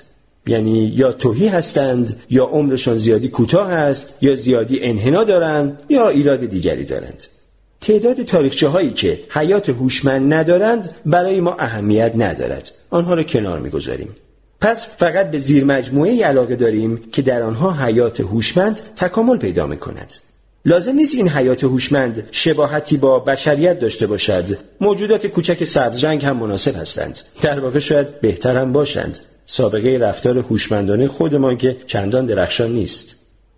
یعنی 0.47 0.93
یا 0.95 1.11
توهی 1.11 1.47
هستند 1.47 2.23
یا 2.29 2.45
عمرشان 2.45 2.97
زیادی 2.97 3.27
کوتاه 3.27 3.71
است 3.71 4.23
یا 4.23 4.35
زیادی 4.35 4.79
انحنا 4.83 5.23
دارند 5.23 5.79
یا 5.89 6.09
ایراد 6.09 6.39
دیگری 6.45 6.83
دارند. 6.83 7.23
تعداد 7.81 8.23
تاریخچه 8.23 8.67
هایی 8.67 8.89
که 8.89 9.19
حیات 9.29 9.69
هوشمند 9.69 10.33
ندارند 10.33 10.95
برای 11.05 11.41
ما 11.41 11.53
اهمیت 11.59 12.11
ندارد. 12.15 12.71
آنها 12.89 13.13
را 13.13 13.23
کنار 13.23 13.59
می‌گذاریم. 13.59 14.15
پس 14.61 14.97
فقط 14.97 15.31
به 15.31 15.37
زیر 15.37 15.63
مجموعه 15.63 16.25
علاقه 16.25 16.55
داریم 16.55 17.01
که 17.11 17.21
در 17.21 17.43
آنها 17.43 17.73
حیات 17.73 18.19
هوشمند 18.19 18.79
تکامل 18.95 19.37
پیدا 19.37 19.67
می 19.67 19.77
کند. 19.77 20.13
لازم 20.67 20.91
نیست 20.91 21.15
این 21.15 21.29
حیات 21.29 21.63
هوشمند 21.63 22.27
شباهتی 22.31 22.97
با 22.97 23.19
بشریت 23.19 23.79
داشته 23.79 24.07
باشد. 24.07 24.57
موجودات 24.81 25.27
کوچک 25.27 25.63
سبزرنگ 25.63 26.25
هم 26.25 26.37
مناسب 26.37 26.75
هستند. 26.81 27.19
در 27.41 27.59
واقع 27.59 27.79
شاید 27.79 28.21
بهتر 28.21 28.57
هم 28.57 28.71
باشند. 28.71 29.19
سابقه 29.45 29.97
رفتار 29.97 30.37
هوشمندانه 30.37 31.07
خودمان 31.07 31.57
که 31.57 31.77
چندان 31.85 32.25
درخشان 32.25 32.71
نیست. 32.71 33.15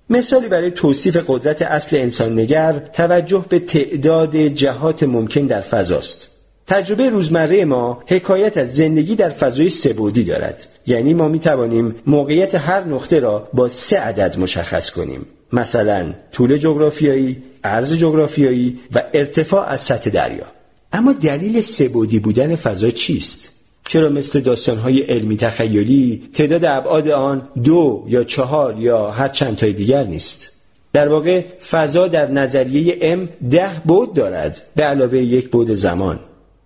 مثالی 0.10 0.48
برای 0.48 0.72
توصیف 0.72 1.18
قدرت 1.28 1.62
اصل 1.62 1.96
انسان 1.96 2.40
نگر 2.40 2.74
توجه 2.94 3.46
به 3.50 3.60
تعداد 3.60 4.38
جهات 4.38 5.04
ممکن 5.04 5.42
در 5.42 5.62
فضاست. 5.62 6.30
تجربه 6.68 7.10
روزمره 7.10 7.66
ما 7.66 8.04
حکایت 8.08 8.58
از 8.58 8.76
زندگی 8.76 9.16
در 9.16 9.30
فضای 9.30 9.70
سبودی 9.70 10.24
دارد. 10.24 10.66
یعنی 10.88 11.14
ما 11.14 11.28
می 11.28 11.40
توانیم 11.40 11.96
موقعیت 12.06 12.56
هر 12.56 12.84
نقطه 12.84 13.20
را 13.20 13.50
با 13.54 13.68
سه 13.68 13.98
عدد 13.98 14.40
مشخص 14.40 14.90
کنیم. 14.90 15.26
مثلا 15.54 16.14
طول 16.32 16.58
جغرافیایی، 16.58 17.44
عرض 17.64 17.94
جغرافیایی 17.94 18.80
و 18.96 19.04
ارتفاع 19.14 19.68
از 19.68 19.82
سطح 19.82 20.10
دریا 20.10 20.46
اما 20.94 21.14
دلیل 21.14 21.62
سبودی 21.62 22.20
بودن 22.20 22.56
فضا 22.56 22.90
چیست؟ 22.90 23.52
چرا 23.86 24.10
مثل 24.10 24.40
داستانهای 24.40 25.02
علمی 25.02 25.38
تخیلی 25.38 26.30
تعداد 26.34 26.66
ابعاد 26.66 27.08
آن 27.08 27.48
دو 27.64 28.06
یا 28.08 28.24
چهار 28.24 28.80
یا 28.80 29.12
هر 29.12 29.28
چند 29.28 29.56
تای 29.56 29.74
دیگر 29.74 30.04
نیست؟ 30.04 30.54
در 30.94 31.08
واقع 31.08 31.46
فضا 31.70 32.08
در 32.08 32.32
نظریه 32.32 32.98
ام 33.02 33.30
ده 33.50 33.82
بود 33.86 34.14
دارد 34.14 34.62
به 34.76 34.84
علاوه 34.84 35.18
یک 35.18 35.50
بود 35.50 35.72
زمان 35.72 36.20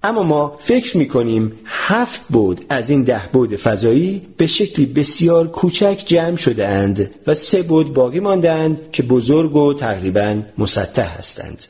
اما 0.04 0.24
ما 0.24 0.58
فکر 0.60 0.98
می 0.98 1.08
کنیم 1.08 1.52
هفت 1.66 2.22
بود 2.30 2.66
از 2.70 2.90
این 2.90 3.04
ده 3.04 3.22
بود 3.34 3.56
فضایی 3.56 4.22
به 4.38 4.48
شکلی 4.48 4.86
بسیار 4.86 5.48
کوچک 5.48 6.04
جمع 6.06 6.36
شده 6.36 6.68
اند 6.68 7.12
و 7.28 7.34
سه 7.34 7.62
بود 7.62 7.94
باقی 7.94 8.20
ماندند 8.20 8.80
که 8.92 9.04
بزرگ 9.04 9.56
و 9.56 9.74
تقریبا 9.74 10.42
مسطح 10.58 11.18
هستند. 11.18 11.66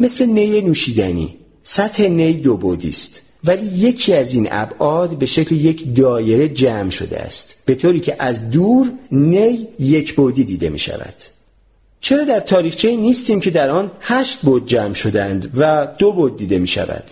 مثل 0.00 0.26
نی 0.26 0.60
نوشیدنی. 0.60 1.34
سطح 1.62 2.06
نی 2.06 2.32
دو 2.32 2.56
بودی 2.56 2.88
است. 2.88 3.22
ولی 3.44 3.66
یکی 3.66 4.14
از 4.14 4.34
این 4.34 4.48
ابعاد 4.50 5.18
به 5.18 5.26
شکل 5.26 5.54
یک 5.54 5.94
دایره 5.94 6.48
جمع 6.48 6.90
شده 6.90 7.18
است. 7.18 7.62
به 7.66 7.74
طوری 7.74 8.00
که 8.00 8.16
از 8.18 8.50
دور 8.50 8.90
نی 9.12 9.68
یک 9.78 10.14
بودی 10.14 10.44
دیده 10.44 10.68
می 10.68 10.78
شود 10.78 11.14
چرا 12.00 12.24
در 12.24 12.40
تاریخچه 12.40 12.96
نیستیم 12.96 13.40
که 13.40 13.50
در 13.50 13.70
آن 13.70 13.90
هشت 14.00 14.40
بود 14.42 14.66
جمع 14.66 14.94
شدند 14.94 15.52
و 15.54 15.88
دو 15.98 16.12
بود 16.12 16.36
دیده 16.36 16.58
می 16.58 16.66
شود 16.66 17.04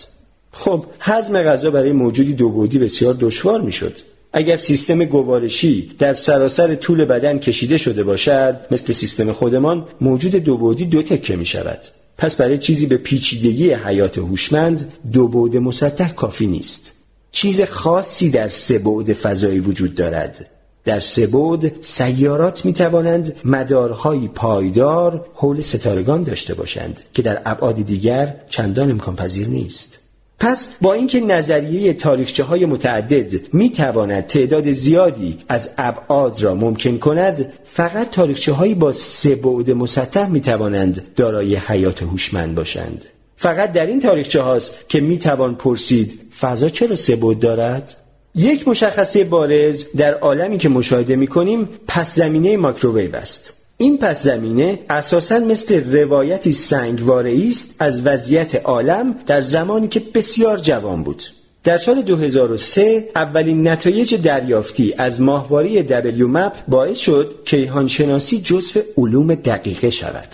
خب 0.51 0.85
هضم 0.99 1.41
غذا 1.41 1.71
برای 1.71 1.91
موجودی 1.91 2.33
دو 2.33 2.49
بودی 2.49 2.79
بسیار 2.79 3.17
دشوار 3.19 3.61
می‌شد. 3.61 3.93
اگر 4.33 4.57
سیستم 4.57 5.05
گوارشی 5.05 5.91
در 5.99 6.13
سراسر 6.13 6.75
طول 6.75 7.05
بدن 7.05 7.39
کشیده 7.39 7.77
شده 7.77 8.03
باشد 8.03 8.59
مثل 8.71 8.93
سیستم 8.93 9.31
خودمان 9.31 9.87
موجود 10.01 10.35
دو 10.35 10.57
بودی 10.57 10.85
دو 10.85 11.03
تکه 11.03 11.35
می 11.35 11.45
شود 11.45 11.79
پس 12.17 12.35
برای 12.35 12.57
چیزی 12.57 12.85
به 12.85 12.97
پیچیدگی 12.97 13.73
حیات 13.73 14.17
هوشمند 14.17 14.93
دو 15.11 15.27
بعد 15.27 15.57
مسطح 15.57 16.13
کافی 16.13 16.47
نیست. 16.47 16.93
چیز 17.31 17.61
خاصی 17.61 18.29
در 18.29 18.49
سه 18.49 18.79
بعد 18.79 19.13
فضایی 19.13 19.59
وجود 19.59 19.95
دارد. 19.95 20.45
در 20.85 20.99
سه 20.99 21.27
بعد 21.27 21.71
سیارات 21.81 22.65
می 22.65 22.73
توانند 22.73 23.35
مدارهای 23.45 24.27
پایدار 24.27 25.25
حول 25.33 25.61
ستارگان 25.61 26.21
داشته 26.21 26.53
باشند 26.53 27.01
که 27.13 27.21
در 27.21 27.41
ابعاد 27.45 27.75
دیگر 27.75 28.35
چندان 28.49 28.91
امکان 28.91 29.15
پذیر 29.15 29.47
نیست. 29.47 29.96
پس 30.39 30.67
با 30.81 30.93
اینکه 30.93 31.19
نظریه 31.19 31.93
تاریخچه 31.93 32.43
های 32.43 32.65
متعدد 32.65 33.53
می 33.53 33.69
تواند 33.69 34.25
تعداد 34.25 34.71
زیادی 34.71 35.37
از 35.49 35.69
ابعاد 35.77 36.43
را 36.43 36.55
ممکن 36.55 36.97
کند 36.97 37.53
فقط 37.65 38.09
تاریخچه 38.09 38.51
هایی 38.51 38.73
با 38.73 38.93
سه 38.93 39.35
بعد 39.35 39.71
مسطح 39.71 40.27
می 40.27 40.41
توانند 40.41 41.01
دارای 41.15 41.55
حیات 41.55 42.03
هوشمند 42.03 42.55
باشند. 42.55 43.05
فقط 43.35 43.71
در 43.71 43.85
این 43.85 44.01
تاریخچه 44.01 44.41
هاست 44.41 44.89
که 44.89 44.99
می 44.99 45.17
توان 45.17 45.55
پرسید 45.55 46.19
فضا 46.39 46.69
چرا 46.69 46.95
سه 46.95 47.15
بعد 47.15 47.39
دارد؟ 47.39 47.95
یک 48.35 48.67
مشخصه 48.67 49.23
بارز 49.23 49.85
در 49.97 50.13
عالمی 50.13 50.57
که 50.57 50.69
مشاهده 50.69 51.15
می 51.15 51.27
کنیم 51.27 51.69
پس 51.87 52.15
زمینه 52.15 52.57
ماکروویو 52.57 53.15
است. 53.15 53.53
این 53.79 53.97
پس 53.97 54.23
زمینه 54.23 54.79
اساسا 54.89 55.39
مثل 55.39 55.93
روایتی 55.93 56.53
سنگواره 56.53 57.47
است 57.47 57.75
از 57.79 58.01
وضعیت 58.01 58.55
عالم 58.55 59.15
در 59.25 59.41
زمانی 59.41 59.87
که 59.87 60.01
بسیار 60.13 60.57
جوان 60.57 61.03
بود 61.03 61.23
در 61.63 61.77
سال 61.77 62.01
2003 62.01 63.09
اولین 63.15 63.67
نتایج 63.67 64.15
دریافتی 64.15 64.93
از 64.97 65.21
ماهواره 65.21 65.83
دبلیو 65.83 66.27
مپ 66.27 66.53
باعث 66.67 66.97
شد 66.97 67.35
کیهانشناسی 67.45 68.41
جزو 68.41 68.79
علوم 68.97 69.35
دقیقه 69.35 69.89
شود. 69.89 70.27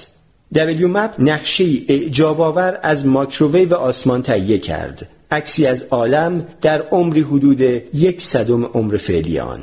دبلیو 0.55 0.87
مپ 0.87 1.13
نقشه 1.19 1.65
اعجاب 1.87 2.41
آور 2.41 2.79
از 2.83 3.05
ماکروویو 3.05 3.73
آسمان 3.73 4.21
تهیه 4.21 4.57
کرد. 4.57 5.07
عکسی 5.31 5.65
از 5.65 5.83
عالم 5.83 6.47
در 6.61 6.81
عمری 6.81 7.21
حدود 7.21 7.61
یک 7.93 8.21
صدم 8.21 8.65
عمر 8.65 8.97
فعلی 8.97 9.39
آن. 9.39 9.61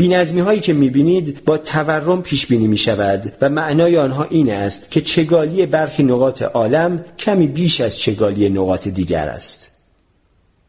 بینظمی 0.00 0.40
هایی 0.40 0.60
که 0.60 0.72
می‌بینید 0.72 1.44
با 1.44 1.58
تورم 1.58 2.22
پیش 2.22 2.46
بینی 2.46 2.66
می 2.66 2.76
شود 2.76 3.32
و 3.40 3.48
معنای 3.48 3.96
آنها 3.96 4.26
این 4.30 4.52
است 4.52 4.90
که 4.90 5.00
چگالی 5.00 5.66
برخی 5.66 6.02
نقاط 6.02 6.42
عالم 6.42 7.04
کمی 7.18 7.46
بیش 7.46 7.80
از 7.80 7.98
چگالی 7.98 8.48
نقاط 8.48 8.88
دیگر 8.88 9.28
است. 9.28 9.76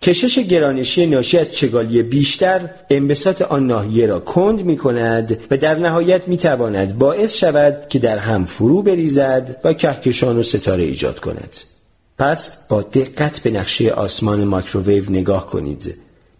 کشش 0.02 0.40
گرانشی 0.40 1.06
ناشی 1.06 1.38
از 1.38 1.54
چگالی 1.54 2.04
بیشتر 2.04 2.70
انبساط 2.90 3.42
آن 3.42 3.68
ناحیه 3.68 4.06
را 4.06 4.20
کند 4.20 4.66
می 4.66 4.78
کند 4.78 5.38
و 5.52 5.58
در 5.58 5.76
نهایت 5.76 6.28
می 6.28 6.38
تواند 6.38 6.98
باعث 6.98 7.34
شود 7.34 7.90
که 7.90 8.00
در 8.00 8.18
هم 8.18 8.46
فرو 8.46 8.82
بریزد 8.82 9.56
و 9.64 9.74
کهکشان 9.74 10.38
و 10.38 10.44
ستاره 10.44 10.84
ایجاد 10.84 11.20
کند. 11.20 11.58
پس 12.18 12.68
با 12.70 12.82
دقت 12.82 13.40
به 13.40 13.52
نقشه 13.52 13.92
آسمان 13.92 14.44
مایکروویو 14.44 15.10
نگاه 15.10 15.48
کنید 15.48 15.96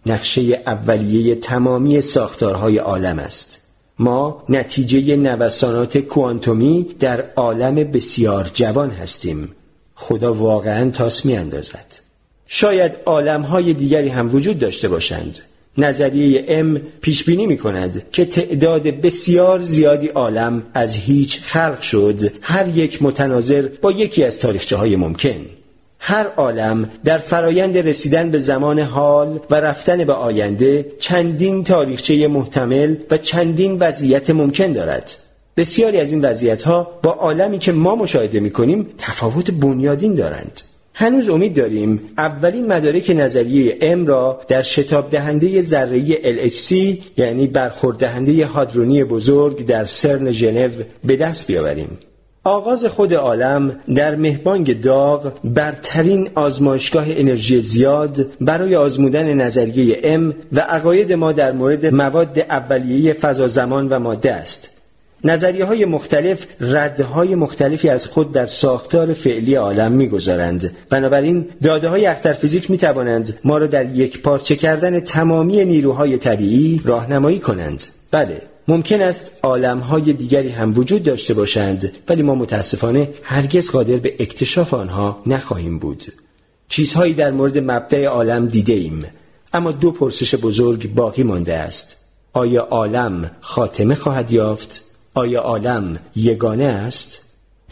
نقشه 0.06 0.62
اولیه 0.66 1.34
تمامی 1.34 2.00
ساختارهای 2.00 2.78
عالم 2.78 3.18
است. 3.18 3.58
ما 3.98 4.44
نتیجه 4.48 5.16
نوسانات 5.16 5.98
کوانتومی 5.98 6.86
در 7.00 7.24
عالم 7.36 7.74
بسیار 7.74 8.50
جوان 8.54 8.90
هستیم. 8.90 9.48
خدا 9.94 10.34
واقعا 10.34 10.90
تاس 10.90 11.26
می 11.26 11.36
اندازد 11.36 12.02
شاید 12.46 12.96
عالمهای 13.06 13.72
دیگری 13.72 14.08
هم 14.08 14.34
وجود 14.34 14.58
داشته 14.58 14.88
باشند. 14.88 15.38
نظریه 15.78 16.44
ام 16.48 16.80
پیش 17.00 17.24
بینی 17.24 17.46
می 17.46 17.58
کند 17.58 18.02
که 18.12 18.24
تعداد 18.24 18.82
بسیار 18.82 19.60
زیادی 19.60 20.06
عالم 20.06 20.62
از 20.74 20.96
هیچ 20.96 21.40
خلق 21.42 21.80
شد 21.80 22.20
هر 22.40 22.68
یک 22.68 23.02
متناظر 23.02 23.68
با 23.82 23.92
یکی 23.92 24.24
از 24.24 24.38
تاریخچه 24.38 24.76
های 24.76 24.96
ممکن. 24.96 25.46
هر 26.04 26.26
عالم 26.36 26.90
در 27.04 27.18
فرایند 27.18 27.78
رسیدن 27.78 28.30
به 28.30 28.38
زمان 28.38 28.78
حال 28.78 29.40
و 29.50 29.54
رفتن 29.54 30.04
به 30.04 30.12
آینده 30.12 30.86
چندین 31.00 31.64
تاریخچه 31.64 32.28
محتمل 32.28 32.96
و 33.10 33.18
چندین 33.18 33.76
وضعیت 33.80 34.30
ممکن 34.30 34.72
دارد. 34.72 35.14
بسیاری 35.56 36.00
از 36.00 36.12
این 36.12 36.24
وضعیت 36.24 36.62
ها 36.62 36.90
با 37.02 37.10
عالمی 37.10 37.58
که 37.58 37.72
ما 37.72 37.96
مشاهده 37.96 38.40
می 38.40 38.50
کنیم 38.50 38.86
تفاوت 38.98 39.50
بنیادین 39.50 40.14
دارند. 40.14 40.60
هنوز 40.94 41.28
امید 41.28 41.56
داریم 41.56 42.00
اولین 42.18 42.66
مدارک 42.66 43.10
نظریه 43.16 43.78
ام 43.80 44.06
را 44.06 44.40
در 44.48 44.62
شتاب 44.62 45.10
دهنده 45.10 45.60
ذره 45.62 46.04
LHC 46.06 46.72
یعنی 47.16 47.46
برخورد 47.46 47.98
دهنده 47.98 48.46
هادرونی 48.46 49.04
بزرگ 49.04 49.66
در 49.66 49.84
سرن 49.84 50.30
ژنو 50.30 50.70
به 51.04 51.16
دست 51.16 51.46
بیاوریم. 51.46 51.98
آغاز 52.44 52.84
خود 52.84 53.14
عالم 53.14 53.76
در 53.94 54.16
مهبانگ 54.16 54.80
داغ 54.80 55.32
برترین 55.44 56.30
آزمایشگاه 56.34 57.04
انرژی 57.08 57.60
زیاد 57.60 58.26
برای 58.40 58.76
آزمودن 58.76 59.34
نظریه 59.34 60.00
ام 60.04 60.34
و 60.52 60.60
عقاید 60.60 61.12
ما 61.12 61.32
در 61.32 61.52
مورد 61.52 61.86
مواد 61.86 62.38
اولیه 62.38 63.12
فضا 63.12 63.46
زمان 63.46 63.88
و 63.88 63.98
ماده 63.98 64.32
است. 64.32 64.70
نظریه 65.24 65.64
های 65.64 65.84
مختلف 65.84 66.46
ردهای 66.60 67.34
مختلفی 67.34 67.88
از 67.88 68.06
خود 68.06 68.32
در 68.32 68.46
ساختار 68.46 69.12
فعلی 69.12 69.54
عالم 69.54 69.92
می‌گذارند. 69.92 70.76
بنابراین 70.90 71.48
داده 71.62 71.88
های 71.88 72.06
اختر 72.06 72.32
فیزیک 72.32 72.70
می 72.70 72.78
توانند 72.78 73.38
ما 73.44 73.58
را 73.58 73.66
در 73.66 73.90
یک 73.90 74.22
پارچه 74.22 74.56
کردن 74.56 75.00
تمامی 75.00 75.64
نیروهای 75.64 76.18
طبیعی 76.18 76.80
راهنمایی 76.84 77.38
کنند. 77.38 77.82
بله. 78.10 78.51
ممکن 78.68 79.00
است 79.00 79.44
های 79.90 80.12
دیگری 80.12 80.48
هم 80.48 80.78
وجود 80.78 81.02
داشته 81.02 81.34
باشند 81.34 81.92
ولی 82.08 82.22
ما 82.22 82.34
متاسفانه 82.34 83.08
هرگز 83.22 83.70
قادر 83.70 83.96
به 83.96 84.14
اکتشاف 84.18 84.74
آنها 84.74 85.22
نخواهیم 85.26 85.78
بود. 85.78 86.12
چیزهایی 86.68 87.14
در 87.14 87.30
مورد 87.30 87.58
مبدع 87.58 88.04
عالم 88.04 88.46
دیده 88.46 88.72
ایم 88.72 89.06
اما 89.52 89.72
دو 89.72 89.90
پرسش 89.90 90.34
بزرگ 90.34 90.94
باقی 90.94 91.22
مانده 91.22 91.54
است. 91.54 91.96
آیا 92.32 92.62
عالم 92.62 93.30
خاتمه 93.40 93.94
خواهد 93.94 94.32
یافت؟ 94.32 94.82
آیا 95.14 95.40
عالم 95.40 95.98
یگانه 96.16 96.64
است؟ 96.64 97.20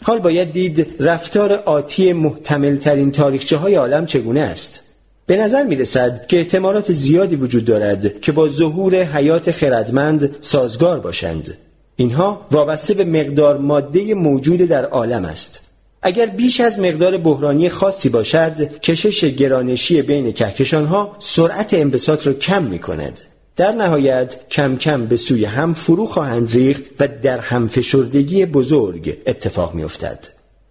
حال 0.03 0.19
باید 0.19 0.51
دید 0.51 0.87
رفتار 0.99 1.53
آتی 1.53 2.13
محتمل 2.13 2.77
ترین 2.77 3.11
تاریخچه 3.11 3.57
های 3.57 3.75
عالم 3.75 4.05
چگونه 4.05 4.39
است. 4.39 4.90
به 5.31 5.37
نظر 5.37 5.63
می 5.63 5.75
رسد 5.75 6.27
که 6.27 6.37
احتمالات 6.37 6.91
زیادی 6.91 7.35
وجود 7.35 7.65
دارد 7.65 8.21
که 8.21 8.31
با 8.31 8.47
ظهور 8.47 8.95
حیات 9.03 9.51
خردمند 9.51 10.35
سازگار 10.41 10.99
باشند. 10.99 11.57
اینها 11.95 12.47
وابسته 12.51 12.93
به 12.93 13.03
مقدار 13.03 13.57
ماده 13.57 14.13
موجود 14.13 14.59
در 14.59 14.85
عالم 14.85 15.25
است. 15.25 15.61
اگر 16.01 16.25
بیش 16.25 16.61
از 16.61 16.79
مقدار 16.79 17.17
بحرانی 17.17 17.69
خاصی 17.69 18.09
باشد 18.09 18.79
کشش 18.79 19.25
گرانشی 19.25 20.01
بین 20.01 20.31
کهکشانها 20.31 21.15
سرعت 21.19 21.73
انبساط 21.73 22.27
را 22.27 22.33
کم 22.33 22.63
می 22.63 22.79
کند 22.79 23.21
در 23.55 23.71
نهایت 23.71 24.35
کم 24.49 24.77
کم 24.77 25.05
به 25.05 25.15
سوی 25.15 25.45
هم 25.45 25.73
فرو 25.73 26.05
خواهند 26.05 26.51
ریخت 26.51 26.83
و 26.99 27.07
در 27.21 27.39
همفشردگی 27.39 28.45
بزرگ 28.45 29.17
اتفاق 29.27 29.73
می 29.75 29.83
افتد. 29.83 30.27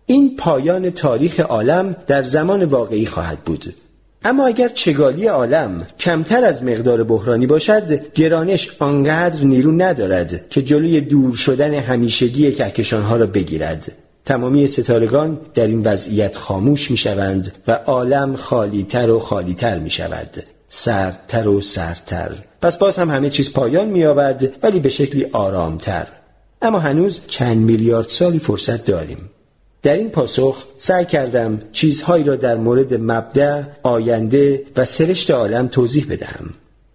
این 0.07 0.37
پایان 0.37 0.91
تاریخ 0.91 1.41
عالم 1.41 1.97
در 2.07 2.23
زمان 2.23 2.65
واقعی 2.65 3.07
خواهد 3.07 3.39
بود. 3.39 3.75
اما 4.25 4.47
اگر 4.47 4.69
چگالی 4.69 5.27
عالم 5.27 5.87
کمتر 5.99 6.45
از 6.45 6.65
مقدار 6.65 7.05
بحرانی 7.05 7.47
باشد 7.47 8.13
گرانش 8.13 8.77
آنقدر 8.79 9.45
نیرو 9.45 9.73
ندارد 9.73 10.49
که 10.49 10.63
جلوی 10.63 11.01
دور 11.01 11.35
شدن 11.35 11.75
همیشگی 11.75 12.53
کهکشانها 12.53 13.17
را 13.17 13.27
بگیرد. 13.27 13.93
تمامی 14.25 14.67
ستارگان 14.67 15.41
در 15.55 15.67
این 15.67 15.83
وضعیت 15.83 16.37
خاموش 16.37 16.91
می 16.91 16.97
شوند 16.97 17.53
و 17.67 17.73
عالم 17.73 18.37
خالیتر 18.37 19.11
و 19.11 19.21
خالیتر 19.21 19.79
می 19.79 19.91
شود 19.91 20.37
سردتر 20.69 21.49
و 21.49 21.61
سردتر. 21.61 22.31
پس 22.63 22.79
باز 22.79 22.99
هم 22.99 23.11
همه 23.11 23.31
چیز 23.31 23.53
پایان 23.53 23.89
می 23.89 24.05
ولی 24.63 24.81
به 24.81 24.89
شکلی 24.89 25.27
آرامتر. 25.33 26.07
اما 26.63 26.79
هنوز 26.79 27.21
چند 27.27 27.59
میلیارد 27.59 28.09
سالی 28.09 28.39
فرصت 28.39 28.87
داریم. 28.87 29.30
در 29.83 29.97
این 29.97 30.11
پاسخ 30.11 30.65
سعی 30.77 31.05
کردم 31.05 31.59
چیزهایی 31.73 32.25
را 32.25 32.37
در 32.37 32.57
مورد 32.57 32.95
مبدع، 32.95 33.63
آینده 33.83 34.63
و 34.77 34.85
سرشت 34.85 35.31
عالم 35.31 35.69
توضیح 35.69 36.07
بدهم. 36.11 36.51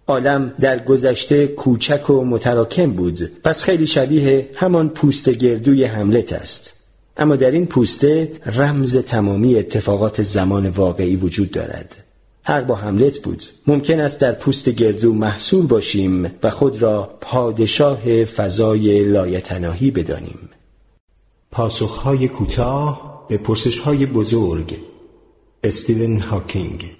عالم 0.06 0.52
در 0.60 0.78
گذشته 0.78 1.46
کوچک 1.46 2.10
و 2.10 2.24
متراکم 2.24 2.92
بود. 2.92 3.32
پس 3.44 3.62
خیلی 3.62 3.86
شبیه 3.86 4.48
همان 4.54 4.88
پوست 4.88 5.28
گردوی 5.28 5.84
حملت 5.84 6.32
است. 6.32 6.74
اما 7.16 7.36
در 7.36 7.50
این 7.50 7.66
پوسته 7.66 8.32
رمز 8.56 8.96
تمامی 8.96 9.56
اتفاقات 9.56 10.22
زمان 10.22 10.68
واقعی 10.68 11.16
وجود 11.16 11.50
دارد. 11.50 11.96
حق 12.42 12.66
با 12.66 12.74
حملت 12.74 13.18
بود. 13.18 13.42
ممکن 13.66 14.00
است 14.00 14.20
در 14.20 14.32
پوست 14.32 14.68
گردو 14.68 15.12
محصول 15.12 15.66
باشیم 15.66 16.30
و 16.42 16.50
خود 16.50 16.82
را 16.82 17.18
پادشاه 17.20 18.24
فضای 18.24 19.04
لایتناهی 19.04 19.90
بدانیم. 19.90 20.48
پاسخهای 21.56 22.28
کوتاه 22.28 23.24
به 23.28 23.38
پرسشهای 23.38 24.06
بزرگ. 24.06 24.76
استیون 25.64 26.20
هاکینگ. 26.20 26.96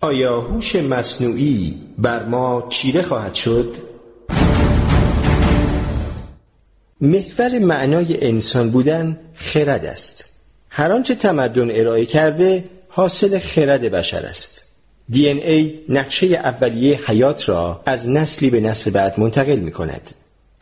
آیا 0.00 0.40
هوش 0.40 0.76
مصنوعی 0.76 1.78
بر 1.98 2.26
ما 2.26 2.66
چیره 2.68 3.02
خواهد 3.02 3.34
شد؟ 3.34 3.76
محور 7.00 7.58
معنای 7.58 8.26
انسان 8.26 8.70
بودن 8.70 9.20
خرد 9.34 9.84
است. 9.84 10.24
هر 10.70 10.92
آنچه 10.92 11.14
تمدن 11.14 11.80
ارائه 11.80 12.06
کرده 12.06 12.64
حاصل 12.88 13.38
خرد 13.38 13.80
بشر 13.80 14.26
است. 14.26 14.63
ای 15.12 15.80
نقشه 15.88 16.26
اولیه 16.26 17.00
حیات 17.06 17.48
را 17.48 17.80
از 17.86 18.08
نسلی 18.08 18.50
به 18.50 18.60
نسل 18.60 18.90
بعد 18.90 19.20
منتقل 19.20 19.58
می 19.58 19.72
کند 19.72 20.10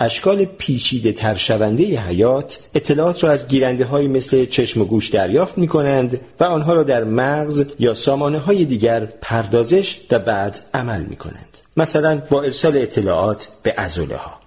اشکال 0.01 0.45
پیچیده 0.45 1.12
تر 1.12 1.34
شونده 1.34 2.01
حیات 2.01 2.59
اطلاعات 2.74 3.24
را 3.24 3.30
از 3.30 3.49
گیرنده 3.49 3.84
های 3.84 4.09
مثل 4.09 4.45
چشم 4.45 4.82
و 4.82 4.84
گوش 4.84 5.09
دریافت 5.09 5.59
می 5.59 5.68
کنند 5.68 6.20
و 6.40 6.45
آنها 6.45 6.74
را 6.74 6.82
در 6.82 7.05
مغز 7.05 7.64
یا 7.78 7.95
سامانه 7.95 8.38
های 8.38 8.64
دیگر 8.64 9.01
پردازش 9.20 10.01
و 10.11 10.18
بعد 10.18 10.59
عمل 10.74 11.03
می 11.03 11.16
کنند. 11.16 11.59
مثلا 11.76 12.22
با 12.30 12.43
ارسال 12.43 12.76
اطلاعات 12.76 13.49
به 13.62 13.74
ازوله 13.76 14.16
ها. 14.16 14.40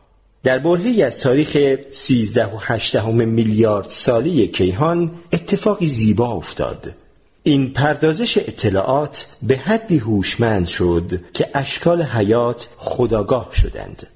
در 0.44 0.60
برهی 0.60 1.04
از 1.04 1.20
تاریخ 1.20 1.78
13 1.90 2.46
و 2.46 2.58
8 2.62 3.04
میلیارد 3.06 3.90
سالی 3.90 4.48
کیهان 4.48 5.12
اتفاقی 5.34 5.88
زیبا 5.88 6.32
افتاد 6.32 6.92
این 7.48 7.74
پردازش 7.74 8.38
اطلاعات 8.38 9.28
به 9.44 9.58
حدی 9.58 9.98
هوشمند 9.98 10.68
شد 10.68 11.22
که 11.34 11.50
اشکال 11.54 12.02
حیات 12.02 12.68
خداگاه 12.78 13.50
شدند. 13.54 14.08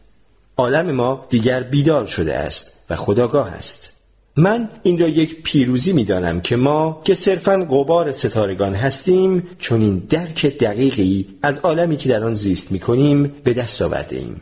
عالم 0.57 0.91
ما 0.91 1.25
دیگر 1.30 1.63
بیدار 1.63 2.05
شده 2.05 2.36
است 2.36 2.80
و 2.89 2.95
خداگاه 2.95 3.47
است. 3.47 3.91
من 4.36 4.69
این 4.84 4.99
را 4.99 5.07
یک 5.07 5.43
پیروزی 5.43 5.93
می 5.93 6.03
دانم 6.03 6.41
که 6.41 6.55
ما 6.55 7.01
که 7.03 7.13
صرفا 7.13 7.57
قبار 7.57 8.11
ستارگان 8.11 8.75
هستیم 8.75 9.47
چون 9.59 9.82
این 9.82 9.99
درک 9.99 10.45
دقیقی 10.45 11.27
از 11.41 11.59
عالمی 11.59 11.97
که 11.97 12.09
در 12.09 12.23
آن 12.23 12.34
زیست 12.34 12.71
می 12.71 12.80
کنیم 12.80 13.23
به 13.43 13.53
دست 13.53 13.82
آورده 13.82 14.15
ایم. 14.15 14.41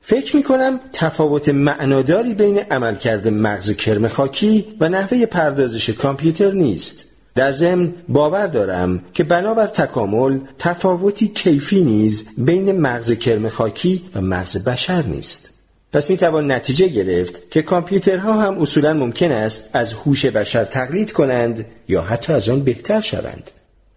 فکر 0.00 0.36
می 0.36 0.42
کنم 0.42 0.80
تفاوت 0.92 1.48
معناداری 1.48 2.34
بین 2.34 2.58
عملکرد 2.58 3.28
مغز 3.28 3.70
کرم 3.70 4.08
خاکی 4.08 4.64
و 4.80 4.88
نحوه 4.88 5.26
پردازش 5.26 5.90
کامپیوتر 5.90 6.52
نیست. 6.52 7.11
در 7.34 7.52
ضمن 7.52 7.94
باور 8.08 8.46
دارم 8.46 9.04
که 9.14 9.24
بنابر 9.24 9.66
تکامل 9.66 10.38
تفاوتی 10.58 11.28
کیفی 11.28 11.84
نیز 11.84 12.30
بین 12.38 12.72
مغز 12.72 13.12
کرم 13.12 13.48
خاکی 13.48 14.02
و 14.14 14.20
مغز 14.20 14.64
بشر 14.64 15.02
نیست. 15.02 15.52
پس 15.92 16.10
می 16.10 16.16
توان 16.16 16.52
نتیجه 16.52 16.88
گرفت 16.88 17.50
که 17.50 17.62
کامپیوترها 17.62 18.40
هم 18.40 18.58
اصولا 18.60 18.94
ممکن 18.94 19.32
است 19.32 19.70
از 19.72 19.92
هوش 19.92 20.26
بشر 20.26 20.64
تقلید 20.64 21.12
کنند 21.12 21.66
یا 21.88 22.02
حتی 22.02 22.32
از 22.32 22.48
آن 22.48 22.64
بهتر 22.64 23.00
شوند. 23.00 23.50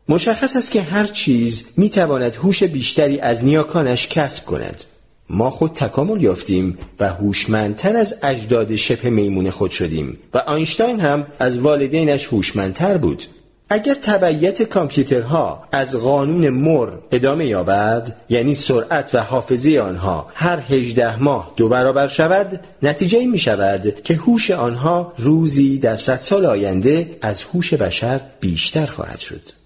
مشخص 0.10 0.56
است 0.56 0.72
که 0.72 0.82
هر 0.82 1.04
چیز 1.04 1.70
می 1.78 1.90
تواند 1.90 2.36
هوش 2.36 2.64
بیشتری 2.64 3.20
از 3.20 3.44
نیاکانش 3.44 4.08
کسب 4.08 4.46
کند. 4.46 4.84
ما 5.30 5.50
خود 5.50 5.72
تکامل 5.74 6.22
یافتیم 6.22 6.78
و 7.00 7.10
هوشمندتر 7.10 7.96
از 7.96 8.16
اجداد 8.24 8.76
شبه 8.76 9.10
میمون 9.10 9.50
خود 9.50 9.72
شدیم 9.72 10.18
و 10.34 10.38
آینشتاین 10.38 11.00
هم 11.00 11.28
از 11.40 11.58
والدینش 11.58 12.28
هوشمندتر 12.28 12.98
بود. 12.98 13.24
اگر 13.70 13.94
تبعیت 13.94 14.64
کامپیوترها 14.64 15.64
از 15.72 15.96
قانون 15.96 16.50
مر 16.50 16.90
ادامه 17.12 17.46
یابد 17.46 18.16
یعنی 18.30 18.56
سرعت 18.56 19.16
و 19.16 19.20
حافظه 19.20 19.80
آنها 19.80 20.28
هر 20.34 20.60
هجده 20.70 21.24
ماه 21.24 21.54
دو 21.56 21.70
برابر 21.70 22.08
شود 22.08 22.60
نتیجه 22.84 23.26
می 23.26 23.38
شود 23.38 24.04
که 24.04 24.14
هوش 24.14 24.52
آنها 24.52 25.14
روزی 25.18 25.78
در 25.78 25.98
صد 25.98 26.20
سال 26.20 26.46
آینده 26.46 27.18
از 27.22 27.44
هوش 27.44 27.74
بشر 27.74 28.22
بیشتر 28.40 28.86
خواهد 28.86 29.20
شد. 29.20 29.65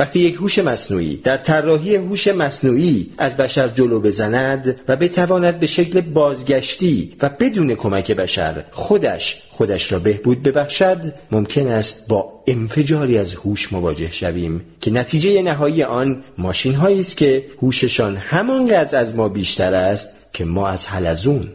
وقتی 0.00 0.20
یک 0.20 0.34
هوش 0.34 0.58
مصنوعی 0.58 1.16
در 1.16 1.36
طراحی 1.36 1.96
هوش 1.96 2.28
مصنوعی 2.28 3.12
از 3.18 3.36
بشر 3.36 3.68
جلو 3.68 4.00
بزند 4.00 4.80
و 4.88 4.96
بتواند 4.96 5.60
به 5.60 5.66
شکل 5.66 6.00
بازگشتی 6.00 7.16
و 7.22 7.28
بدون 7.28 7.74
کمک 7.74 8.12
بشر 8.12 8.64
خودش 8.70 9.42
خودش 9.50 9.92
را 9.92 9.98
بهبود 9.98 10.42
ببخشد 10.42 10.98
ممکن 11.32 11.68
است 11.68 12.08
با 12.08 12.42
انفجاری 12.46 13.18
از 13.18 13.34
هوش 13.34 13.72
مواجه 13.72 14.10
شویم 14.10 14.64
که 14.80 14.90
نتیجه 14.90 15.42
نهایی 15.42 15.82
آن 15.82 16.24
ماشین 16.38 16.74
هایی 16.74 17.00
است 17.00 17.16
که 17.16 17.44
هوششان 17.62 18.16
همانقدر 18.16 18.98
از 18.98 19.14
ما 19.14 19.28
بیشتر 19.28 19.74
است 19.74 20.16
که 20.32 20.44
ما 20.44 20.68
از 20.68 20.86
حلزون 20.86 21.48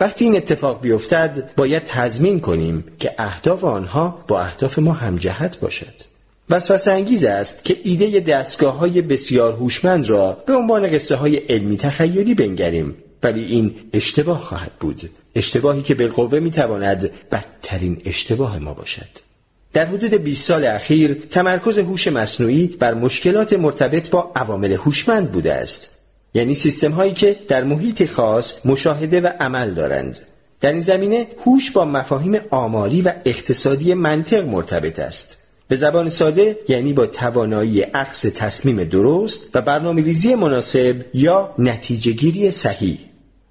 وقتی 0.00 0.24
این 0.24 0.36
اتفاق 0.36 0.80
بیفتد 0.80 1.50
باید 1.56 1.84
تضمین 1.84 2.40
کنیم 2.40 2.84
که 2.98 3.14
اهداف 3.18 3.64
آنها 3.64 4.24
با 4.28 4.40
اهداف 4.40 4.78
ما 4.78 4.92
همجهت 4.92 5.60
باشد. 5.60 6.17
وسوسه 6.50 6.90
انگیز 6.92 7.24
است 7.24 7.64
که 7.64 7.76
ایده 7.84 8.20
دستگاه 8.20 8.78
های 8.78 9.02
بسیار 9.02 9.52
هوشمند 9.52 10.08
را 10.08 10.42
به 10.46 10.54
عنوان 10.54 10.86
قصه 10.86 11.16
های 11.16 11.36
علمی 11.36 11.76
تخیلی 11.76 12.34
بنگریم. 12.34 12.94
ولی 13.22 13.44
این 13.44 13.74
اشتباه 13.92 14.40
خواهد 14.40 14.72
بود. 14.80 15.10
اشتباهی 15.34 15.82
که 15.82 15.94
بالقوه 15.94 16.38
می‌تواند 16.38 17.10
بدترین 17.32 18.00
اشتباه 18.04 18.58
ما 18.58 18.74
باشد. 18.74 19.28
در 19.72 19.86
حدود 19.86 20.14
20 20.14 20.46
سال 20.46 20.64
اخیر 20.64 21.22
تمرکز 21.30 21.78
هوش 21.78 22.08
مصنوعی 22.08 22.66
بر 22.66 22.94
مشکلات 22.94 23.52
مرتبط 23.52 24.10
با 24.10 24.32
عوامل 24.36 24.72
هوشمند 24.72 25.32
بوده 25.32 25.52
است. 25.52 25.98
یعنی 26.34 26.54
سیستم 26.54 26.92
هایی 26.92 27.14
که 27.14 27.36
در 27.48 27.64
محیط 27.64 28.10
خاص 28.10 28.66
مشاهده 28.66 29.20
و 29.20 29.26
عمل 29.40 29.74
دارند. 29.74 30.18
در 30.60 30.72
این 30.72 30.82
زمینه 30.82 31.26
هوش 31.46 31.70
با 31.70 31.84
مفاهیم 31.84 32.40
آماری 32.50 33.02
و 33.02 33.12
اقتصادی 33.24 33.94
منطق 33.94 34.44
مرتبط 34.44 34.98
است. 34.98 35.37
به 35.68 35.76
زبان 35.76 36.08
ساده 36.08 36.58
یعنی 36.68 36.92
با 36.92 37.06
توانایی 37.06 37.80
عکس 37.80 38.20
تصمیم 38.20 38.84
درست 38.84 39.56
و 39.56 39.62
برنامه 39.62 40.02
ریزی 40.02 40.34
مناسب 40.34 40.96
یا 41.14 41.54
نتیجه 41.58 42.12
گیری 42.12 42.50
صحیح 42.50 42.98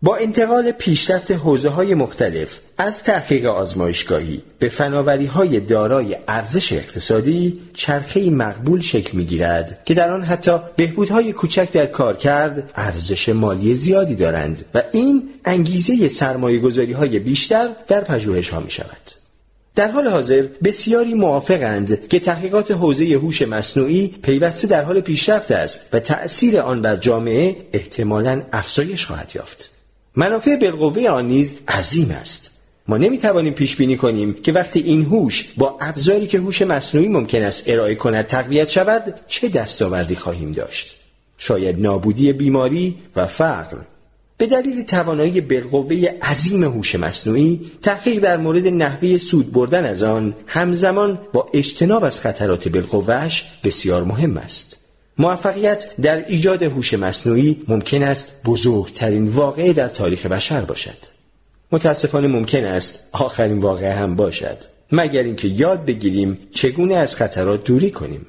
با 0.01 0.15
انتقال 0.15 0.71
پیشرفت 0.71 1.31
حوزه 1.31 1.69
های 1.69 1.93
مختلف 1.93 2.59
از 2.77 3.03
تحقیق 3.03 3.45
آزمایشگاهی 3.45 4.41
به 4.59 4.69
فناوری 4.69 5.25
های 5.25 5.59
دارای 5.59 6.17
ارزش 6.27 6.73
اقتصادی 6.73 7.59
چرخه 7.73 8.29
مقبول 8.29 8.81
شکل 8.81 9.17
می 9.17 9.25
گیرد 9.25 9.81
که 9.85 9.93
در 9.93 10.11
آن 10.11 10.23
حتی 10.23 10.51
بهبودهای 10.75 11.33
کوچک 11.33 11.71
در 11.71 11.85
کار 11.85 12.17
کرد 12.17 12.71
ارزش 12.75 13.29
مالی 13.29 13.73
زیادی 13.73 14.15
دارند 14.15 14.65
و 14.73 14.83
این 14.91 15.29
انگیزه 15.45 16.07
سرمایه 16.07 16.61
های 16.97 17.19
بیشتر 17.19 17.69
در 17.87 18.01
پژوهش 18.01 18.49
ها 18.49 18.59
می 18.59 18.71
شود. 18.71 19.16
در 19.77 19.91
حال 19.91 20.07
حاضر 20.07 20.45
بسیاری 20.63 21.13
موافقند 21.13 22.07
که 22.07 22.19
تحقیقات 22.19 22.71
حوزه 22.71 23.05
هوش 23.05 23.41
مصنوعی 23.41 24.07
پیوسته 24.07 24.67
در 24.67 24.83
حال 24.83 25.01
پیشرفت 25.01 25.51
است 25.51 25.89
و 25.93 25.99
تأثیر 25.99 26.59
آن 26.59 26.81
بر 26.81 26.95
جامعه 26.95 27.55
احتمالاً 27.73 28.41
افزایش 28.53 29.05
خواهد 29.05 29.31
یافت. 29.35 29.71
منافع 30.15 30.55
بالقوه 30.55 31.07
آن 31.09 31.27
نیز 31.27 31.55
عظیم 31.67 32.11
است. 32.11 32.51
ما 32.87 32.97
نمی 32.97 33.17
توانیم 33.17 33.53
پیش 33.53 33.75
بینی 33.75 33.97
کنیم 33.97 34.33
که 34.33 34.51
وقتی 34.51 34.79
این 34.79 35.05
هوش 35.05 35.53
با 35.57 35.77
ابزاری 35.81 36.27
که 36.27 36.39
هوش 36.39 36.61
مصنوعی 36.61 37.07
ممکن 37.07 37.41
است 37.41 37.69
ارائه 37.69 37.95
کند 37.95 38.25
تقویت 38.25 38.69
شود 38.69 39.13
چه 39.27 39.49
دستاوردی 39.49 40.15
خواهیم 40.15 40.51
داشت؟ 40.51 40.97
شاید 41.37 41.81
نابودی 41.81 42.33
بیماری 42.33 42.95
و 43.15 43.25
فقر. 43.25 43.77
به 44.37 44.47
دلیل 44.47 44.83
توانایی 44.83 45.41
بالقوه 45.41 46.05
عظیم 46.21 46.63
هوش 46.63 46.95
مصنوعی 46.95 47.71
تحقیق 47.81 48.19
در 48.19 48.37
مورد 48.37 48.67
نحوه 48.67 49.17
سود 49.17 49.51
بردن 49.51 49.85
از 49.85 50.03
آن 50.03 50.35
همزمان 50.47 51.19
با 51.33 51.49
اجتناب 51.53 52.03
از 52.03 52.19
خطرات 52.19 52.67
بالقوهش 52.67 53.51
بسیار 53.63 54.03
مهم 54.03 54.37
است. 54.37 54.77
موفقیت 55.17 55.95
در 56.01 56.25
ایجاد 56.27 56.63
هوش 56.63 56.93
مصنوعی 56.93 57.61
ممکن 57.67 58.03
است 58.03 58.41
بزرگترین 58.45 59.27
واقعه 59.27 59.73
در 59.73 59.87
تاریخ 59.87 60.25
بشر 60.25 60.61
باشد. 60.61 60.97
متاسفانه 61.71 62.27
ممکن 62.27 62.65
است 62.65 63.09
آخرین 63.11 63.59
واقعه 63.59 63.93
هم 63.93 64.15
باشد 64.15 64.57
مگر 64.91 65.23
اینکه 65.23 65.47
یاد 65.47 65.85
بگیریم 65.85 66.37
چگونه 66.51 66.95
از 66.95 67.15
خطرات 67.15 67.63
دوری 67.63 67.91
کنیم. 67.91 68.25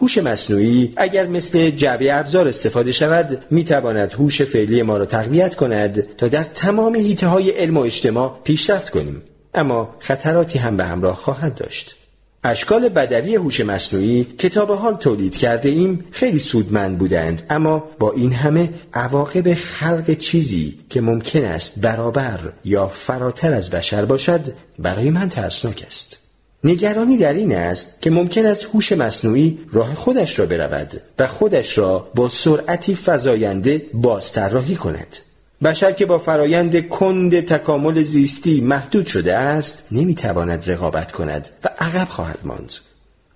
هوش 0.00 0.18
مصنوعی 0.18 0.92
اگر 0.96 1.26
مثل 1.26 1.70
جعبه 1.70 2.14
ابزار 2.14 2.48
استفاده 2.48 2.92
شود 2.92 3.44
می 3.50 3.64
تواند 3.64 4.12
هوش 4.12 4.42
فعلی 4.42 4.82
ما 4.82 4.96
را 4.96 5.06
تقویت 5.06 5.54
کند 5.54 6.16
تا 6.16 6.28
در 6.28 6.44
تمام 6.44 6.96
حیطه 6.96 7.26
های 7.26 7.50
علم 7.50 7.76
و 7.76 7.80
اجتماع 7.80 8.40
پیشرفت 8.44 8.90
کنیم. 8.90 9.22
اما 9.54 9.94
خطراتی 9.98 10.58
هم 10.58 10.76
به 10.76 10.84
همراه 10.84 11.16
خواهد 11.16 11.54
داشت. 11.54 11.96
اشکال 12.44 12.88
بدوی 12.88 13.34
هوش 13.34 13.60
مصنوعی 13.60 14.26
که 14.38 14.48
تا 14.48 14.64
به 14.64 14.76
حال 14.76 14.94
تولید 14.94 15.36
کرده 15.36 15.68
ایم 15.68 16.04
خیلی 16.10 16.38
سودمند 16.38 16.98
بودند. 16.98 17.42
اما 17.50 17.84
با 17.98 18.12
این 18.12 18.32
همه 18.32 18.70
عواقب 18.94 19.54
خلق 19.54 20.10
چیزی 20.10 20.78
که 20.90 21.00
ممکن 21.00 21.44
است 21.44 21.80
برابر 21.80 22.38
یا 22.64 22.86
فراتر 22.86 23.52
از 23.52 23.70
بشر 23.70 24.04
باشد 24.04 24.40
برای 24.78 25.10
من 25.10 25.28
ترسناک 25.28 25.84
است. 25.86 26.29
نگرانی 26.64 27.16
در 27.16 27.32
این 27.32 27.56
است 27.56 28.02
که 28.02 28.10
ممکن 28.10 28.46
است 28.46 28.64
هوش 28.64 28.92
مصنوعی 28.92 29.58
راه 29.72 29.94
خودش 29.94 30.38
را 30.38 30.46
برود 30.46 30.92
و 31.18 31.26
خودش 31.26 31.78
را 31.78 32.10
با 32.14 32.28
سرعتی 32.28 32.98
فزاینده 33.04 33.82
بازطراحی 33.94 34.76
کند. 34.76 35.16
بشر 35.62 35.92
که 35.92 36.06
با 36.06 36.18
فرایند 36.18 36.88
کند 36.88 37.40
تکامل 37.40 38.02
زیستی 38.02 38.60
محدود 38.60 39.06
شده 39.06 39.34
است 39.34 39.86
نمی‌تواند 39.92 40.70
رقابت 40.70 41.12
کند 41.12 41.48
و 41.64 41.68
عقب 41.78 42.08
خواهد 42.08 42.38
ماند. 42.44 42.72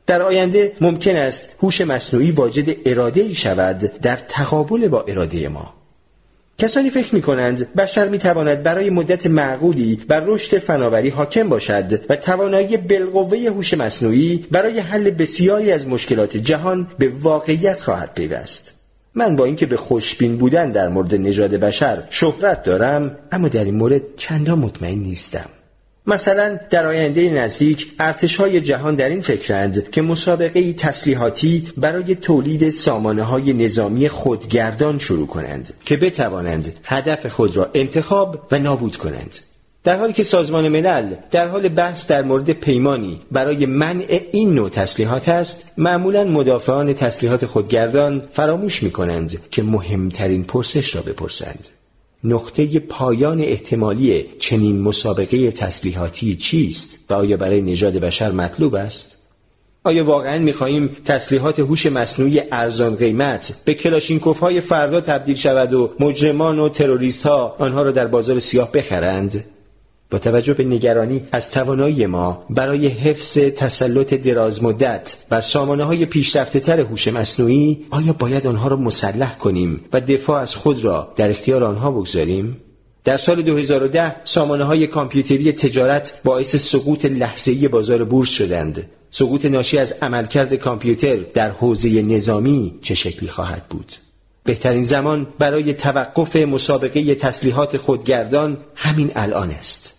در 0.07 0.23
آینده 0.23 0.73
ممکن 0.81 1.17
است 1.17 1.57
هوش 1.63 1.81
مصنوعی 1.81 2.31
واجد 2.31 2.77
اراده 2.87 3.21
ای 3.21 3.35
شود 3.35 3.77
در 3.77 4.17
تقابل 4.17 4.89
با 4.89 5.05
اراده 5.09 5.49
ما. 5.49 5.74
کسانی 6.59 6.91
فکر 6.91 7.15
می 7.15 7.23
کنند 7.23 7.75
بشر 7.75 8.09
می 8.09 8.19
تواند 8.19 8.63
برای 8.63 8.91
مدت 8.91 9.27
معقولی 9.27 10.01
بر 10.09 10.21
رشد 10.21 10.59
فناوری 10.59 11.09
حاکم 11.09 11.49
باشد 11.49 12.11
و 12.11 12.17
توانایی 12.17 12.77
بالقوه 12.77 13.39
هوش 13.39 13.75
مصنوعی 13.75 14.47
برای 14.51 14.79
حل 14.79 15.11
بسیاری 15.11 15.73
از 15.73 15.89
مشکلات 15.89 16.37
جهان 16.37 16.89
به 16.99 17.09
واقعیت 17.21 17.83
خواهد 17.83 18.15
پیوست. 18.15 18.75
من 19.15 19.37
با 19.37 19.45
اینکه 19.45 19.67
به 19.67 19.77
خوشبین 19.77 20.37
بودن 20.37 20.71
در 20.71 20.89
مورد 20.89 21.15
نژاد 21.15 21.51
بشر 21.51 22.03
شهرت 22.11 22.63
دارم 22.63 23.19
اما 23.33 23.49
در 23.49 23.65
این 23.65 23.75
مورد 23.75 24.03
چندان 24.17 24.59
مطمئن 24.59 24.99
نیستم. 24.99 25.49
مثلا 26.07 26.59
در 26.71 26.87
آینده 26.87 27.31
نزدیک 27.31 27.93
ارتش 27.99 28.37
های 28.37 28.61
جهان 28.61 28.95
در 28.95 29.09
این 29.09 29.21
فکرند 29.21 29.91
که 29.91 30.03
مسابقه 30.03 30.73
تسلیحاتی 30.73 31.69
برای 31.77 32.15
تولید 32.15 32.71
سامانه 32.71 33.23
های 33.23 33.53
نظامی 33.53 34.09
خودگردان 34.09 34.99
شروع 34.99 35.27
کنند 35.27 35.75
که 35.85 35.97
بتوانند 35.97 36.77
هدف 36.85 37.27
خود 37.27 37.57
را 37.57 37.71
انتخاب 37.75 38.49
و 38.53 38.59
نابود 38.59 38.97
کنند. 38.97 39.37
در 39.85 39.99
حالی 39.99 40.13
که 40.13 40.23
سازمان 40.23 40.69
ملل 40.69 41.15
در 41.31 41.49
حال 41.49 41.69
بحث 41.69 42.07
در 42.07 42.23
مورد 42.23 42.51
پیمانی 42.51 43.21
برای 43.33 43.67
منع 43.67 44.21
این 44.33 44.55
نوع 44.55 44.69
تسلیحات 44.69 45.29
است 45.29 45.73
معمولا 45.79 46.25
مدافعان 46.25 46.95
تسلیحات 46.95 47.47
خودگردان 47.47 48.29
فراموش 48.33 48.83
می 48.83 48.91
کنند 48.91 49.51
که 49.51 49.63
مهمترین 49.63 50.45
پرسش 50.45 50.97
را 50.97 51.03
بپرسند. 51.03 51.69
نقطه 52.25 52.79
پایان 52.79 53.41
احتمالی 53.41 54.25
چنین 54.39 54.81
مسابقه 54.81 55.51
تسلیحاتی 55.51 56.37
چیست 56.37 57.11
و 57.11 57.15
آیا 57.15 57.37
برای 57.37 57.63
نژاد 57.63 57.95
بشر 57.95 58.33
مطلوب 58.33 58.75
است؟ 58.75 59.15
آیا 59.85 60.05
واقعا 60.05 60.39
می‌خواهیم 60.39 60.97
تسلیحات 61.05 61.59
هوش 61.59 61.87
مصنوعی 61.87 62.41
ارزان 62.53 62.97
قیمت 62.97 63.63
به 63.65 63.75
کلاشینکوف 63.75 64.41
های 64.41 64.61
فردا 64.61 65.01
تبدیل 65.01 65.37
شود 65.37 65.73
و 65.73 65.91
مجرمان 66.01 66.59
و 66.59 66.69
تروریست 66.69 67.27
ها 67.27 67.57
آنها 67.59 67.83
را 67.83 67.91
در 67.91 68.07
بازار 68.07 68.39
سیاه 68.39 68.73
بخرند؟ 68.73 69.45
با 70.15 70.19
توجه 70.19 70.55
به 70.55 70.65
نگرانی 70.65 71.23
از 71.33 71.51
توانایی 71.51 72.07
ما 72.07 72.45
برای 72.51 72.87
حفظ 72.87 73.39
تسلط 73.39 74.15
درازمدت 74.15 75.17
بر 75.29 75.41
سامانه 75.41 75.85
های 75.85 76.07
پیشرفته 76.07 76.61
تر 76.61 76.81
هوش 76.81 77.09
مصنوعی 77.09 77.87
آیا 77.91 78.13
باید 78.13 78.47
آنها 78.47 78.69
را 78.69 78.77
مسلح 78.77 79.39
کنیم 79.39 79.81
و 79.93 80.01
دفاع 80.01 80.41
از 80.41 80.57
خود 80.57 80.85
را 80.85 81.13
در 81.17 81.31
اختیار 81.31 81.65
آنها 81.65 81.91
بگذاریم؟ 81.91 82.57
در 83.05 83.17
سال 83.17 83.43
2010 83.43 84.25
سامانه 84.25 84.65
های 84.65 84.87
کامپیوتری 84.87 85.53
تجارت 85.53 86.21
باعث 86.25 86.57
سقوط 86.57 87.05
لحظه‌ای 87.05 87.69
بازار 87.69 88.05
بورس 88.05 88.29
شدند. 88.29 88.91
سقوط 89.11 89.45
ناشی 89.45 89.79
از 89.79 89.95
عملکرد 90.03 90.55
کامپیوتر 90.55 91.17
در 91.17 91.51
حوزه 91.51 92.03
نظامی 92.03 92.75
چه 92.83 92.95
شکلی 92.95 93.29
خواهد 93.29 93.63
بود؟ 93.71 93.93
بهترین 94.45 94.85
زمان 94.85 95.27
برای 95.39 95.75
توقف 95.75 96.37
مسابقه 96.37 97.15
تسلیحات 97.15 97.77
خودگردان 97.77 98.57
همین 98.75 99.11
الان 99.15 99.51
است. 99.51 99.94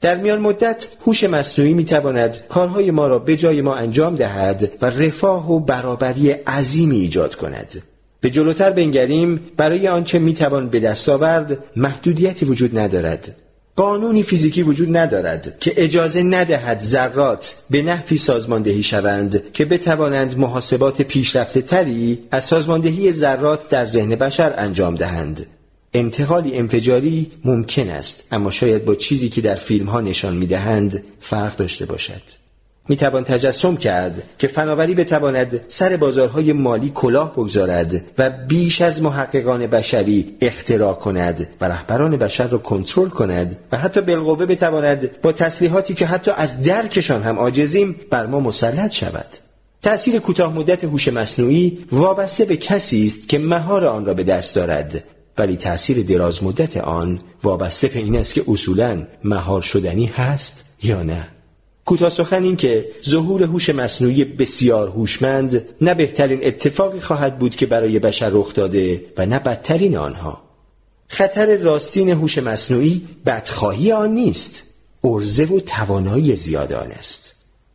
در 0.00 0.16
میان 0.16 0.38
مدت 0.40 0.86
هوش 1.06 1.24
مصنوعی 1.24 1.74
می 1.74 1.84
تواند 1.84 2.38
کارهای 2.48 2.90
ما 2.90 3.06
را 3.06 3.18
به 3.18 3.36
جای 3.36 3.60
ما 3.60 3.74
انجام 3.74 4.16
دهد 4.16 4.70
و 4.82 4.86
رفاه 4.86 5.52
و 5.52 5.60
برابری 5.60 6.30
عظیمی 6.30 6.96
ایجاد 6.96 7.34
کند. 7.34 7.82
به 8.20 8.30
جلوتر 8.30 8.70
بنگریم 8.70 9.40
برای 9.56 9.88
آنچه 9.88 10.18
می 10.18 10.34
توان 10.34 10.68
به 10.68 10.80
دست 10.80 11.08
آورد 11.08 11.58
محدودیتی 11.76 12.44
وجود 12.44 12.78
ندارد. 12.78 13.36
قانونی 13.76 14.22
فیزیکی 14.22 14.62
وجود 14.62 14.96
ندارد 14.96 15.58
که 15.60 15.72
اجازه 15.76 16.22
ندهد 16.22 16.80
ذرات 16.80 17.62
به 17.70 17.82
نحوی 17.82 18.16
سازماندهی 18.16 18.82
شوند 18.82 19.52
که 19.52 19.64
بتوانند 19.64 20.38
محاسبات 20.38 21.02
پیشرفته 21.02 21.62
تری 21.62 22.18
از 22.30 22.44
سازماندهی 22.44 23.12
ذرات 23.12 23.68
در 23.68 23.84
ذهن 23.84 24.14
بشر 24.14 24.54
انجام 24.56 24.94
دهند. 24.94 25.46
انتقالی 25.94 26.58
انفجاری 26.58 27.32
ممکن 27.44 27.88
است 27.88 28.28
اما 28.32 28.50
شاید 28.50 28.84
با 28.84 28.94
چیزی 28.94 29.28
که 29.28 29.40
در 29.40 29.54
فیلم 29.54 29.86
ها 29.86 30.00
نشان 30.00 30.36
می 30.36 30.46
دهند 30.46 31.02
فرق 31.20 31.56
داشته 31.56 31.86
باشد. 31.86 32.22
می 32.88 32.96
توان 32.96 33.24
تجسم 33.24 33.76
کرد 33.76 34.22
که 34.38 34.48
فناوری 34.48 34.94
بتواند 34.94 35.60
سر 35.66 35.96
بازارهای 35.96 36.52
مالی 36.52 36.92
کلاه 36.94 37.32
بگذارد 37.32 38.00
و 38.18 38.30
بیش 38.30 38.82
از 38.82 39.02
محققان 39.02 39.66
بشری 39.66 40.36
اختراع 40.40 40.94
کند 40.94 41.48
و 41.60 41.64
رهبران 41.64 42.16
بشر 42.16 42.46
را 42.46 42.58
کنترل 42.58 43.08
کند 43.08 43.56
و 43.72 43.76
حتی 43.76 44.00
بالقوه 44.00 44.46
بتواند 44.46 45.20
با 45.22 45.32
تسلیحاتی 45.32 45.94
که 45.94 46.06
حتی 46.06 46.30
از 46.30 46.62
درکشان 46.62 47.22
هم 47.22 47.38
عاجزیم 47.38 47.96
بر 48.10 48.26
ما 48.26 48.40
مسلط 48.40 48.92
شود. 48.92 49.26
تأثیر 49.82 50.18
کوتاه 50.18 50.54
مدت 50.54 50.84
هوش 50.84 51.08
مصنوعی 51.08 51.78
وابسته 51.92 52.44
به 52.44 52.56
کسی 52.56 53.06
است 53.06 53.28
که 53.28 53.38
مهار 53.38 53.84
آن 53.84 54.06
را 54.06 54.14
به 54.14 54.24
دست 54.24 54.54
دارد. 54.54 55.04
ولی 55.40 55.56
تأثیر 55.56 56.02
دراز 56.02 56.44
مدت 56.44 56.76
آن 56.76 57.20
وابسته 57.42 57.88
به 57.88 57.98
این 57.98 58.16
است 58.16 58.34
که 58.34 58.44
اصولا 58.48 59.06
مهار 59.24 59.62
شدنی 59.62 60.06
هست 60.06 60.64
یا 60.82 61.02
نه. 61.02 61.28
کوتاه 61.84 62.10
سخن 62.10 62.42
این 62.42 62.56
که 62.56 62.88
ظهور 63.08 63.42
هوش 63.42 63.70
مصنوعی 63.70 64.24
بسیار 64.24 64.88
هوشمند 64.88 65.62
نه 65.80 65.94
بهترین 65.94 66.40
اتفاقی 66.42 67.00
خواهد 67.00 67.38
بود 67.38 67.56
که 67.56 67.66
برای 67.66 67.98
بشر 67.98 68.30
رخ 68.30 68.54
داده 68.54 69.04
و 69.16 69.26
نه 69.26 69.38
بدترین 69.38 69.96
آنها. 69.96 70.42
خطر 71.08 71.56
راستین 71.56 72.10
هوش 72.10 72.38
مصنوعی 72.38 73.08
بدخواهی 73.26 73.92
آن 73.92 74.14
نیست. 74.14 74.62
ارزه 75.04 75.44
و 75.44 75.60
توانایی 75.60 76.36
زیاد 76.36 76.72
آن 76.72 76.90
است. 76.90 77.29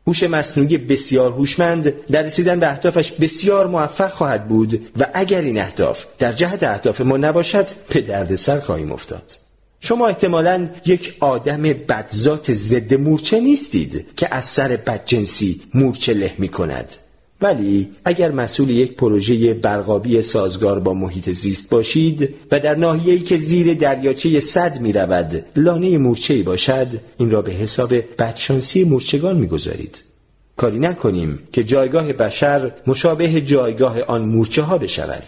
هوش 0.07 0.23
مصنوعی 0.23 0.77
بسیار 0.77 1.31
هوشمند 1.31 2.05
در 2.05 2.21
رسیدن 2.21 2.59
به 2.59 2.69
اهدافش 2.69 3.11
بسیار 3.11 3.67
موفق 3.67 4.11
خواهد 4.11 4.47
بود 4.47 4.87
و 4.99 5.07
اگر 5.13 5.41
این 5.41 5.61
اهداف 5.61 6.05
در 6.19 6.33
جهت 6.33 6.63
اهداف 6.63 7.01
ما 7.01 7.17
نباشد 7.17 7.67
به 7.89 8.01
دردسر 8.01 8.59
خواهیم 8.59 8.91
افتاد. 8.91 9.31
شما 9.79 10.07
احتمالا 10.07 10.69
یک 10.85 11.17
آدم 11.19 11.61
بدذات 11.61 12.53
ضد 12.53 12.93
مورچه 12.93 13.39
نیستید 13.39 14.05
که 14.17 14.35
از 14.35 14.45
سر 14.45 14.67
بدجنسی 14.67 15.61
مورچه 15.73 16.13
له 16.13 16.31
می 16.37 16.49
کند 16.49 16.95
ولی 17.41 17.89
اگر 18.05 18.31
مسئول 18.31 18.69
یک 18.69 18.95
پروژه 18.95 19.53
برقابی 19.53 20.21
سازگار 20.21 20.79
با 20.79 20.93
محیط 20.93 21.29
زیست 21.29 21.69
باشید 21.69 22.35
و 22.51 22.59
در 22.59 22.75
ناحیه‌ای 22.75 23.19
که 23.19 23.37
زیر 23.37 23.73
دریاچه 23.73 24.39
صد 24.39 24.81
می 24.81 24.93
رود 24.93 25.45
لانه 25.55 25.97
مورچه‌ای 25.97 26.43
باشد 26.43 26.87
این 27.17 27.31
را 27.31 27.41
به 27.41 27.51
حساب 27.51 27.93
بدشانسی 27.93 28.83
مورچگان 28.83 29.37
می‌گذارید. 29.37 30.03
کاری 30.57 30.79
نکنیم 30.79 31.39
که 31.51 31.63
جایگاه 31.63 32.13
بشر 32.13 32.71
مشابه 32.87 33.41
جایگاه 33.41 34.01
آن 34.01 34.25
مورچه 34.25 34.61
ها 34.61 34.77
بشود. 34.77 35.23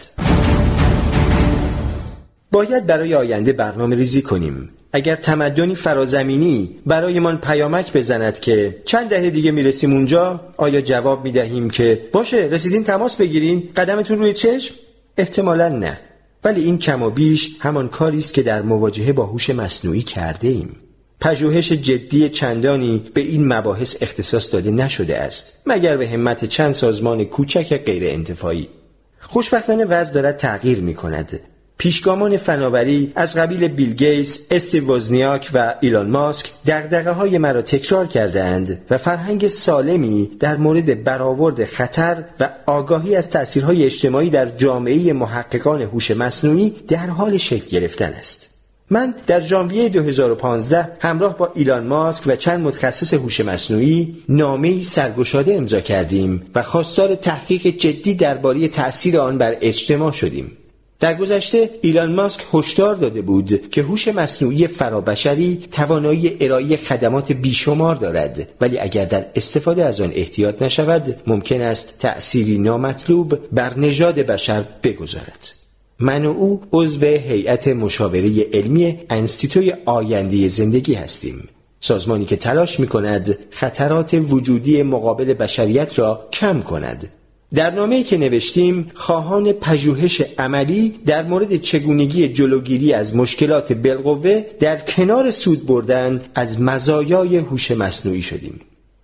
باید 2.52 2.86
برای 2.86 3.14
آینده 3.14 3.52
برنامه 3.52 3.96
ریزی 3.96 4.22
کنیم. 4.22 4.70
اگر 4.92 5.16
تمدنی 5.16 5.74
فرازمینی 5.74 6.76
برایمان 6.86 7.38
پیامک 7.38 7.92
بزند 7.92 8.40
که 8.40 8.82
چند 8.84 9.08
دهه 9.08 9.30
دیگه 9.30 9.50
می‌رسیم 9.50 9.92
اونجا 9.92 10.40
آیا 10.56 10.80
جواب 10.80 11.24
می‌دهیم 11.24 11.70
که 11.70 12.08
باشه 12.12 12.36
رسیدین 12.36 12.84
تماس 12.84 13.16
بگیرین 13.16 13.68
قدمتون 13.76 14.18
روی 14.18 14.32
چشم؟ 14.32 14.74
احتمالا 15.16 15.68
نه. 15.68 16.00
ولی 16.44 16.64
این 16.64 16.78
کم 16.78 17.02
و 17.02 17.10
بیش 17.10 17.56
همان 17.60 17.88
کاری 17.88 18.18
است 18.18 18.34
که 18.34 18.42
در 18.42 18.62
مواجهه 18.62 19.12
با 19.12 19.26
هوش 19.26 19.50
مصنوعی 19.50 20.02
کرده 20.02 20.48
ایم 20.48 20.76
پژوهش 21.20 21.72
جدی 21.72 22.28
چندانی 22.28 23.10
به 23.14 23.20
این 23.20 23.52
مباحث 23.52 24.02
اختصاص 24.02 24.52
داده 24.52 24.70
نشده 24.70 25.18
است 25.18 25.62
مگر 25.66 25.96
به 25.96 26.08
همت 26.08 26.44
چند 26.44 26.72
سازمان 26.72 27.24
کوچک 27.24 27.76
غیر 27.84 28.02
انتفاعی 28.04 28.68
خوشبختانه 29.20 29.84
وضع 29.84 30.14
دارد 30.14 30.36
تغییر 30.36 30.80
می 30.80 30.94
کند 30.94 31.40
پیشگامان 31.78 32.36
فناوری 32.36 33.12
از 33.16 33.36
قبیل 33.36 33.68
بیل 33.68 33.94
گیس، 33.94 34.46
استیو 34.50 34.96
وزنیاک 34.96 35.50
و 35.54 35.74
ایلان 35.80 36.10
ماسک 36.10 36.50
دقدقه 36.66 37.10
های 37.10 37.38
مرا 37.38 37.62
تکرار 37.62 38.06
کردند 38.06 38.82
و 38.90 38.98
فرهنگ 38.98 39.48
سالمی 39.48 40.30
در 40.40 40.56
مورد 40.56 41.04
برآورد 41.04 41.64
خطر 41.64 42.24
و 42.40 42.50
آگاهی 42.66 43.16
از 43.16 43.30
تأثیرهای 43.30 43.84
اجتماعی 43.84 44.30
در 44.30 44.46
جامعه 44.46 45.12
محققان 45.12 45.82
هوش 45.82 46.10
مصنوعی 46.10 46.76
در 46.88 47.06
حال 47.06 47.36
شکل 47.36 47.66
گرفتن 47.66 48.12
است. 48.12 48.50
من 48.90 49.14
در 49.26 49.40
ژانویه 49.40 49.88
2015 49.88 50.88
همراه 51.00 51.38
با 51.38 51.52
ایلان 51.54 51.86
ماسک 51.86 52.22
و 52.26 52.36
چند 52.36 52.60
متخصص 52.60 53.14
هوش 53.14 53.40
مصنوعی 53.40 54.16
نامه‌ای 54.28 54.82
سرگشاده 54.82 55.54
امضا 55.54 55.80
کردیم 55.80 56.44
و 56.54 56.62
خواستار 56.62 57.14
تحقیق 57.14 57.66
جدی 57.66 58.14
درباره 58.14 58.68
تأثیر 58.68 59.18
آن 59.18 59.38
بر 59.38 59.56
اجتماع 59.60 60.12
شدیم. 60.12 60.52
در 61.00 61.14
گذشته 61.14 61.70
ایلان 61.82 62.14
ماسک 62.14 62.40
هشدار 62.54 62.94
داده 62.94 63.22
بود 63.22 63.70
که 63.70 63.82
هوش 63.82 64.08
مصنوعی 64.08 64.66
فرابشری 64.66 65.68
توانایی 65.72 66.36
ارائه 66.40 66.76
خدمات 66.76 67.32
بیشمار 67.32 67.94
دارد. 67.94 68.48
ولی 68.60 68.78
اگر 68.78 69.04
در 69.04 69.26
استفاده 69.36 69.84
از 69.84 70.00
آن 70.00 70.12
احتیاط 70.14 70.62
نشود 70.62 71.16
ممکن 71.26 71.62
است 71.62 71.98
تأثیری 71.98 72.58
نامطلوب 72.58 73.38
بر 73.52 73.78
نژاد 73.78 74.14
بشر 74.14 74.64
بگذارد. 74.82 75.48
من 75.98 76.24
و 76.24 76.30
او 76.30 76.62
عضو 76.72 77.06
هیئت 77.06 77.68
مشاوره 77.68 78.46
علمی 78.52 78.98
انستیتوی 79.10 79.74
آینده 79.86 80.48
زندگی 80.48 80.94
هستیم. 80.94 81.48
سازمانی 81.80 82.24
که 82.24 82.36
تلاش 82.36 82.80
می 82.80 82.86
کند 82.86 83.38
خطرات 83.50 84.14
وجودی 84.14 84.82
مقابل 84.82 85.34
بشریت 85.34 85.98
را 85.98 86.28
کم 86.32 86.62
کند. 86.62 87.08
در 87.54 87.70
نامه‌ای 87.70 88.02
که 88.02 88.16
نوشتیم 88.16 88.90
خواهان 88.94 89.52
پژوهش 89.52 90.22
عملی 90.38 90.94
در 91.06 91.22
مورد 91.22 91.56
چگونگی 91.56 92.28
جلوگیری 92.28 92.92
از 92.92 93.16
مشکلات 93.16 93.72
بالقوه 93.72 94.44
در 94.60 94.76
کنار 94.76 95.30
سود 95.30 95.66
بردن 95.66 96.22
از 96.34 96.60
مزایای 96.60 97.36
هوش 97.36 97.70
مصنوعی 97.70 98.22
شدیم. 98.22 98.60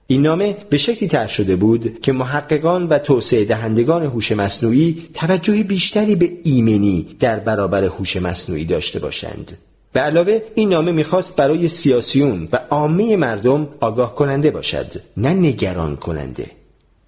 این 0.06 0.22
نامه 0.22 0.56
به 0.70 0.76
شکلی 0.76 1.08
طرح 1.08 1.28
شده 1.28 1.56
بود 1.56 2.00
که 2.00 2.12
محققان 2.12 2.86
و 2.86 2.98
توسعه 2.98 3.44
دهندگان 3.44 4.02
هوش 4.02 4.32
مصنوعی 4.32 5.08
توجه 5.14 5.62
بیشتری 5.62 6.16
به 6.16 6.32
ایمنی 6.42 7.06
در 7.20 7.38
برابر 7.38 7.84
هوش 7.84 8.16
مصنوعی 8.16 8.64
داشته 8.64 8.98
باشند. 8.98 9.58
به 9.92 10.00
علاوه 10.00 10.42
این 10.54 10.68
نامه 10.68 10.92
می‌خواست 10.92 11.36
برای 11.36 11.68
سیاسیون 11.68 12.48
و 12.52 12.58
عامه 12.70 13.16
مردم 13.16 13.68
آگاه 13.80 14.14
کننده 14.14 14.50
باشد 14.50 14.86
نه 15.16 15.30
نگران 15.30 15.96
کننده 15.96 16.46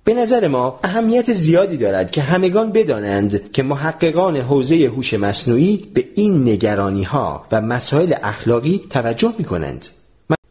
به 0.07 0.15
نظر 0.15 0.49
ما 0.49 0.81
اهمیت 0.83 1.33
زیادی 1.33 1.77
دارد 1.77 2.11
که 2.11 2.23
همگان 2.23 2.73
بدانند 2.73 3.53
که 3.53 3.63
محققان 3.63 4.37
حوزه 4.37 4.93
هوش 4.97 5.15
مصنوعی 5.15 5.89
به 5.95 6.05
این 6.15 6.49
نگرانی 6.49 7.03
ها 7.03 7.47
و 7.53 7.61
مسائل 7.61 8.15
اخلاقی 8.23 8.85
توجه 8.91 9.35
می 9.39 9.45
کنند. 9.45 9.87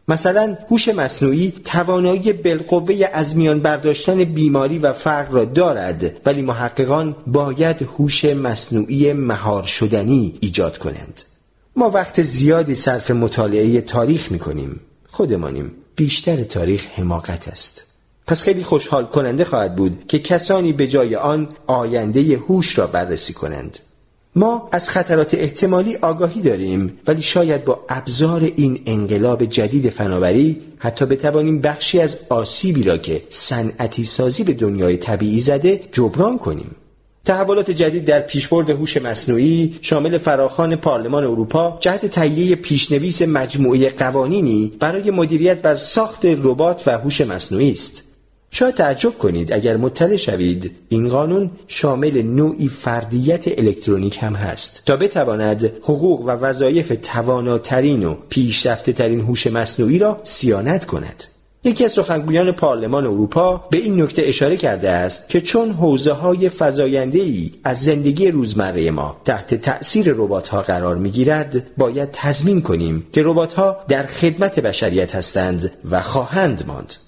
مثلا 0.08 0.56
هوش 0.70 0.88
مصنوعی 0.88 1.52
توانایی 1.64 2.32
بالقوه 2.32 3.08
از 3.12 3.36
میان 3.36 3.60
برداشتن 3.60 4.24
بیماری 4.24 4.78
و 4.78 4.92
فقر 4.92 5.30
را 5.30 5.44
دارد 5.44 6.20
ولی 6.26 6.42
محققان 6.42 7.16
باید 7.26 7.82
هوش 7.82 8.24
مصنوعی 8.24 9.12
مهار 9.12 9.62
شدنی 9.62 10.38
ایجاد 10.40 10.78
کنند. 10.78 11.22
ما 11.76 11.90
وقت 11.90 12.22
زیادی 12.22 12.74
صرف 12.74 13.10
مطالعه 13.10 13.80
تاریخ 13.80 14.32
می 14.32 14.38
کنیم 14.38 14.80
خودمانیم. 15.06 15.72
بیشتر 15.96 16.44
تاریخ 16.44 16.86
حماقت 16.94 17.48
است. 17.48 17.85
پس 18.26 18.42
خیلی 18.42 18.62
خوشحال 18.62 19.04
کننده 19.04 19.44
خواهد 19.44 19.76
بود 19.76 20.04
که 20.08 20.18
کسانی 20.18 20.72
به 20.72 20.86
جای 20.86 21.16
آن 21.16 21.48
آینده 21.66 22.36
هوش 22.36 22.78
را 22.78 22.86
بررسی 22.86 23.32
کنند. 23.32 23.78
ما 24.36 24.68
از 24.72 24.90
خطرات 24.90 25.34
احتمالی 25.34 25.96
آگاهی 25.96 26.40
داریم 26.42 26.98
ولی 27.06 27.22
شاید 27.22 27.64
با 27.64 27.80
ابزار 27.88 28.52
این 28.56 28.80
انقلاب 28.86 29.44
جدید 29.44 29.90
فناوری 29.90 30.62
حتی 30.78 31.04
بتوانیم 31.04 31.60
بخشی 31.60 32.00
از 32.00 32.18
آسیبی 32.28 32.82
را 32.82 32.98
که 32.98 33.22
صنعتی 33.28 34.04
سازی 34.04 34.44
به 34.44 34.52
دنیای 34.52 34.96
طبیعی 34.96 35.40
زده 35.40 35.80
جبران 35.92 36.38
کنیم. 36.38 36.76
تحولات 37.24 37.70
جدید 37.70 38.04
در 38.04 38.20
پیشبرد 38.20 38.70
هوش 38.70 38.96
مصنوعی 38.96 39.78
شامل 39.80 40.18
فراخوان 40.18 40.76
پارلمان 40.76 41.24
اروپا 41.24 41.76
جهت 41.80 42.06
تهیه 42.06 42.56
پیشنویس 42.56 43.22
مجموعه 43.22 43.90
قوانینی 43.90 44.72
برای 44.80 45.10
مدیریت 45.10 45.62
بر 45.62 45.74
ساخت 45.74 46.24
ربات 46.24 46.82
و 46.88 46.98
هوش 46.98 47.20
مصنوعی 47.20 47.70
است. 47.70 48.05
شاید 48.58 48.74
تعجب 48.74 49.18
کنید 49.18 49.52
اگر 49.52 49.76
مطلع 49.76 50.16
شوید 50.16 50.70
این 50.88 51.08
قانون 51.08 51.50
شامل 51.66 52.22
نوعی 52.22 52.68
فردیت 52.68 53.58
الکترونیک 53.58 54.18
هم 54.22 54.34
هست. 54.34 54.82
تا 54.86 54.96
بتواند 54.96 55.72
حقوق 55.82 56.20
و 56.20 56.30
وظایف 56.30 56.92
تواناترین 57.02 58.02
و 58.06 58.16
پیشرفته 58.28 58.92
ترین 58.92 59.20
هوش 59.20 59.46
مصنوعی 59.46 59.98
را 59.98 60.20
صیانت 60.22 60.84
کند. 60.84 61.24
یکی 61.64 61.84
از 61.84 61.92
سخنگویان 61.92 62.52
پارلمان 62.52 63.06
اروپا 63.06 63.64
به 63.70 63.78
این 63.78 64.02
نکته 64.02 64.22
اشاره 64.24 64.56
کرده 64.56 64.90
است 64.90 65.28
که 65.28 65.40
چون 65.40 65.70
حوزه 65.70 66.12
های 66.12 66.48
فزاینده 66.48 67.18
ای 67.18 67.50
از 67.64 67.82
زندگی 67.82 68.30
روزمره 68.30 68.90
ما 68.90 69.16
تحت 69.24 69.54
تأثیر 69.54 70.12
ربات 70.12 70.48
ها 70.48 70.62
قرار 70.62 70.96
می 70.96 71.10
گیرد 71.10 71.62
باید 71.76 72.08
تضمین 72.12 72.62
کنیم 72.62 73.06
که 73.12 73.22
ربات 73.24 73.52
ها 73.52 73.76
در 73.88 74.06
خدمت 74.06 74.60
بشریت 74.60 75.14
هستند 75.14 75.72
و 75.90 76.00
خواهند 76.00 76.64
ماند. 76.66 77.05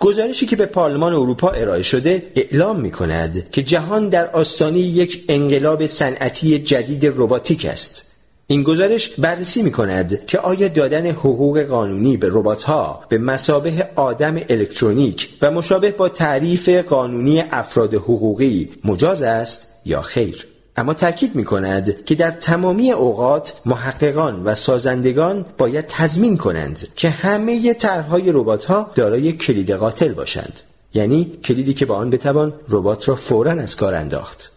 گزارشی 0.00 0.46
که 0.46 0.56
به 0.56 0.66
پارلمان 0.66 1.12
اروپا 1.12 1.50
ارائه 1.50 1.82
شده 1.82 2.32
اعلام 2.36 2.80
می 2.80 2.90
کند 2.90 3.50
که 3.50 3.62
جهان 3.62 4.08
در 4.08 4.30
آستانه 4.30 4.78
یک 4.78 5.24
انقلاب 5.28 5.86
صنعتی 5.86 6.58
جدید 6.58 7.06
رباتیک 7.06 7.66
است. 7.66 8.04
این 8.46 8.62
گزارش 8.62 9.08
بررسی 9.08 9.62
می 9.62 9.72
کند 9.72 10.26
که 10.26 10.38
آیا 10.38 10.68
دادن 10.68 11.06
حقوق 11.06 11.62
قانونی 11.62 12.16
به 12.16 12.28
ربات 12.30 12.62
ها 12.62 13.04
به 13.08 13.18
مسابه 13.18 13.90
آدم 13.96 14.36
الکترونیک 14.48 15.28
و 15.42 15.50
مشابه 15.50 15.90
با 15.90 16.08
تعریف 16.08 16.68
قانونی 16.68 17.40
افراد 17.40 17.94
حقوقی 17.94 18.70
مجاز 18.84 19.22
است 19.22 19.72
یا 19.84 20.02
خیر. 20.02 20.46
اما 20.78 20.94
تاکید 20.94 21.34
می 21.34 21.44
کند 21.44 22.04
که 22.04 22.14
در 22.14 22.30
تمامی 22.30 22.90
اوقات 22.92 23.60
محققان 23.66 24.44
و 24.44 24.54
سازندگان 24.54 25.46
باید 25.58 25.86
تضمین 25.86 26.36
کنند 26.36 26.88
که 26.96 27.10
همه 27.10 27.74
طرحهای 27.74 28.32
ربات 28.32 28.64
ها 28.64 28.90
دارای 28.94 29.32
کلید 29.32 29.70
قاتل 29.70 30.12
باشند. 30.12 30.60
یعنی 30.94 31.32
کلیدی 31.44 31.74
که 31.74 31.86
با 31.86 31.96
آن 31.96 32.10
بتوان 32.10 32.54
ربات 32.68 33.08
را 33.08 33.14
فورا 33.14 33.52
از 33.52 33.76
کار 33.76 33.94
انداخت. 33.94 34.52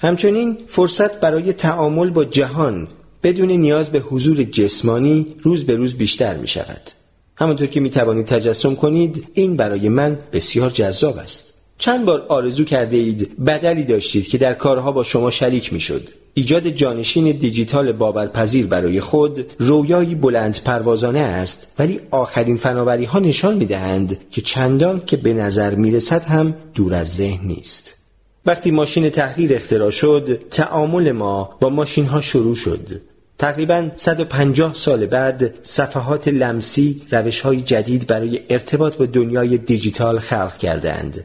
همچنین 0.00 0.58
فرصت 0.68 1.20
برای 1.20 1.52
تعامل 1.52 2.10
با 2.10 2.24
جهان 2.24 2.88
بدون 3.22 3.50
نیاز 3.50 3.90
به 3.90 3.98
حضور 3.98 4.42
جسمانی 4.42 5.36
روز 5.42 5.66
به 5.66 5.76
روز 5.76 5.94
بیشتر 5.94 6.36
می 6.36 6.48
شود 6.48 6.90
همانطور 7.36 7.66
که 7.66 7.80
می 7.80 7.90
توانید 7.90 8.26
تجسم 8.26 8.74
کنید 8.74 9.28
این 9.34 9.56
برای 9.56 9.88
من 9.88 10.18
بسیار 10.32 10.70
جذاب 10.70 11.18
است. 11.18 11.55
چند 11.78 12.04
بار 12.04 12.26
آرزو 12.28 12.64
کرده 12.64 12.96
اید 12.96 13.44
بدلی 13.44 13.84
داشتید 13.84 14.28
که 14.28 14.38
در 14.38 14.54
کارها 14.54 14.92
با 14.92 15.02
شما 15.02 15.30
شریک 15.30 15.72
می 15.72 15.80
شد 15.80 16.08
ایجاد 16.34 16.68
جانشین 16.68 17.32
دیجیتال 17.32 17.92
باورپذیر 17.92 18.66
برای 18.66 19.00
خود 19.00 19.46
رویایی 19.58 20.14
بلند 20.14 20.62
پروازانه 20.64 21.18
است 21.18 21.72
ولی 21.78 22.00
آخرین 22.10 22.56
فناوری 22.56 23.04
ها 23.04 23.18
نشان 23.18 23.56
می 23.56 23.66
دهند 23.66 24.18
که 24.30 24.40
چندان 24.40 25.02
که 25.06 25.16
به 25.16 25.34
نظر 25.34 25.74
می 25.74 25.90
رسد 25.90 26.22
هم 26.22 26.54
دور 26.74 26.94
از 26.94 27.14
ذهن 27.14 27.46
نیست. 27.46 27.94
وقتی 28.46 28.70
ماشین 28.70 29.10
تحریر 29.10 29.54
اختراع 29.54 29.90
شد 29.90 30.40
تعامل 30.50 31.12
ما 31.12 31.56
با 31.60 31.68
ماشین 31.68 32.06
ها 32.06 32.20
شروع 32.20 32.54
شد. 32.54 33.00
تقریبا 33.38 33.90
150 33.94 34.74
سال 34.74 35.06
بعد 35.06 35.54
صفحات 35.62 36.28
لمسی 36.28 37.02
روش 37.10 37.40
های 37.40 37.62
جدید 37.62 38.06
برای 38.06 38.40
ارتباط 38.50 38.96
با 38.96 39.06
دنیای 39.06 39.58
دیجیتال 39.58 40.18
خلق 40.18 40.58
کردند 40.58 41.24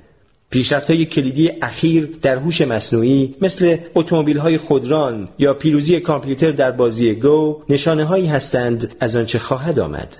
پیشرفت 0.51 0.91
های 0.91 1.05
کلیدی 1.05 1.51
اخیر 1.61 2.09
در 2.21 2.35
هوش 2.35 2.61
مصنوعی 2.61 3.35
مثل 3.41 3.77
اتومبیل 3.95 4.37
های 4.37 4.57
خودران 4.57 5.29
یا 5.39 5.53
پیروزی 5.53 5.99
کامپیوتر 5.99 6.51
در 6.51 6.71
بازی 6.71 7.13
گو 7.15 7.61
نشانه 7.69 8.05
هایی 8.05 8.25
هستند 8.25 8.95
از 8.99 9.15
آنچه 9.15 9.39
خواهد 9.39 9.79
آمد. 9.79 10.17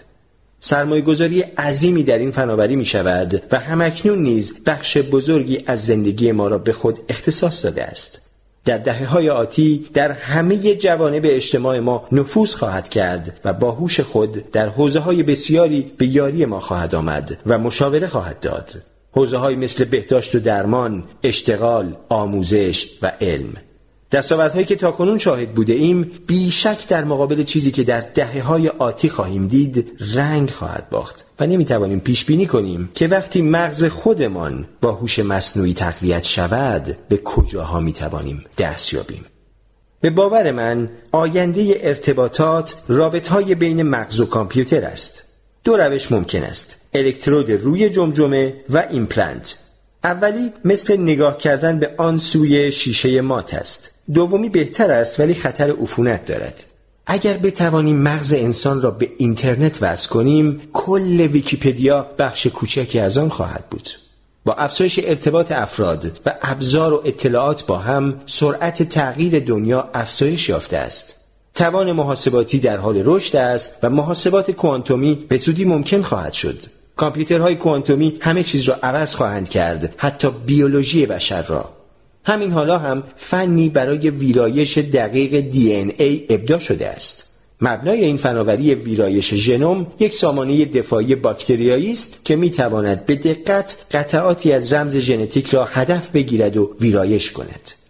سرمایه 0.59 1.01
گذاری 1.01 1.41
عظیمی 1.41 2.03
در 2.03 2.17
این 2.17 2.31
فناوری 2.31 2.75
می 2.75 2.85
شود 2.85 3.41
و 3.51 3.59
همکنون 3.59 4.19
نیز 4.19 4.63
بخش 4.63 4.97
بزرگی 4.97 5.63
از 5.67 5.85
زندگی 5.85 6.31
ما 6.31 6.47
را 6.47 6.57
به 6.57 6.73
خود 6.73 6.99
اختصاص 7.09 7.65
داده 7.65 7.83
است. 7.83 8.21
در 8.65 8.77
دهه 8.77 9.05
های 9.05 9.29
آتی 9.29 9.85
در 9.93 10.11
همه 10.11 10.75
جوانب 10.75 11.21
اجتماع 11.25 11.79
ما 11.79 12.07
نفوذ 12.11 12.53
خواهد 12.53 12.89
کرد 12.89 13.39
و 13.45 13.53
با 13.53 13.71
هوش 13.71 13.99
خود 13.99 14.51
در 14.51 14.69
حوزه 14.69 14.99
های 14.99 15.23
بسیاری 15.23 15.91
به 15.97 16.05
یاری 16.05 16.45
ما 16.45 16.59
خواهد 16.59 16.95
آمد 16.95 17.37
و 17.45 17.57
مشاوره 17.57 18.07
خواهد 18.07 18.39
داد. 18.39 18.90
حوزه 19.11 19.37
های 19.37 19.55
مثل 19.55 19.83
بهداشت 19.83 20.35
و 20.35 20.39
درمان، 20.39 21.03
اشتغال، 21.23 21.95
آموزش 22.09 22.89
و 23.01 23.11
علم. 23.21 23.53
دستاوردهایی 24.11 24.65
که 24.65 24.75
تاکنون 24.75 25.17
شاهد 25.17 25.51
بوده 25.51 25.73
ایم 25.73 26.11
بیشک 26.27 26.87
در 26.87 27.03
مقابل 27.03 27.43
چیزی 27.43 27.71
که 27.71 27.83
در 27.83 28.01
دهه 28.01 28.41
های 28.41 28.67
آتی 28.67 29.09
خواهیم 29.09 29.47
دید 29.47 29.91
رنگ 30.15 30.49
خواهد 30.49 30.89
باخت 30.89 31.25
و 31.39 31.47
نمی‌توانیم 31.47 31.99
پیش 31.99 32.25
بینی 32.25 32.45
کنیم 32.45 32.89
که 32.93 33.07
وقتی 33.07 33.41
مغز 33.41 33.83
خودمان 33.83 34.67
با 34.81 34.91
هوش 34.91 35.19
مصنوعی 35.19 35.73
تقویت 35.73 36.23
شود 36.23 36.97
به 37.09 37.17
کجاها 37.17 37.79
می‌توانیم 37.79 38.43
دست 38.57 38.93
یابیم؟ 38.93 39.25
به 40.01 40.09
باور 40.09 40.51
من 40.51 40.89
آینده 41.11 41.77
ارتباطات 41.81 42.75
رابط 42.87 43.27
های 43.27 43.55
بین 43.55 43.83
مغز 43.83 44.19
و 44.19 44.25
کامپیوتر 44.25 44.85
است. 44.85 45.23
دو 45.63 45.77
روش 45.77 46.11
ممکن 46.11 46.43
است. 46.43 46.80
الکترود 46.93 47.51
روی 47.51 47.89
جمجمه 47.89 48.53
و 48.69 48.87
ایمپلنت. 48.91 49.57
اولی 50.03 50.51
مثل 50.65 50.97
نگاه 50.97 51.37
کردن 51.37 51.79
به 51.79 51.91
آن 51.97 52.17
سوی 52.17 52.71
شیشه 52.71 53.21
مات 53.21 53.53
است. 53.53 53.91
دومی 54.13 54.49
بهتر 54.49 54.91
است 54.91 55.19
ولی 55.19 55.33
خطر 55.33 55.71
عفونت 55.71 56.25
دارد. 56.25 56.63
اگر 57.07 57.37
بتوانیم 57.37 57.97
مغز 57.97 58.33
انسان 58.33 58.81
را 58.81 58.91
به 58.91 59.09
اینترنت 59.17 59.77
وصل 59.81 60.09
کنیم 60.09 60.61
کل 60.73 61.21
ویکیپدیا 61.21 62.07
بخش 62.19 62.47
کوچکی 62.47 62.99
از 62.99 63.17
آن 63.17 63.29
خواهد 63.29 63.65
بود. 63.69 63.89
با 64.45 64.53
افزایش 64.53 64.99
ارتباط 65.03 65.51
افراد 65.51 66.19
و 66.25 66.33
ابزار 66.41 66.93
و 66.93 67.01
اطلاعات 67.05 67.65
با 67.65 67.77
هم 67.77 68.21
سرعت 68.25 68.83
تغییر 68.83 69.39
دنیا 69.39 69.89
افزایش 69.93 70.49
یافته 70.49 70.77
است. 70.77 71.15
توان 71.53 71.91
محاسباتی 71.91 72.59
در 72.59 72.77
حال 72.77 73.01
رشد 73.05 73.35
است 73.35 73.83
و 73.83 73.89
محاسبات 73.89 74.51
کوانتومی 74.51 75.15
به 75.29 75.37
زودی 75.37 75.65
ممکن 75.65 76.01
خواهد 76.01 76.33
شد. 76.33 76.80
کامپیوترهای 77.01 77.55
کوانتومی 77.55 78.17
همه 78.19 78.43
چیز 78.43 78.63
را 78.63 78.75
عوض 78.83 79.15
خواهند 79.15 79.49
کرد 79.49 79.95
حتی 79.97 80.29
بیولوژی 80.45 81.05
بشر 81.05 81.41
را. 81.41 81.69
همین 82.25 82.51
حالا 82.51 82.77
هم 82.77 83.03
فنی 83.15 83.69
برای 83.69 84.09
ویرایش 84.09 84.77
دقیق 84.77 85.39
دی 85.39 85.73
ای 85.73 86.25
ابدا 86.29 86.59
شده 86.59 86.89
است. 86.89 87.27
مبنای 87.61 88.05
این 88.05 88.17
فناوری 88.17 88.75
ویرایش 88.75 89.33
ژنوم 89.33 89.87
یک 89.99 90.13
سامانه 90.13 90.65
دفاعی 90.65 91.15
باکتریایی 91.15 91.91
است 91.91 92.25
که 92.25 92.35
می 92.35 92.51
تواند 92.51 93.05
به 93.05 93.15
دقت 93.15 93.85
قطعاتی 93.91 94.53
از 94.53 94.73
رمز 94.73 94.97
ژنتیک 94.97 95.49
را 95.49 95.65
هدف 95.65 96.09
بگیرد 96.09 96.57
و 96.57 96.75
ویرایش 96.79 97.31
کند. 97.31 97.80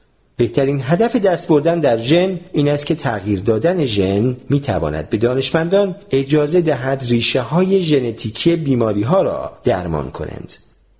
بهترین 0.41 0.81
هدف 0.83 1.15
دست 1.15 1.47
بردن 1.47 1.79
در 1.79 1.97
ژن 1.97 2.39
این 2.51 2.69
است 2.69 2.85
که 2.85 2.95
تغییر 2.95 3.39
دادن 3.39 3.85
ژن 3.85 4.37
می 4.49 4.59
تواند 4.59 5.09
به 5.09 5.17
دانشمندان 5.17 5.95
اجازه 6.11 6.61
دهد 6.61 7.03
ریشه 7.09 7.41
های 7.41 7.81
ژنتیکی 7.81 8.55
بیماری 8.55 9.01
ها 9.01 9.21
را 9.21 9.51
درمان 9.63 10.11
کنند. 10.11 10.53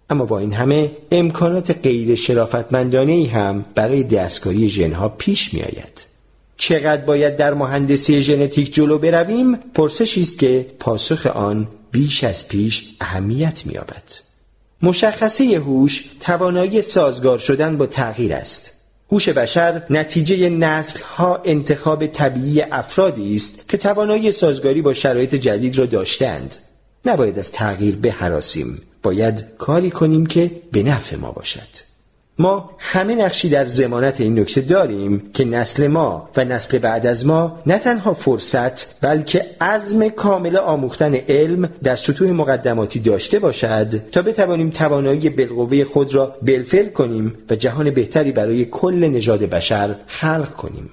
اما 0.09 0.25
با 0.25 0.39
این 0.39 0.53
همه 0.53 0.91
امکانات 1.11 1.77
غیر 1.83 2.15
شرافتمندانه 2.15 3.11
ای 3.11 3.25
هم 3.25 3.65
برای 3.75 4.03
دستکاری 4.03 4.69
ژن 4.69 4.93
ها 4.93 5.09
پیش 5.09 5.53
می 5.53 5.61
آید. 5.61 6.05
چقدر 6.57 7.05
باید 7.05 7.35
در 7.35 7.53
مهندسی 7.53 8.21
ژنتیک 8.21 8.73
جلو 8.73 8.97
برویم؟ 8.97 9.55
پرسشی 9.55 10.21
است 10.21 10.39
که 10.39 10.65
پاسخ 10.79 11.25
آن 11.25 11.67
بیش 11.91 12.23
از 12.23 12.47
پیش 12.47 12.89
اهمیت 13.01 13.65
می‌یابد. 13.65 14.11
مشخصه 14.81 15.43
هوش 15.43 16.09
توانایی 16.19 16.81
سازگار 16.81 17.37
شدن 17.37 17.77
با 17.77 17.85
تغییر 17.85 18.33
است. 18.33 18.70
هوش 19.11 19.29
بشر 19.29 19.83
نتیجه 19.89 20.49
نسل 20.49 20.99
ها 21.03 21.41
انتخاب 21.45 22.07
طبیعی 22.07 22.61
افرادی 22.61 23.35
است 23.35 23.69
که 23.69 23.77
توانایی 23.77 24.31
سازگاری 24.31 24.81
با 24.81 24.93
شرایط 24.93 25.35
جدید 25.35 25.77
را 25.77 25.85
داشتند 25.85 26.55
نباید 27.05 27.39
از 27.39 27.51
تغییر 27.51 27.95
بهراسیم. 27.95 28.81
باید 29.03 29.43
کاری 29.57 29.91
کنیم 29.91 30.25
که 30.25 30.51
به 30.71 30.83
نفع 30.83 31.15
ما 31.15 31.31
باشد. 31.31 31.90
ما 32.39 32.69
همه 32.77 33.15
نقشی 33.15 33.49
در 33.49 33.65
زمانت 33.65 34.21
این 34.21 34.39
نکته 34.39 34.61
داریم 34.61 35.31
که 35.33 35.45
نسل 35.45 35.87
ما 35.87 36.29
و 36.37 36.45
نسل 36.45 36.77
بعد 36.79 37.05
از 37.05 37.25
ما 37.25 37.59
نه 37.65 37.77
تنها 37.77 38.13
فرصت 38.13 39.01
بلکه 39.01 39.45
عزم 39.61 40.09
کامل 40.09 40.57
آموختن 40.57 41.15
علم 41.15 41.69
در 41.83 41.95
سطوح 41.95 42.31
مقدماتی 42.31 42.99
داشته 42.99 43.39
باشد 43.39 44.09
تا 44.11 44.21
بتوانیم 44.21 44.69
توانایی 44.69 45.29
بالقوه 45.29 45.83
خود 45.83 46.15
را 46.15 46.35
بلفل 46.41 46.89
کنیم 46.89 47.33
و 47.49 47.55
جهان 47.55 47.91
بهتری 47.91 48.31
برای 48.31 48.65
کل 48.65 48.95
نژاد 48.95 49.39
بشر 49.39 49.95
خلق 50.07 50.49
کنیم. 50.49 50.89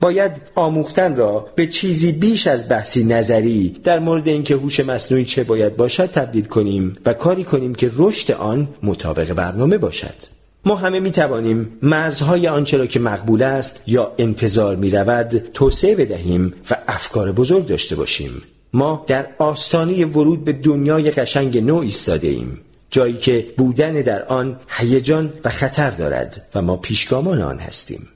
باید 0.00 0.32
آموختن 0.54 1.16
را 1.16 1.46
به 1.54 1.66
چیزی 1.66 2.12
بیش 2.12 2.46
از 2.46 2.68
بحثی 2.68 3.04
نظری 3.04 3.80
در 3.84 3.98
مورد 3.98 4.28
اینکه 4.28 4.54
هوش 4.54 4.80
مصنوعی 4.80 5.24
چه 5.24 5.44
باید 5.44 5.76
باشد 5.76 6.06
تبدیل 6.06 6.44
کنیم 6.44 6.96
و 7.06 7.12
کاری 7.12 7.44
کنیم 7.44 7.74
که 7.74 7.90
رشد 7.96 8.32
آن 8.32 8.68
مطابق 8.82 9.32
برنامه 9.32 9.78
باشد. 9.78 10.41
ما 10.64 10.76
همه 10.76 11.00
می 11.00 11.10
توانیم 11.10 11.78
مرزهای 11.82 12.48
آنچه 12.48 12.76
را 12.76 12.86
که 12.86 13.00
مقبول 13.00 13.42
است 13.42 13.82
یا 13.86 14.12
انتظار 14.18 14.76
می 14.76 14.90
رود 14.90 15.28
توسعه 15.54 15.96
بدهیم 15.96 16.54
و 16.70 16.76
افکار 16.88 17.32
بزرگ 17.32 17.66
داشته 17.66 17.96
باشیم. 17.96 18.42
ما 18.72 19.04
در 19.06 19.26
آستانه 19.38 20.04
ورود 20.04 20.44
به 20.44 20.52
دنیای 20.52 21.10
قشنگ 21.10 21.58
نو 21.58 21.76
ایستاده 21.76 22.28
ایم. 22.28 22.60
جایی 22.90 23.14
که 23.14 23.46
بودن 23.56 23.92
در 23.92 24.24
آن 24.24 24.60
هیجان 24.68 25.32
و 25.44 25.48
خطر 25.48 25.90
دارد 25.90 26.42
و 26.54 26.62
ما 26.62 26.76
پیشگامان 26.76 27.42
آن 27.42 27.58
هستیم. 27.58 28.08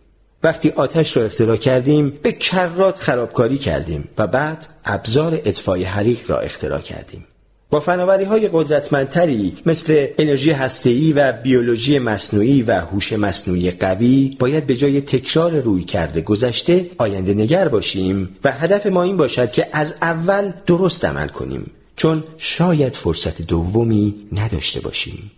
وقتی 0.42 0.70
آتش 0.70 1.16
را 1.16 1.22
اختراع 1.22 1.56
کردیم 1.56 2.18
به 2.22 2.32
کرات 2.32 2.98
خرابکاری 2.98 3.58
کردیم 3.58 4.08
و 4.18 4.26
بعد 4.26 4.66
ابزار 4.84 5.34
اطفای 5.34 5.84
حریق 5.84 6.30
را 6.30 6.38
اختراع 6.38 6.80
کردیم. 6.80 7.24
با 7.70 7.80
فناوری 7.80 8.24
های 8.24 8.48
قدرتمندتری 8.52 9.56
مثل 9.66 10.06
انرژی 10.18 10.50
هسته‌ای 10.50 11.12
و 11.12 11.32
بیولوژی 11.32 11.98
مصنوعی 11.98 12.62
و 12.62 12.72
هوش 12.72 13.12
مصنوعی 13.12 13.70
قوی 13.70 14.36
باید 14.38 14.66
به 14.66 14.76
جای 14.76 15.00
تکرار 15.00 15.60
روی 15.60 15.84
کرده 15.84 16.20
گذشته 16.20 16.90
آینده 16.98 17.34
نگر 17.34 17.68
باشیم 17.68 18.36
و 18.44 18.52
هدف 18.52 18.86
ما 18.86 19.02
این 19.02 19.16
باشد 19.16 19.52
که 19.52 19.66
از 19.72 19.94
اول 20.02 20.52
درست 20.66 21.04
عمل 21.04 21.28
کنیم 21.28 21.70
چون 21.96 22.24
شاید 22.36 22.92
فرصت 22.92 23.42
دومی 23.42 24.14
نداشته 24.32 24.80
باشیم. 24.80 25.30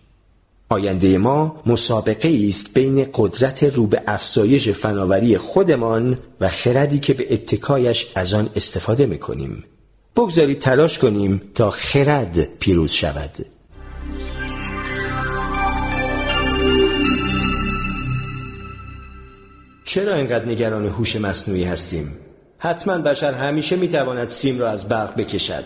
آینده 0.69 1.17
ما 1.17 1.61
مسابقه 1.65 2.45
است 2.47 2.73
بین 2.73 3.07
قدرت 3.13 3.63
رو 3.63 3.87
به 3.87 4.01
افزایش 4.07 4.69
فناوری 4.69 5.37
خودمان 5.37 6.19
و 6.41 6.49
خردی 6.49 6.99
که 6.99 7.13
به 7.13 7.33
اتکایش 7.33 8.11
از 8.15 8.33
آن 8.33 8.49
استفاده 8.55 9.05
می‌کنیم. 9.05 9.63
بگذارید 10.19 10.59
تلاش 10.59 10.99
کنیم 10.99 11.41
تا 11.55 11.69
خرد 11.69 12.57
پیروز 12.59 12.91
شود 12.91 13.45
چرا 19.83 20.15
اینقدر 20.15 20.45
نگران 20.45 20.85
هوش 20.85 21.15
مصنوعی 21.15 21.63
هستیم؟ 21.63 22.17
حتما 22.57 22.97
بشر 22.97 23.33
همیشه 23.33 23.75
می‌تواند 23.75 24.27
سیم 24.27 24.59
را 24.59 24.69
از 24.69 24.87
برق 24.87 25.15
بکشد 25.15 25.63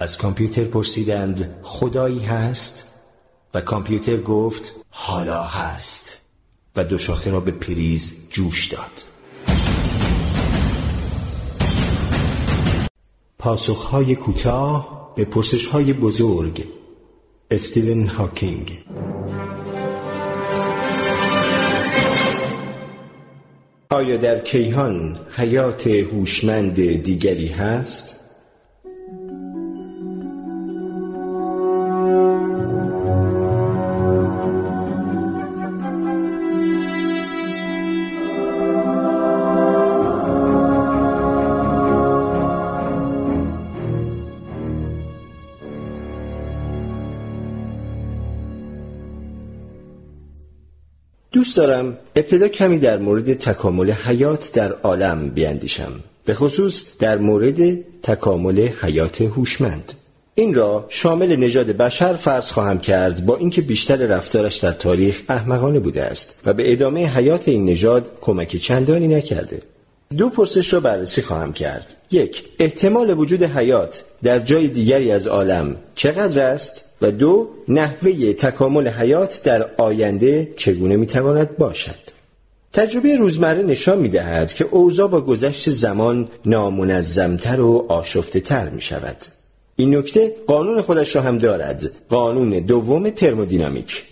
از 0.00 0.18
کامپیوتر 0.18 0.64
پرسیدند 0.64 1.58
خدایی 1.62 2.20
هست؟ 2.20 2.88
و 3.54 3.60
کامپیوتر 3.60 4.16
گفت 4.16 4.74
حالا 4.90 5.42
هست 5.42 6.20
و 6.76 6.84
دو 6.84 6.98
شاخه 6.98 7.30
را 7.30 7.40
به 7.40 7.50
پریز 7.50 8.14
جوش 8.30 8.66
داد 8.66 9.13
پاسخهای 13.44 14.14
کوتاه 14.14 15.12
به 15.16 15.24
پرسش 15.24 15.66
های 15.66 15.92
بزرگ 15.92 16.64
استیون 17.50 18.06
هاکینگ 18.06 18.78
آیا 23.90 24.16
در 24.16 24.38
کیهان 24.38 25.18
حیات 25.36 25.86
هوشمند 25.86 26.74
دیگری 27.02 27.48
هست؟ 27.48 28.23
دوست 51.54 51.66
دارم 51.66 51.98
ابتدا 52.16 52.48
کمی 52.48 52.78
در 52.78 52.98
مورد 52.98 53.34
تکامل 53.34 53.90
حیات 53.90 54.50
در 54.54 54.72
عالم 54.72 55.28
بیاندیشم 55.28 55.92
به 56.24 56.34
خصوص 56.34 56.82
در 56.98 57.18
مورد 57.18 57.78
تکامل 58.02 58.68
حیات 58.80 59.22
هوشمند. 59.22 59.92
این 60.34 60.54
را 60.54 60.86
شامل 60.88 61.36
نژاد 61.36 61.66
بشر 61.66 62.12
فرض 62.12 62.52
خواهم 62.52 62.78
کرد 62.78 63.26
با 63.26 63.36
اینکه 63.36 63.62
بیشتر 63.62 63.96
رفتارش 63.96 64.56
در 64.56 64.72
تاریخ 64.72 65.22
احمقانه 65.28 65.78
بوده 65.80 66.02
است 66.02 66.40
و 66.46 66.52
به 66.52 66.72
ادامه 66.72 67.06
حیات 67.06 67.48
این 67.48 67.64
نژاد 67.64 68.10
کمک 68.20 68.56
چندانی 68.56 69.08
نکرده. 69.08 69.62
دو 70.16 70.28
پرسش 70.28 70.72
را 70.72 70.80
بررسی 70.80 71.22
خواهم 71.22 71.52
کرد. 71.52 71.94
یک 72.10 72.44
احتمال 72.58 73.18
وجود 73.18 73.42
حیات 73.42 74.04
در 74.22 74.38
جای 74.38 74.68
دیگری 74.68 75.10
از 75.10 75.26
عالم 75.26 75.76
چقدر 75.94 76.40
است؟ 76.40 76.84
و 77.04 77.10
دو 77.10 77.48
نحوه 77.68 78.32
تکامل 78.32 78.88
حیات 78.88 79.40
در 79.44 79.66
آینده 79.76 80.52
چگونه 80.56 80.96
می‌تواند 80.96 81.56
باشد؟ 81.56 81.94
تجربه 82.72 83.16
روزمره 83.16 83.62
نشان 83.62 83.98
می 83.98 84.08
دهد 84.08 84.52
که 84.52 84.64
اوضاع 84.70 85.08
با 85.08 85.20
گذشت 85.20 85.70
زمان 85.70 86.28
نامنظمتر 86.44 87.60
و 87.60 87.86
آشفته 87.88 88.40
تر 88.40 88.68
می 88.68 88.80
شود. 88.80 89.16
این 89.76 89.96
نکته 89.96 90.34
قانون 90.46 90.80
خودش 90.80 91.16
را 91.16 91.22
هم 91.22 91.38
دارد. 91.38 91.90
قانون 92.08 92.50
دوم 92.50 93.10
ترمودینامیک. 93.10 94.04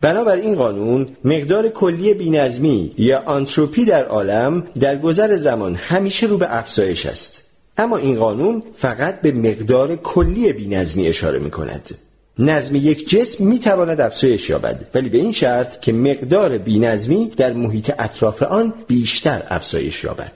بنابر 0.00 0.36
این 0.36 0.54
قانون 0.54 1.06
مقدار 1.24 1.68
کلی 1.68 2.14
بینظمی 2.14 2.92
یا 2.98 3.22
آنتروپی 3.26 3.84
در 3.84 4.04
عالم 4.04 4.64
در 4.80 4.98
گذر 4.98 5.36
زمان 5.36 5.74
همیشه 5.74 6.26
رو 6.26 6.38
به 6.38 6.56
افزایش 6.56 7.06
است. 7.06 7.44
اما 7.78 7.96
این 7.96 8.16
قانون 8.16 8.62
فقط 8.76 9.20
به 9.20 9.32
مقدار 9.32 9.96
کلی 9.96 10.52
بینظمی 10.52 11.08
اشاره 11.08 11.38
می 11.38 11.50
کند 11.50 11.90
نظم 12.38 12.76
یک 12.76 13.08
جسم 13.08 13.46
می 13.46 13.58
تواند 13.58 14.00
افزایش 14.00 14.50
یابد. 14.50 14.86
ولی 14.94 15.08
به 15.08 15.18
این 15.18 15.32
شرط 15.32 15.80
که 15.80 15.92
مقدار 15.92 16.58
بینظمی 16.58 17.32
در 17.36 17.52
محیط 17.52 17.92
اطراف 17.98 18.42
آن 18.42 18.74
بیشتر 18.86 19.42
افزایش 19.48 20.04
یابد. 20.04 20.32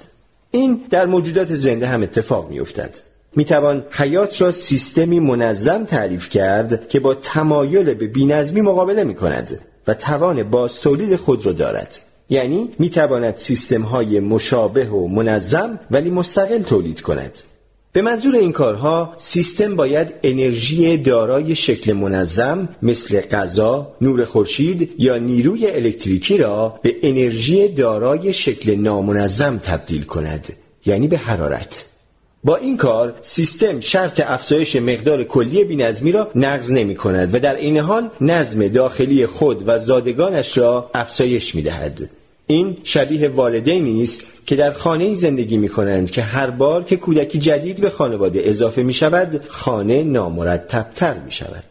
این 0.51 0.81
در 0.91 1.07
موجودات 1.07 1.55
زنده 1.55 1.87
هم 1.87 2.03
اتفاق 2.03 2.51
می 2.51 2.61
افتد 2.61 2.99
می 3.37 3.45
توان 3.45 3.85
حیات 3.91 4.43
را 4.43 4.51
سیستمی 4.51 5.21
منظم 5.21 5.85
تعریف 5.85 6.29
کرد 6.29 6.89
که 6.89 7.01
با 7.01 7.15
تمایل 7.15 7.95
به 7.95 8.07
بینظمی 8.07 8.61
مقابله 8.61 9.05
می 9.05 9.15
کند 9.15 9.59
و 9.87 9.95
توان 9.95 10.43
باز 10.43 10.81
تولید 10.81 11.17
خود 11.17 11.47
را 11.47 11.53
دارد. 11.53 11.99
یعنی 12.31 12.71
می 12.79 12.91
تواند 12.91 13.37
سیستم 13.37 13.83
های 13.83 14.21
مشابه 14.21 14.89
و 14.89 15.09
منظم 15.09 15.81
ولی 15.91 16.11
مستقل 16.11 16.63
تولید 16.63 17.01
کند. 17.01 17.41
به 17.95 18.03
منظور 18.03 18.35
این 18.35 18.53
کارها 18.53 19.15
سیستم 19.19 19.77
باید 19.77 20.15
انرژی 20.23 20.97
دارای 20.97 21.55
شکل 21.55 21.93
منظم 21.93 22.69
مثل 22.83 23.21
غذا، 23.21 23.93
نور 24.01 24.25
خورشید 24.25 24.95
یا 24.99 25.17
نیروی 25.17 25.67
الکتریکی 25.67 26.39
را 26.39 26.81
به 26.83 26.95
انرژی 27.03 27.69
دارای 27.69 28.33
شکل 28.33 28.75
نامنظم 28.75 29.59
تبدیل 29.59 30.05
کند 30.05 30.53
یعنی 30.87 31.09
به 31.09 31.19
حرارت 31.19 31.87
با 32.45 32.57
این 32.57 32.77
کار 32.77 33.15
سیستم 33.21 33.81
شرط 33.81 34.21
افزایش 34.27 34.77
مقدار 34.77 35.25
کلی 35.25 35.65
بینظمی 35.65 36.13
را 36.13 36.31
نقض 36.35 36.73
نمی 36.73 36.95
کند 36.95 37.35
و 37.35 37.39
در 37.39 37.57
این 37.57 37.79
حال 37.79 38.11
نظم 38.21 38.69
داخلی 38.69 39.27
خود 39.27 39.63
و 39.67 39.79
زادگانش 39.79 40.59
را 40.59 40.91
افزایش 40.95 41.55
می 41.55 41.63
دهد. 41.63 42.11
این 42.47 42.77
شبیه 42.83 43.29
والدینی 43.29 44.03
است 44.03 44.23
که 44.47 44.57
در 44.57 44.71
خانه 44.73 45.15
زندگی 45.15 45.57
می 45.57 45.69
کنند 45.69 46.11
که 46.11 46.23
هر 46.23 46.51
بار 46.51 46.85
که 46.85 46.97
کودکی 46.97 47.39
جدید 47.39 47.81
به 47.81 47.91
خانواده 47.91 48.41
اضافه 48.45 48.83
می 48.83 48.93
شود 48.93 49.41
خانه 49.49 50.03
نامرتبتر 50.03 51.15
می 51.15 51.33
شود 51.33 51.65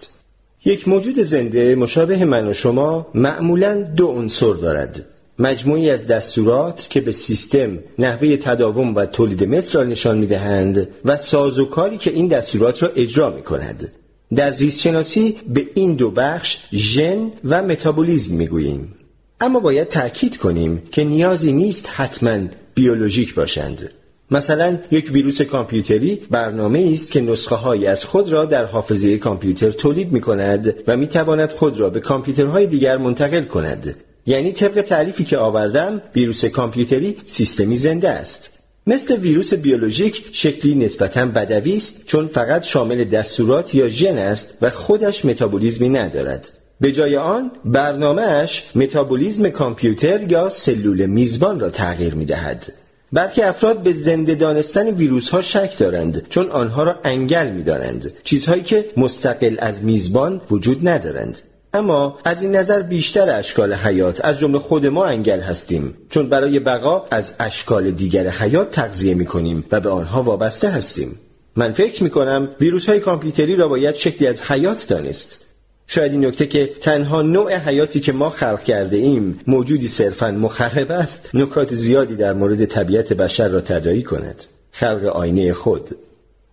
یک 0.66 0.88
موجود 0.88 1.20
زنده 1.20 1.76
مشابه 1.76 2.26
من 2.26 2.48
و 2.48 2.54
شما 2.54 3.08
معمولا 3.14 3.84
دو 3.84 4.08
عنصر 4.08 4.54
دارد. 4.54 5.06
مجموعی 5.40 5.90
از 5.90 6.08
دستورات 6.08 6.88
که 6.90 7.02
به 7.02 7.12
سیستم 7.12 7.80
نحوه 8.00 8.38
تداوم 8.38 8.96
و 8.96 9.06
تولید 9.06 9.44
مثل 9.44 9.80
را 9.80 9.84
نشان 9.84 10.18
می 10.18 10.28
دهند 10.28 10.88
و 11.06 11.18
سازوکاری 11.18 11.98
که 11.98 12.12
این 12.12 12.28
دستورات 12.28 12.84
را 12.84 12.90
اجرا 12.96 13.30
می 13.30 13.42
کند 13.42 13.92
در 14.36 14.52
زیستشناسی 14.52 15.36
به 15.54 15.68
این 15.74 15.94
دو 15.94 16.12
بخش 16.12 16.58
ژن 16.74 17.32
و 17.44 17.64
متابولیزم 17.64 18.36
می 18.36 18.48
گوییم. 18.48 18.94
اما 19.42 19.60
باید 19.60 19.88
تأکید 19.88 20.38
کنیم 20.38 20.84
که 20.92 21.04
نیازی 21.04 21.54
نیست 21.54 21.90
حتما 21.90 22.40
بیولوژیک 22.76 23.36
باشند. 23.36 23.90
مثلا 24.32 24.78
یک 24.92 25.12
ویروس 25.12 25.42
کامپیوتری 25.42 26.22
برنامه 26.32 26.90
است 26.94 27.12
که 27.12 27.22
نسخه 27.22 27.56
هایی 27.56 27.88
از 27.88 28.06
خود 28.06 28.30
را 28.30 28.46
در 28.46 28.66
حافظه 28.66 29.18
کامپیوتر 29.18 29.72
تولید 29.72 30.12
می 30.12 30.22
کند 30.22 30.76
و 30.88 30.98
می 30.98 31.08
تواند 31.08 31.52
خود 31.52 31.80
را 31.80 31.90
به 31.90 32.00
کامپیوترهای 32.00 32.68
دیگر 32.68 32.98
منتقل 32.98 33.44
کند. 33.44 33.96
یعنی 34.26 34.52
طبق 34.52 34.82
تعریفی 34.82 35.24
که 35.24 35.38
آوردم 35.38 36.02
ویروس 36.16 36.46
کامپیوتری 36.46 37.18
سیستمی 37.26 37.76
زنده 37.76 38.10
است. 38.10 38.50
مثل 38.88 39.16
ویروس 39.16 39.54
بیولوژیک 39.54 40.26
شکلی 40.32 40.76
نسبتا 40.76 41.26
بدوی 41.26 41.76
است 41.76 42.06
چون 42.06 42.28
فقط 42.28 42.64
شامل 42.64 43.04
دستورات 43.04 43.76
یا 43.76 43.88
ژن 43.88 44.18
است 44.18 44.58
و 44.62 44.70
خودش 44.70 45.26
متابولیزمی 45.26 45.90
ندارد. 45.90 46.50
به 46.82 46.92
جای 46.92 47.18
آن 47.18 47.52
برنامهش 47.66 48.72
متابولیزم 48.76 49.50
کامپیوتر 49.50 50.32
یا 50.32 50.50
سلول 50.50 51.06
میزبان 51.06 51.60
را 51.60 51.70
تغییر 51.70 52.14
می 52.16 52.26
دهد. 52.26 52.74
بلکه 53.14 53.48
افراد 53.48 53.84
به 53.84 53.92
زنده 53.92 54.36
دانستن 54.36 54.88
ویروس 54.88 55.30
ها 55.30 55.42
شک 55.42 55.78
دارند 55.78 56.28
چون 56.30 56.50
آنها 56.50 56.84
را 56.84 56.96
انگل 57.04 57.52
می 57.52 57.64
دارند. 57.64 58.14
چیزهایی 58.24 58.64
که 58.64 58.86
مستقل 58.98 59.56
از 59.60 59.84
میزبان 59.84 60.42
وجود 60.52 60.88
ندارند. 60.88 61.40
اما 61.74 62.18
از 62.26 62.42
این 62.42 62.56
نظر 62.56 62.82
بیشتر 62.82 63.38
اشکال 63.40 63.74
حیات 63.74 64.26
از 64.26 64.40
جمله 64.40 64.60
خود 64.60 64.86
ما 64.86 65.06
انگل 65.06 65.40
هستیم 65.40 65.94
چون 66.10 66.30
برای 66.30 66.60
بقا 66.60 67.06
از 67.12 67.32
اشکال 67.40 67.92
دیگر 67.92 68.28
حیات 68.28 68.72
تغذیه 68.72 69.14
می 69.14 69.26
کنیم 69.26 69.66
و 69.72 69.80
به 69.80 69.90
آنها 69.90 70.24
وابسته 70.24 70.70
هستیم 70.70 71.20
من 71.56 71.72
فکر 71.72 72.04
می 72.04 72.10
کنم 72.10 72.50
ویروس 72.60 72.90
های 72.90 73.00
کامپیوتری 73.00 73.56
را 73.56 73.68
باید 73.68 73.96
شکلی 73.96 74.28
از 74.28 74.42
حیات 74.42 74.88
دانست 74.88 75.51
شاید 75.94 76.12
این 76.12 76.26
نکته 76.26 76.48
که 76.48 76.68
تنها 76.82 77.22
نوع 77.22 77.56
حیاتی 77.56 78.00
که 78.00 78.12
ما 78.12 78.30
خلق 78.30 78.64
کرده 78.64 78.98
ایم 78.98 79.40
موجودی 79.48 79.88
صرفا 79.88 80.32
مخرب 80.32 80.92
است 80.92 81.30
نکات 81.34 81.74
زیادی 81.74 82.16
در 82.16 82.34
مورد 82.34 82.66
طبیعت 82.66 83.14
بشر 83.14 83.48
را 83.48 83.62
تدایی 83.62 84.04
کند. 84.04 84.44
خلق 84.72 85.06
آینه 85.06 85.54
خود. 85.54 85.90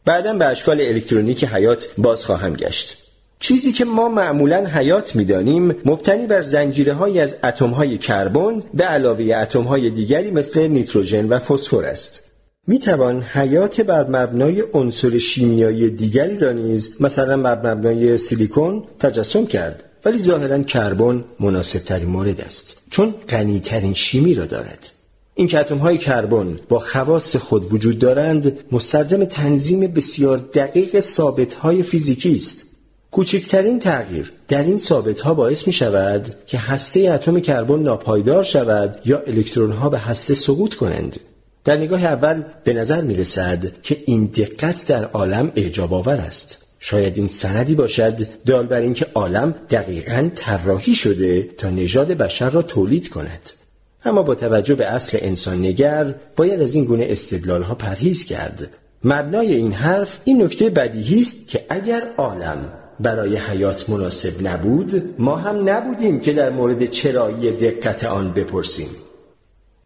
بعدا 0.05 0.35
به 0.35 0.44
اشکال 0.44 0.81
الکترونیک 0.81 1.44
حیات 1.44 1.89
باز 1.98 2.24
خواهم 2.24 2.55
گشت. 2.55 2.97
چیزی 3.40 3.73
که 3.73 3.85
ما 3.85 4.09
معمولا 4.09 4.66
حیات 4.66 5.16
می‌دانیم 5.16 5.74
مبتنی 5.85 6.27
بر 6.27 6.43
زنجیره 6.43 6.93
های 6.93 7.20
از 7.20 7.35
اتم 7.44 7.70
های 7.70 7.98
کربن 7.98 8.62
به 8.74 8.85
علاوه 8.85 9.35
اتم 9.43 9.62
های 9.62 9.90
دیگری 9.90 10.31
مثل 10.31 10.66
نیتروژن 10.66 11.28
و 11.28 11.39
فسفر 11.39 11.85
است. 11.85 12.28
می 12.70 12.78
توان 12.78 13.23
حیات 13.23 13.81
بر 13.81 14.07
مبنای 14.09 14.65
عنصر 14.73 15.19
شیمیایی 15.19 15.90
دیگری 15.90 16.39
را 16.39 16.53
نیز 16.53 16.97
مثلا 17.01 17.43
بر 17.43 17.74
مبنای 17.74 18.19
سیلیکون 18.19 18.82
تجسم 18.99 19.47
کرد. 19.47 19.85
ولی 20.05 20.19
ظاهرا 20.19 20.62
کربن 20.62 21.24
مناسب 21.40 21.78
ترین 21.78 22.09
مورد 22.09 22.40
است 22.40 22.82
چون 22.90 23.15
غنی 23.28 23.61
ترین 23.61 23.95
شیمی 23.95 24.35
را 24.35 24.47
دارد. 24.47 24.90
این 25.35 25.47
که 25.47 25.59
های 25.59 25.99
کربن 25.99 26.61
با 26.69 26.78
خواص 26.78 27.36
خود 27.36 27.73
وجود 27.73 27.99
دارند 27.99 28.59
مستلزم 28.73 29.24
تنظیم 29.24 29.81
بسیار 29.81 30.39
دقیق 30.39 31.01
ثابت 31.01 31.55
های 31.55 31.82
فیزیکی 31.82 32.35
است. 32.35 32.66
کوچکترین 33.11 33.78
تغییر 33.78 34.32
در 34.49 34.62
این 34.62 34.78
ثابت 34.78 35.20
ها 35.20 35.35
باعث 35.35 35.66
می 35.66 35.73
شود 35.73 36.35
که 36.47 36.59
هسته 36.59 37.01
اتم 37.01 37.40
کربن 37.40 37.78
ناپایدار 37.78 38.43
شود 38.43 39.01
یا 39.05 39.19
الکترون 39.27 39.73
ها 39.73 39.89
به 39.89 39.99
هسته 39.99 40.35
سقوط 40.35 40.74
کنند. 40.74 41.20
در 41.65 41.77
نگاه 41.77 42.05
اول 42.05 42.43
به 42.65 42.73
نظر 42.73 43.01
می 43.01 43.17
رسد 43.17 43.83
که 43.83 43.97
این 44.07 44.27
دقت 44.27 44.87
در 44.87 45.05
عالم 45.05 45.53
اعجاب 45.57 45.95
آور 45.95 46.17
است. 46.17 46.65
شاید 46.79 47.17
این 47.17 47.29
سندی 47.29 47.75
باشد 47.75 48.19
دال 48.47 48.67
بر 48.67 48.81
اینکه 48.81 49.07
عالم 49.15 49.55
دقیقا 49.71 50.31
طراحی 50.35 50.95
شده 50.95 51.43
تا 51.43 51.71
نژاد 51.71 52.09
بشر 52.09 52.51
را 52.51 52.63
تولید 52.63 53.09
کند. 53.09 53.51
اما 54.05 54.23
با 54.23 54.35
توجه 54.35 54.75
به 54.75 54.87
اصل 54.87 55.19
انسان 55.21 55.59
نگر 55.59 56.15
باید 56.37 56.61
از 56.61 56.75
این 56.75 56.85
گونه 56.85 57.07
استدلال 57.09 57.63
ها 57.63 57.75
پرهیز 57.75 58.25
کرد. 58.25 58.69
مبنای 59.05 59.55
این 59.55 59.73
حرف 59.73 60.19
این 60.25 60.43
نکته 60.43 60.71
بدیهی 60.71 61.21
است 61.21 61.49
که 61.49 61.65
اگر 61.69 62.03
عالم 62.17 62.73
برای 63.01 63.37
حیات 63.37 63.91
مناسب 63.91 64.47
نبود 64.47 65.15
ما 65.19 65.37
هم 65.37 65.69
نبودیم 65.69 66.21
که 66.21 66.33
در 66.33 66.51
مورد 66.51 66.87
چرایی 66.87 67.51
دقت 67.51 68.05
آن 68.05 68.33
بپرسیم. 68.33 68.89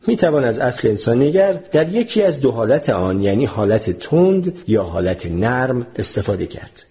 می 0.07 0.17
توان 0.17 0.45
از 0.45 0.59
اصل 0.59 0.89
انسان 0.89 1.23
نگر 1.23 1.53
در 1.53 1.89
یکی 1.89 2.23
از 2.23 2.41
دو 2.41 2.51
حالت 2.51 2.91
آن 2.91 3.21
یعنی 3.21 3.45
حالت 3.45 3.91
تند 3.91 4.59
یا 4.67 4.83
حالت 4.83 5.27
نرم 5.27 5.87
استفاده 5.97 6.47
کرد. 6.47 6.83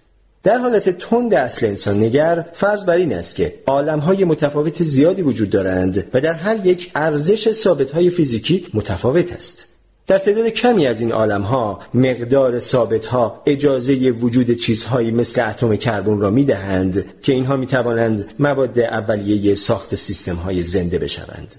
در 0.43 0.57
حالت 0.57 0.89
تند 0.89 1.33
اصل 1.33 1.65
انسان 1.65 2.03
نگر 2.03 2.45
فرض 2.53 2.85
بر 2.85 2.95
این 2.95 3.13
است 3.13 3.35
که 3.35 3.53
های 3.67 4.23
متفاوت 4.23 4.83
زیادی 4.83 5.21
وجود 5.21 5.49
دارند 5.49 6.03
و 6.13 6.21
در 6.21 6.33
هر 6.33 6.65
یک 6.65 6.91
ارزش 6.95 7.51
ثابت 7.51 7.91
های 7.91 8.09
فیزیکی 8.09 8.67
متفاوت 8.73 9.33
است. 9.33 9.67
در 10.07 10.17
تعداد 10.17 10.47
کمی 10.47 10.87
از 10.87 11.01
این 11.01 11.11
عالم 11.11 11.41
ها 11.41 11.79
مقدار 11.93 12.59
ثابت 12.59 13.05
ها 13.05 13.41
اجازه 13.45 13.93
وجود 13.93 14.51
چیزهایی 14.51 15.11
مثل 15.11 15.49
اتم 15.49 15.75
کربن 15.75 16.19
را 16.19 16.29
می 16.29 16.45
دهند 16.45 17.05
که 17.21 17.33
اینها 17.33 17.55
می 17.55 17.65
توانند 17.65 18.25
مواد 18.39 18.79
اولیه 18.79 19.55
ساخت 19.55 19.95
سیستم 19.95 20.35
های 20.35 20.63
زنده 20.63 20.99
بشوند. 20.99 21.55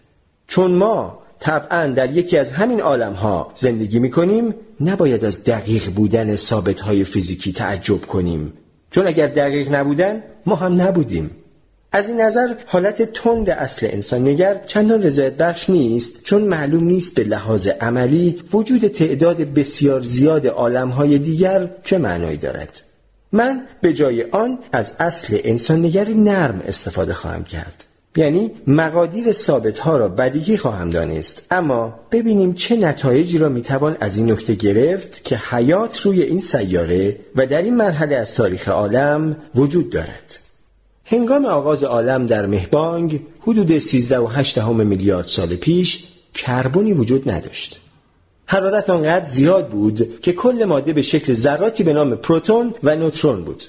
چون 0.46 0.70
ما 0.70 1.21
طبعا 1.42 1.86
در 1.86 2.10
یکی 2.10 2.38
از 2.38 2.52
همین 2.52 2.80
عالم 2.80 3.12
ها 3.12 3.52
زندگی 3.54 3.98
می 3.98 4.10
کنیم 4.10 4.54
نباید 4.80 5.24
از 5.24 5.44
دقیق 5.44 5.90
بودن 5.90 6.36
ثابت 6.36 6.80
های 6.80 7.04
فیزیکی 7.04 7.52
تعجب 7.52 8.06
کنیم. 8.06 8.52
چون 8.90 9.06
اگر 9.06 9.26
دقیق 9.26 9.74
نبودن 9.74 10.22
ما 10.46 10.56
هم 10.56 10.80
نبودیم. 10.82 11.30
از 11.92 12.08
این 12.08 12.20
نظر 12.20 12.54
حالت 12.66 13.02
تند 13.12 13.50
اصل 13.50 13.88
انسان 13.90 14.28
نگر 14.28 14.60
چندان 14.66 15.02
رضایت 15.02 15.36
بخش 15.36 15.70
نیست 15.70 16.24
چون 16.24 16.42
معلوم 16.42 16.84
نیست 16.84 17.14
به 17.14 17.24
لحاظ 17.24 17.66
عملی 17.66 18.42
وجود 18.52 18.86
تعداد 18.86 19.36
بسیار 19.36 20.00
زیاد 20.00 20.46
های 20.46 21.18
دیگر 21.18 21.70
چه 21.82 21.98
معنایی 21.98 22.36
دارد. 22.36 22.80
من 23.32 23.62
به 23.80 23.92
جای 23.92 24.22
آن 24.22 24.58
از 24.72 24.92
اصل 25.00 25.38
انسان 25.44 25.78
نگری 25.78 26.14
نرم 26.14 26.62
استفاده 26.66 27.14
خواهم 27.14 27.44
کرد. 27.44 27.91
یعنی 28.16 28.50
مقادیر 28.66 29.32
ثابت 29.32 29.78
ها 29.78 29.96
را 29.96 30.08
بدیهی 30.08 30.56
خواهم 30.56 30.90
دانست. 30.90 31.46
اما 31.50 31.94
ببینیم 32.10 32.52
چه 32.52 32.76
نتایجی 32.76 33.38
را 33.38 33.48
می‌توان 33.48 33.96
از 34.00 34.16
این 34.16 34.30
نکته 34.30 34.54
گرفت 34.54 35.24
که 35.24 35.36
حیات 35.36 36.00
روی 36.00 36.22
این 36.22 36.40
سیاره 36.40 37.16
و 37.36 37.46
در 37.46 37.62
این 37.62 37.76
مرحله 37.76 38.16
از 38.16 38.34
تاریخ 38.34 38.68
عالم 38.68 39.36
وجود 39.54 39.90
دارد. 39.90 40.38
هنگام 41.04 41.44
آغاز 41.44 41.84
عالم 41.84 42.26
در 42.26 42.46
مهبانگ 42.46 43.20
حدود 43.40 43.78
13.8 43.78 44.58
میلیارد 44.58 45.26
سال 45.26 45.56
پیش 45.56 46.04
کربنی 46.34 46.92
وجود 46.92 47.30
نداشت. 47.30 47.80
حرارت 48.46 48.90
آنقدر 48.90 49.24
زیاد 49.24 49.68
بود 49.68 50.20
که 50.20 50.32
کل 50.32 50.64
ماده 50.64 50.92
به 50.92 51.02
شکل 51.02 51.32
ذراتی 51.32 51.84
به 51.84 51.92
نام 51.92 52.14
پروتون 52.14 52.74
و 52.82 52.96
نوترون 52.96 53.44
بود. 53.44 53.62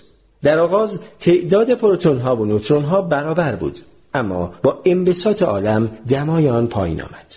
در 0.44 0.60
آغاز 0.60 1.00
تعداد 1.20 1.74
پروتون 1.74 2.20
ها 2.20 2.36
و 2.36 2.46
نوترون 2.46 2.84
ها 2.84 3.02
برابر 3.02 3.56
بود. 3.56 3.80
اما 4.14 4.54
با 4.64 4.82
انبساط 4.86 5.42
عالم 5.42 5.90
دمای 6.08 6.50
آن 6.50 6.68
پایین 6.68 7.02
آمد 7.02 7.36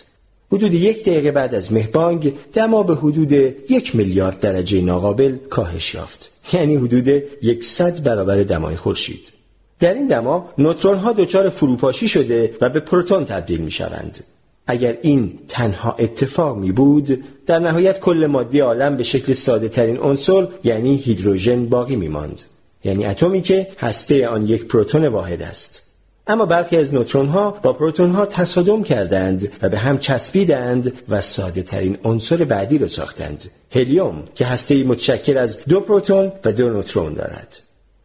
حدود 0.53 0.75
یک 0.75 1.03
دقیقه 1.03 1.31
بعد 1.31 1.55
از 1.55 1.73
مهبانگ 1.73 2.35
دما 2.53 2.83
به 2.83 2.95
حدود 2.95 3.33
یک 3.33 3.97
میلیارد 3.97 4.41
درجه 4.41 4.81
ناقابل 4.81 5.37
کاهش 5.51 5.95
یافت 5.95 6.33
یعنی 6.53 6.77
حدود 6.77 7.09
یکصد 7.43 8.05
برابر 8.05 8.43
دمای 8.43 8.77
خورشید 8.77 9.37
در 9.81 9.95
این 9.95 10.07
دما 10.07 10.49
نوترون 10.59 10.99
ها 10.99 11.13
دچار 11.13 11.49
فروپاشی 11.49 12.09
شده 12.09 12.55
و 12.61 12.69
به 12.69 12.81
پروتون 12.81 13.25
تبدیل 13.25 13.61
می 13.61 13.71
شوند. 13.71 14.25
اگر 14.67 14.99
این 15.03 15.39
تنها 15.49 15.97
اتفاق 15.99 16.57
می 16.57 16.73
بود 16.73 17.25
در 17.47 17.59
نهایت 17.59 18.01
کل 18.01 18.27
مادی 18.27 18.61
عالم 18.61 18.97
به 18.97 19.03
شکل 19.03 19.33
ساده 19.33 19.69
ترین 19.69 19.99
عنصر 19.99 20.49
یعنی 20.65 20.97
هیدروژن 20.97 21.67
باقی 21.67 21.97
می 21.97 22.09
ماند. 22.09 22.43
یعنی 22.85 23.07
اتمی 23.07 23.43
که 23.43 23.69
هسته 23.79 24.29
آن 24.29 24.47
یک 24.47 24.65
پروتون 24.67 25.07
واحد 25.07 25.43
است 25.43 25.86
اما 26.29 26.47
برخی 26.47 26.77
از 26.77 26.95
نوترون 26.95 27.29
ها 27.29 27.51
با 27.51 27.73
پروتون 27.73 28.11
ها 28.11 28.27
تصادم 28.27 28.83
کردند 28.83 29.53
و 29.63 29.69
به 29.69 29.79
هم 29.79 29.99
چسبیدند 29.99 30.93
و 31.09 31.21
ساده 31.21 31.63
ترین 31.63 31.99
عنصر 32.05 32.45
بعدی 32.45 32.79
را 32.79 32.89
ساختند 32.89 33.51
هلیوم 33.71 34.25
که 34.35 34.47
هسته 34.47 34.85
متشکل 34.85 35.37
از 35.37 35.59
دو 35.69 35.81
پروتون 35.81 36.33
و 36.45 36.53
دو 36.53 36.71
نوترون 36.71 37.15
دارد 37.15 37.59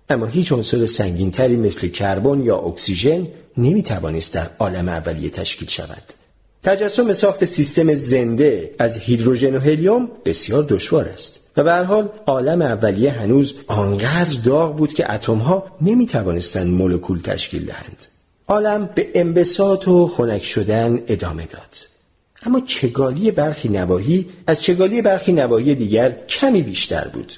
اما 0.10 0.26
هیچ 0.26 0.52
عنصر 0.52 0.86
سنگینتری 0.86 1.56
مثل 1.56 1.88
کربن 1.88 2.46
یا 2.46 2.58
اکسیژن 2.58 3.28
نمی 3.58 3.84
توانست 3.84 4.34
در 4.34 4.48
عالم 4.60 4.90
اولیه 4.90 5.30
تشکیل 5.30 5.68
شود. 5.68 6.04
تجسم 6.64 7.14
ساخت 7.14 7.46
سیستم 7.46 7.94
زنده 7.94 8.76
از 8.80 8.98
هیدروژن 8.98 9.56
و 9.56 9.60
هلیوم 9.60 10.10
بسیار 10.26 10.64
دشوار 10.64 11.06
است 11.06 11.41
و 11.58 11.64
به 11.64 11.74
حال 11.74 12.10
عالم 12.28 12.62
اولیه 12.62 13.12
هنوز 13.12 13.56
آنقدر 13.68 14.40
داغ 14.46 14.76
بود 14.76 14.94
که 14.94 15.14
اتم 15.14 15.38
ها 15.38 15.66
نمی 15.82 16.06
توانستند 16.06 16.68
مولکول 16.68 17.22
تشکیل 17.22 17.66
دهند. 17.66 18.06
عالم 18.48 18.90
به 18.96 19.08
انبساط 19.16 19.88
و 19.88 20.08
خنک 20.08 20.44
شدن 20.44 21.02
ادامه 21.08 21.46
داد. 21.46 21.78
اما 22.44 22.60
چگالی 22.60 23.32
برخی 23.32 23.70
نواحی 23.70 24.30
از 24.48 24.62
چگالی 24.62 25.02
برخی 25.02 25.32
نواحی 25.32 25.76
دیگر 25.76 26.10
کمی 26.28 26.62
بیشتر 26.62 27.08
بود. 27.08 27.34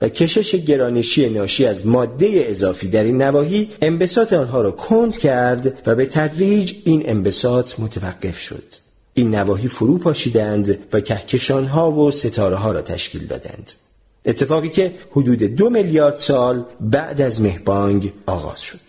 و 0.00 0.08
کشش 0.08 0.54
گرانشی 0.54 1.28
ناشی 1.28 1.66
از 1.66 1.86
ماده 1.86 2.44
اضافی 2.48 2.88
در 2.88 3.04
این 3.04 3.22
نواحی 3.22 3.70
انبساط 3.82 4.32
آنها 4.32 4.62
را 4.62 4.70
کند 4.70 5.18
کرد 5.18 5.88
و 5.88 5.94
به 5.94 6.06
تدریج 6.06 6.74
این 6.84 7.02
انبساط 7.06 7.80
متوقف 7.80 8.38
شد 8.38 8.87
این 9.18 9.34
نواحی 9.34 9.68
فرو 9.68 9.98
پاشیدند 9.98 10.78
و 10.92 11.00
کهکشانها 11.00 11.92
و 11.92 12.10
ستاره 12.10 12.56
ها 12.56 12.72
را 12.72 12.82
تشکیل 12.82 13.26
دادند. 13.26 13.72
اتفاقی 14.24 14.68
که 14.68 14.94
حدود 15.10 15.42
دو 15.42 15.70
میلیارد 15.70 16.16
سال 16.16 16.64
بعد 16.80 17.20
از 17.20 17.42
مهبانگ 17.42 18.12
آغاز 18.26 18.60
شد. 18.60 18.80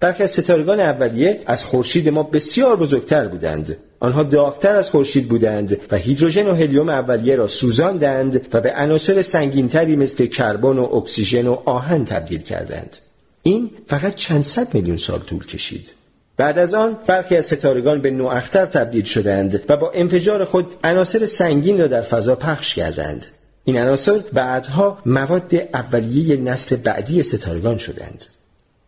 برخی 0.00 0.22
از 0.22 0.30
ستارگان 0.30 0.80
اولیه 0.80 1.40
از 1.46 1.64
خورشید 1.64 2.08
ما 2.08 2.22
بسیار 2.22 2.76
بزرگتر 2.76 3.28
بودند. 3.28 3.76
آنها 4.00 4.22
داغتر 4.22 4.76
از 4.76 4.90
خورشید 4.90 5.28
بودند 5.28 5.76
و 5.90 5.96
هیدروژن 5.96 6.46
و 6.46 6.54
هلیوم 6.54 6.88
اولیه 6.88 7.36
را 7.36 7.46
سوزاندند 7.46 8.46
و 8.52 8.60
به 8.60 8.72
عناصر 8.72 9.22
سنگینتری 9.22 9.96
مثل 9.96 10.26
کربن 10.26 10.78
و 10.78 10.94
اکسیژن 10.94 11.46
و 11.46 11.56
آهن 11.64 12.04
تبدیل 12.04 12.42
کردند. 12.42 12.96
این 13.42 13.70
فقط 13.86 14.14
چند 14.14 14.44
صد 14.44 14.74
میلیون 14.74 14.96
سال 14.96 15.18
طول 15.18 15.46
کشید. 15.46 15.97
بعد 16.38 16.58
از 16.58 16.74
آن 16.74 16.96
برخی 17.06 17.36
از 17.36 17.46
ستارگان 17.46 18.00
به 18.00 18.10
نواختر 18.10 18.66
تبدیل 18.66 19.04
شدند 19.04 19.60
و 19.68 19.76
با 19.76 19.90
انفجار 19.94 20.44
خود 20.44 20.74
عناصر 20.84 21.26
سنگین 21.26 21.80
را 21.80 21.86
در 21.86 22.02
فضا 22.02 22.34
پخش 22.34 22.74
کردند. 22.74 23.26
این 23.64 23.78
عناصر 23.78 24.20
بعدها 24.32 24.98
مواد 25.06 25.54
اولیه 25.74 26.36
نسل 26.36 26.76
بعدی 26.76 27.22
ستارگان 27.22 27.78
شدند. 27.78 28.24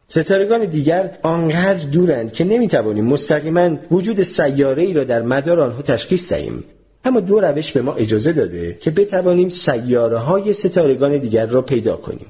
ستارگان 0.08 0.64
دیگر 0.64 1.18
آنقدر 1.22 1.86
دورند 1.88 2.32
که 2.32 2.44
نمی‌توانیم 2.44 3.04
مستقیما 3.04 3.76
وجود 3.90 4.22
سیاره 4.22 4.82
ای 4.82 4.92
را 4.92 5.04
در 5.04 5.22
مدار 5.22 5.60
آنها 5.60 5.82
تشخیص 5.82 6.32
دهیم. 6.32 6.64
اما 7.04 7.20
دو 7.20 7.40
روش 7.40 7.72
به 7.72 7.82
ما 7.82 7.94
اجازه 7.94 8.32
داده 8.32 8.78
که 8.80 8.90
بتوانیم 8.90 9.48
سیاره 9.48 10.18
های 10.18 10.52
ستارگان 10.52 11.18
دیگر 11.18 11.46
را 11.46 11.62
پیدا 11.62 11.96
کنیم. 11.96 12.26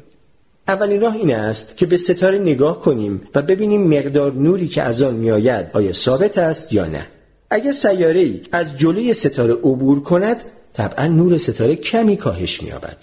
اولین 0.71 1.01
راه 1.01 1.17
این 1.17 1.35
است 1.35 1.77
که 1.77 1.87
به 1.87 1.97
ستاره 1.97 2.39
نگاه 2.39 2.81
کنیم 2.81 3.23
و 3.35 3.43
ببینیم 3.43 3.99
مقدار 3.99 4.33
نوری 4.33 4.69
که 4.69 4.83
از 4.83 5.03
آن 5.03 5.15
میآید 5.15 5.71
آیا 5.75 5.93
ثابت 5.93 6.39
است 6.39 6.73
یا 6.73 6.87
نه 6.87 7.07
اگر 7.51 7.73
سیاره 7.73 8.21
ای 8.21 8.41
از 8.53 8.79
جلوی 8.79 9.13
ستاره 9.13 9.55
عبور 9.55 10.03
کند 10.03 10.45
طبعا 10.73 11.07
نور 11.07 11.37
ستاره 11.37 11.77
کمی 11.77 12.17
کاهش 12.17 12.63
مییابد 12.63 12.97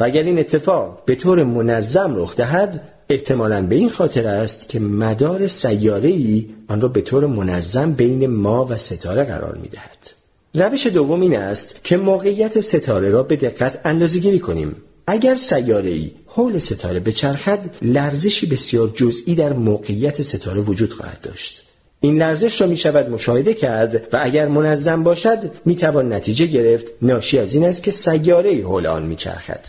و 0.00 0.04
اگر 0.04 0.22
این 0.22 0.38
اتفاق 0.38 1.02
به 1.04 1.14
طور 1.14 1.44
منظم 1.44 2.16
رخ 2.16 2.36
دهد 2.36 2.80
احتمالا 3.08 3.62
به 3.62 3.74
این 3.74 3.90
خاطر 3.90 4.26
است 4.26 4.68
که 4.68 4.80
مدار 4.80 5.46
سیاره 5.46 6.08
ای 6.08 6.46
آن 6.68 6.80
را 6.80 6.88
به 6.88 7.00
طور 7.00 7.26
منظم 7.26 7.92
بین 7.92 8.26
ما 8.26 8.64
و 8.64 8.76
ستاره 8.76 9.24
قرار 9.24 9.58
می 9.62 9.68
دهد. 9.68 10.10
روش 10.54 10.86
دوم 10.86 11.20
این 11.20 11.36
است 11.36 11.84
که 11.84 11.96
موقعیت 11.96 12.60
ستاره 12.60 13.10
را 13.10 13.22
به 13.22 13.36
دقت 13.36 13.80
اندازه‌گیری 13.84 14.38
کنیم. 14.38 14.76
اگر 15.10 15.34
سیاره 15.34 15.90
ای 15.90 16.10
حول 16.26 16.58
ستاره 16.58 17.00
بچرخد 17.00 17.58
لرزشی 17.82 18.46
بسیار 18.46 18.92
جزئی 18.94 19.34
در 19.34 19.52
موقعیت 19.52 20.22
ستاره 20.22 20.60
وجود 20.60 20.92
خواهد 20.92 21.20
داشت. 21.20 21.62
این 22.00 22.18
لرزش 22.18 22.60
را 22.60 22.66
می 22.66 22.76
شود 22.76 23.10
مشاهده 23.10 23.54
کرد 23.54 23.94
و 24.12 24.18
اگر 24.22 24.48
منظم 24.48 25.02
باشد 25.02 25.38
می 25.64 25.76
توان 25.76 26.12
نتیجه 26.12 26.46
گرفت 26.46 26.86
ناشی 27.02 27.38
از 27.38 27.54
این 27.54 27.64
است 27.64 27.82
که 27.82 27.90
سیاره 27.90 28.62
حول 28.62 28.86
آن 28.86 29.06
می 29.06 29.16
چرخد. 29.16 29.60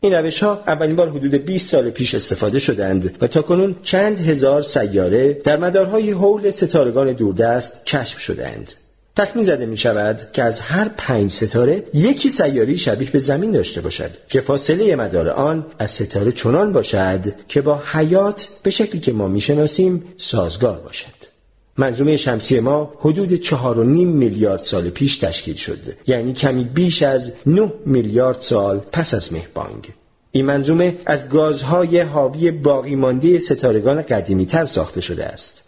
این 0.00 0.12
روش 0.12 0.42
ها 0.42 0.62
اولین 0.66 0.96
بار 0.96 1.08
حدود 1.08 1.34
20 1.34 1.70
سال 1.70 1.90
پیش 1.90 2.14
استفاده 2.14 2.58
شدند 2.58 3.16
و 3.20 3.26
تا 3.26 3.42
کنون 3.42 3.76
چند 3.82 4.20
هزار 4.20 4.62
سیاره 4.62 5.32
در 5.32 5.56
مدارهای 5.56 6.10
حول 6.10 6.50
ستارگان 6.50 7.12
دوردست 7.12 7.86
کشف 7.86 8.18
شدند. 8.18 8.72
تخمین 9.16 9.44
زده 9.44 9.66
می 9.66 9.76
شود 9.76 10.20
که 10.32 10.42
از 10.42 10.60
هر 10.60 10.90
پنج 10.96 11.30
ستاره 11.30 11.84
یکی 11.94 12.28
سیاری 12.28 12.78
شبیه 12.78 13.10
به 13.10 13.18
زمین 13.18 13.52
داشته 13.52 13.80
باشد 13.80 14.10
که 14.28 14.40
فاصله 14.40 14.96
مدار 14.96 15.28
آن 15.28 15.66
از 15.78 15.90
ستاره 15.90 16.32
چنان 16.32 16.72
باشد 16.72 17.20
که 17.48 17.60
با 17.60 17.82
حیات 17.92 18.48
به 18.62 18.70
شکلی 18.70 19.00
که 19.00 19.12
ما 19.12 19.28
می‌شناسیم 19.28 20.04
سازگار 20.16 20.78
باشد. 20.78 21.32
منظومه 21.78 22.16
شمسی 22.16 22.60
ما 22.60 22.94
حدود 23.00 23.34
چهار 23.34 23.78
و 23.78 23.84
نیم 23.84 24.08
میلیارد 24.08 24.60
سال 24.60 24.90
پیش 24.90 25.18
تشکیل 25.18 25.54
شد 25.54 25.78
یعنی 26.06 26.32
کمی 26.32 26.64
بیش 26.64 27.02
از 27.02 27.32
9 27.46 27.72
میلیارد 27.86 28.38
سال 28.38 28.78
پس 28.92 29.14
از 29.14 29.32
مهبانگ 29.32 29.88
این 30.32 30.46
منظومه 30.46 30.98
از 31.06 31.28
گازهای 31.28 32.00
حاوی 32.00 32.50
باقی 32.50 32.96
مانده 32.96 33.38
ستارگان 33.38 34.02
قدیمی 34.02 34.46
تر 34.46 34.66
ساخته 34.66 35.00
شده 35.00 35.24
است 35.24 35.61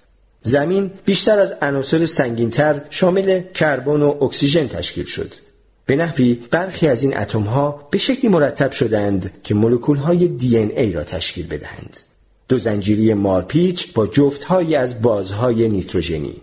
زمین 0.46 0.90
بیشتر 1.04 1.38
از 1.38 1.54
عناصر 1.62 2.06
سنگینتر 2.06 2.80
شامل 2.90 3.40
کربن 3.54 4.02
و 4.02 4.24
اکسیژن 4.24 4.68
تشکیل 4.68 5.04
شد. 5.04 5.34
به 5.86 5.96
نحوی 5.96 6.34
برخی 6.50 6.88
از 6.88 7.02
این 7.02 7.16
اتم 7.16 7.42
ها 7.42 7.88
به 7.90 7.98
شکلی 7.98 8.28
مرتب 8.28 8.70
شدند 8.70 9.30
که 9.44 9.54
مولکول 9.54 9.96
های 9.96 10.28
دی 10.28 10.56
ای 10.56 10.92
را 10.92 11.04
تشکیل 11.04 11.46
بدهند. 11.46 12.00
دو 12.48 12.58
زنجیری 12.58 13.14
مارپیچ 13.14 13.92
با 13.92 14.06
جفتهایی 14.06 14.74
از 14.74 15.02
بازهای 15.02 15.68
نیتروژنی. 15.68 16.34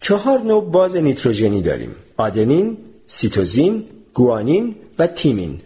چهار 0.00 0.38
نوع 0.38 0.70
باز 0.70 0.96
نیتروژنی 0.96 1.62
داریم 1.62 1.94
آدنین، 2.16 2.76
سیتوزین، 3.06 3.84
گوانین 4.14 4.74
و 4.98 5.06
تیمین. 5.06 5.60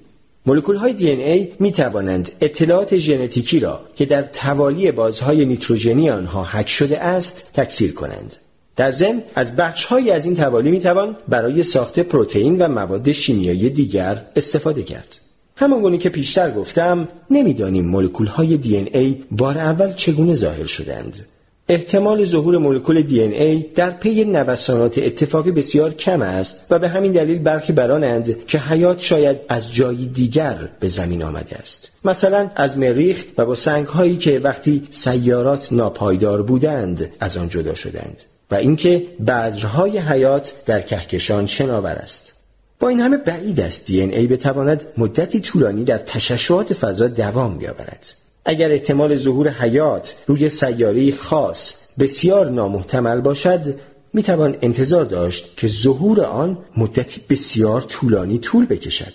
مولکول 0.47 0.77
های 0.77 0.93
دی 0.93 1.10
ای 1.10 1.48
می 1.60 1.73
توانند 1.73 2.32
اطلاعات 2.40 2.97
ژنتیکی 2.97 3.60
را 3.60 3.81
که 3.94 4.06
در 4.06 4.23
توالی 4.23 4.93
بازهای 4.93 5.44
نیتروژنی 5.44 6.10
آنها 6.10 6.44
حک 6.44 6.68
شده 6.68 6.98
است 6.98 7.51
تکثیر 7.55 7.94
کنند. 7.94 8.36
در 8.77 8.90
ضمن 8.90 9.23
از 9.35 9.56
بخشهایی 9.56 10.10
از 10.10 10.24
این 10.24 10.36
توالی 10.36 10.70
می 10.70 10.81
توان 10.81 11.16
برای 11.28 11.62
ساخت 11.62 12.01
پروتئین 12.01 12.59
و 12.59 12.68
مواد 12.68 13.12
شیمیایی 13.12 13.70
دیگر 13.70 14.23
استفاده 14.36 14.82
کرد. 14.82 15.20
همانگونه 15.56 15.98
که 15.98 16.09
پیشتر 16.09 16.51
گفتم 16.51 17.09
نمی‌دانیم 17.31 17.85
مولکول 17.85 18.27
های 18.27 18.56
دی 18.56 18.77
ای 18.77 19.16
بار 19.31 19.59
اول 19.59 19.93
چگونه 19.93 20.35
ظاهر 20.35 20.66
شدند. 20.66 21.27
احتمال 21.68 22.24
ظهور 22.24 22.59
مولکول 22.59 23.02
دی 23.02 23.20
ای 23.20 23.64
در 23.74 23.90
پی 23.90 24.24
نوسانات 24.24 24.98
اتفاقی 24.98 25.51
بسیار 25.51 25.94
کم 25.94 26.22
است 26.22 26.66
و 26.70 26.78
به 26.78 26.88
همین 26.88 27.12
دلیل 27.12 27.38
برخی 27.38 27.72
برانند 27.72 28.47
که 28.47 28.59
حیات 28.59 29.01
شاید 29.01 29.36
از 29.48 29.74
جایی 29.74 30.06
دیگر 30.06 30.68
به 30.80 30.88
زمین 30.88 31.22
آمده 31.22 31.56
است. 31.56 31.90
مثلا 32.05 32.51
از 32.56 32.78
مریخ 32.78 33.24
و 33.38 33.47
با 33.47 33.55
سنگ 33.55 33.86
هایی 33.86 34.16
که 34.16 34.38
وقتی 34.38 34.82
سیارات 34.90 35.72
ناپایدار 35.72 36.43
بودند 36.43 37.12
از 37.20 37.36
آن 37.36 37.48
جدا 37.48 37.74
شدند 37.74 38.22
و 38.51 38.55
اینکه 38.55 39.06
بذرهای 39.26 39.98
حیات 39.98 40.52
در 40.66 40.80
کهکشان 40.80 41.47
شناور 41.47 41.90
است. 41.90 42.34
با 42.80 42.88
این 42.88 43.01
همه 43.01 43.16
بعید 43.16 43.60
است 43.60 43.86
دی 43.86 44.01
ای 44.01 44.26
بتواند 44.26 44.84
مدتی 44.98 45.40
طولانی 45.40 45.84
در 45.84 45.98
تشعشعات 45.98 46.74
فضا 46.74 47.09
دوام 47.09 47.59
بیاورد. 47.59 48.26
اگر 48.47 48.73
احتمال 48.73 49.16
ظهور 49.16 49.48
حیات 49.48 50.14
روی 50.27 50.48
سیاره 50.48 51.12
خاص 51.12 51.74
بسیار 51.98 52.51
نامحتمل 52.51 53.20
باشد 53.20 53.74
می 54.12 54.23
توان 54.23 54.56
انتظار 54.62 55.05
داشت 55.05 55.56
که 55.56 55.68
ظهور 55.68 56.20
آن 56.20 56.59
مدتی 56.77 57.20
بسیار 57.31 57.81
طولانی 57.81 58.39
طول 58.39 58.66
بکشد. 58.66 59.12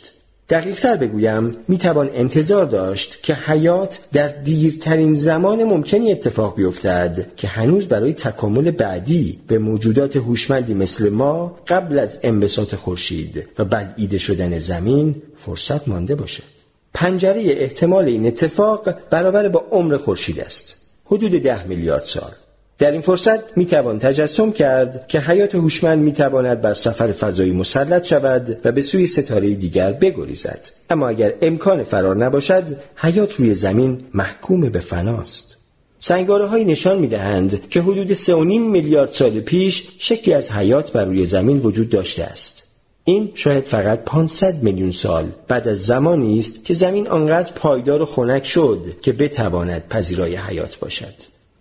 دقیقتر 0.49 0.95
بگویم 0.95 1.55
می 1.67 1.77
توان 1.77 2.09
انتظار 2.13 2.65
داشت 2.65 3.23
که 3.23 3.33
حیات 3.33 3.99
در 4.13 4.27
دیرترین 4.27 5.15
زمان 5.15 5.63
ممکنی 5.63 6.11
اتفاق 6.11 6.55
بیفتد 6.55 7.27
که 7.37 7.47
هنوز 7.47 7.87
برای 7.87 8.13
تکامل 8.13 8.71
بعدی 8.71 9.39
به 9.47 9.59
موجودات 9.59 10.15
هوشمندی 10.15 10.73
مثل 10.73 11.09
ما 11.09 11.57
قبل 11.67 11.99
از 11.99 12.19
انبساط 12.23 12.75
خورشید 12.75 13.47
و 13.59 13.65
بلعیده 13.65 14.17
شدن 14.17 14.59
زمین 14.59 15.15
فرصت 15.45 15.87
مانده 15.87 16.15
باشد. 16.15 16.60
پنجره 16.93 17.41
احتمال 17.45 18.05
این 18.05 18.27
اتفاق 18.27 18.95
برابر 19.09 19.49
با 19.49 19.65
عمر 19.71 19.97
خورشید 19.97 20.39
است. 20.39 20.77
حدود 21.05 21.31
ده 21.31 21.67
میلیارد 21.67 22.03
سال. 22.03 22.31
در 22.81 22.91
این 22.91 23.01
فرصت 23.01 23.57
می 23.57 23.65
توان 23.65 23.99
تجسم 23.99 24.51
کرد 24.51 25.07
که 25.07 25.19
حیات 25.19 25.55
هوشمند 25.55 25.99
می 25.99 26.11
تواند 26.11 26.61
بر 26.61 26.73
سفر 26.73 27.11
فضایی 27.11 27.51
مسلط 27.51 28.07
شود 28.07 28.57
و 28.65 28.71
به 28.71 28.81
سوی 28.81 29.07
ستاره 29.07 29.53
دیگر 29.53 29.91
بگریزد. 29.91 30.67
اما 30.89 31.07
اگر 31.07 31.33
امکان 31.41 31.83
فرار 31.83 32.15
نباشد 32.15 32.63
حیات 32.95 33.33
روی 33.33 33.53
زمین 33.53 34.03
محکوم 34.13 34.61
به 34.61 34.79
فناست. 34.79 35.57
سنگاره 35.99 36.45
های 36.45 36.65
نشان 36.65 36.99
می 36.99 37.07
دهند 37.07 37.69
که 37.69 37.81
حدود 37.81 38.13
3.5 38.13 38.29
میلیارد 38.59 39.09
سال 39.09 39.39
پیش 39.39 39.87
شکلی 39.99 40.33
از 40.33 40.51
حیات 40.51 40.91
بر 40.91 41.05
روی 41.05 41.25
زمین 41.25 41.57
وجود 41.57 41.89
داشته 41.89 42.23
است. 42.23 42.70
این 43.03 43.31
شاید 43.33 43.63
فقط 43.63 44.03
500 44.05 44.63
میلیون 44.63 44.91
سال 44.91 45.31
بعد 45.47 45.67
از 45.67 45.83
زمانی 45.83 46.39
است 46.39 46.65
که 46.65 46.73
زمین 46.73 47.07
آنقدر 47.07 47.51
پایدار 47.53 48.01
و 48.01 48.05
خنک 48.05 48.45
شد 48.45 48.85
که 49.01 49.11
بتواند 49.11 49.87
پذیرای 49.87 50.35
حیات 50.35 50.79
باشد. 50.79 51.13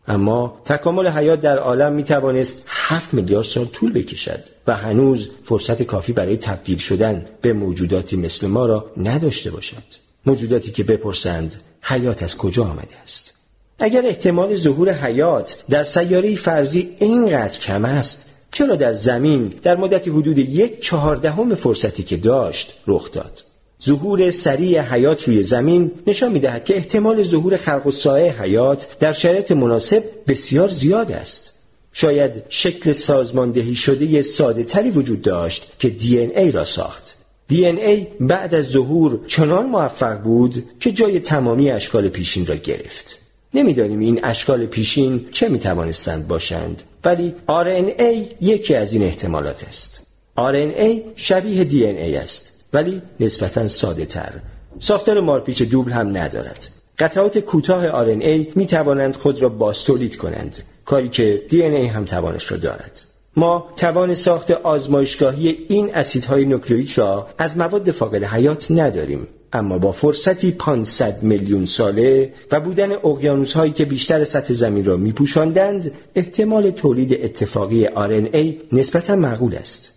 اما 0.09 0.61
تکامل 0.65 1.09
حیات 1.09 1.41
در 1.41 1.59
عالم 1.59 1.93
می 1.93 2.05
توانست 2.05 2.65
7 2.69 3.15
میلیارد 3.15 3.45
سال 3.45 3.65
طول 3.65 3.93
بکشد 3.93 4.45
و 4.67 4.77
هنوز 4.77 5.31
فرصت 5.45 5.83
کافی 5.83 6.13
برای 6.13 6.37
تبدیل 6.37 6.79
شدن 6.79 7.27
به 7.41 7.53
موجوداتی 7.53 8.17
مثل 8.17 8.47
ما 8.47 8.67
را 8.67 8.91
نداشته 8.97 9.51
باشد. 9.51 9.83
موجوداتی 10.27 10.71
که 10.71 10.85
بپرسند 10.85 11.61
حیات 11.83 12.23
از 12.23 12.37
کجا 12.37 12.65
آمده 12.65 13.01
است؟ 13.03 13.35
اگر 13.79 14.07
احتمال 14.07 14.55
ظهور 14.55 14.93
حیات 14.93 15.65
در 15.71 15.83
سیاره 15.83 16.37
فرضی 16.37 16.97
اینقدر 16.99 17.59
کم 17.59 17.85
است 17.85 18.30
چرا 18.53 18.77
در 18.77 18.95
زمین 18.95 19.53
در 19.63 19.77
مدتی 19.77 20.11
حدود 20.11 20.39
یک 20.39 20.81
چهاردهم 20.81 21.55
فرصتی 21.55 22.03
که 22.03 22.17
داشت 22.17 22.75
رخ 22.87 23.13
داد؟ 23.13 23.45
ظهور 23.85 24.31
سریع 24.31 24.81
حیات 24.81 25.29
روی 25.29 25.43
زمین 25.43 25.91
نشان 26.07 26.33
می‌دهد 26.33 26.65
که 26.65 26.77
احتمال 26.77 27.23
ظهور 27.23 27.57
خلق 27.57 27.87
و 27.87 27.91
سایه 27.91 28.43
حیات 28.43 28.99
در 29.01 29.13
شرایط 29.13 29.53
مناسب 29.53 30.03
بسیار 30.29 30.69
زیاد 30.69 31.13
است. 31.13 31.53
شاید 31.93 32.43
شکل 32.49 32.93
سازماندهی 32.93 33.75
شده 33.75 34.23
ساده 34.23 34.65
تری 34.65 34.91
وجود 34.91 35.23
داشت 35.23 35.73
که 35.79 35.91
دی 35.91 36.19
ای 36.19 36.51
را 36.51 36.65
ساخت. 36.65 37.17
دی 37.49 37.67
ای 37.67 38.07
بعد 38.21 38.55
از 38.55 38.65
ظهور 38.65 39.21
چنان 39.27 39.67
موفق 39.67 40.23
بود 40.23 40.65
که 40.81 40.93
جای 40.93 41.21
تمامی 41.21 41.71
اشکال 41.71 42.09
پیشین 42.09 42.47
را 42.47 42.55
گرفت. 42.55 43.20
نمی‌دانیم 43.55 43.99
این 43.99 44.25
اشکال 44.25 44.67
پیشین 44.67 45.27
چه 45.33 45.49
می‌توانستند 45.49 46.29
باشند. 46.29 46.83
ولی 47.05 47.35
RNA 47.49 48.35
یکی 48.41 48.75
از 48.75 48.93
این 48.93 49.03
احتمالات 49.03 49.65
است. 49.69 50.03
RNA 50.39 51.01
شبیه 51.17 51.65
دی 51.65 52.17
است 52.17 52.53
ولی 52.73 53.03
نسبتا 53.21 53.69
ساده 53.69 54.07
تر 54.07 54.33
ساختار 54.79 55.21
مارپیچ 55.21 55.63
دوبل 55.63 55.93
هم 55.93 56.17
ندارد. 56.17 56.69
قطعات 56.99 57.39
کوتاه 57.39 57.89
RNA 57.89 58.57
می 58.57 58.67
توانند 58.67 59.17
خود 59.17 59.43
را 59.43 59.49
باستولید 59.49 60.17
کنند 60.17 60.59
کاری 60.85 61.09
که 61.09 61.43
DNA 61.51 61.91
هم 61.91 62.05
توانش 62.05 62.53
را 62.53 62.57
دارد. 62.57 63.01
ما 63.37 63.69
توان 63.77 64.15
ساخت 64.15 64.51
آزمایشگاهی 64.51 65.67
این 65.69 65.95
اسیدهای 65.95 66.45
نوکلئیک 66.45 66.93
را 66.93 67.29
از 67.39 67.57
مواد 67.57 67.91
فاقد 67.91 68.25
حیات 68.25 68.71
نداریم. 68.71 69.29
اما 69.53 69.79
با 69.79 69.93
فرصتی 69.93 70.51
500 70.51 71.23
میلیون 71.23 71.65
ساله 71.65 72.33
و 72.53 72.61
بودن 72.61 72.93
اقیانوس 72.93 73.53
هایی 73.53 73.73
که 73.73 73.85
بیشتر 73.85 74.25
سطح 74.25 74.53
زمین 74.53 74.85
را 74.85 74.97
میپوشاندند 74.97 75.93
احتمال 76.15 76.71
تولید 76.71 77.25
اتفاقی 77.25 77.87
RNA 77.87 78.55
نسبتا 78.73 79.17
معقول 79.17 79.55
است. 79.55 79.93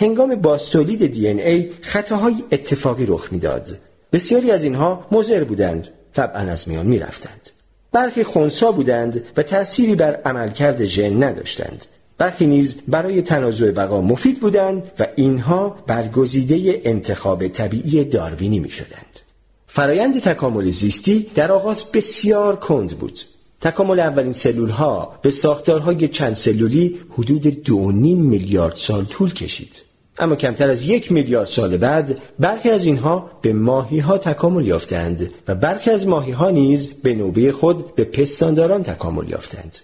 هنگام 0.00 0.34
باستولید 0.34 1.02
ای 1.02 1.70
خطاهای 1.80 2.44
اتفاقی 2.52 3.06
رخ 3.06 3.32
می‌داد. 3.32 3.78
بسیاری 4.12 4.50
از 4.50 4.64
اینها 4.64 5.06
مضر 5.12 5.44
بودند 5.44 5.88
طبعا 6.14 6.40
از 6.40 6.68
میان 6.68 6.86
می‌رفتند. 6.86 7.50
برخی 7.92 8.24
خونسا 8.24 8.72
بودند 8.72 9.24
و 9.36 9.42
تأثیری 9.42 9.94
بر 9.94 10.14
عملکرد 10.24 10.84
ژن 10.84 11.22
نداشتند. 11.22 11.86
برخی 12.18 12.46
نیز 12.46 12.82
برای 12.88 13.22
تنازع 13.22 13.70
بقا 13.70 14.00
مفید 14.00 14.40
بودند 14.40 14.82
و 14.98 15.06
اینها 15.16 15.76
برگزیده 15.86 16.80
انتخاب 16.84 17.48
طبیعی 17.48 18.04
داروینی 18.04 18.60
می 18.60 18.70
شدند. 18.70 19.20
فرایند 19.66 20.20
تکامل 20.20 20.70
زیستی 20.70 21.30
در 21.34 21.52
آغاز 21.52 21.92
بسیار 21.92 22.56
کند 22.56 22.98
بود. 22.98 23.20
تکامل 23.60 24.00
اولین 24.00 24.32
سلول 24.32 24.70
ها 24.70 25.18
به 25.22 25.30
ساختارهای 25.30 26.08
چند 26.08 26.34
سلولی 26.34 27.00
حدود 27.10 27.46
دو 27.62 27.92
میلیارد 27.92 28.76
سال 28.76 29.04
طول 29.04 29.34
کشید. 29.34 29.82
اما 30.18 30.36
کمتر 30.36 30.70
از 30.70 30.82
یک 30.82 31.12
میلیارد 31.12 31.46
سال 31.46 31.76
بعد 31.76 32.18
برخی 32.38 32.70
از 32.70 32.84
اینها 32.84 33.30
به 33.42 33.52
ماهی 33.52 33.98
ها 33.98 34.18
تکامل 34.18 34.66
یافتند 34.66 35.30
و 35.48 35.54
برخی 35.54 35.90
از 35.90 36.06
ماهی 36.06 36.32
ها 36.32 36.50
نیز 36.50 36.92
به 37.02 37.14
نوبه 37.14 37.52
خود 37.52 37.94
به 37.94 38.04
پستانداران 38.04 38.82
تکامل 38.82 39.30
یافتند. 39.30 39.76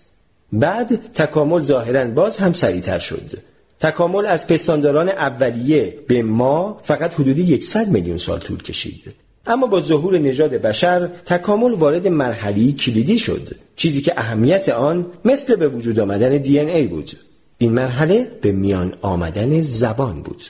بعد 0.52 1.12
تکامل 1.14 1.62
ظاهرا 1.62 2.04
باز 2.04 2.36
هم 2.36 2.52
سریعتر 2.52 2.98
شد. 2.98 3.30
تکامل 3.80 4.26
از 4.26 4.46
پستانداران 4.46 5.08
اولیه 5.08 5.98
به 6.08 6.22
ما 6.22 6.80
فقط 6.82 7.14
حدود 7.14 7.60
100 7.60 7.88
میلیون 7.88 8.16
سال 8.16 8.38
طول 8.38 8.62
کشید. 8.62 9.14
اما 9.46 9.66
با 9.66 9.80
ظهور 9.80 10.18
نژاد 10.18 10.50
بشر 10.50 11.06
تکامل 11.26 11.72
وارد 11.72 12.08
مرحله 12.08 12.72
کلیدی 12.72 13.18
شد. 13.18 13.56
چیزی 13.76 14.00
که 14.00 14.12
اهمیت 14.16 14.68
آن 14.68 15.06
مثل 15.24 15.56
به 15.56 15.68
وجود 15.68 16.00
آمدن 16.00 16.36
دی 16.36 16.58
ای 16.58 16.86
بود. 16.86 17.10
این 17.58 17.72
مرحله 17.72 18.30
به 18.40 18.52
میان 18.52 18.94
آمدن 19.02 19.60
زبان 19.60 20.22
بود. 20.22 20.42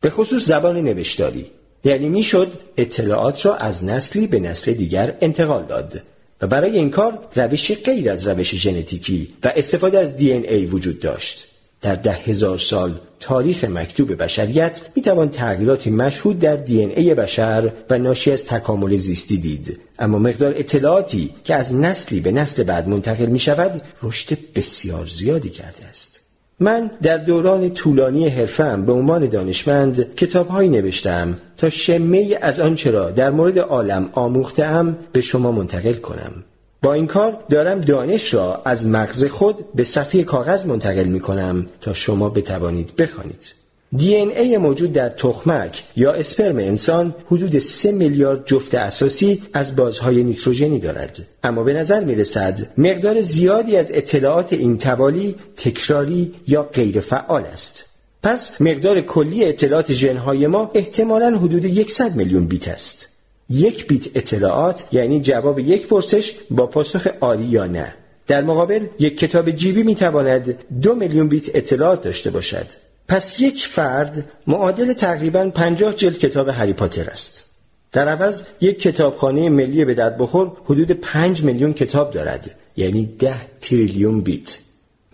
به 0.00 0.10
خصوص 0.10 0.46
زبان 0.46 0.76
نوشتاری. 0.76 1.46
یعنی 1.84 2.08
می‌شد 2.08 2.52
اطلاعات 2.76 3.46
را 3.46 3.56
از 3.56 3.84
نسلی 3.84 4.26
به 4.26 4.38
نسل 4.38 4.72
دیگر 4.72 5.14
انتقال 5.20 5.64
داد. 5.64 6.02
و 6.40 6.46
برای 6.46 6.76
این 6.76 6.90
کار 6.90 7.18
روش 7.36 7.72
غیر 7.72 8.10
از 8.10 8.28
روش 8.28 8.54
ژنتیکی 8.54 9.28
و 9.44 9.52
استفاده 9.56 9.98
از 9.98 10.16
دی 10.16 10.32
ای 10.32 10.66
وجود 10.66 11.00
داشت. 11.00 11.44
در 11.80 11.94
ده 11.94 12.12
هزار 12.12 12.58
سال 12.58 13.00
تاریخ 13.20 13.64
مکتوب 13.64 14.22
بشریت 14.22 14.80
می 14.96 15.02
توان 15.02 15.30
تغییراتی 15.30 15.90
مشهود 15.90 16.38
در 16.38 16.56
دی 16.56 16.80
ای 16.84 17.14
بشر 17.14 17.72
و 17.90 17.98
ناشی 17.98 18.32
از 18.32 18.44
تکامل 18.44 18.96
زیستی 18.96 19.36
دید. 19.36 19.80
اما 19.98 20.18
مقدار 20.18 20.54
اطلاعاتی 20.56 21.34
که 21.44 21.54
از 21.54 21.74
نسلی 21.74 22.20
به 22.20 22.32
نسل 22.32 22.62
بعد 22.62 22.88
منتقل 22.88 23.26
می 23.26 23.38
شود 23.38 23.82
رشد 24.02 24.38
بسیار 24.54 25.06
زیادی 25.06 25.50
کرده 25.50 25.84
است. 25.84 26.17
من 26.60 26.90
در 27.02 27.16
دوران 27.16 27.70
طولانی 27.70 28.28
حرفم 28.28 28.82
به 28.82 28.92
عنوان 28.92 29.26
دانشمند 29.26 30.14
کتابهایی 30.14 30.68
نوشتم 30.68 31.38
تا 31.56 31.68
شمه 31.68 32.38
از 32.42 32.60
آنچه 32.60 32.90
را 32.90 33.10
در 33.10 33.30
مورد 33.30 33.58
عالم 33.58 34.08
آموختم 34.12 34.98
به 35.12 35.20
شما 35.20 35.52
منتقل 35.52 35.94
کنم 35.94 36.44
با 36.82 36.92
این 36.92 37.06
کار 37.06 37.38
دارم 37.48 37.80
دانش 37.80 38.34
را 38.34 38.62
از 38.64 38.86
مغز 38.86 39.24
خود 39.24 39.72
به 39.74 39.84
صفحه 39.84 40.24
کاغذ 40.24 40.66
منتقل 40.66 41.04
می 41.04 41.20
کنم 41.20 41.66
تا 41.80 41.92
شما 41.92 42.28
بتوانید 42.28 42.96
بخوانید. 42.96 43.54
دی 43.96 44.16
ای 44.16 44.58
موجود 44.58 44.92
در 44.92 45.08
تخمک 45.08 45.82
یا 45.96 46.12
اسپرم 46.12 46.56
انسان 46.56 47.14
حدود 47.26 47.58
3 47.58 47.92
میلیارد 47.92 48.46
جفت 48.46 48.74
اساسی 48.74 49.42
از 49.52 49.76
بازهای 49.76 50.22
نیتروژنی 50.22 50.78
دارد. 50.78 51.18
اما 51.42 51.62
به 51.64 51.72
نظر 51.72 52.04
می 52.04 52.14
رسد 52.14 52.60
مقدار 52.78 53.20
زیادی 53.20 53.76
از 53.76 53.90
اطلاعات 53.94 54.52
این 54.52 54.78
توالی 54.78 55.34
تکراری 55.56 56.34
یا 56.46 56.62
غیر 56.62 57.00
فعال 57.00 57.42
است. 57.42 57.84
پس 58.22 58.60
مقدار 58.60 59.00
کلی 59.00 59.44
اطلاعات 59.44 59.92
ژنهای 59.92 60.46
ما 60.46 60.70
احتمالا 60.74 61.38
حدود 61.38 61.88
100 61.88 62.16
میلیون 62.16 62.46
بیت 62.46 62.68
است. 62.68 63.08
یک 63.50 63.86
بیت 63.86 64.16
اطلاعات 64.16 64.84
یعنی 64.92 65.20
جواب 65.20 65.58
یک 65.58 65.86
پرسش 65.86 66.32
با 66.50 66.66
پاسخ 66.66 67.08
آری 67.20 67.44
یا 67.44 67.66
نه. 67.66 67.94
در 68.26 68.42
مقابل 68.42 68.86
یک 68.98 69.18
کتاب 69.18 69.50
جیبی 69.50 69.82
می 69.82 69.94
تواند 69.94 70.58
دو 70.82 70.94
میلیون 70.94 71.28
بیت 71.28 71.56
اطلاعات 71.56 72.02
داشته 72.02 72.30
باشد. 72.30 72.66
پس 73.08 73.40
یک 73.40 73.66
فرد 73.66 74.24
معادل 74.46 74.92
تقریبا 74.92 75.50
پنجاه 75.50 75.94
جلد 75.94 76.18
کتاب 76.18 76.48
هری 76.48 76.72
پاتر 76.72 77.10
است. 77.10 77.44
در 77.92 78.08
عوض 78.08 78.42
یک 78.60 78.82
کتابخانه 78.82 79.48
ملی 79.48 79.84
به 79.84 79.94
درد 79.94 80.18
بخور 80.18 80.52
حدود 80.64 80.90
پنج 80.90 81.42
میلیون 81.42 81.72
کتاب 81.72 82.10
دارد 82.10 82.50
یعنی 82.76 83.06
ده 83.18 83.36
تریلیون 83.60 84.20
بیت. 84.20 84.58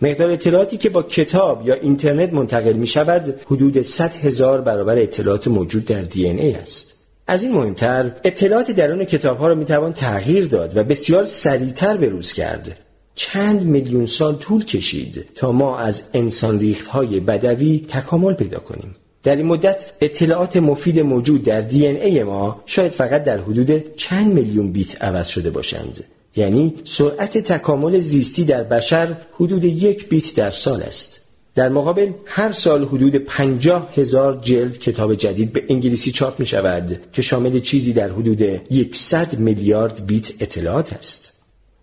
مقدار 0.01 0.31
اطلاعاتی 0.31 0.77
که 0.77 0.89
با 0.89 1.03
کتاب 1.03 1.67
یا 1.67 1.73
اینترنت 1.73 2.33
منتقل 2.33 2.73
می 2.73 2.87
شود 2.87 3.41
حدود 3.45 3.81
100 3.81 4.15
هزار 4.15 4.61
برابر 4.61 4.99
اطلاعات 4.99 5.47
موجود 5.47 5.85
در 5.85 6.01
دی 6.01 6.27
ای 6.27 6.53
است. 6.53 6.95
از 7.27 7.43
این 7.43 7.51
مهمتر 7.51 8.11
اطلاعات 8.23 8.71
درون 8.71 9.05
کتاب 9.05 9.37
ها 9.37 9.47
را 9.47 9.55
می 9.55 9.65
توان 9.65 9.93
تغییر 9.93 10.45
داد 10.45 10.77
و 10.77 10.83
بسیار 10.83 11.25
سریعتر 11.25 11.97
بروز 11.97 12.33
کرد. 12.33 12.77
چند 13.15 13.65
میلیون 13.65 14.05
سال 14.05 14.35
طول 14.35 14.65
کشید 14.65 15.25
تا 15.35 15.51
ما 15.51 15.77
از 15.77 16.03
انسان 16.13 16.59
ریخت 16.59 16.87
های 16.87 17.19
بدوی 17.19 17.85
تکامل 17.87 18.33
پیدا 18.33 18.59
کنیم. 18.59 18.95
در 19.23 19.35
این 19.35 19.45
مدت 19.45 19.93
اطلاعات 20.01 20.57
مفید 20.57 20.99
موجود 20.99 21.43
در 21.43 21.61
دی 21.61 21.87
ای 21.87 22.23
ما 22.23 22.63
شاید 22.65 22.91
فقط 22.91 23.23
در 23.23 23.39
حدود 23.39 23.95
چند 23.95 24.33
میلیون 24.33 24.71
بیت 24.71 25.03
عوض 25.03 25.27
شده 25.27 25.49
باشند. 25.49 26.03
یعنی 26.35 26.73
سرعت 26.83 27.37
تکامل 27.37 27.99
زیستی 27.99 28.45
در 28.45 28.63
بشر 28.63 29.17
حدود 29.33 29.63
یک 29.63 30.09
بیت 30.09 30.35
در 30.35 30.51
سال 30.51 30.81
است. 30.81 31.21
در 31.55 31.69
مقابل 31.69 32.11
هر 32.25 32.51
سال 32.51 32.85
حدود 32.85 33.15
پنجاه 33.15 33.89
هزار 33.95 34.39
جلد 34.41 34.77
کتاب 34.77 35.15
جدید 35.15 35.53
به 35.53 35.63
انگلیسی 35.69 36.11
چاپ 36.11 36.39
می 36.39 36.45
شود 36.45 37.01
که 37.13 37.21
شامل 37.21 37.59
چیزی 37.59 37.93
در 37.93 38.09
حدود 38.09 38.41
یکصد 38.71 39.39
میلیارد 39.39 40.05
بیت 40.05 40.31
اطلاعات 40.39 40.93
است. 40.93 41.34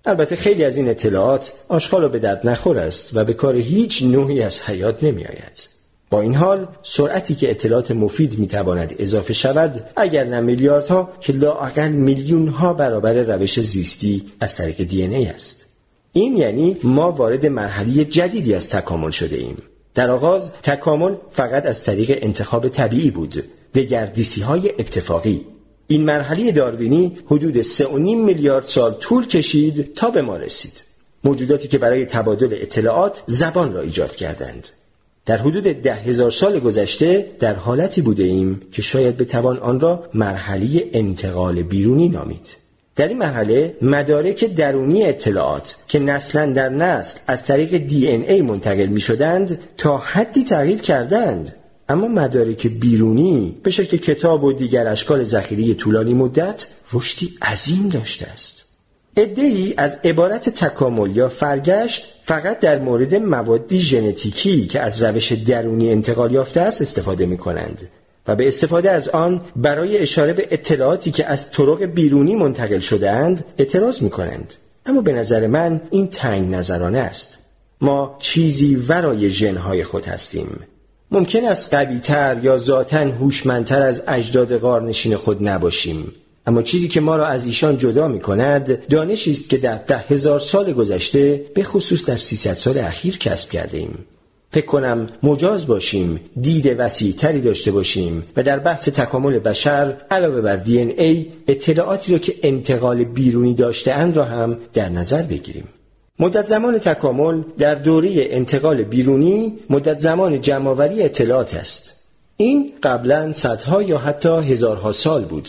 البته 0.05 0.37
خیلی 0.37 0.65
از 0.65 0.77
این 0.77 0.89
اطلاعات 0.89 1.53
آشغال 1.69 2.09
به 2.09 2.19
درد 2.19 2.47
نخور 2.47 2.79
است 2.79 3.17
و 3.17 3.25
به 3.25 3.33
کار 3.35 3.57
هیچ 3.57 4.03
نوعی 4.03 4.43
از 4.43 4.61
حیات 4.61 5.05
نمی 5.05 5.25
آید. 5.25 5.69
با 6.11 6.21
این 6.21 6.35
حال 6.35 6.69
سرعتی 6.83 7.35
که 7.35 7.51
اطلاعات 7.51 7.91
مفید 7.91 8.39
می 8.39 8.47
تواند 8.47 8.95
اضافه 8.99 9.33
شود 9.33 9.85
اگر 9.97 10.25
نه 10.25 10.41
میلیاردها 10.41 11.13
که 11.21 11.33
لااقل 11.33 11.89
میلیون 11.89 12.49
ها 12.49 12.73
برابر 12.73 13.15
روش 13.15 13.61
زیستی 13.61 14.33
از 14.41 14.57
طریق 14.57 14.83
دی 14.83 15.03
ای 15.03 15.27
است. 15.27 15.67
این 16.13 16.37
یعنی 16.37 16.77
ما 16.83 17.13
وارد 17.13 17.47
مرحله 17.47 18.05
جدیدی 18.05 18.55
از 18.55 18.71
تکامل 18.71 19.11
شده 19.11 19.37
ایم. 19.37 19.63
در 19.95 20.11
آغاز 20.11 20.51
تکامل 20.63 21.15
فقط 21.31 21.67
از 21.67 21.85
طریق 21.85 22.19
انتخاب 22.23 22.69
طبیعی 22.69 23.11
بود. 23.11 23.45
دگردیسی 23.75 24.41
های 24.41 24.69
اتفاقی. 24.79 25.47
این 25.93 26.05
مرحله 26.05 26.53
داروینی 26.53 27.19
حدود 27.27 27.63
3.5 27.63 27.89
میلیارد 27.99 28.65
سال 28.65 28.93
طول 28.93 29.27
کشید 29.27 29.95
تا 29.95 30.11
به 30.11 30.23
ما 30.23 30.37
رسید. 30.37 30.85
موجوداتی 31.25 31.69
که 31.69 31.79
برای 31.79 32.07
تبادل 32.07 32.59
اطلاعات 32.61 33.23
زبان 33.27 33.73
را 33.73 33.81
ایجاد 33.81 34.17
کردند. 34.17 34.69
در 35.27 35.37
حدود 35.37 35.63
ده 35.63 35.95
هزار 35.95 36.31
سال 36.31 36.59
گذشته 36.59 37.31
در 37.41 37.55
حالتی 37.55 38.01
بوده 38.01 38.23
ایم 38.23 38.61
که 38.73 38.83
شاید 38.83 39.17
بتوان 39.17 39.59
آن 39.59 39.81
را 39.81 40.05
مرحله 40.15 40.91
انتقال 40.93 41.63
بیرونی 41.63 42.09
نامید. 42.09 42.57
در 42.97 43.09
این 43.09 43.19
مرحله 43.19 43.77
مدارک 43.83 44.45
درونی 44.45 45.05
اطلاعات 45.05 45.77
که 45.89 45.99
نسلا 45.99 46.47
در 46.47 46.69
نسل 46.69 47.19
از 47.27 47.47
طریق 47.47 47.77
دی 47.77 48.09
ای 48.09 48.43
منتقل 48.43 48.87
می 48.87 49.01
شدند 49.01 49.59
تا 49.77 49.99
حدی 49.99 50.45
تغییر 50.45 50.81
کردند 50.81 51.57
اما 51.93 52.09
مدارک 52.09 52.67
بیرونی 52.67 53.57
به 53.63 53.71
شکل 53.71 53.97
کتاب 53.97 54.45
و 54.45 54.53
دیگر 54.53 54.87
اشکال 54.87 55.25
ذخیره 55.25 55.75
طولانی 55.75 56.15
مدت 56.15 56.67
رشدی 56.93 57.35
عظیم 57.43 57.89
داشته 57.89 58.27
است 58.27 58.65
ای 59.17 59.75
از 59.77 59.97
عبارت 60.05 60.49
تکامل 60.49 61.17
یا 61.17 61.29
فرگشت 61.29 62.15
فقط 62.23 62.61
در 62.61 62.79
مورد 62.79 63.15
موادی 63.15 63.81
ژنتیکی 63.81 64.67
که 64.67 64.81
از 64.81 65.03
روش 65.03 65.33
درونی 65.33 65.91
انتقال 65.91 66.33
یافته 66.33 66.61
است 66.61 66.83
استفاده 66.83 67.27
می 67.27 67.37
کنند 67.37 67.89
و 68.29 68.37
به 68.37 68.49
استفاده 68.49 68.91
از 68.91 69.09
آن 69.09 69.41
برای 69.57 69.99
اشاره 69.99 70.33
به 70.33 70.49
اطلاعاتی 70.51 71.11
که 71.11 71.27
از 71.27 71.51
طرق 71.51 71.85
بیرونی 71.85 72.37
منتقل 72.37 72.79
شدهاند 72.79 73.45
اعتراض 73.59 74.03
می 74.03 74.11
کنند. 74.11 74.55
اما 74.87 75.01
به 75.01 75.13
نظر 75.13 75.47
من 75.47 75.81
این 75.91 76.09
تنگ 76.09 76.55
نظرانه 76.55 76.99
است. 76.99 77.39
ما 77.81 78.17
چیزی 78.19 78.75
ورای 78.75 79.31
ژنهای 79.31 79.85
خود 79.85 80.05
هستیم. 80.07 80.61
ممکن 81.13 81.45
است 81.45 81.75
قویتر 81.75 82.41
یا 82.43 82.57
ذاتا 82.57 82.99
هوشمندتر 82.99 83.83
از 83.83 84.03
اجداد 84.09 84.59
غارنشین 84.59 85.17
خود 85.17 85.49
نباشیم. 85.49 86.13
اما 86.47 86.63
چیزی 86.63 86.89
که 86.89 87.01
ما 87.01 87.17
را 87.17 87.27
از 87.27 87.47
ایشان 87.47 87.79
جدا 87.79 88.09
می 88.09 88.21
کند 88.21 88.87
دانشی 88.87 89.31
است 89.31 89.49
که 89.49 89.57
در 89.57 89.77
ده 89.77 89.99
هزار 89.99 90.41
سال 90.41 90.73
گذشته 90.73 91.45
به 91.55 91.63
خصوص 91.63 92.07
در 92.07 92.17
سیصد 92.17 92.53
سال 92.53 92.79
اخیر 92.79 93.19
کسب 93.19 93.51
کرده 93.51 93.79
ایم. 93.79 93.99
فکر 94.51 94.67
کنم 94.67 95.09
مجاز 95.23 95.67
باشیم 95.67 96.21
دید 96.41 96.75
وسیع 96.79 97.13
تری 97.13 97.41
داشته 97.41 97.73
باشیم 97.73 98.27
و 98.37 98.43
در 98.43 98.59
بحث 98.59 98.89
تکامل 98.89 99.39
بشر 99.39 99.97
علاوه 100.11 100.41
بر 100.41 100.57
دی 100.57 100.79
ای 100.79 101.27
اطلاعاتی 101.49 102.13
را 102.13 102.19
که 102.19 102.35
انتقال 102.43 103.05
بیرونی 103.05 103.55
داشته 103.55 103.93
اند 103.93 104.17
را 104.17 104.25
هم 104.25 104.59
در 104.73 104.89
نظر 104.89 105.23
بگیریم 105.23 105.65
مدت 106.19 106.47
زمان 106.47 106.79
تکامل 106.79 107.43
در 107.59 107.75
دوره 107.75 108.11
انتقال 108.17 108.83
بیرونی 108.83 109.59
مدت 109.71 109.99
زمان 109.99 110.41
جمعآوری 110.41 111.03
اطلاعات 111.03 111.55
است. 111.55 112.03
این 112.37 112.73
قبلا 112.83 113.33
صدها 113.33 113.83
یا 113.83 113.99
حتی 113.99 114.29
هزارها 114.29 114.93
سال 114.93 115.25
بود. 115.25 115.49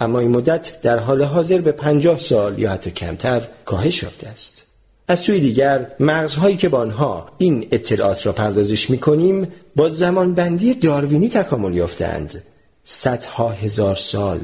اما 0.00 0.18
این 0.18 0.30
مدت 0.30 0.78
در 0.82 0.98
حال 0.98 1.22
حاضر 1.22 1.60
به 1.60 1.72
پنجاه 1.72 2.18
سال 2.18 2.58
یا 2.58 2.70
حتی 2.70 2.90
کمتر 2.90 3.42
کاهش 3.64 4.02
یافته 4.02 4.28
است. 4.28 4.66
از 5.08 5.20
سوی 5.20 5.40
دیگر 5.40 5.86
مغزهایی 6.00 6.56
که 6.56 6.68
با 6.68 6.78
آنها 6.78 7.28
این 7.38 7.68
اطلاعات 7.72 8.26
را 8.26 8.32
پردازش 8.32 8.90
می 8.90 8.98
کنیم 8.98 9.52
با 9.76 9.88
زمانبندی 9.88 10.74
داروینی 10.74 11.28
تکامل 11.28 11.74
یافتند 11.74 12.42
صدها 12.84 13.48
هزار 13.48 13.94
سال. 13.94 14.40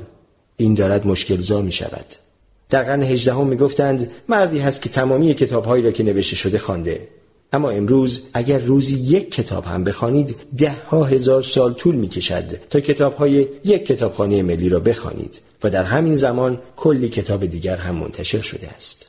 این 0.57 0.75
دارد 0.75 1.07
مشکلزا 1.07 1.61
می 1.61 1.73
شود 1.73 2.07
در 2.71 2.83
قرن 2.83 3.03
هجدهم 3.03 3.47
می 3.47 3.57
گفتند 3.57 4.11
مردی 4.29 4.59
هست 4.59 4.83
که 4.83 4.89
تمامی 4.89 5.35
کتابهایی 5.35 5.83
را 5.83 5.91
که 5.91 6.03
نوشته 6.03 6.37
شده 6.37 6.59
خوانده. 6.59 7.09
اما 7.53 7.71
امروز 7.71 8.23
اگر 8.35 8.59
روزی 8.59 8.95
یک 8.95 9.35
کتاب 9.35 9.65
هم 9.65 9.85
بخوانید 9.85 10.37
ده 10.59 10.75
ها 10.89 11.05
هزار 11.05 11.43
سال 11.43 11.73
طول 11.73 11.95
می 11.95 12.09
کشد 12.09 12.45
تا 12.71 12.81
کتاب 12.81 13.15
های 13.15 13.49
یک 13.65 13.87
کتابخانه 13.87 14.43
ملی 14.43 14.69
را 14.69 14.81
بخوانید 14.81 15.41
و 15.65 15.71
در 15.71 15.83
همین 15.83 16.15
زمان 16.15 16.61
کلی 16.77 17.09
کتاب 17.09 17.47
دیگر 17.47 17.77
هم 17.77 17.95
منتشر 17.95 18.41
شده 18.41 18.69
است. 18.69 19.07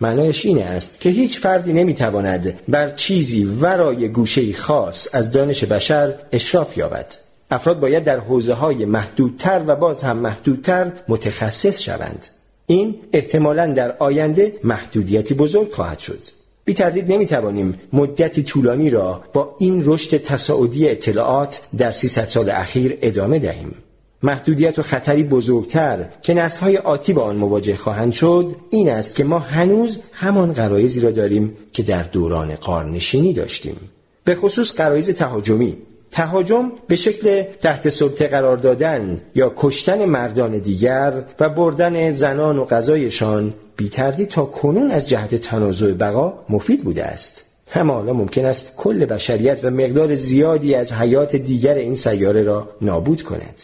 معنایش 0.00 0.46
این 0.46 0.62
است 0.62 1.00
که 1.00 1.10
هیچ 1.10 1.38
فردی 1.38 1.72
نمی‌تواند 1.72 2.58
بر 2.68 2.90
چیزی 2.90 3.44
ورای 3.44 4.08
گوشه 4.08 4.52
خاص 4.52 5.14
از 5.14 5.32
دانش 5.32 5.64
بشر 5.64 6.14
اشراف 6.32 6.76
یابد. 6.76 7.14
افراد 7.50 7.80
باید 7.80 8.04
در 8.04 8.18
حوزه 8.18 8.54
های 8.54 8.84
محدودتر 8.84 9.62
و 9.66 9.76
باز 9.76 10.02
هم 10.02 10.16
محدودتر 10.16 10.92
متخصص 11.08 11.80
شوند. 11.80 12.26
این 12.66 12.94
احتمالا 13.12 13.66
در 13.72 13.96
آینده 13.98 14.54
محدودیتی 14.64 15.34
بزرگ 15.34 15.72
خواهد 15.72 15.98
شد. 15.98 16.18
بی 16.64 16.74
تردید 16.74 17.12
نمی 17.12 17.26
توانیم 17.26 17.80
مدتی 17.92 18.42
طولانی 18.42 18.90
را 18.90 19.22
با 19.32 19.56
این 19.58 19.82
رشد 19.84 20.16
تصاعدی 20.16 20.88
اطلاعات 20.88 21.60
در 21.78 21.90
300 21.90 22.24
سال 22.24 22.50
اخیر 22.50 22.98
ادامه 23.02 23.38
دهیم. 23.38 23.74
محدودیت 24.22 24.78
و 24.78 24.82
خطری 24.82 25.22
بزرگتر 25.22 26.08
که 26.22 26.34
نسلهای 26.34 26.76
آتی 26.76 27.12
با 27.12 27.22
آن 27.22 27.36
مواجه 27.36 27.76
خواهند 27.76 28.12
شد 28.12 28.56
این 28.70 28.90
است 28.90 29.16
که 29.16 29.24
ما 29.24 29.38
هنوز 29.38 29.98
همان 30.12 30.52
قرایزی 30.52 31.00
را 31.00 31.10
داریم 31.10 31.56
که 31.72 31.82
در 31.82 32.02
دوران 32.02 32.54
قارنشینی 32.54 33.32
داشتیم. 33.32 33.76
به 34.24 34.34
خصوص 34.34 34.76
قرایز 34.76 35.10
تهاجمی. 35.10 35.76
تهاجم 36.12 36.72
به 36.88 36.96
شکل 36.96 37.42
تحت 37.42 37.88
سلطه 37.88 38.26
قرار 38.26 38.56
دادن 38.56 39.20
یا 39.34 39.52
کشتن 39.56 40.04
مردان 40.04 40.58
دیگر 40.58 41.12
و 41.40 41.48
بردن 41.48 42.10
زنان 42.10 42.58
و 42.58 42.64
غذایشان 42.64 43.54
بیتردی 43.76 44.26
تا 44.26 44.44
کنون 44.44 44.90
از 44.90 45.08
جهت 45.08 45.34
تنازع 45.34 45.92
بقا 45.92 46.34
مفید 46.48 46.84
بوده 46.84 47.04
است. 47.04 47.44
اما 47.74 47.94
حالا 47.94 48.12
ممکن 48.12 48.44
است 48.44 48.76
کل 48.76 49.04
بشریت 49.04 49.64
و 49.64 49.70
مقدار 49.70 50.14
زیادی 50.14 50.74
از 50.74 50.92
حیات 50.92 51.36
دیگر 51.36 51.74
این 51.74 51.94
سیاره 51.94 52.42
را 52.42 52.68
نابود 52.80 53.22
کند. 53.22 53.62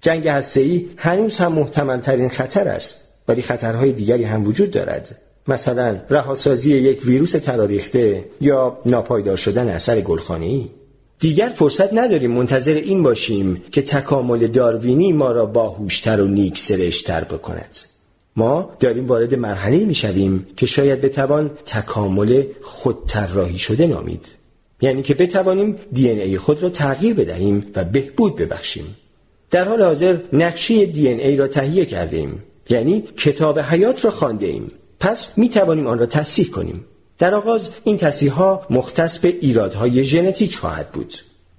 جنگ 0.00 0.28
هسته‌ای 0.28 0.86
هنوز 0.96 1.38
هم 1.38 1.52
محتملترین 1.52 2.28
خطر 2.28 2.68
است 2.68 3.08
ولی 3.28 3.42
خطرهای 3.42 3.92
دیگری 3.92 4.24
هم 4.24 4.44
وجود 4.44 4.70
دارد. 4.70 5.18
مثلا 5.48 5.96
رهاسازی 6.10 6.74
یک 6.74 7.04
ویروس 7.04 7.32
تراریخته 7.32 8.24
یا 8.40 8.78
ناپایدار 8.86 9.36
شدن 9.36 9.68
اثر 9.68 10.00
گلخانه‌ای. 10.00 10.70
دیگر 11.20 11.48
فرصت 11.48 11.94
نداریم 11.94 12.30
منتظر 12.30 12.74
این 12.74 13.02
باشیم 13.02 13.62
که 13.72 13.82
تکامل 13.82 14.46
داروینی 14.46 15.12
ما 15.12 15.32
را 15.32 15.46
باهوشتر 15.46 16.20
و 16.20 16.26
نیک 16.26 16.58
سرشتر 16.58 17.24
بکند. 17.24 17.78
ما 18.36 18.76
داریم 18.80 19.06
وارد 19.06 19.34
مرحله 19.34 19.84
می 19.84 19.94
شویم 19.94 20.46
که 20.56 20.66
شاید 20.66 21.00
بتوان 21.00 21.50
تکامل 21.64 22.42
خودطراحی 22.62 23.58
شده 23.58 23.86
نامید. 23.86 24.26
یعنی 24.80 25.02
که 25.02 25.14
بتوانیم 25.14 25.76
دی 25.92 26.08
ای 26.08 26.38
خود 26.38 26.62
را 26.62 26.70
تغییر 26.70 27.14
بدهیم 27.14 27.66
و 27.76 27.84
بهبود 27.84 28.36
ببخشیم. 28.36 28.96
در 29.50 29.68
حال 29.68 29.82
حاضر 29.82 30.16
نقشه 30.32 30.86
دی 30.86 31.08
ای 31.08 31.36
را 31.36 31.48
تهیه 31.48 31.84
کرده 31.84 32.16
ایم 32.16 32.42
یعنی 32.68 33.00
کتاب 33.00 33.60
حیات 33.60 34.04
را 34.04 34.10
خانده 34.10 34.46
ایم. 34.46 34.72
پس 35.00 35.38
می 35.38 35.48
توانیم 35.48 35.86
آن 35.86 35.98
را 35.98 36.06
تصحیح 36.06 36.50
کنیم. 36.50 36.84
در 37.18 37.34
آغاز 37.34 37.70
این 37.84 37.96
تصحیح 37.96 38.32
ها 38.32 38.66
مختص 38.70 39.18
به 39.18 39.28
ایرادهای 39.40 40.04
ژنتیک 40.04 40.56
خواهد 40.56 40.88
بود. 40.92 41.14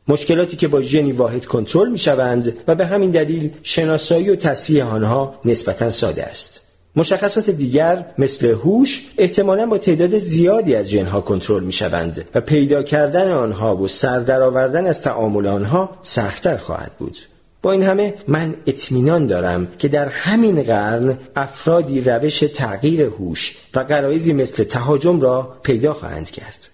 مشکلاتی 0.07 0.57
که 0.57 0.68
با 0.68 0.81
ژنی 0.81 1.11
واحد 1.11 1.45
کنترل 1.45 1.90
می 1.90 1.99
شوند 1.99 2.57
و 2.68 2.76
به 2.76 2.86
همین 2.86 3.11
دلیل 3.11 3.52
شناسایی 3.64 4.30
و 4.30 4.36
تصحیح 4.36 4.94
آنها 4.94 5.36
نسبتا 5.45 5.90
ساده 5.90 6.23
است. 6.23 6.61
مشخصات 6.95 7.49
دیگر 7.49 8.06
مثل 8.18 8.48
هوش 8.48 9.07
احتمالا 9.18 9.65
با 9.65 9.77
تعداد 9.77 10.19
زیادی 10.19 10.76
از 10.76 10.90
ژنها 10.90 11.22
کنترل 11.22 11.64
می 11.64 11.72
شوند 11.72 12.26
و 12.36 12.41
پیدا 12.41 12.84
کردن 12.84 13.31
آنها 13.31 13.76
و 13.76 13.88
سر 13.88 14.19
درآوردن 14.19 14.86
از 14.86 15.02
تعامل 15.02 15.48
آنها 15.48 15.90
سختتر 16.02 16.57
خواهد 16.57 16.91
بود. 16.99 17.18
با 17.61 17.72
این 17.72 17.84
همه 17.84 18.14
من 18.27 18.56
اطمینان 18.68 19.27
دارم 19.27 19.68
که 19.77 19.88
در 19.88 20.07
همین 20.07 20.64
قرن 20.64 21.18
افرادی 21.36 22.02
روش 22.02 22.40
تغییر 22.40 23.02
هوش 23.02 23.57
و 23.76 23.80
قرایزی 23.80 24.34
مثل 24.34 24.64
تهاجم 24.64 25.22
را 25.22 25.57
پیدا 25.64 25.94
خواهند 25.94 26.31
کرد. 26.31 26.69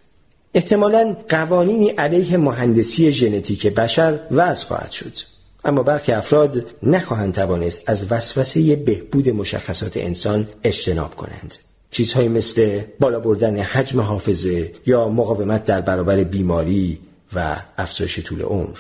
احتمالا 0.54 1.16
قوانینی 1.30 1.90
علیه 1.90 2.38
مهندسی 2.38 3.12
ژنتیک 3.12 3.68
بشر 3.68 4.20
وضع 4.32 4.68
خواهد 4.68 4.92
شد. 4.92 5.14
اما 5.66 5.84
برخی 5.84 6.12
افراد 6.12 6.66
نخواهند 6.84 7.34
توانست 7.34 7.90
از 7.90 8.12
وسوسه 8.12 8.76
بهبود 8.76 9.30
مشخصات 9.30 9.98
انسان 9.98 10.48
اجتناب 10.64 11.16
کنند. 11.16 11.56
چیزهایی 11.92 12.28
مثل 12.28 12.82
بالا 13.00 13.20
بردن 13.20 13.58
حجم 13.58 14.00
حافظه 14.00 14.72
یا 14.86 15.10
مقاومت 15.10 15.66
در 15.66 15.82
برابر 15.82 16.24
بیماری 16.24 17.00
و 17.36 17.56
افزایش 17.78 18.20
طول 18.20 18.42
عمر. 18.42 18.78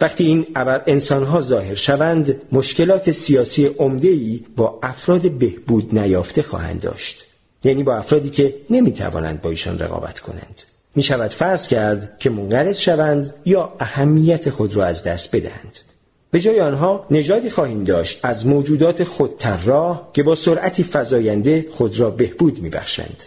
وقتی 0.00 0.26
این 0.26 0.46
انسانها 0.86 1.40
ظاهر 1.40 1.74
شوند 1.74 2.42
مشکلات 2.52 3.10
سیاسی 3.10 3.70
ای 4.02 4.40
با 4.56 4.78
افراد 4.82 5.30
بهبود 5.30 5.98
نیافته 5.98 6.42
خواهند 6.42 6.80
داشت. 6.80 7.24
یعنی 7.64 7.82
با 7.82 7.96
افرادی 7.96 8.30
که 8.30 8.54
نمی‌توانند 8.70 9.42
با 9.42 9.50
ایشان 9.50 9.78
رقابت 9.78 10.20
کنند. 10.20 10.60
می 10.94 11.02
شود 11.02 11.30
فرض 11.30 11.66
کرد 11.66 12.16
که 12.18 12.30
منقرض 12.30 12.78
شوند 12.78 13.34
یا 13.44 13.72
اهمیت 13.80 14.50
خود 14.50 14.76
را 14.76 14.84
از 14.84 15.02
دست 15.02 15.36
بدهند. 15.36 15.78
به 16.30 16.40
جای 16.40 16.60
آنها 16.60 17.06
نژادی 17.10 17.50
خواهیم 17.50 17.84
داشت 17.84 18.20
از 18.22 18.46
موجودات 18.46 19.04
خودطراح 19.04 20.08
که 20.12 20.22
با 20.22 20.34
سرعتی 20.34 20.84
فزاینده 20.92 21.66
خود 21.70 22.00
را 22.00 22.10
بهبود 22.10 22.62
میبخشند. 22.62 23.24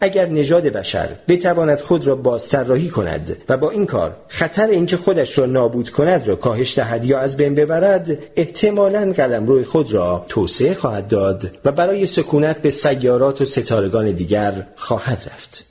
اگر 0.00 0.26
نژاد 0.26 0.62
بشر 0.62 1.08
بتواند 1.28 1.80
خود 1.80 2.06
را 2.06 2.16
بازطراحی 2.16 2.88
کند 2.88 3.36
و 3.48 3.56
با 3.56 3.70
این 3.70 3.86
کار 3.86 4.16
خطر 4.28 4.66
اینکه 4.66 4.96
خودش 4.96 5.38
را 5.38 5.46
نابود 5.46 5.90
کند 5.90 6.28
را 6.28 6.36
کاهش 6.36 6.78
دهد 6.78 7.04
یا 7.04 7.18
از 7.18 7.36
بین 7.36 7.54
ببرد 7.54 8.18
احتمالا 8.36 9.14
روی 9.46 9.64
خود 9.64 9.92
را 9.92 10.24
توسعه 10.28 10.74
خواهد 10.74 11.08
داد 11.08 11.50
و 11.64 11.72
برای 11.72 12.06
سکونت 12.06 12.62
به 12.62 12.70
سیارات 12.70 13.40
و 13.40 13.44
ستارگان 13.44 14.10
دیگر 14.10 14.66
خواهد 14.76 15.18
رفت 15.32 15.66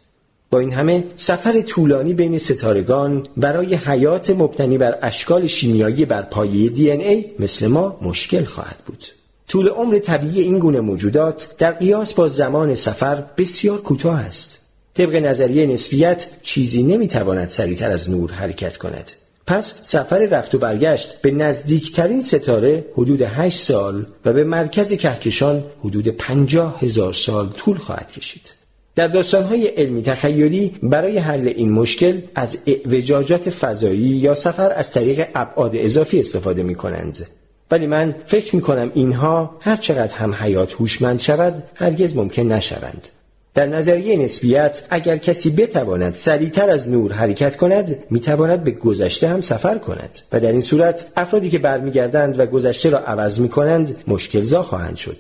با 0.52 0.60
این 0.60 0.74
همه 0.74 1.04
سفر 1.16 1.62
طولانی 1.62 2.14
بین 2.14 2.38
ستارگان 2.38 3.28
برای 3.38 3.76
حیات 3.76 4.30
مبتنی 4.30 4.78
بر 4.78 4.98
اشکال 5.02 5.48
شیمیایی 5.48 6.06
بر 6.06 6.22
پایه 6.22 6.70
دی 6.70 6.92
ای 6.92 7.26
مثل 7.40 7.68
ما 7.68 8.00
مشکل 8.02 8.44
خواهد 8.44 8.78
بود. 8.86 9.19
طول 9.50 9.68
عمر 9.68 10.00
طبیعی 10.00 10.42
این 10.42 10.60
گونه 10.60 10.80
موجودات 10.80 11.50
در 11.58 11.72
قیاس 11.72 12.14
با 12.14 12.28
زمان 12.28 12.76
سفر 12.76 13.24
بسیار 13.38 13.82
کوتاه 13.82 14.20
است. 14.20 14.60
طبق 14.94 15.16
نظریه 15.16 15.66
نسبیت 15.66 16.28
چیزی 16.44 16.84
نمی‌تواند 16.84 17.50
سریعتر 17.50 17.92
از 17.92 18.10
نور 18.10 18.32
حرکت 18.32 18.78
کند. 18.78 19.12
پس 19.48 19.76
سفر 19.84 20.18
رفت 20.26 20.56
و 20.56 20.58
برگشت 20.58 21.22
به 21.22 21.32
نزدیکترین 21.32 22.22
ستاره 22.22 22.86
حدود 22.94 23.22
8 23.22 23.60
سال 23.60 24.06
و 24.26 24.34
به 24.34 24.44
مرکز 24.44 24.94
کهکشان 24.94 25.64
حدود 25.84 26.08
50 26.08 26.80
هزار 26.82 27.14
سال 27.14 27.50
طول 27.50 27.78
خواهد 27.78 28.12
کشید. 28.12 28.54
در 28.96 29.08
داستانهای 29.08 29.68
علمی 29.68 30.02
تخیلی 30.02 30.76
برای 30.84 31.18
حل 31.18 31.48
این 31.48 31.72
مشکل 31.72 32.22
از 32.36 32.58
اعوجاجات 32.68 33.50
فضایی 33.50 34.00
یا 34.00 34.34
سفر 34.34 34.72
از 34.76 34.92
طریق 34.92 35.28
ابعاد 35.36 35.72
اضافی 35.76 36.20
استفاده 36.20 36.64
می 36.64 36.76
کنند. 36.76 37.28
ولی 37.72 37.88
من 37.88 38.16
فکر 38.26 38.56
می 38.56 38.62
کنم 38.62 38.92
اینها 38.94 39.58
هر 39.62 39.76
چقدر 39.76 40.16
هم 40.16 40.34
حیات 40.34 40.74
هوشمند 40.74 41.20
شود 41.20 41.64
هرگز 41.76 42.16
ممکن 42.16 42.44
نشوند. 42.44 43.08
در 43.54 43.66
نظریه 43.66 44.18
نسبیت 44.18 44.84
اگر 44.90 45.18
کسی 45.18 45.50
بتواند 45.50 46.16
سریعتر 46.16 46.70
از 46.70 46.90
نور 46.90 47.12
حرکت 47.12 47.56
کند 47.56 47.96
می‌تواند 48.10 48.64
به 48.64 48.72
گذشته 48.72 49.28
هم 49.28 49.42
سفر 49.42 49.78
کند. 49.78 50.18
و 50.32 50.40
در 50.40 50.52
این 50.52 50.62
صورت 50.62 51.06
افرادی 51.16 51.50
که 51.50 51.60
برمیگردند 51.60 52.40
و 52.40 52.46
گذشته 52.46 52.90
را 52.90 53.00
عوض 53.00 53.40
می 53.40 53.50
کنند 53.50 54.04
مشکلزا 54.08 54.64
خواهند 54.64 54.96
شد. 54.96 55.18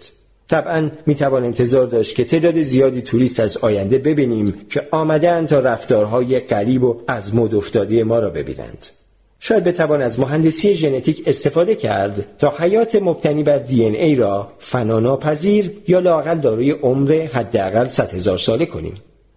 طبعا 0.47 0.91
می‌توان 1.05 1.43
انتظار 1.43 1.85
داشت 1.85 2.15
که 2.15 2.23
تعداد 2.23 2.61
زیادی 2.61 3.01
توریست 3.01 3.39
از 3.39 3.57
آینده 3.57 3.97
ببینیم 3.97 4.53
که 4.69 4.87
آمدن 4.91 5.45
تا 5.45 5.59
رفتارهای 5.59 6.39
قریب 6.39 6.83
و 6.83 7.01
از 7.07 7.35
مد 7.35 7.55
افتاده 7.55 8.03
ما 8.03 8.19
را 8.19 8.29
ببینند. 8.29 8.85
شاید 9.39 9.63
بتوان 9.63 10.01
از 10.01 10.19
مهندسی 10.19 10.75
ژنتیک 10.75 11.23
استفاده 11.25 11.75
کرد 11.75 12.25
تا 12.37 12.53
حیات 12.57 12.95
مبتنی 12.95 13.43
بر 13.43 13.57
دی 13.57 13.85
ای 13.85 14.15
را 14.15 14.51
فناناپذیر 14.59 15.71
یا 15.87 15.99
لاقل 15.99 16.37
دارای 16.37 16.71
عمر 16.71 17.27
حداقل 17.33 17.87
100 17.87 18.13
هزار 18.13 18.37
ساله 18.37 18.65
کنیم. 18.65 18.93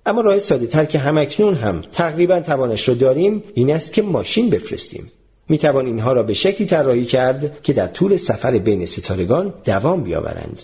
اما 0.06 0.20
راه 0.20 0.38
ساده 0.38 0.66
تر 0.66 0.84
که 0.84 0.98
همکنون 0.98 1.54
هم 1.54 1.82
تقریبا 1.92 2.40
توانش 2.40 2.88
را 2.88 2.94
داریم 2.94 3.42
این 3.54 3.74
است 3.74 3.92
که 3.92 4.02
ماشین 4.02 4.50
بفرستیم. 4.50 5.12
می 5.48 5.58
توان 5.58 5.86
اینها 5.86 6.12
را 6.12 6.22
به 6.22 6.34
شکلی 6.34 6.66
طراحی 6.66 7.04
کرد 7.04 7.62
که 7.62 7.72
در 7.72 7.86
طول 7.86 8.16
سفر 8.16 8.58
بین 8.58 8.86
ستارگان 8.86 9.54
دوام 9.64 10.02
بیاورند. 10.02 10.62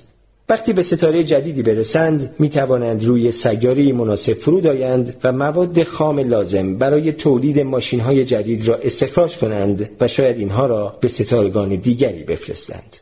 وقتی 0.50 0.72
به 0.72 0.82
ستاره 0.82 1.24
جدیدی 1.24 1.62
برسند 1.62 2.34
می 2.38 2.48
توانند 2.48 3.04
روی 3.04 3.30
سیاره 3.30 3.92
مناسب 3.92 4.32
فرود 4.32 4.66
آیند 4.66 5.16
و 5.24 5.32
مواد 5.32 5.82
خام 5.82 6.18
لازم 6.18 6.74
برای 6.74 7.12
تولید 7.12 7.60
ماشین 7.60 8.00
های 8.00 8.24
جدید 8.24 8.68
را 8.68 8.76
استخراج 8.76 9.36
کنند 9.36 9.90
و 10.00 10.08
شاید 10.08 10.38
اینها 10.38 10.66
را 10.66 10.96
به 11.00 11.08
ستارگان 11.08 11.68
دیگری 11.68 12.24
بفرستند. 12.24 12.96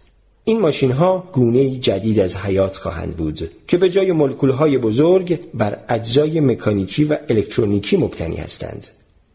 این 0.44 0.60
ماشین 0.60 0.92
ها 0.92 1.28
گونه 1.32 1.70
جدید 1.70 2.20
از 2.20 2.36
حیات 2.36 2.76
خواهند 2.76 3.16
بود 3.16 3.50
که 3.68 3.76
به 3.76 3.90
جای 3.90 4.12
ملکول 4.12 4.50
های 4.50 4.78
بزرگ 4.78 5.38
بر 5.54 5.78
اجزای 5.88 6.40
مکانیکی 6.40 7.04
و 7.04 7.16
الکترونیکی 7.28 7.96
مبتنی 7.96 8.36
هستند. 8.36 8.86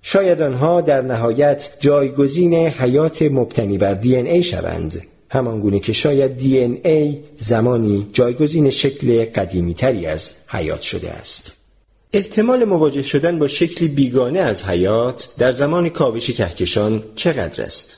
شاید 0.02 0.42
آنها 0.42 0.82
در 0.82 1.02
نهایت 1.02 1.70
جایگزین 1.80 2.54
حیات 2.54 3.22
مبتنی 3.22 3.78
بر 3.78 3.94
دی 3.94 4.16
ای 4.16 4.44
شوند 4.44 5.02
همانگونه 5.34 5.80
که 5.80 5.94
شاید 5.94 6.38
دی 6.38 6.58
ای 6.58 7.18
زمانی 7.38 8.08
جایگزین 8.14 8.70
شکل 8.70 9.26
قدیمی 9.26 9.74
تری 9.74 10.06
از 10.06 10.32
حیات 10.48 10.82
شده 10.82 11.12
است. 11.12 11.52
احتمال 12.14 12.66
مواجه 12.66 13.02
شدن 13.02 13.40
با 13.40 13.48
شکلی 13.48 13.88
بیگانه 13.88 14.40
از 14.40 14.64
حیات 14.64 15.30
در 15.38 15.52
زمان 15.52 15.90
کاوش 15.90 16.30
کهکشان 16.30 17.04
چقدر 17.16 17.64
است؟ 17.64 17.98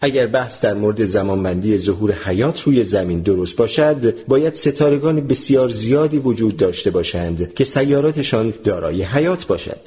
اگر 0.00 0.26
بحث 0.26 0.64
در 0.64 0.74
مورد 0.74 1.04
زمانبندی 1.04 1.78
ظهور 1.78 2.12
حیات 2.12 2.62
روی 2.62 2.84
زمین 2.84 3.20
درست 3.20 3.56
باشد 3.56 4.26
باید 4.26 4.54
ستارگان 4.54 5.20
بسیار 5.26 5.68
زیادی 5.68 6.18
وجود 6.18 6.56
داشته 6.56 6.90
باشند 6.90 7.54
که 7.54 7.64
سیاراتشان 7.64 8.54
دارای 8.64 9.02
حیات 9.02 9.46
باشد 9.46 9.80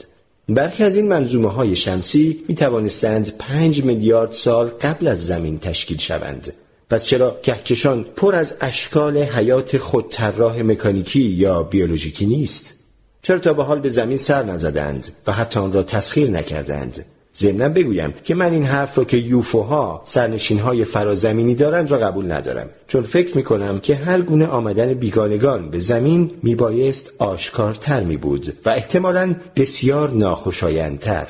برخی 0.49 0.83
از 0.83 0.95
این 0.95 1.07
منظومه 1.07 1.49
های 1.51 1.75
شمسی 1.75 2.43
می 2.47 2.55
توانستند 2.55 3.37
پنج 3.39 3.83
میلیارد 3.83 4.31
سال 4.31 4.67
قبل 4.67 5.07
از 5.07 5.25
زمین 5.25 5.59
تشکیل 5.59 5.97
شوند 5.97 6.53
پس 6.93 7.05
چرا 7.05 7.39
کهکشان 7.43 8.05
پر 8.15 8.35
از 8.35 8.57
اشکال 8.61 9.17
حیات 9.17 9.77
خودطراح 9.77 10.61
مکانیکی 10.61 11.21
یا 11.21 11.63
بیولوژیکی 11.63 12.25
نیست؟ 12.25 12.83
چرا 13.21 13.39
تا 13.39 13.53
به 13.53 13.63
حال 13.63 13.79
به 13.79 13.89
زمین 13.89 14.17
سر 14.17 14.43
نزدند 14.43 15.07
و 15.27 15.31
حتی 15.31 15.59
آن 15.59 15.73
را 15.73 15.83
تسخیر 15.83 16.29
نکردند؟ 16.29 17.05
ضمنا 17.35 17.69
بگویم 17.69 18.13
که 18.23 18.35
من 18.35 18.51
این 18.51 18.63
حرف 18.63 18.95
رو 18.95 19.03
که 19.03 19.17
یوفوها 19.17 20.01
سرنشین 20.05 20.59
های 20.59 20.85
فرازمینی 20.85 21.55
دارند 21.55 21.91
را 21.91 21.97
قبول 21.97 22.31
ندارم 22.31 22.69
چون 22.87 23.03
فکر 23.03 23.37
می 23.37 23.43
کنم 23.43 23.79
که 23.79 23.95
هر 23.95 24.21
گونه 24.21 24.47
آمدن 24.47 24.93
بیگانگان 24.93 25.69
به 25.69 25.79
زمین 25.79 26.31
میبایست 26.43 27.11
آشکارتر 27.19 28.03
می 28.03 28.17
بود 28.17 28.53
و 28.65 28.69
احتمالا 28.69 29.35
بسیار 29.55 30.09
ناخوشایندتر 30.09 31.27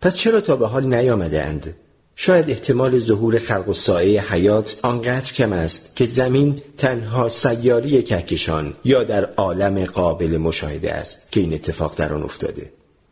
پس 0.00 0.16
چرا 0.16 0.40
تا 0.40 0.56
به 0.56 0.66
حال 0.66 0.94
نیامدند؟ 0.94 1.74
شاید 2.20 2.50
احتمال 2.50 2.98
ظهور 2.98 3.38
خلق 3.38 3.68
و 3.68 3.72
سایه 3.72 4.32
حیات 4.32 4.78
آنقدر 4.82 5.32
کم 5.32 5.52
است 5.52 5.96
که 5.96 6.04
زمین 6.04 6.62
تنها 6.76 7.28
سیاری 7.28 8.02
کهکشان 8.02 8.74
یا 8.84 9.04
در 9.04 9.24
عالم 9.36 9.84
قابل 9.84 10.36
مشاهده 10.36 10.92
است 10.92 11.32
که 11.32 11.40
این 11.40 11.54
اتفاق 11.54 11.94
در 11.96 12.12
آن 12.12 12.22
افتاده. 12.22 12.62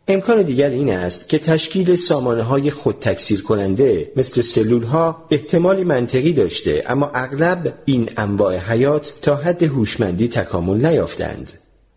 امکان 0.07 0.41
دیگر 0.41 0.69
این 0.69 0.89
است 0.89 1.29
که 1.29 1.39
تشکیل 1.39 1.95
سامانه 1.95 2.43
های 2.43 2.71
خود 2.71 2.95
تکثیر 3.01 3.41
کننده 3.41 4.11
مثل 4.15 4.41
سلول 4.41 4.83
ها 4.83 5.27
احتمالی 5.31 5.83
منطقی 5.83 6.33
داشته 6.33 6.83
اما 6.87 7.11
اغلب 7.13 7.73
این 7.85 8.09
انواع 8.17 8.57
حیات 8.57 9.13
تا 9.21 9.35
حد 9.35 9.63
هوشمندی 9.63 10.27
تکامل 10.27 10.85
نیافتند. 10.85 11.51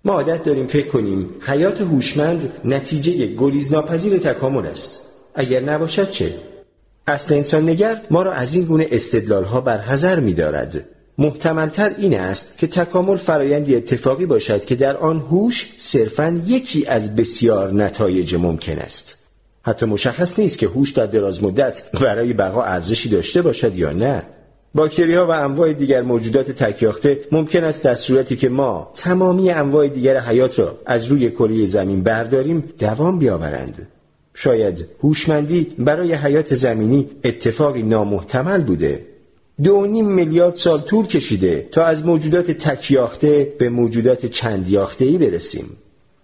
ما 0.05 0.13
عادت 0.13 0.43
داریم 0.43 0.67
فکر 0.67 0.89
کنیم 0.89 1.31
حیات 1.41 1.81
هوشمند 1.81 2.53
نتیجه 2.65 3.27
گریز 3.27 3.73
ناپذیر 3.73 4.19
تکامل 4.19 4.67
است. 4.67 5.01
اگر 5.35 5.61
نباشد 5.61 6.11
چه؟ 6.11 6.35
اصل 7.07 7.35
انسان 7.35 7.69
نگر 7.69 8.01
ما 8.11 8.23
را 8.23 8.33
از 8.33 8.55
این 8.55 8.65
گونه 8.65 8.87
استدلال 8.91 9.45
ها 9.45 9.61
بر 9.61 9.79
حذر 9.79 10.21
می 10.21 10.35
دارد. 10.35 10.85
محتملتر 11.19 11.95
این 11.99 12.21
است 12.21 12.59
که 12.59 12.67
تکامل 12.67 13.17
فرایندی 13.17 13.77
اتفاقی 13.77 14.27
باشد 14.27 14.65
که 14.65 14.75
در 14.75 14.97
آن 14.97 15.21
هوش 15.21 15.75
صرفا 15.77 16.43
یکی 16.47 16.87
از 16.87 17.17
بسیار 17.17 17.73
نتایج 17.73 18.35
ممکن 18.35 18.79
است. 18.79 19.17
حتی 19.63 19.87
مشخص 19.87 20.39
نیست 20.39 20.59
که 20.59 20.67
هوش 20.67 20.93
در 20.93 21.07
دراز 21.07 21.43
مدت 21.43 21.83
برای 22.01 22.33
بقا 22.33 22.63
ارزشی 22.63 23.09
داشته 23.09 23.43
باشد 23.43 23.77
یا 23.77 23.93
نه. 23.93 24.23
باکتری 24.75 25.15
ها 25.15 25.27
و 25.27 25.31
انواع 25.31 25.73
دیگر 25.73 26.03
موجودات 26.03 26.51
تکیاخته 26.51 27.21
ممکن 27.33 27.65
است 27.65 27.85
در 27.85 27.95
صورتی 27.95 28.37
که 28.37 28.49
ما 28.49 28.91
تمامی 28.95 29.51
انواع 29.51 29.89
دیگر 29.89 30.21
حیات 30.21 30.59
را 30.59 30.79
از 30.87 31.07
روی 31.07 31.31
کره 31.31 31.67
زمین 31.67 32.03
برداریم 32.03 32.73
دوام 32.79 33.19
بیاورند. 33.19 33.89
شاید 34.35 34.85
هوشمندی 35.03 35.75
برای 35.79 36.15
حیات 36.15 36.55
زمینی 36.55 37.09
اتفاقی 37.25 37.83
نامحتمل 37.83 38.63
بوده. 38.63 39.07
دو 39.63 39.87
نیم 39.87 40.07
میلیارد 40.07 40.55
سال 40.55 40.81
طول 40.81 41.07
کشیده 41.07 41.69
تا 41.73 41.85
از 41.85 42.07
موجودات 42.07 42.51
تکیاخته 42.51 43.53
به 43.59 43.69
موجودات 43.69 44.27
چندیاخته 44.27 45.05
ای 45.05 45.19
برسیم. 45.19 45.71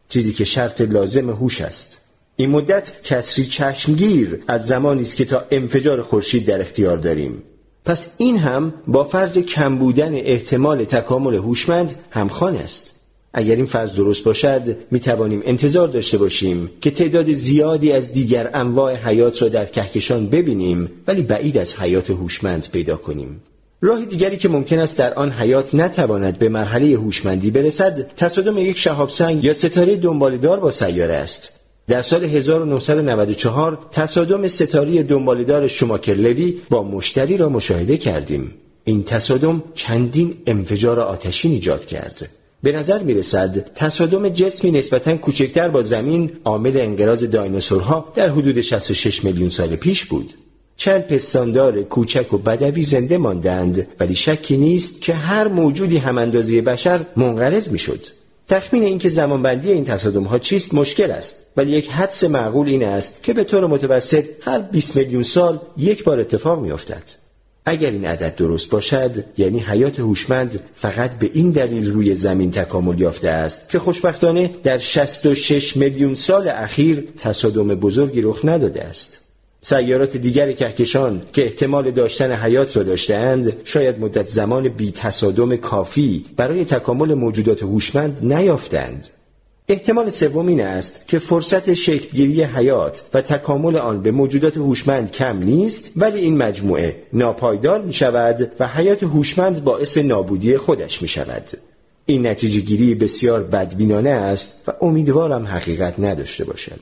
چیزی 0.09 0.33
که 0.33 0.45
شرط 0.45 0.81
لازم 0.81 1.31
هوش 1.31 1.61
است. 1.61 2.01
این 2.37 2.51
مدت 2.51 2.93
کسری 3.05 3.47
چشمگیر 3.47 4.43
از 4.49 4.67
زمانی 4.67 5.03
است 5.03 5.17
که 5.17 5.25
تا 5.25 5.45
انفجار 5.51 6.03
خورشید 6.03 6.47
در 6.47 6.61
اختیار 6.61 6.97
داریم. 6.97 7.43
پس 7.85 8.15
این 8.19 8.39
هم 8.39 8.75
با 8.87 9.05
فرض 9.05 9.39
کم 9.39 9.79
بودن 9.79 10.15
احتمال 10.15 10.85
تکامل 10.85 11.35
هوشمند 11.35 11.95
همخوان 12.11 12.57
است. 12.57 12.96
اگر 13.39 13.57
این 13.57 13.67
فرض 13.67 13.97
درست 13.97 14.25
باشد 14.25 14.77
می 14.91 15.01
توانیم 15.01 15.43
انتظار 15.45 15.89
داشته 15.89 16.19
باشیم 16.19 16.71
که 16.81 16.91
تعداد 16.91 17.33
زیادی 17.33 17.93
از 17.93 18.13
دیگر 18.13 18.51
انواع 18.55 18.95
حیات 18.95 19.43
را 19.43 19.49
در 19.49 19.65
کهکشان 19.65 20.27
ببینیم 20.27 20.91
ولی 21.07 21.23
بعید 21.23 21.59
از 21.59 21.77
حیات 21.77 22.11
هوشمند 22.11 22.67
پیدا 22.73 22.97
کنیم. 22.97 23.41
راه 23.81 24.05
دیگری 24.05 24.37
که 24.37 24.49
ممکن 24.49 24.79
است 24.79 24.99
در 24.99 25.15
آن 25.15 25.31
حیات 25.31 25.75
نتواند 25.75 26.39
به 26.39 26.49
مرحله 26.49 26.97
هوشمندی 26.97 27.51
برسد 27.51 28.11
تصادم 28.17 28.59
یک 28.59 28.79
شهاب 28.79 29.11
سنگ 29.11 29.45
یا 29.45 29.53
ستاره 29.53 29.97
دنبالدار 29.97 30.61
با 30.61 30.71
سیاره 30.71 31.15
است. 31.15 31.61
در 31.89 32.03
سال 32.03 32.25
1994 32.25 33.79
تصادم 33.93 34.47
ستاره 34.47 35.03
دنبالدار 35.03 35.67
شماکر 35.67 36.15
لوی 36.15 36.55
با 36.71 36.83
مشتری 36.83 37.37
را 37.37 37.49
مشاهده 37.49 37.97
کردیم. 37.97 38.55
این 38.85 39.03
تصادم 39.05 39.63
چندین 39.75 40.35
انفجار 40.47 41.01
آتشین 41.01 41.53
ایجاد 41.53 41.87
کرد. 41.87 42.29
به 42.63 42.73
نظر 42.73 43.03
می 43.03 43.15
رسد 43.15 43.75
تصادم 43.75 44.29
جسمی 44.29 44.71
نسبتا 44.71 45.17
کوچکتر 45.17 45.69
با 45.69 45.83
زمین 45.83 46.31
عامل 46.45 46.77
انقراض 46.77 47.25
دایناسورها 47.25 48.13
در 48.15 48.29
حدود 48.29 48.61
66 48.61 49.25
میلیون 49.25 49.49
سال 49.49 49.77
پیش 49.77 50.05
بود. 50.05 50.35
چند 50.77 51.07
پستاندار 51.07 51.83
کوچک 51.83 52.33
و 52.33 52.39
بدوی 52.39 52.83
زنده 52.83 53.19
ماندند 53.19 53.87
ولی 54.01 54.15
شکی 54.15 54.57
نیست 54.57 55.03
که 55.03 55.15
هر 55.15 55.49
موجودی 55.49 55.97
هم 55.97 56.19
اندازه 56.19 56.63
بشر 56.63 57.07
منقرض 57.17 57.69
می 57.73 57.79
شد. 57.79 58.01
تخمین 58.49 58.83
اینکه 58.83 59.09
زمانبندی 59.09 59.73
این 59.73 59.85
تصادم 59.85 60.23
ها 60.25 60.39
چیست 60.39 60.75
مشکل 60.75 61.11
است 61.11 61.37
ولی 61.57 61.73
یک 61.73 61.91
حدس 61.91 62.25
معقول 62.25 62.69
این 62.69 62.85
است 62.85 63.23
که 63.23 63.33
به 63.33 63.45
طور 63.45 63.67
متوسط 63.67 64.25
هر 64.41 64.59
20 64.59 64.97
میلیون 64.97 65.23
سال 65.23 65.59
یک 65.77 66.05
بار 66.05 66.21
اتفاق 66.21 66.61
می 66.61 66.71
افتد. 66.71 67.26
اگر 67.69 67.91
این 67.91 68.07
عدد 68.07 68.37
درست 68.37 68.71
باشد 68.71 69.25
یعنی 69.37 69.59
حیات 69.61 70.01
هوشمند 70.01 70.61
فقط 70.75 71.19
به 71.19 71.31
این 71.33 71.51
دلیل 71.51 71.91
روی 71.91 72.15
زمین 72.15 72.51
تکامل 72.51 73.01
یافته 73.01 73.29
است 73.29 73.71
که 73.71 73.79
خوشبختانه 73.79 74.51
در 74.63 74.79
66 74.79 75.77
میلیون 75.77 76.15
سال 76.15 76.49
اخیر 76.49 77.09
تصادم 77.19 77.69
بزرگی 77.69 78.21
رخ 78.21 78.41
نداده 78.45 78.83
است. 78.83 79.21
سیارات 79.61 80.17
دیگر 80.17 80.53
کهکشان 80.53 81.23
که 81.33 81.45
احتمال 81.45 81.91
داشتن 81.91 82.33
حیات 82.33 82.77
را 82.77 82.83
داشتهاند 82.83 83.57
شاید 83.65 84.01
مدت 84.01 84.29
زمان 84.29 84.69
بی 84.69 84.91
تصادم 84.91 85.57
کافی 85.57 86.25
برای 86.37 86.65
تکامل 86.65 87.15
موجودات 87.15 87.63
هوشمند 87.63 88.19
نیافتند. 88.23 89.09
احتمال 89.69 90.09
سوم 90.09 90.47
این 90.47 90.61
است 90.61 91.09
که 91.09 91.19
فرصت 91.19 91.75
شکلگیری 91.75 92.43
حیات 92.43 93.03
و 93.15 93.23
تکامل 93.23 93.77
آن 93.77 94.03
به 94.03 94.11
موجودات 94.11 94.57
هوشمند 94.57 95.11
کم 95.11 95.39
نیست 95.39 95.93
ولی 95.97 96.19
این 96.19 96.37
مجموعه 96.37 96.97
ناپایدار 97.13 97.83
می 97.83 97.93
شود 97.93 98.51
و 98.61 98.69
حیات 98.69 99.03
هوشمند 99.03 99.65
باعث 99.65 99.99
نابودی 99.99 100.57
خودش 100.57 101.03
می 101.03 101.09
شود 101.09 101.51
این 102.07 102.27
نتیجه 102.27 102.61
گیری 102.61 102.95
بسیار 102.95 103.43
بدبینانه 103.43 104.11
است 104.11 104.69
و 104.69 104.73
امیدوارم 104.81 105.47
حقیقت 105.47 105.95
نداشته 106.01 106.45
باشد. 106.45 106.81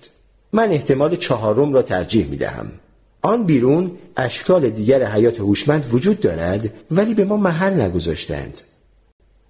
من 0.52 0.70
احتمال 0.70 1.16
چهارم 1.16 1.72
را 1.72 1.82
ترجیح 1.82 2.26
می 2.26 2.36
دهم 2.36 2.66
آن 3.22 3.44
بیرون 3.44 3.90
اشکال 4.16 4.70
دیگر 4.70 5.04
حیات 5.04 5.40
هوشمند 5.40 5.86
وجود 5.90 6.20
دارد 6.20 6.70
ولی 6.90 7.14
به 7.14 7.24
ما 7.24 7.36
محل 7.36 7.80
نگذاشتند. 7.80 8.60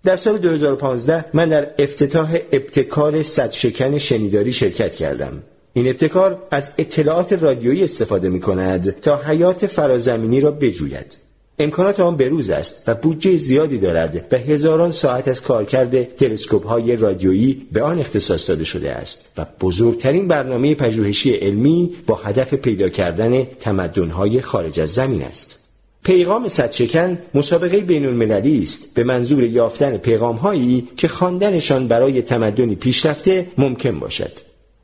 در 0.05 0.17
سال 0.17 0.39
2015 0.39 1.25
من 1.33 1.49
در 1.49 1.69
افتتاح 1.79 2.39
ابتکار 2.53 3.23
صد 3.23 3.51
شکن 3.51 3.99
شنیداری 3.99 4.53
شرکت 4.53 4.95
کردم. 4.95 5.43
این 5.73 5.89
ابتکار 5.89 6.43
از 6.51 6.71
اطلاعات 6.79 7.33
رادیویی 7.33 7.85
استفاده 7.85 8.29
می 8.29 8.41
کند 8.41 9.01
تا 9.01 9.17
حیات 9.17 9.67
فرازمینی 9.67 10.41
را 10.41 10.51
بجوید. 10.51 11.19
امکانات 11.59 12.01
آن 12.01 12.17
بروز 12.17 12.51
است 12.51 12.89
و 12.89 12.95
بودجه 12.95 13.37
زیادی 13.37 13.79
دارد 13.79 14.27
و 14.33 14.39
هزاران 14.39 14.91
ساعت 14.91 15.29
از 15.29 15.43
کارکرد 15.43 16.03
تلسکوپ 16.03 16.67
های 16.67 16.97
رادیویی 16.97 17.67
به 17.73 17.83
آن 17.83 17.99
اختصاص 17.99 18.51
داده 18.51 18.65
شده 18.65 18.93
است 18.93 19.33
و 19.39 19.47
بزرگترین 19.61 20.29
برنامه 20.29 20.75
پژوهشی 20.75 21.35
علمی 21.35 21.95
با 22.07 22.15
هدف 22.15 22.55
پیدا 22.55 22.89
کردن 22.89 23.45
تمدن‌های 23.45 24.41
خارج 24.41 24.81
از 24.81 24.91
زمین 24.91 25.23
است. 25.23 25.64
پیغام 26.05 26.49
صدشکن 26.49 27.19
مسابقه 27.35 27.81
بین 27.81 28.07
المللی 28.07 28.63
است. 28.63 28.95
به 28.95 29.05
منظور 29.05 29.45
یافتن 29.45 29.97
پیغام 29.97 30.37
هایی 30.37 30.89
که 30.97 31.09
خواندنشان 31.09 31.89
برای 31.89 32.23
تمدنی 32.23 32.75
پیشرفته 32.75 33.47
ممکن 33.59 34.01
باشد. 34.01 34.33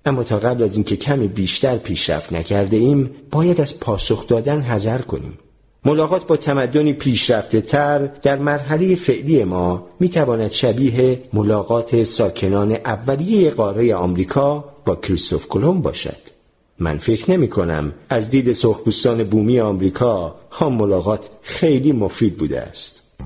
اما 0.04 0.22
تا 0.22 0.38
قبل 0.38 0.62
از 0.62 0.74
اینکه 0.74 0.96
کمی 0.96 1.28
بیشتر 1.28 1.76
پیشرفت 1.76 2.32
نکرده 2.32 2.76
ایم 2.76 3.10
باید 3.30 3.60
از 3.60 3.80
پاسخ 3.80 4.26
دادن 4.26 4.60
حذر 4.60 4.98
کنیم. 4.98 5.38
ملاقات 5.84 6.26
با 6.26 6.36
تمدنی 6.36 6.92
پیشرفته 6.92 7.60
تر 7.60 7.98
در 7.98 8.38
مرحله 8.38 8.94
فعلی 8.94 9.44
ما 9.44 9.86
می 10.00 10.08
تواند 10.08 10.50
شبیه 10.50 11.22
ملاقات 11.32 12.04
ساکنان 12.04 12.72
اولیه 12.72 13.50
قاره 13.50 13.94
آمریکا 13.94 14.64
با 14.84 14.96
کریستوف 14.96 15.48
کلمب 15.48 15.82
باشد. 15.82 16.39
من 16.82 16.98
فکر 16.98 17.30
نمی 17.30 17.48
کنم 17.48 17.92
از 18.08 18.30
دید 18.30 18.52
سرخپوستان 18.52 19.24
بومی 19.24 19.60
آمریکا 19.60 20.34
هم 20.50 20.72
ملاقات 20.72 21.30
خیلی 21.42 21.92
مفید 21.92 22.36
بوده 22.36 22.60
است. 22.60 23.16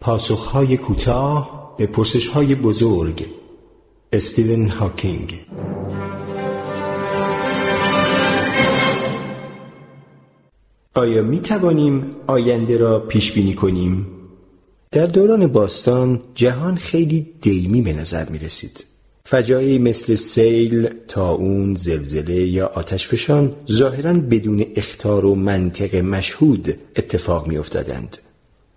پاسخهای 0.00 0.76
کوتاه 0.76 1.74
به 1.78 1.86
پرسشهای 1.86 2.54
بزرگ 2.54 3.26
استیون 4.12 4.68
هاکینگ 4.68 5.46
آیا 10.94 11.22
می 11.22 11.40
توانیم 11.40 12.16
آینده 12.26 12.76
را 12.76 12.98
پیش 13.00 13.32
بینی 13.32 13.54
کنیم؟ 13.54 14.06
در 14.90 15.06
دوران 15.06 15.46
باستان 15.46 16.22
جهان 16.34 16.76
خیلی 16.76 17.26
دیمی 17.40 17.82
به 17.82 17.92
نظر 17.92 18.28
می 18.28 18.38
رسید. 18.38 18.95
فجایی 19.28 19.78
مثل 19.78 20.14
سیل، 20.14 20.88
تاون، 21.08 21.74
زلزله 21.74 22.46
یا 22.46 22.66
آتشفشان 22.66 23.52
ظاهرا 23.70 24.12
بدون 24.12 24.64
اختار 24.76 25.24
و 25.24 25.34
منطق 25.34 25.96
مشهود 25.96 26.74
اتفاق 26.96 27.46
می 27.46 27.58
افتادند. 27.58 28.18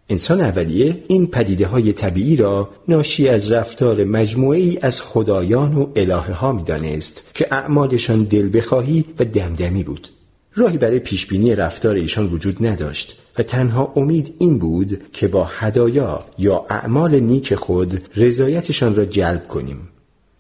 انسان 0.10 0.42
اولیه 0.42 1.04
این 1.08 1.28
پدیده 1.28 1.68
های 1.68 1.94
طبیعی 1.94 2.36
را 2.36 2.70
ناشی 2.88 3.28
از 3.28 3.52
رفتار 3.52 4.04
مجموعی 4.04 4.80
از 4.82 5.02
خدایان 5.02 5.76
و 5.76 5.88
الهه 5.96 6.34
ها 6.34 6.52
می 6.52 6.64
دانست 6.64 7.30
که 7.34 7.48
اعمالشان 7.52 8.24
دل 8.24 8.50
بخواهی 8.54 9.06
و 9.20 9.26
دمدمی 9.26 9.84
بود. 9.84 10.08
راهی 10.56 10.78
برای 10.78 11.00
پیشبینی 11.00 11.56
رفتار 11.56 11.96
ایشان 11.96 12.28
وجود 12.28 12.66
نداشت 12.66 13.22
و 13.38 13.44
تنها 13.44 13.94
امید 13.96 14.36
این 14.40 14.60
بود 14.60 15.04
که 15.14 15.28
با 15.28 15.44
هدایا 15.44 16.26
یا 16.38 16.66
اعمال 16.70 17.20
نیک 17.20 17.56
خود 17.56 18.02
رضایتشان 18.16 18.96
را 18.96 19.06
جلب 19.06 19.48
کنیم. 19.48 19.89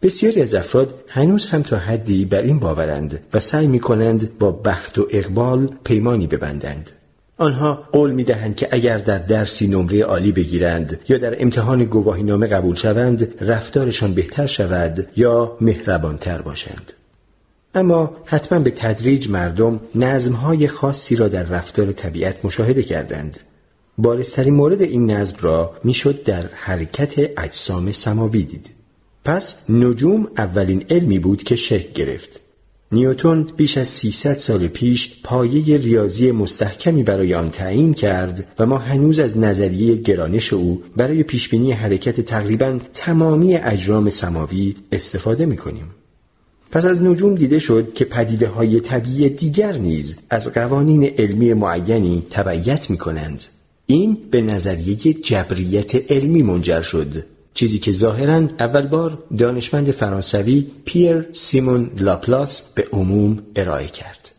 بسیاری 0.01 0.41
از 0.41 0.55
افراد 0.55 1.03
هنوز 1.09 1.45
هم 1.45 1.61
تا 1.61 1.77
حدی 1.77 2.25
بر 2.25 2.41
این 2.41 2.59
باورند 2.59 3.19
و 3.33 3.39
سعی 3.39 3.67
می 3.67 3.79
کنند 3.79 4.37
با 4.39 4.51
بخت 4.51 4.99
و 4.99 5.07
اقبال 5.09 5.69
پیمانی 5.83 6.27
ببندند. 6.27 6.91
آنها 7.37 7.83
قول 7.91 8.11
می 8.11 8.23
دهند 8.23 8.55
که 8.55 8.67
اگر 8.71 8.97
در 8.97 9.17
درسی 9.17 9.67
نمره 9.67 10.03
عالی 10.03 10.31
بگیرند 10.31 10.99
یا 11.09 11.17
در 11.17 11.41
امتحان 11.41 11.83
گواهینامه 11.83 12.47
قبول 12.47 12.75
شوند 12.75 13.33
رفتارشان 13.41 14.13
بهتر 14.13 14.45
شود 14.45 15.07
یا 15.15 15.57
مهربانتر 15.61 16.41
باشند. 16.41 16.93
اما 17.75 18.17
حتما 18.25 18.59
به 18.59 18.71
تدریج 18.71 19.29
مردم 19.29 19.79
نظمهای 19.95 20.67
خاصی 20.67 21.15
را 21.15 21.27
در 21.27 21.43
رفتار 21.43 21.91
طبیعت 21.91 22.45
مشاهده 22.45 22.83
کردند. 22.83 23.39
بارسترین 23.97 24.53
مورد 24.53 24.81
این 24.81 25.11
نظم 25.11 25.37
را 25.39 25.73
می‌شد 25.83 26.23
در 26.23 26.43
حرکت 26.53 27.31
اجسام 27.37 27.91
سماوی 27.91 28.43
دید. 28.43 28.78
پس 29.29 29.69
نجوم 29.69 30.27
اولین 30.37 30.83
علمی 30.89 31.19
بود 31.19 31.43
که 31.43 31.55
شکل 31.55 31.91
گرفت. 31.93 32.39
نیوتون 32.91 33.51
بیش 33.57 33.77
از 33.77 33.87
300 33.87 34.37
سال 34.37 34.67
پیش 34.67 35.21
پایه 35.23 35.77
ریاضی 35.77 36.31
مستحکمی 36.31 37.03
برای 37.03 37.33
آن 37.33 37.49
تعیین 37.49 37.93
کرد 37.93 38.47
و 38.59 38.65
ما 38.65 38.77
هنوز 38.77 39.19
از 39.19 39.37
نظریه 39.37 39.95
گرانش 39.95 40.53
او 40.53 40.83
برای 40.97 41.23
پیشبینی 41.23 41.71
حرکت 41.71 42.21
تقریبا 42.21 42.79
تمامی 42.93 43.55
اجرام 43.55 44.09
سماوی 44.09 44.75
استفاده 44.91 45.45
می 45.45 45.57
کنیم. 45.57 45.85
پس 46.71 46.85
از 46.85 47.01
نجوم 47.01 47.35
دیده 47.35 47.59
شد 47.59 47.93
که 47.93 48.05
پدیده 48.05 48.47
های 48.47 48.79
طبیعی 48.79 49.29
دیگر 49.29 49.77
نیز 49.77 50.17
از 50.29 50.53
قوانین 50.53 51.03
علمی 51.03 51.53
معینی 51.53 52.23
تبعیت 52.29 52.89
می 52.89 52.97
کنند. 52.97 53.43
این 53.85 54.17
به 54.31 54.41
نظریه 54.41 54.95
جبریت 55.13 56.11
علمی 56.11 56.43
منجر 56.43 56.81
شد 56.81 57.23
چیزی 57.53 57.79
که 57.79 57.91
ظاهرا 57.91 58.47
اول 58.59 58.87
بار 58.87 59.23
دانشمند 59.37 59.91
فرانسوی 59.91 60.67
پیر 60.85 61.29
سیمون 61.33 61.91
لاپلاس 61.99 62.73
به 62.73 62.87
عموم 62.91 63.39
ارائه 63.55 63.87
کرد. 63.87 64.31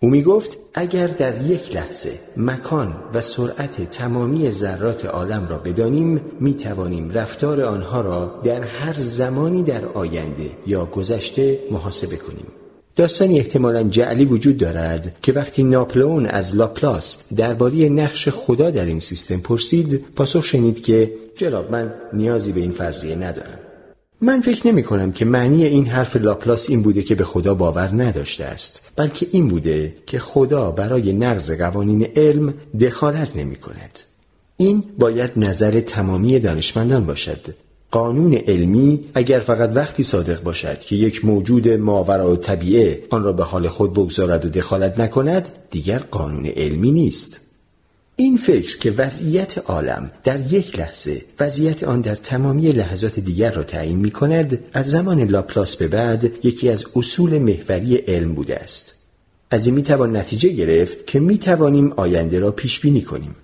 او 0.00 0.08
می 0.08 0.22
گفت 0.22 0.58
اگر 0.74 1.06
در 1.06 1.42
یک 1.42 1.76
لحظه 1.76 2.20
مکان 2.36 2.94
و 3.14 3.20
سرعت 3.20 3.90
تمامی 3.90 4.50
ذرات 4.50 5.04
عالم 5.04 5.48
را 5.48 5.58
بدانیم 5.58 6.20
می 6.40 6.54
توانیم 6.54 7.10
رفتار 7.10 7.62
آنها 7.62 8.00
را 8.00 8.40
در 8.44 8.62
هر 8.62 8.94
زمانی 8.98 9.62
در 9.62 9.84
آینده 9.84 10.50
یا 10.66 10.84
گذشته 10.84 11.58
محاسبه 11.70 12.16
کنیم. 12.16 12.46
داستانی 12.96 13.38
احتمالا 13.38 13.82
جعلی 13.82 14.24
وجود 14.24 14.56
دارد 14.56 15.16
که 15.22 15.32
وقتی 15.32 15.62
ناپلئون 15.62 16.26
از 16.26 16.56
لاپلاس 16.56 17.32
درباره 17.36 17.88
نقش 17.88 18.28
خدا 18.28 18.70
در 18.70 18.86
این 18.86 18.98
سیستم 18.98 19.38
پرسید 19.40 20.04
پاسخ 20.16 20.44
شنید 20.44 20.82
که 20.82 21.12
جناب 21.36 21.70
من 21.70 21.94
نیازی 22.12 22.52
به 22.52 22.60
این 22.60 22.72
فرضیه 22.72 23.14
ندارم. 23.14 23.58
من 24.20 24.40
فکر 24.40 24.66
نمی 24.66 24.82
کنم 24.82 25.12
که 25.12 25.24
معنی 25.24 25.64
این 25.64 25.86
حرف 25.86 26.16
لاپلاس 26.16 26.70
این 26.70 26.82
بوده 26.82 27.02
که 27.02 27.14
به 27.14 27.24
خدا 27.24 27.54
باور 27.54 27.90
نداشته 28.02 28.44
است 28.44 28.92
بلکه 28.96 29.26
این 29.30 29.48
بوده 29.48 29.94
که 30.06 30.18
خدا 30.18 30.70
برای 30.70 31.12
نقض 31.12 31.50
قوانین 31.50 32.08
علم 32.16 32.54
دخالت 32.80 33.36
نمی 33.36 33.56
کند. 33.56 33.98
این 34.56 34.84
باید 34.98 35.30
نظر 35.36 35.80
تمامی 35.80 36.38
دانشمندان 36.38 37.06
باشد. 37.06 37.54
قانون 37.92 38.34
علمی 38.34 39.00
اگر 39.14 39.40
فقط 39.40 39.70
وقتی 39.74 40.02
صادق 40.02 40.42
باشد 40.42 40.78
که 40.78 40.96
یک 40.96 41.24
موجود 41.24 41.68
ماوراءالطبیعه 41.68 43.02
آن 43.10 43.22
را 43.22 43.32
به 43.32 43.44
حال 43.44 43.68
خود 43.68 43.92
بگذارد 43.92 44.44
و 44.44 44.48
دخالت 44.48 45.00
نکند 45.00 45.48
دیگر 45.70 45.98
قانون 45.98 46.46
علمی 46.46 46.90
نیست. 46.90 47.40
این 48.16 48.36
فکر 48.36 48.78
که 48.78 48.90
وضعیت 48.90 49.58
عالم 49.58 50.10
در 50.24 50.52
یک 50.52 50.78
لحظه 50.78 51.22
وضعیت 51.40 51.84
آن 51.84 52.00
در 52.00 52.16
تمامی 52.16 52.72
لحظات 52.72 53.20
دیگر 53.20 53.50
را 53.50 53.62
تعیین 53.62 53.98
می 53.98 54.10
کند 54.10 54.58
از 54.72 54.90
زمان 54.90 55.20
لاپلاس 55.20 55.76
به 55.76 55.88
بعد 55.88 56.46
یکی 56.46 56.68
از 56.68 56.86
اصول 56.96 57.38
محوری 57.38 57.96
علم 57.96 58.34
بوده 58.34 58.56
است. 58.56 58.94
از 59.50 59.66
این 59.66 59.74
می 59.74 59.82
توان 59.82 60.16
نتیجه 60.16 60.48
گرفت 60.48 61.06
که 61.06 61.20
می 61.20 61.38
توانیم 61.38 61.92
آینده 61.96 62.38
را 62.38 62.50
پیش 62.50 62.80
بینی 62.80 63.02
کنیم. 63.02 63.34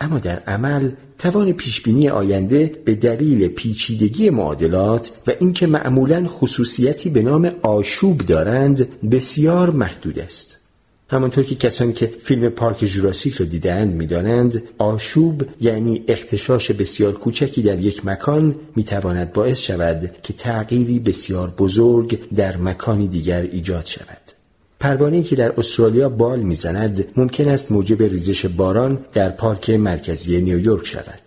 اما 0.00 0.18
در 0.18 0.38
عمل 0.38 0.90
توان 1.18 1.52
پیشبینی 1.52 2.08
آینده 2.08 2.72
به 2.84 2.94
دلیل 2.94 3.48
پیچیدگی 3.48 4.30
معادلات 4.30 5.12
و 5.26 5.32
اینکه 5.40 5.66
معمولا 5.66 6.26
خصوصیتی 6.26 7.10
به 7.10 7.22
نام 7.22 7.52
آشوب 7.62 8.18
دارند 8.18 9.00
بسیار 9.10 9.70
محدود 9.70 10.18
است. 10.18 10.58
همانطور 11.10 11.44
که 11.44 11.54
کسانی 11.54 11.92
که 11.92 12.12
فیلم 12.22 12.48
پارک 12.48 12.84
جوراسیک 12.84 13.34
را 13.34 13.46
دیدند 13.46 13.94
می‌دانند 13.94 14.62
آشوب 14.78 15.42
یعنی 15.60 16.04
اختشاش 16.08 16.70
بسیار 16.70 17.12
کوچکی 17.12 17.62
در 17.62 17.80
یک 17.80 18.06
مکان 18.06 18.56
می‌تواند 18.76 19.32
باعث 19.32 19.58
شود 19.58 20.10
که 20.22 20.32
تغییری 20.32 20.98
بسیار 20.98 21.50
بزرگ 21.58 22.28
در 22.34 22.56
مکانی 22.56 23.08
دیگر 23.08 23.42
ایجاد 23.42 23.86
شود. 23.86 24.35
پروانه‌ای 24.86 25.22
که 25.22 25.36
در 25.36 25.52
استرالیا 25.56 26.08
بال 26.08 26.40
می‌زند 26.40 27.04
ممکن 27.16 27.48
است 27.48 27.72
موجب 27.72 28.02
ریزش 28.02 28.46
باران 28.46 28.98
در 29.12 29.28
پارک 29.28 29.70
مرکزی 29.70 30.40
نیویورک 30.40 30.86
شود. 30.86 31.20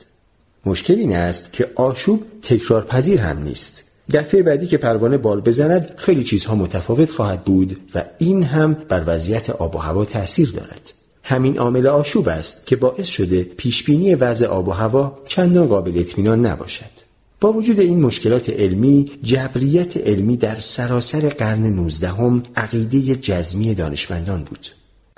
مشکل 0.65 0.93
این 0.93 1.15
است 1.15 1.53
که 1.53 1.67
آشوب 1.75 2.23
تکرار 2.41 2.85
پذیر 2.85 3.19
هم 3.19 3.43
نیست. 3.43 3.83
دفعه 4.13 4.43
بعدی 4.43 4.67
که 4.67 4.77
پروانه 4.77 5.17
بال 5.17 5.41
بزند 5.41 5.91
خیلی 5.95 6.23
چیزها 6.23 6.55
متفاوت 6.55 7.11
خواهد 7.11 7.43
بود 7.43 7.77
و 7.95 8.03
این 8.17 8.43
هم 8.43 8.73
بر 8.73 9.03
وضعیت 9.07 9.49
آب 9.49 9.75
و 9.75 9.79
هوا 9.79 10.05
تاثیر 10.05 10.51
دارد. 10.51 10.91
همین 11.23 11.57
عامل 11.57 11.87
آشوب 11.87 12.27
است 12.27 12.67
که 12.67 12.75
باعث 12.75 13.07
شده 13.07 13.43
پیشبینی 13.43 14.15
وضع 14.15 14.47
آب 14.47 14.67
و 14.67 14.71
هوا 14.71 15.19
چندان 15.27 15.67
قابل 15.67 15.99
اطمینان 15.99 16.45
نباشد. 16.45 17.08
با 17.41 17.53
وجود 17.53 17.79
این 17.79 18.01
مشکلات 18.01 18.49
علمی 18.49 19.11
جبریت 19.23 19.97
علمی 19.97 20.37
در 20.37 20.55
سراسر 20.55 21.29
قرن 21.29 21.63
نوزدهم 21.75 22.43
عقیده 22.55 23.15
جزمی 23.15 23.75
دانشمندان 23.75 24.43
بود. 24.43 24.67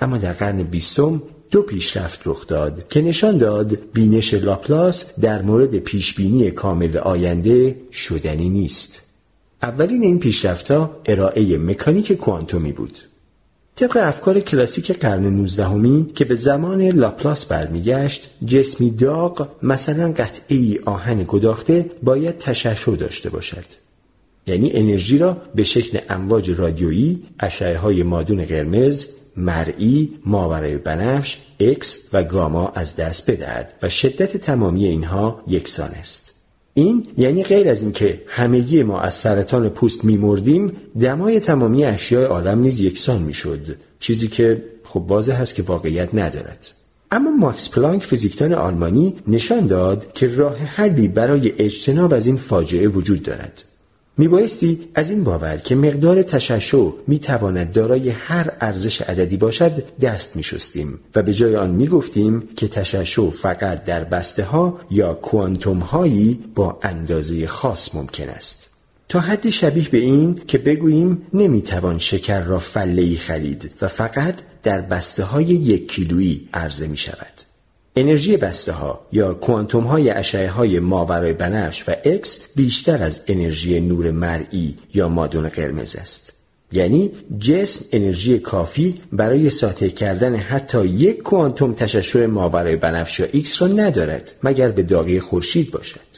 اما 0.00 0.18
در 0.18 0.32
قرن 0.32 0.62
بیستم 0.62 1.22
دو 1.50 1.62
پیشرفت 1.62 2.20
رخ 2.24 2.46
داد 2.46 2.88
که 2.88 3.02
نشان 3.02 3.38
داد 3.38 3.78
بینش 3.92 4.34
لاپلاس 4.34 5.20
در 5.20 5.42
مورد 5.42 5.78
پیشبینی 5.78 6.50
کامل 6.50 6.96
آینده 6.96 7.76
شدنی 7.92 8.48
نیست. 8.48 9.02
اولین 9.62 10.02
این 10.02 10.18
پیشرفتها 10.18 10.96
ارائه 11.06 11.58
مکانیک 11.58 12.12
کوانتومی 12.12 12.72
بود. 12.72 12.98
طبق 13.76 13.96
افکار 13.96 14.40
کلاسیک 14.40 14.92
قرن 14.92 15.22
نوزدهمی 15.22 16.06
که 16.14 16.24
به 16.24 16.34
زمان 16.34 16.82
لاپلاس 16.82 17.46
برمیگشت 17.46 18.30
جسمی 18.46 18.90
داغ 18.90 19.48
مثلا 19.62 20.12
قطعه‌ای 20.12 20.80
آهن 20.84 21.24
گداخته 21.28 21.90
باید 22.02 22.38
تشعشع 22.38 22.96
داشته 22.96 23.30
باشد. 23.30 23.64
یعنی 24.46 24.70
انرژی 24.72 25.18
را 25.18 25.36
به 25.54 25.62
شکل 25.62 25.98
امواج 26.08 26.50
رادیویی 26.50 27.22
اشعه 27.40 27.78
های 27.78 28.02
مادون 28.02 28.44
قرمز 28.44 29.06
مرئی 29.36 30.18
ماورای 30.26 30.76
بنفش 30.76 31.38
اکس 31.60 32.08
و 32.12 32.24
گاما 32.24 32.68
از 32.68 32.96
دست 32.96 33.30
بدهد 33.30 33.72
و 33.82 33.88
شدت 33.88 34.36
تمامی 34.36 34.84
اینها 34.84 35.42
یکسان 35.48 35.90
است. 35.90 36.31
این 36.74 37.06
یعنی 37.18 37.42
غیر 37.42 37.68
از 37.68 37.82
اینکه 37.82 38.22
همگی 38.26 38.82
ما 38.82 39.00
از 39.00 39.14
سرطان 39.14 39.68
پوست 39.68 40.04
میمردیم 40.04 40.72
دمای 41.00 41.40
تمامی 41.40 41.84
اشیاء 41.84 42.26
عالم 42.26 42.58
نیز 42.58 42.80
یکسان 42.80 43.22
می‌شد 43.22 43.76
چیزی 43.98 44.28
که 44.28 44.64
خب 44.84 45.04
واضح 45.08 45.32
هست 45.32 45.54
که 45.54 45.62
واقعیت 45.62 46.14
ندارد. 46.14 46.70
اما 47.10 47.30
ماکس 47.30 47.70
پلانک 47.70 48.02
فیزیکدان 48.02 48.52
آلمانی 48.52 49.14
نشان 49.26 49.66
داد 49.66 50.12
که 50.12 50.26
راه 50.26 50.56
حلی 50.56 51.08
برای 51.08 51.52
اجتناب 51.58 52.14
از 52.14 52.26
این 52.26 52.36
فاجعه 52.36 52.88
وجود 52.88 53.22
دارد. 53.22 53.64
میبایستی 54.18 54.88
از 54.94 55.10
این 55.10 55.24
باور 55.24 55.56
که 55.56 55.74
مقدار 55.74 56.22
تشعشع 56.22 56.90
می‌تواند 57.06 57.74
دارای 57.74 58.10
هر 58.10 58.52
ارزش 58.60 59.02
عددی 59.02 59.36
باشد 59.36 59.84
دست 60.00 60.36
میشستیم 60.36 60.98
و 61.14 61.22
به 61.22 61.32
جای 61.32 61.56
آن 61.56 61.70
می‌گفتیم 61.70 62.48
که 62.56 62.68
تشعشع 62.68 63.30
فقط 63.30 63.84
در 63.84 64.04
بسته 64.04 64.44
ها 64.44 64.80
یا 64.90 65.14
کوانتوم 65.14 65.78
هایی 65.78 66.44
با 66.54 66.78
اندازه 66.82 67.46
خاص 67.46 67.94
ممکن 67.94 68.28
است 68.28 68.70
تا 69.08 69.20
حدی 69.20 69.50
شبیه 69.50 69.88
به 69.88 69.98
این 69.98 70.40
که 70.46 70.58
بگوییم 70.58 71.22
نمی‌توان 71.34 71.98
شکر 71.98 72.40
را 72.40 72.58
فله 72.58 73.16
خرید 73.16 73.70
و 73.82 73.88
فقط 73.88 74.34
در 74.62 74.80
بسته 74.80 75.24
های 75.24 75.44
یک 75.44 75.92
کیلویی 75.92 76.48
عرضه 76.54 76.86
می 76.86 76.96
شود. 76.96 77.51
انرژی 77.96 78.36
بسته 78.36 78.72
ها 78.72 79.06
یا 79.12 79.34
کوانتوم 79.34 79.84
های 79.84 80.10
اشعه 80.10 80.48
های 80.48 80.78
ماورای 80.78 81.32
بنفش 81.32 81.88
و 81.88 81.92
ایکس 82.04 82.40
بیشتر 82.56 83.02
از 83.02 83.20
انرژی 83.26 83.80
نور 83.80 84.10
مرئی 84.10 84.76
یا 84.94 85.08
مادون 85.08 85.48
قرمز 85.48 85.96
است. 85.96 86.32
یعنی 86.72 87.10
جسم 87.38 87.84
انرژی 87.92 88.38
کافی 88.38 89.00
برای 89.12 89.50
ساطع 89.50 89.88
کردن 89.88 90.36
حتی 90.36 90.86
یک 90.86 91.22
کوانتوم 91.22 91.74
تشعشع 91.74 92.26
ماورای 92.26 92.76
بنفش 92.76 93.20
یا 93.20 93.26
ایکس 93.32 93.62
را 93.62 93.68
ندارد 93.68 94.34
مگر 94.42 94.70
به 94.70 94.82
داغی 94.82 95.20
خورشید 95.20 95.70
باشد. 95.70 96.12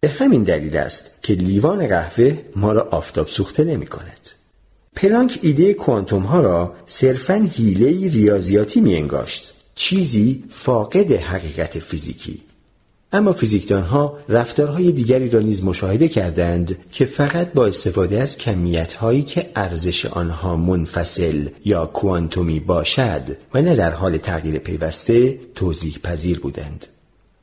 به 0.00 0.08
همین 0.08 0.42
دلیل 0.42 0.76
است 0.76 1.10
که 1.22 1.34
لیوان 1.34 1.86
قهوه 1.86 2.38
ما 2.56 2.72
را 2.72 2.82
آفتاب 2.82 3.28
سوخته 3.28 3.64
نمی 3.64 3.86
کند. 3.86 4.28
پلانک 4.96 5.38
ایده 5.42 5.74
کوانتوم 5.74 6.22
ها 6.22 6.40
را 6.40 6.74
صرفا 6.86 7.48
حیله 7.54 8.12
ریاضیاتی 8.12 8.80
می 8.80 8.94
انگاشت. 8.94 9.52
چیزی 9.74 10.44
فاقد 10.50 11.12
حقیقت 11.12 11.78
فیزیکی 11.78 12.42
اما 13.14 13.32
فیزیکدان 13.32 13.82
ها 13.82 14.18
رفتارهای 14.28 14.92
دیگری 14.92 15.30
را 15.30 15.40
نیز 15.40 15.64
مشاهده 15.64 16.08
کردند 16.08 16.76
که 16.92 17.04
فقط 17.04 17.52
با 17.52 17.66
استفاده 17.66 18.20
از 18.22 18.36
کمیت 18.36 18.92
هایی 18.92 19.22
که 19.22 19.50
ارزش 19.56 20.06
آنها 20.06 20.56
منفصل 20.56 21.48
یا 21.64 21.86
کوانتومی 21.86 22.60
باشد 22.60 23.22
و 23.54 23.62
نه 23.62 23.76
در 23.76 23.90
حال 23.90 24.18
تغییر 24.18 24.58
پیوسته 24.58 25.38
توضیح 25.54 25.98
پذیر 26.02 26.40
بودند. 26.40 26.86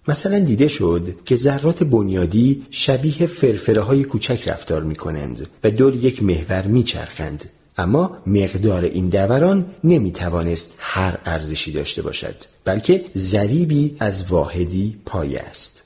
مثلا 0.07 0.39
دیده 0.39 0.67
شد 0.67 1.15
که 1.25 1.35
ذرات 1.35 1.83
بنیادی 1.83 2.65
شبیه 2.69 3.27
فرفره 3.27 3.81
های 3.81 4.03
کوچک 4.03 4.47
رفتار 4.47 4.83
می 4.83 4.95
کنند 4.95 5.47
و 5.63 5.71
دور 5.71 5.95
یک 5.95 6.23
محور 6.23 6.61
می 6.61 6.83
چرخند 6.83 7.49
اما 7.79 8.17
مقدار 8.27 8.83
این 8.83 9.09
دوران 9.09 9.65
نمی 9.83 10.11
توانست 10.11 10.75
هر 10.79 11.17
ارزشی 11.25 11.71
داشته 11.71 12.01
باشد 12.01 12.35
بلکه 12.65 13.05
ذریبی 13.17 13.95
از 13.99 14.31
واحدی 14.31 14.97
پایه 15.05 15.39
است 15.39 15.83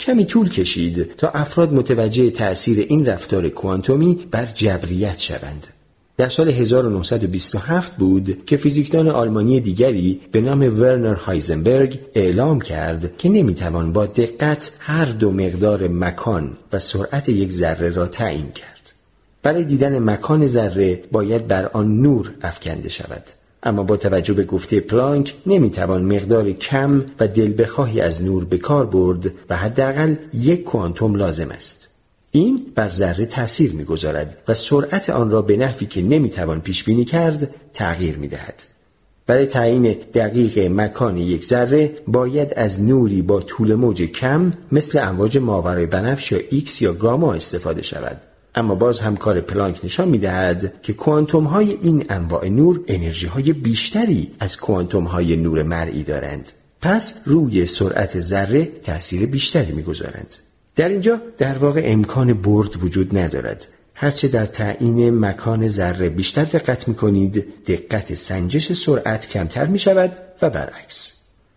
کمی 0.00 0.24
طول 0.24 0.48
کشید 0.48 1.16
تا 1.16 1.28
افراد 1.28 1.72
متوجه 1.72 2.30
تأثیر 2.30 2.86
این 2.88 3.06
رفتار 3.06 3.48
کوانتومی 3.48 4.18
بر 4.30 4.46
جبریت 4.46 5.18
شوند 5.18 5.66
در 6.16 6.28
سال 6.28 6.48
1927 6.48 7.96
بود 7.96 8.46
که 8.46 8.56
فیزیکدان 8.56 9.08
آلمانی 9.08 9.60
دیگری 9.60 10.20
به 10.32 10.40
نام 10.40 10.80
ورنر 10.80 11.14
هایزنبرگ 11.14 12.00
اعلام 12.14 12.60
کرد 12.60 13.16
که 13.16 13.28
نمی‌توان 13.28 13.92
با 13.92 14.06
دقت 14.06 14.76
هر 14.78 15.04
دو 15.04 15.30
مقدار 15.30 15.88
مکان 15.88 16.56
و 16.72 16.78
سرعت 16.78 17.28
یک 17.28 17.52
ذره 17.52 17.88
را 17.88 18.06
تعیین 18.06 18.50
کرد. 18.52 18.79
برای 19.42 19.64
دیدن 19.64 19.98
مکان 19.98 20.46
ذره 20.46 21.02
باید 21.12 21.48
بر 21.48 21.66
آن 21.72 22.02
نور 22.02 22.30
افکنده 22.42 22.88
شود. 22.88 23.22
اما 23.62 23.82
با 23.82 23.96
توجه 23.96 24.34
به 24.34 24.44
گفته 24.44 24.80
پلانک 24.80 25.34
نمی‌توان 25.46 26.02
مقدار 26.02 26.52
کم 26.52 27.04
و 27.20 27.28
دل 27.28 27.62
بخواهی 27.62 28.00
از 28.00 28.22
نور 28.22 28.44
به 28.44 28.58
کار 28.58 28.86
برد 28.86 29.30
و 29.50 29.56
حداقل 29.56 30.14
یک 30.32 30.64
کوانتوم 30.64 31.14
لازم 31.14 31.50
است. 31.50 31.88
این 32.30 32.66
بر 32.74 32.88
ذره 32.88 33.26
تأثیر 33.26 33.72
می‌گذارد 33.72 34.36
و 34.48 34.54
سرعت 34.54 35.10
آن 35.10 35.30
را 35.30 35.42
به 35.42 35.56
نحوی 35.56 35.86
که 35.86 36.02
نمی‌توان 36.02 36.60
پیش 36.60 36.84
بینی 36.84 37.04
کرد 37.04 37.54
تغییر 37.72 38.16
می‌دهد. 38.16 38.62
برای 39.26 39.46
تعیین 39.46 39.96
دقیق 40.14 40.58
مکان 40.58 41.16
یک 41.16 41.44
ذره 41.44 41.92
باید 42.06 42.54
از 42.54 42.82
نوری 42.82 43.22
با 43.22 43.40
طول 43.40 43.74
موج 43.74 44.02
کم 44.02 44.52
مثل 44.72 44.98
امواج 44.98 45.38
ماورای 45.38 45.86
بنفش 45.86 46.32
یا 46.32 46.40
ایکس 46.50 46.82
یا 46.82 46.92
گاما 46.92 47.34
استفاده 47.34 47.82
شود. 47.82 48.20
اما 48.54 48.74
باز 48.74 49.00
هم 49.00 49.16
کار 49.16 49.40
پلانک 49.40 49.80
نشان 49.84 50.08
می‌دهد 50.08 50.72
که 50.82 50.92
کوانتوم 50.92 51.44
های 51.44 51.70
این 51.82 52.06
انواع 52.08 52.48
نور 52.48 52.80
انرژی 52.88 53.26
های 53.26 53.52
بیشتری 53.52 54.34
از 54.40 54.56
کوانتوم 54.56 55.04
های 55.04 55.36
نور 55.36 55.62
مرئی 55.62 56.02
دارند. 56.02 56.52
پس 56.80 57.14
روی 57.24 57.66
سرعت 57.66 58.20
ذره 58.20 58.64
تاثیر 58.64 59.26
بیشتری 59.26 59.72
می‌گذارند. 59.72 60.34
در 60.76 60.88
اینجا 60.88 61.20
در 61.38 61.58
واقع 61.58 61.82
امکان 61.84 62.32
برد 62.32 62.84
وجود 62.84 63.18
ندارد. 63.18 63.66
هرچه 63.94 64.28
در 64.28 64.46
تعیین 64.46 65.18
مکان 65.18 65.68
ذره 65.68 66.08
بیشتر 66.08 66.44
دقت 66.44 66.88
می 66.88 66.94
کنید 66.94 67.44
دقت 67.66 68.14
سنجش 68.14 68.72
سرعت 68.72 69.28
کمتر 69.28 69.66
می 69.66 69.78
شود 69.78 70.12
و 70.42 70.50
برعکس. 70.50 71.12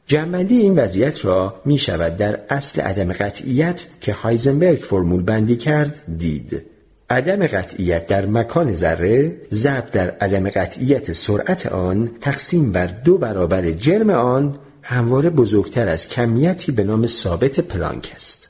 جمعندی 0.07 0.57
این 0.57 0.75
وضعیت 0.75 1.25
را 1.25 1.61
می 1.65 1.77
شود 1.77 2.17
در 2.17 2.39
اصل 2.49 2.81
عدم 2.81 3.13
قطعیت 3.13 3.87
که 4.01 4.13
هایزنبرگ 4.13 4.79
فرمول 4.79 5.23
بندی 5.23 5.55
کرد 5.55 6.01
دید. 6.17 6.72
عدم 7.13 7.47
قطعیت 7.47 8.07
در 8.07 8.25
مکان 8.25 8.73
ذره 8.73 9.37
ضرب 9.53 9.91
در 9.91 10.09
عدم 10.09 10.49
قطعیت 10.49 11.11
سرعت 11.11 11.65
آن 11.65 12.11
تقسیم 12.21 12.71
بر 12.71 12.87
دو 12.87 13.17
برابر 13.17 13.71
جرم 13.71 14.09
آن 14.09 14.57
همواره 14.81 15.29
بزرگتر 15.29 15.87
از 15.87 16.09
کمیتی 16.09 16.71
به 16.71 16.83
نام 16.83 17.05
ثابت 17.05 17.59
پلانک 17.59 18.11
است. 18.15 18.49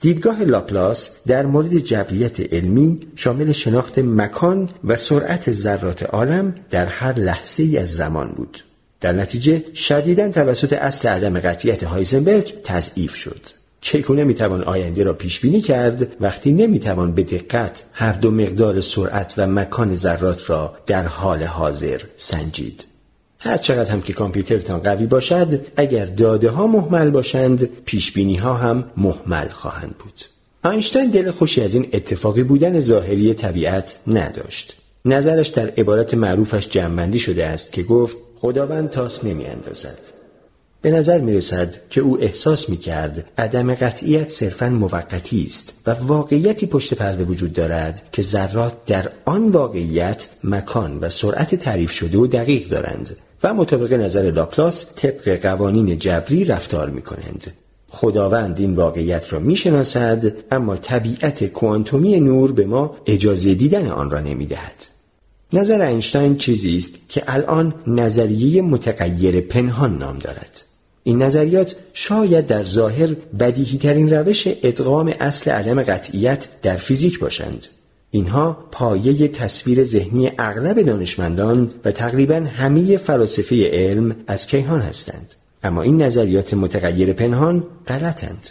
دیدگاه 0.00 0.44
لاپلاس 0.44 1.10
در 1.26 1.46
مورد 1.46 1.78
جبریت 1.78 2.52
علمی 2.54 3.00
شامل 3.16 3.52
شناخت 3.52 3.98
مکان 3.98 4.70
و 4.84 4.96
سرعت 4.96 5.52
ذرات 5.52 6.02
عالم 6.02 6.54
در 6.70 6.86
هر 6.86 7.18
لحظه 7.18 7.62
ای 7.62 7.78
از 7.78 7.94
زمان 7.94 8.28
بود. 8.28 8.64
در 9.00 9.12
نتیجه 9.12 9.64
شدیداً 9.74 10.28
توسط 10.28 10.72
اصل 10.72 11.08
عدم 11.08 11.40
قطعیت 11.40 11.84
هایزنبرگ 11.84 12.62
تضعیف 12.64 13.14
شد. 13.14 13.59
چگونه 13.80 14.24
می‌توان 14.24 14.64
آینده 14.64 15.02
را 15.02 15.12
پیش 15.12 15.40
بینی 15.40 15.60
کرد 15.60 16.16
وقتی 16.20 16.52
نمی‌توان 16.52 17.12
به 17.12 17.22
دقت 17.22 17.84
هر 17.92 18.12
دو 18.12 18.30
مقدار 18.30 18.80
سرعت 18.80 19.34
و 19.36 19.46
مکان 19.46 19.94
ذرات 19.94 20.50
را 20.50 20.76
در 20.86 21.06
حال 21.06 21.42
حاضر 21.42 22.00
سنجید؟ 22.16 22.86
هر 23.38 23.56
چقدر 23.56 23.90
هم 23.90 24.02
که 24.02 24.12
کامپیوترتان 24.12 24.78
قوی 24.78 25.06
باشد 25.06 25.60
اگر 25.76 26.04
داده 26.04 26.50
ها 26.50 26.66
محمل 26.66 27.10
باشند 27.10 27.68
پیش 27.84 28.12
بینی 28.12 28.36
ها 28.36 28.54
هم 28.54 28.84
محمل 28.96 29.48
خواهند 29.48 29.94
بود. 29.98 30.20
اینشتین 30.64 31.10
دل 31.10 31.30
خوشی 31.30 31.62
از 31.62 31.74
این 31.74 31.88
اتفاقی 31.92 32.42
بودن 32.42 32.80
ظاهری 32.80 33.34
طبیعت 33.34 33.96
نداشت. 34.06 34.76
نظرش 35.04 35.48
در 35.48 35.68
عبارت 35.68 36.14
معروفش 36.14 36.68
جمعبندی 36.68 37.18
شده 37.18 37.46
است 37.46 37.72
که 37.72 37.82
گفت 37.82 38.16
خداوند 38.38 38.88
تاس 38.88 39.24
نمی 39.24 39.46
اندازد 39.46 39.98
به 40.82 40.90
نظر 40.90 41.20
می 41.20 41.32
رسد 41.32 41.76
که 41.90 42.00
او 42.00 42.20
احساس 42.20 42.70
می 42.70 42.76
کرد 42.76 43.24
عدم 43.38 43.74
قطعیت 43.74 44.28
صرفا 44.28 44.68
موقتی 44.68 45.44
است 45.46 45.72
و 45.86 45.90
واقعیتی 45.90 46.66
پشت 46.66 46.94
پرده 46.94 47.24
وجود 47.24 47.52
دارد 47.52 48.02
که 48.12 48.22
ذرات 48.22 48.72
در 48.86 49.10
آن 49.24 49.48
واقعیت 49.48 50.28
مکان 50.44 50.98
و 50.98 51.08
سرعت 51.08 51.54
تعریف 51.54 51.90
شده 51.90 52.18
و 52.18 52.26
دقیق 52.26 52.68
دارند 52.68 53.16
و 53.42 53.54
مطابق 53.54 53.92
نظر 53.92 54.30
لاپلاس 54.30 54.94
طبق 54.96 55.42
قوانین 55.42 55.98
جبری 55.98 56.44
رفتار 56.44 56.90
می 56.90 57.02
کنند. 57.02 57.52
خداوند 57.88 58.60
این 58.60 58.74
واقعیت 58.74 59.32
را 59.32 59.38
می 59.38 59.56
شناسد 59.56 60.32
اما 60.50 60.76
طبیعت 60.76 61.44
کوانتومی 61.44 62.20
نور 62.20 62.52
به 62.52 62.66
ما 62.66 62.96
اجازه 63.06 63.54
دیدن 63.54 63.86
آن 63.86 64.10
را 64.10 64.20
نمی 64.20 64.46
دهد. 64.46 64.86
نظر 65.52 65.80
اینشتین 65.80 66.36
چیزی 66.36 66.76
است 66.76 66.98
که 67.08 67.22
الان 67.26 67.74
نظریه 67.86 68.62
متغیر 68.62 69.40
پنهان 69.40 69.98
نام 69.98 70.18
دارد. 70.18 70.69
این 71.02 71.22
نظریات 71.22 71.76
شاید 71.92 72.46
در 72.46 72.64
ظاهر 72.64 73.16
بدیهی 73.38 73.78
ترین 73.78 74.10
روش 74.10 74.48
ادغام 74.62 75.14
اصل 75.20 75.50
عدم 75.50 75.82
قطعیت 75.82 76.48
در 76.62 76.76
فیزیک 76.76 77.18
باشند. 77.18 77.66
اینها 78.10 78.58
پایه 78.70 79.28
تصویر 79.28 79.84
ذهنی 79.84 80.32
اغلب 80.38 80.82
دانشمندان 80.82 81.70
و 81.84 81.90
تقریبا 81.90 82.34
همه 82.34 82.96
فلاسفه 82.96 83.70
علم 83.70 84.16
از 84.26 84.46
کیهان 84.46 84.80
هستند. 84.80 85.34
اما 85.62 85.82
این 85.82 86.02
نظریات 86.02 86.54
متغیر 86.54 87.12
پنهان 87.12 87.64
غلطند. 87.86 88.48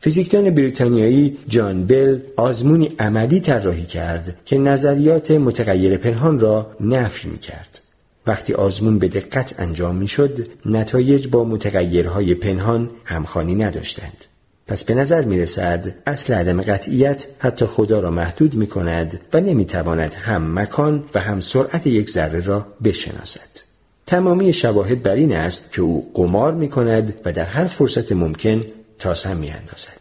فیزیکدان 0.00 0.50
بریتانیایی 0.50 1.38
جان 1.48 1.86
بل 1.86 2.18
آزمونی 2.36 2.92
عملی 2.98 3.40
طراحی 3.40 3.84
کرد 3.84 4.36
که 4.44 4.58
نظریات 4.58 5.30
متغیر 5.30 5.96
پنهان 5.96 6.38
را 6.38 6.70
نفی 6.80 7.28
می 7.28 7.38
کرد. 7.38 7.79
وقتی 8.26 8.54
آزمون 8.54 8.98
به 8.98 9.08
دقت 9.08 9.54
انجام 9.58 9.96
می 9.96 10.08
شد 10.08 10.48
نتایج 10.66 11.28
با 11.28 11.44
متغیرهای 11.44 12.34
پنهان 12.34 12.90
همخانی 13.04 13.54
نداشتند. 13.54 14.24
پس 14.66 14.84
به 14.84 14.94
نظر 14.94 15.24
می 15.24 15.38
رسد 15.38 15.94
اصل 16.06 16.34
عدم 16.34 16.60
قطعیت 16.60 17.26
حتی 17.38 17.66
خدا 17.66 18.00
را 18.00 18.10
محدود 18.10 18.54
می 18.54 18.66
کند 18.66 19.20
و 19.32 19.40
نمی 19.40 19.64
تواند 19.64 20.14
هم 20.14 20.58
مکان 20.58 21.04
و 21.14 21.20
هم 21.20 21.40
سرعت 21.40 21.86
یک 21.86 22.10
ذره 22.10 22.40
را 22.40 22.66
بشناسد. 22.84 23.70
تمامی 24.06 24.52
شواهد 24.52 25.02
بر 25.02 25.14
این 25.14 25.36
است 25.36 25.72
که 25.72 25.82
او 25.82 26.10
قمار 26.14 26.54
می 26.54 26.68
کند 26.68 27.20
و 27.24 27.32
در 27.32 27.44
هر 27.44 27.64
فرصت 27.64 28.12
ممکن 28.12 28.64
تاسم 28.98 29.36
می 29.36 29.50
اندازد. 29.50 29.99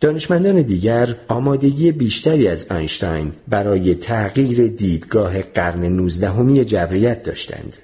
دانشمندان 0.00 0.62
دیگر 0.62 1.16
آمادگی 1.28 1.92
بیشتری 1.92 2.48
از 2.48 2.66
اینشتین 2.70 3.32
برای 3.48 3.94
تغییر 3.94 4.66
دیدگاه 4.66 5.42
قرن 5.42 5.84
نوزدهمی 5.84 6.64
جبریت 6.64 7.22
داشتند. 7.22 7.76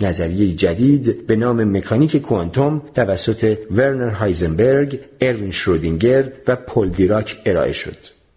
نظریه 0.00 0.52
جدید 0.52 1.26
به 1.26 1.36
نام 1.36 1.64
مکانیک 1.76 2.16
کوانتوم 2.16 2.82
توسط 2.94 3.58
ورنر 3.70 4.08
هایزنبرگ، 4.08 5.00
اروین 5.20 5.50
شرودینگر 5.50 6.32
و 6.48 6.56
پل 6.56 6.88
دیراک 6.88 7.36
ارائه 7.46 7.72
شد. 7.72 7.96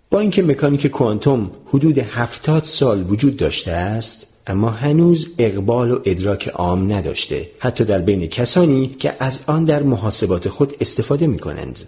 با 0.10 0.20
اینکه 0.20 0.44
مکانیک 0.44 0.88
کوانتوم 0.88 1.52
حدود 1.66 1.98
هفتاد 1.98 2.64
سال 2.64 3.12
وجود 3.12 3.38
داشته 3.38 3.72
است، 3.72 4.34
اما 4.48 4.70
هنوز 4.70 5.34
اقبال 5.40 5.92
و 5.92 6.00
ادراک 6.06 6.48
عام 6.48 6.94
نداشته 6.94 7.50
حتی 7.60 7.84
در 7.84 8.00
بین 8.00 8.28
کسانی 8.28 8.96
که 9.00 9.14
از 9.20 9.42
آن 9.48 9.64
در 9.64 9.84
محاسبات 9.84 10.50
خود 10.50 10.74
استفاده 10.82 11.28
می 11.28 11.40
کنند. 11.40 11.80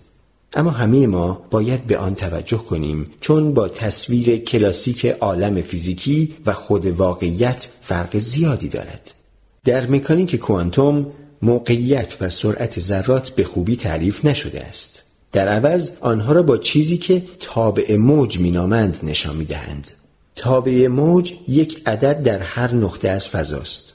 اما 0.56 0.72
همه 0.72 1.08
ما 1.08 1.42
باید 1.52 1.88
به 1.88 1.98
آن 1.98 2.16
توجه 2.16 2.58
کنیم 2.58 3.12
چون 3.22 3.54
با 3.54 3.68
تصویر 3.68 4.38
کلاسیک 4.38 5.06
عالم 5.06 5.62
فیزیکی 5.62 6.36
و 6.46 6.54
خود 6.54 6.86
واقعیت 6.86 7.70
فرق 7.82 8.18
زیادی 8.18 8.70
دارد. 8.70 9.14
در 9.66 9.88
مکانیک 9.88 10.36
کوانتوم 10.36 11.12
موقعیت 11.42 12.18
و 12.22 12.30
سرعت 12.30 12.80
ذرات 12.80 13.30
به 13.30 13.44
خوبی 13.44 13.76
تعریف 13.76 14.26
نشده 14.26 14.64
است. 14.66 15.04
در 15.32 15.48
عوض 15.48 15.92
آنها 16.02 16.32
را 16.32 16.44
با 16.44 16.58
چیزی 16.58 16.98
که 16.98 17.24
تابع 17.40 17.96
موج 17.98 18.40
مینامند 18.40 19.00
نشان 19.04 19.36
می‌دهند. 19.36 19.92
تابع 20.36 20.88
موج 20.88 21.34
یک 21.48 21.82
عدد 21.86 22.24
در 22.24 22.40
هر 22.40 22.76
نقطه 22.76 23.10
از 23.10 23.28
فضاست. 23.28 23.95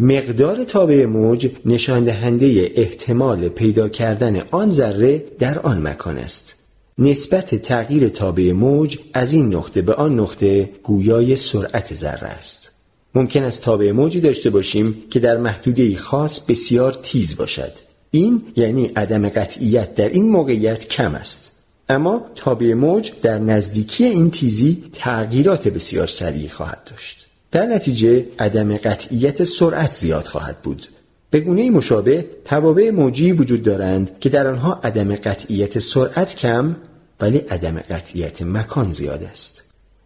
مقدار 0.00 0.64
تابع 0.64 1.06
موج 1.06 1.50
نشان 1.64 2.04
دهنده 2.04 2.72
احتمال 2.74 3.48
پیدا 3.48 3.88
کردن 3.88 4.42
آن 4.50 4.70
ذره 4.70 5.24
در 5.38 5.58
آن 5.58 5.82
مکان 5.88 6.18
است. 6.18 6.54
نسبت 6.98 7.54
تغییر 7.54 8.08
تابع 8.08 8.52
موج 8.52 8.98
از 9.14 9.32
این 9.32 9.54
نقطه 9.54 9.82
به 9.82 9.94
آن 9.94 10.20
نقطه 10.20 10.70
گویای 10.82 11.36
سرعت 11.36 11.94
ذره 11.94 12.28
است. 12.28 12.70
ممکن 13.14 13.42
است 13.42 13.62
تابع 13.62 13.92
موجی 13.92 14.20
داشته 14.20 14.50
باشیم 14.50 15.02
که 15.10 15.20
در 15.20 15.36
محدوده 15.36 15.96
خاص 15.96 16.40
بسیار 16.40 16.98
تیز 17.02 17.36
باشد. 17.36 17.72
این 18.10 18.42
یعنی 18.56 18.86
عدم 18.86 19.28
قطعیت 19.28 19.94
در 19.94 20.08
این 20.08 20.28
موقعیت 20.28 20.88
کم 20.88 21.14
است. 21.14 21.50
اما 21.88 22.26
تابع 22.34 22.74
موج 22.74 23.12
در 23.22 23.38
نزدیکی 23.38 24.04
این 24.04 24.30
تیزی 24.30 24.84
تغییرات 24.92 25.68
بسیار 25.68 26.06
سریع 26.06 26.48
خواهد 26.48 26.88
داشت. 26.90 27.27
در 27.50 27.66
نتیجه 27.66 28.26
عدم 28.38 28.76
قطعیت 28.76 29.44
سرعت 29.44 29.94
زیاد 29.94 30.24
خواهد 30.24 30.56
بود. 30.62 30.86
به 31.30 31.40
گونه 31.40 31.70
مشابه 31.70 32.26
توابع 32.44 32.90
موجی 32.90 33.32
وجود 33.32 33.62
دارند 33.62 34.18
که 34.20 34.28
در 34.28 34.46
آنها 34.46 34.80
عدم 34.84 35.16
قطعیت 35.16 35.78
سرعت 35.78 36.36
کم 36.36 36.76
ولی 37.20 37.38
عدم 37.38 37.78
قطعیت 37.78 38.42
مکان 38.42 38.90
زیاد 38.90 39.22
است. 39.22 39.62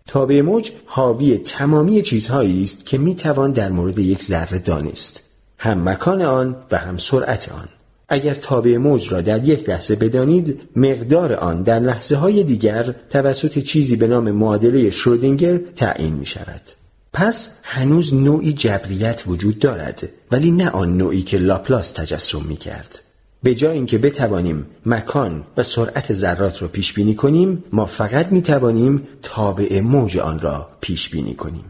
تابع 0.07 0.41
موج 0.41 0.71
حاوی 0.87 1.39
تمامی 1.39 2.03
چیزهایی 2.03 2.63
است 2.63 2.87
که 2.87 2.99
می 2.99 3.15
توان 3.15 3.53
در 3.53 3.71
مورد 3.71 3.99
یک 3.99 4.23
ذره 4.23 4.59
دانست. 4.59 5.23
هم 5.59 5.89
مکان 5.89 6.23
آن 6.23 6.57
و 6.71 6.79
هم 6.79 6.99
سرعت 6.99 7.53
آن. 7.53 7.69
اگر 8.09 8.35
تابع 8.35 8.77
موج 8.77 9.13
را 9.13 9.21
در 9.21 9.45
یک 9.45 9.69
لحظه 9.69 9.97
بدانید 9.97 10.61
مقدار 10.77 11.33
آن 11.33 11.63
در 11.63 11.81
لحظه 11.81 12.17
های 12.17 12.45
دیگر 12.45 12.95
توسط 13.11 13.59
چیزی 13.59 13.97
به 13.97 14.07
نام 14.07 14.31
معادله 14.31 14.91
شرودینگر 14.91 15.59
تعیین 15.77 16.15
می 16.15 16.27
شود. 16.27 16.82
پس 17.13 17.57
هنوز 17.63 18.15
نوعی 18.15 18.53
جبریت 18.53 19.23
وجود 19.27 19.59
دارد 19.59 20.09
ولی 20.31 20.51
نه 20.51 20.71
آن 20.71 20.97
نوعی 20.97 21.23
که 21.23 21.39
لاپلاس 21.39 21.93
تجسم 21.93 22.43
می 22.49 22.57
کرد. 22.57 23.01
به 23.43 23.55
جای 23.55 23.75
اینکه 23.75 23.99
بتوانیم 23.99 24.67
مکان 24.87 25.45
و 25.57 25.63
سرعت 25.63 26.13
ذرات 26.13 26.63
را 26.63 26.69
پیش 26.69 26.93
بینی 26.93 27.15
کنیم 27.15 27.65
ما 27.73 27.87
فقط 27.87 28.33
می 28.33 28.43
توانیم 28.43 29.09
تابع 29.23 29.81
موج 29.81 30.19
آن 30.19 30.41
را 30.41 30.69
پیش 30.81 31.09
بینی 31.09 31.35
کنیم. 31.35 31.65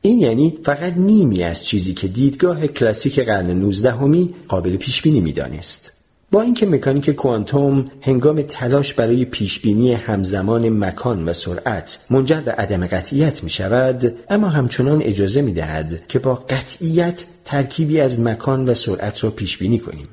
این 0.00 0.18
یعنی 0.18 0.58
فقط 0.64 0.96
نیمی 0.96 1.42
از 1.42 1.64
چیزی 1.64 1.94
که 1.94 2.08
دیدگاه 2.08 2.66
کلاسیک 2.66 3.18
قرن 3.18 3.50
19 3.50 3.92
همی 3.92 4.34
قابل 4.48 4.76
پیش 4.76 5.02
بینی 5.02 5.20
می‌دانست. 5.20 5.91
با 6.32 6.42
اینکه 6.42 6.66
مکانیک 6.66 7.10
کوانتوم 7.10 7.84
هنگام 8.00 8.42
تلاش 8.42 8.94
برای 8.94 9.24
پیشبینی 9.24 9.94
همزمان 9.94 10.68
مکان 10.68 11.28
و 11.28 11.32
سرعت 11.32 12.06
منجر 12.10 12.40
به 12.40 12.52
عدم 12.52 12.86
قطعیت 12.86 13.44
می 13.44 13.50
شود 13.50 14.14
اما 14.30 14.48
همچنان 14.48 15.02
اجازه 15.02 15.42
می 15.42 15.52
دهد 15.52 16.06
که 16.08 16.18
با 16.18 16.34
قطعیت 16.34 17.24
ترکیبی 17.44 18.00
از 18.00 18.20
مکان 18.20 18.68
و 18.68 18.74
سرعت 18.74 19.24
را 19.24 19.30
پیش 19.30 19.58
بینی 19.58 19.78
کنیم. 19.78 20.08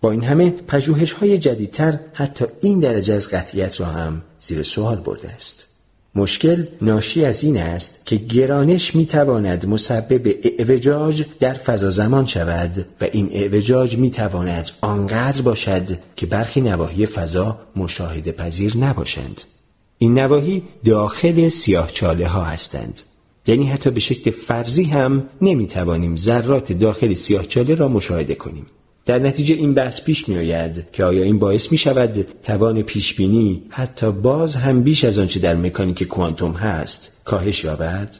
با 0.00 0.10
این 0.10 0.24
همه 0.24 0.50
پژوهش 0.50 1.12
های 1.12 1.38
جدیدتر 1.38 1.98
حتی 2.12 2.44
این 2.60 2.80
درجه 2.80 3.14
از 3.14 3.28
قطعیت 3.28 3.80
را 3.80 3.86
هم 3.86 4.22
زیر 4.38 4.62
سوال 4.62 4.96
برده 4.96 5.28
است. 5.28 5.69
مشکل 6.14 6.66
ناشی 6.82 7.24
از 7.24 7.44
این 7.44 7.56
است 7.56 8.06
که 8.06 8.16
گرانش 8.16 8.94
می 8.94 9.06
تواند 9.06 9.66
مسبب 9.66 10.34
اعوجاج 10.44 11.24
در 11.40 11.52
فضا 11.52 11.90
زمان 11.90 12.26
شود 12.26 12.86
و 13.00 13.04
این 13.04 13.30
اعوجاج 13.32 13.96
می 13.96 14.10
تواند 14.10 14.70
آنقدر 14.80 15.42
باشد 15.42 15.98
که 16.16 16.26
برخی 16.26 16.60
نواحی 16.60 17.06
فضا 17.06 17.58
مشاهده 17.76 18.32
پذیر 18.32 18.76
نباشند. 18.76 19.40
این 19.98 20.18
نواحی 20.18 20.62
داخل 20.84 21.48
سیاه 21.48 21.90
چاله 21.90 22.26
ها 22.26 22.44
هستند. 22.44 23.00
یعنی 23.46 23.66
حتی 23.66 23.90
به 23.90 24.00
شکل 24.00 24.30
فرضی 24.30 24.84
هم 24.84 25.24
نمی 25.42 25.66
توانیم 25.66 26.16
ذرات 26.16 26.72
داخل 26.72 27.14
سیاه 27.14 27.46
چاله 27.46 27.74
را 27.74 27.88
مشاهده 27.88 28.34
کنیم. 28.34 28.66
در 29.10 29.18
نتیجه 29.18 29.54
این 29.54 29.74
بحث 29.74 30.04
پیش 30.04 30.28
می 30.28 30.36
آید 30.36 30.84
که 30.92 31.04
آیا 31.04 31.22
این 31.22 31.38
باعث 31.38 31.72
می 31.72 31.78
شود 31.78 32.26
توان 32.42 32.82
پیش 32.82 33.14
بینی 33.14 33.62
حتی 33.68 34.12
باز 34.12 34.56
هم 34.56 34.82
بیش 34.82 35.04
از 35.04 35.18
آنچه 35.18 35.40
در 35.40 35.54
مکانیک 35.54 36.02
کوانتوم 36.02 36.52
هست 36.52 37.12
کاهش 37.24 37.64
یابد؟ 37.64 38.16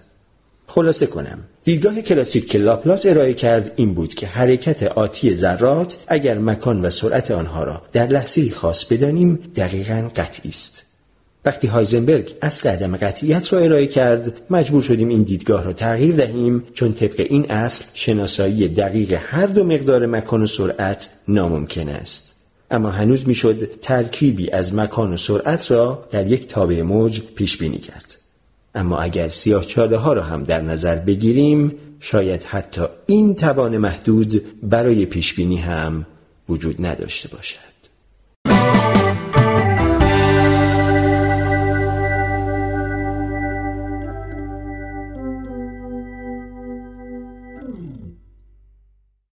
خلاصه 0.66 1.06
کنم 1.06 1.38
دیدگاه 1.64 2.00
کلاسیک 2.00 2.48
که 2.48 2.58
لاپلاس 2.58 3.06
ارائه 3.06 3.34
کرد 3.34 3.72
این 3.76 3.94
بود 3.94 4.14
که 4.14 4.26
حرکت 4.26 4.82
آتی 4.82 5.34
ذرات 5.34 5.98
اگر 6.08 6.38
مکان 6.38 6.84
و 6.84 6.90
سرعت 6.90 7.30
آنها 7.30 7.64
را 7.64 7.82
در 7.92 8.06
لحظه 8.06 8.50
خاص 8.50 8.84
بدانیم 8.84 9.38
دقیقا 9.56 10.08
قطعی 10.16 10.50
است 10.50 10.89
وقتی 11.44 11.66
هایزنبرگ 11.66 12.34
اصل 12.42 12.68
عدم 12.68 12.96
قطعیت 12.96 13.52
را 13.52 13.58
ارائه 13.58 13.86
کرد 13.86 14.32
مجبور 14.50 14.82
شدیم 14.82 15.08
این 15.08 15.22
دیدگاه 15.22 15.64
را 15.64 15.72
تغییر 15.72 16.14
دهیم 16.14 16.64
چون 16.74 16.92
طبق 16.92 17.26
این 17.30 17.50
اصل 17.50 17.84
شناسایی 17.94 18.68
دقیق 18.68 19.12
هر 19.12 19.46
دو 19.46 19.64
مقدار 19.64 20.06
مکان 20.06 20.42
و 20.42 20.46
سرعت 20.46 21.10
ناممکن 21.28 21.88
است. 21.88 22.36
اما 22.70 22.90
هنوز 22.90 23.28
می‌شد 23.28 23.80
ترکیبی 23.80 24.50
از 24.50 24.74
مکان 24.74 25.12
و 25.12 25.16
سرعت 25.16 25.70
را 25.70 26.04
در 26.10 26.26
یک 26.26 26.48
تابع 26.48 26.82
موج 26.82 27.20
پیش 27.20 27.56
بینی 27.56 27.78
کرد. 27.78 28.16
اما 28.74 28.98
اگر 28.98 29.28
سیاه 29.28 29.64
چاله 29.64 29.96
ها 29.96 30.12
را 30.12 30.22
هم 30.22 30.44
در 30.44 30.60
نظر 30.60 30.96
بگیریم 30.96 31.72
شاید 32.00 32.42
حتی 32.42 32.82
این 33.06 33.34
توان 33.34 33.78
محدود 33.78 34.44
برای 34.62 35.06
پیش 35.06 35.34
بینی 35.34 35.56
هم 35.56 36.06
وجود 36.48 36.86
نداشته 36.86 37.28
باشد. 37.28 37.69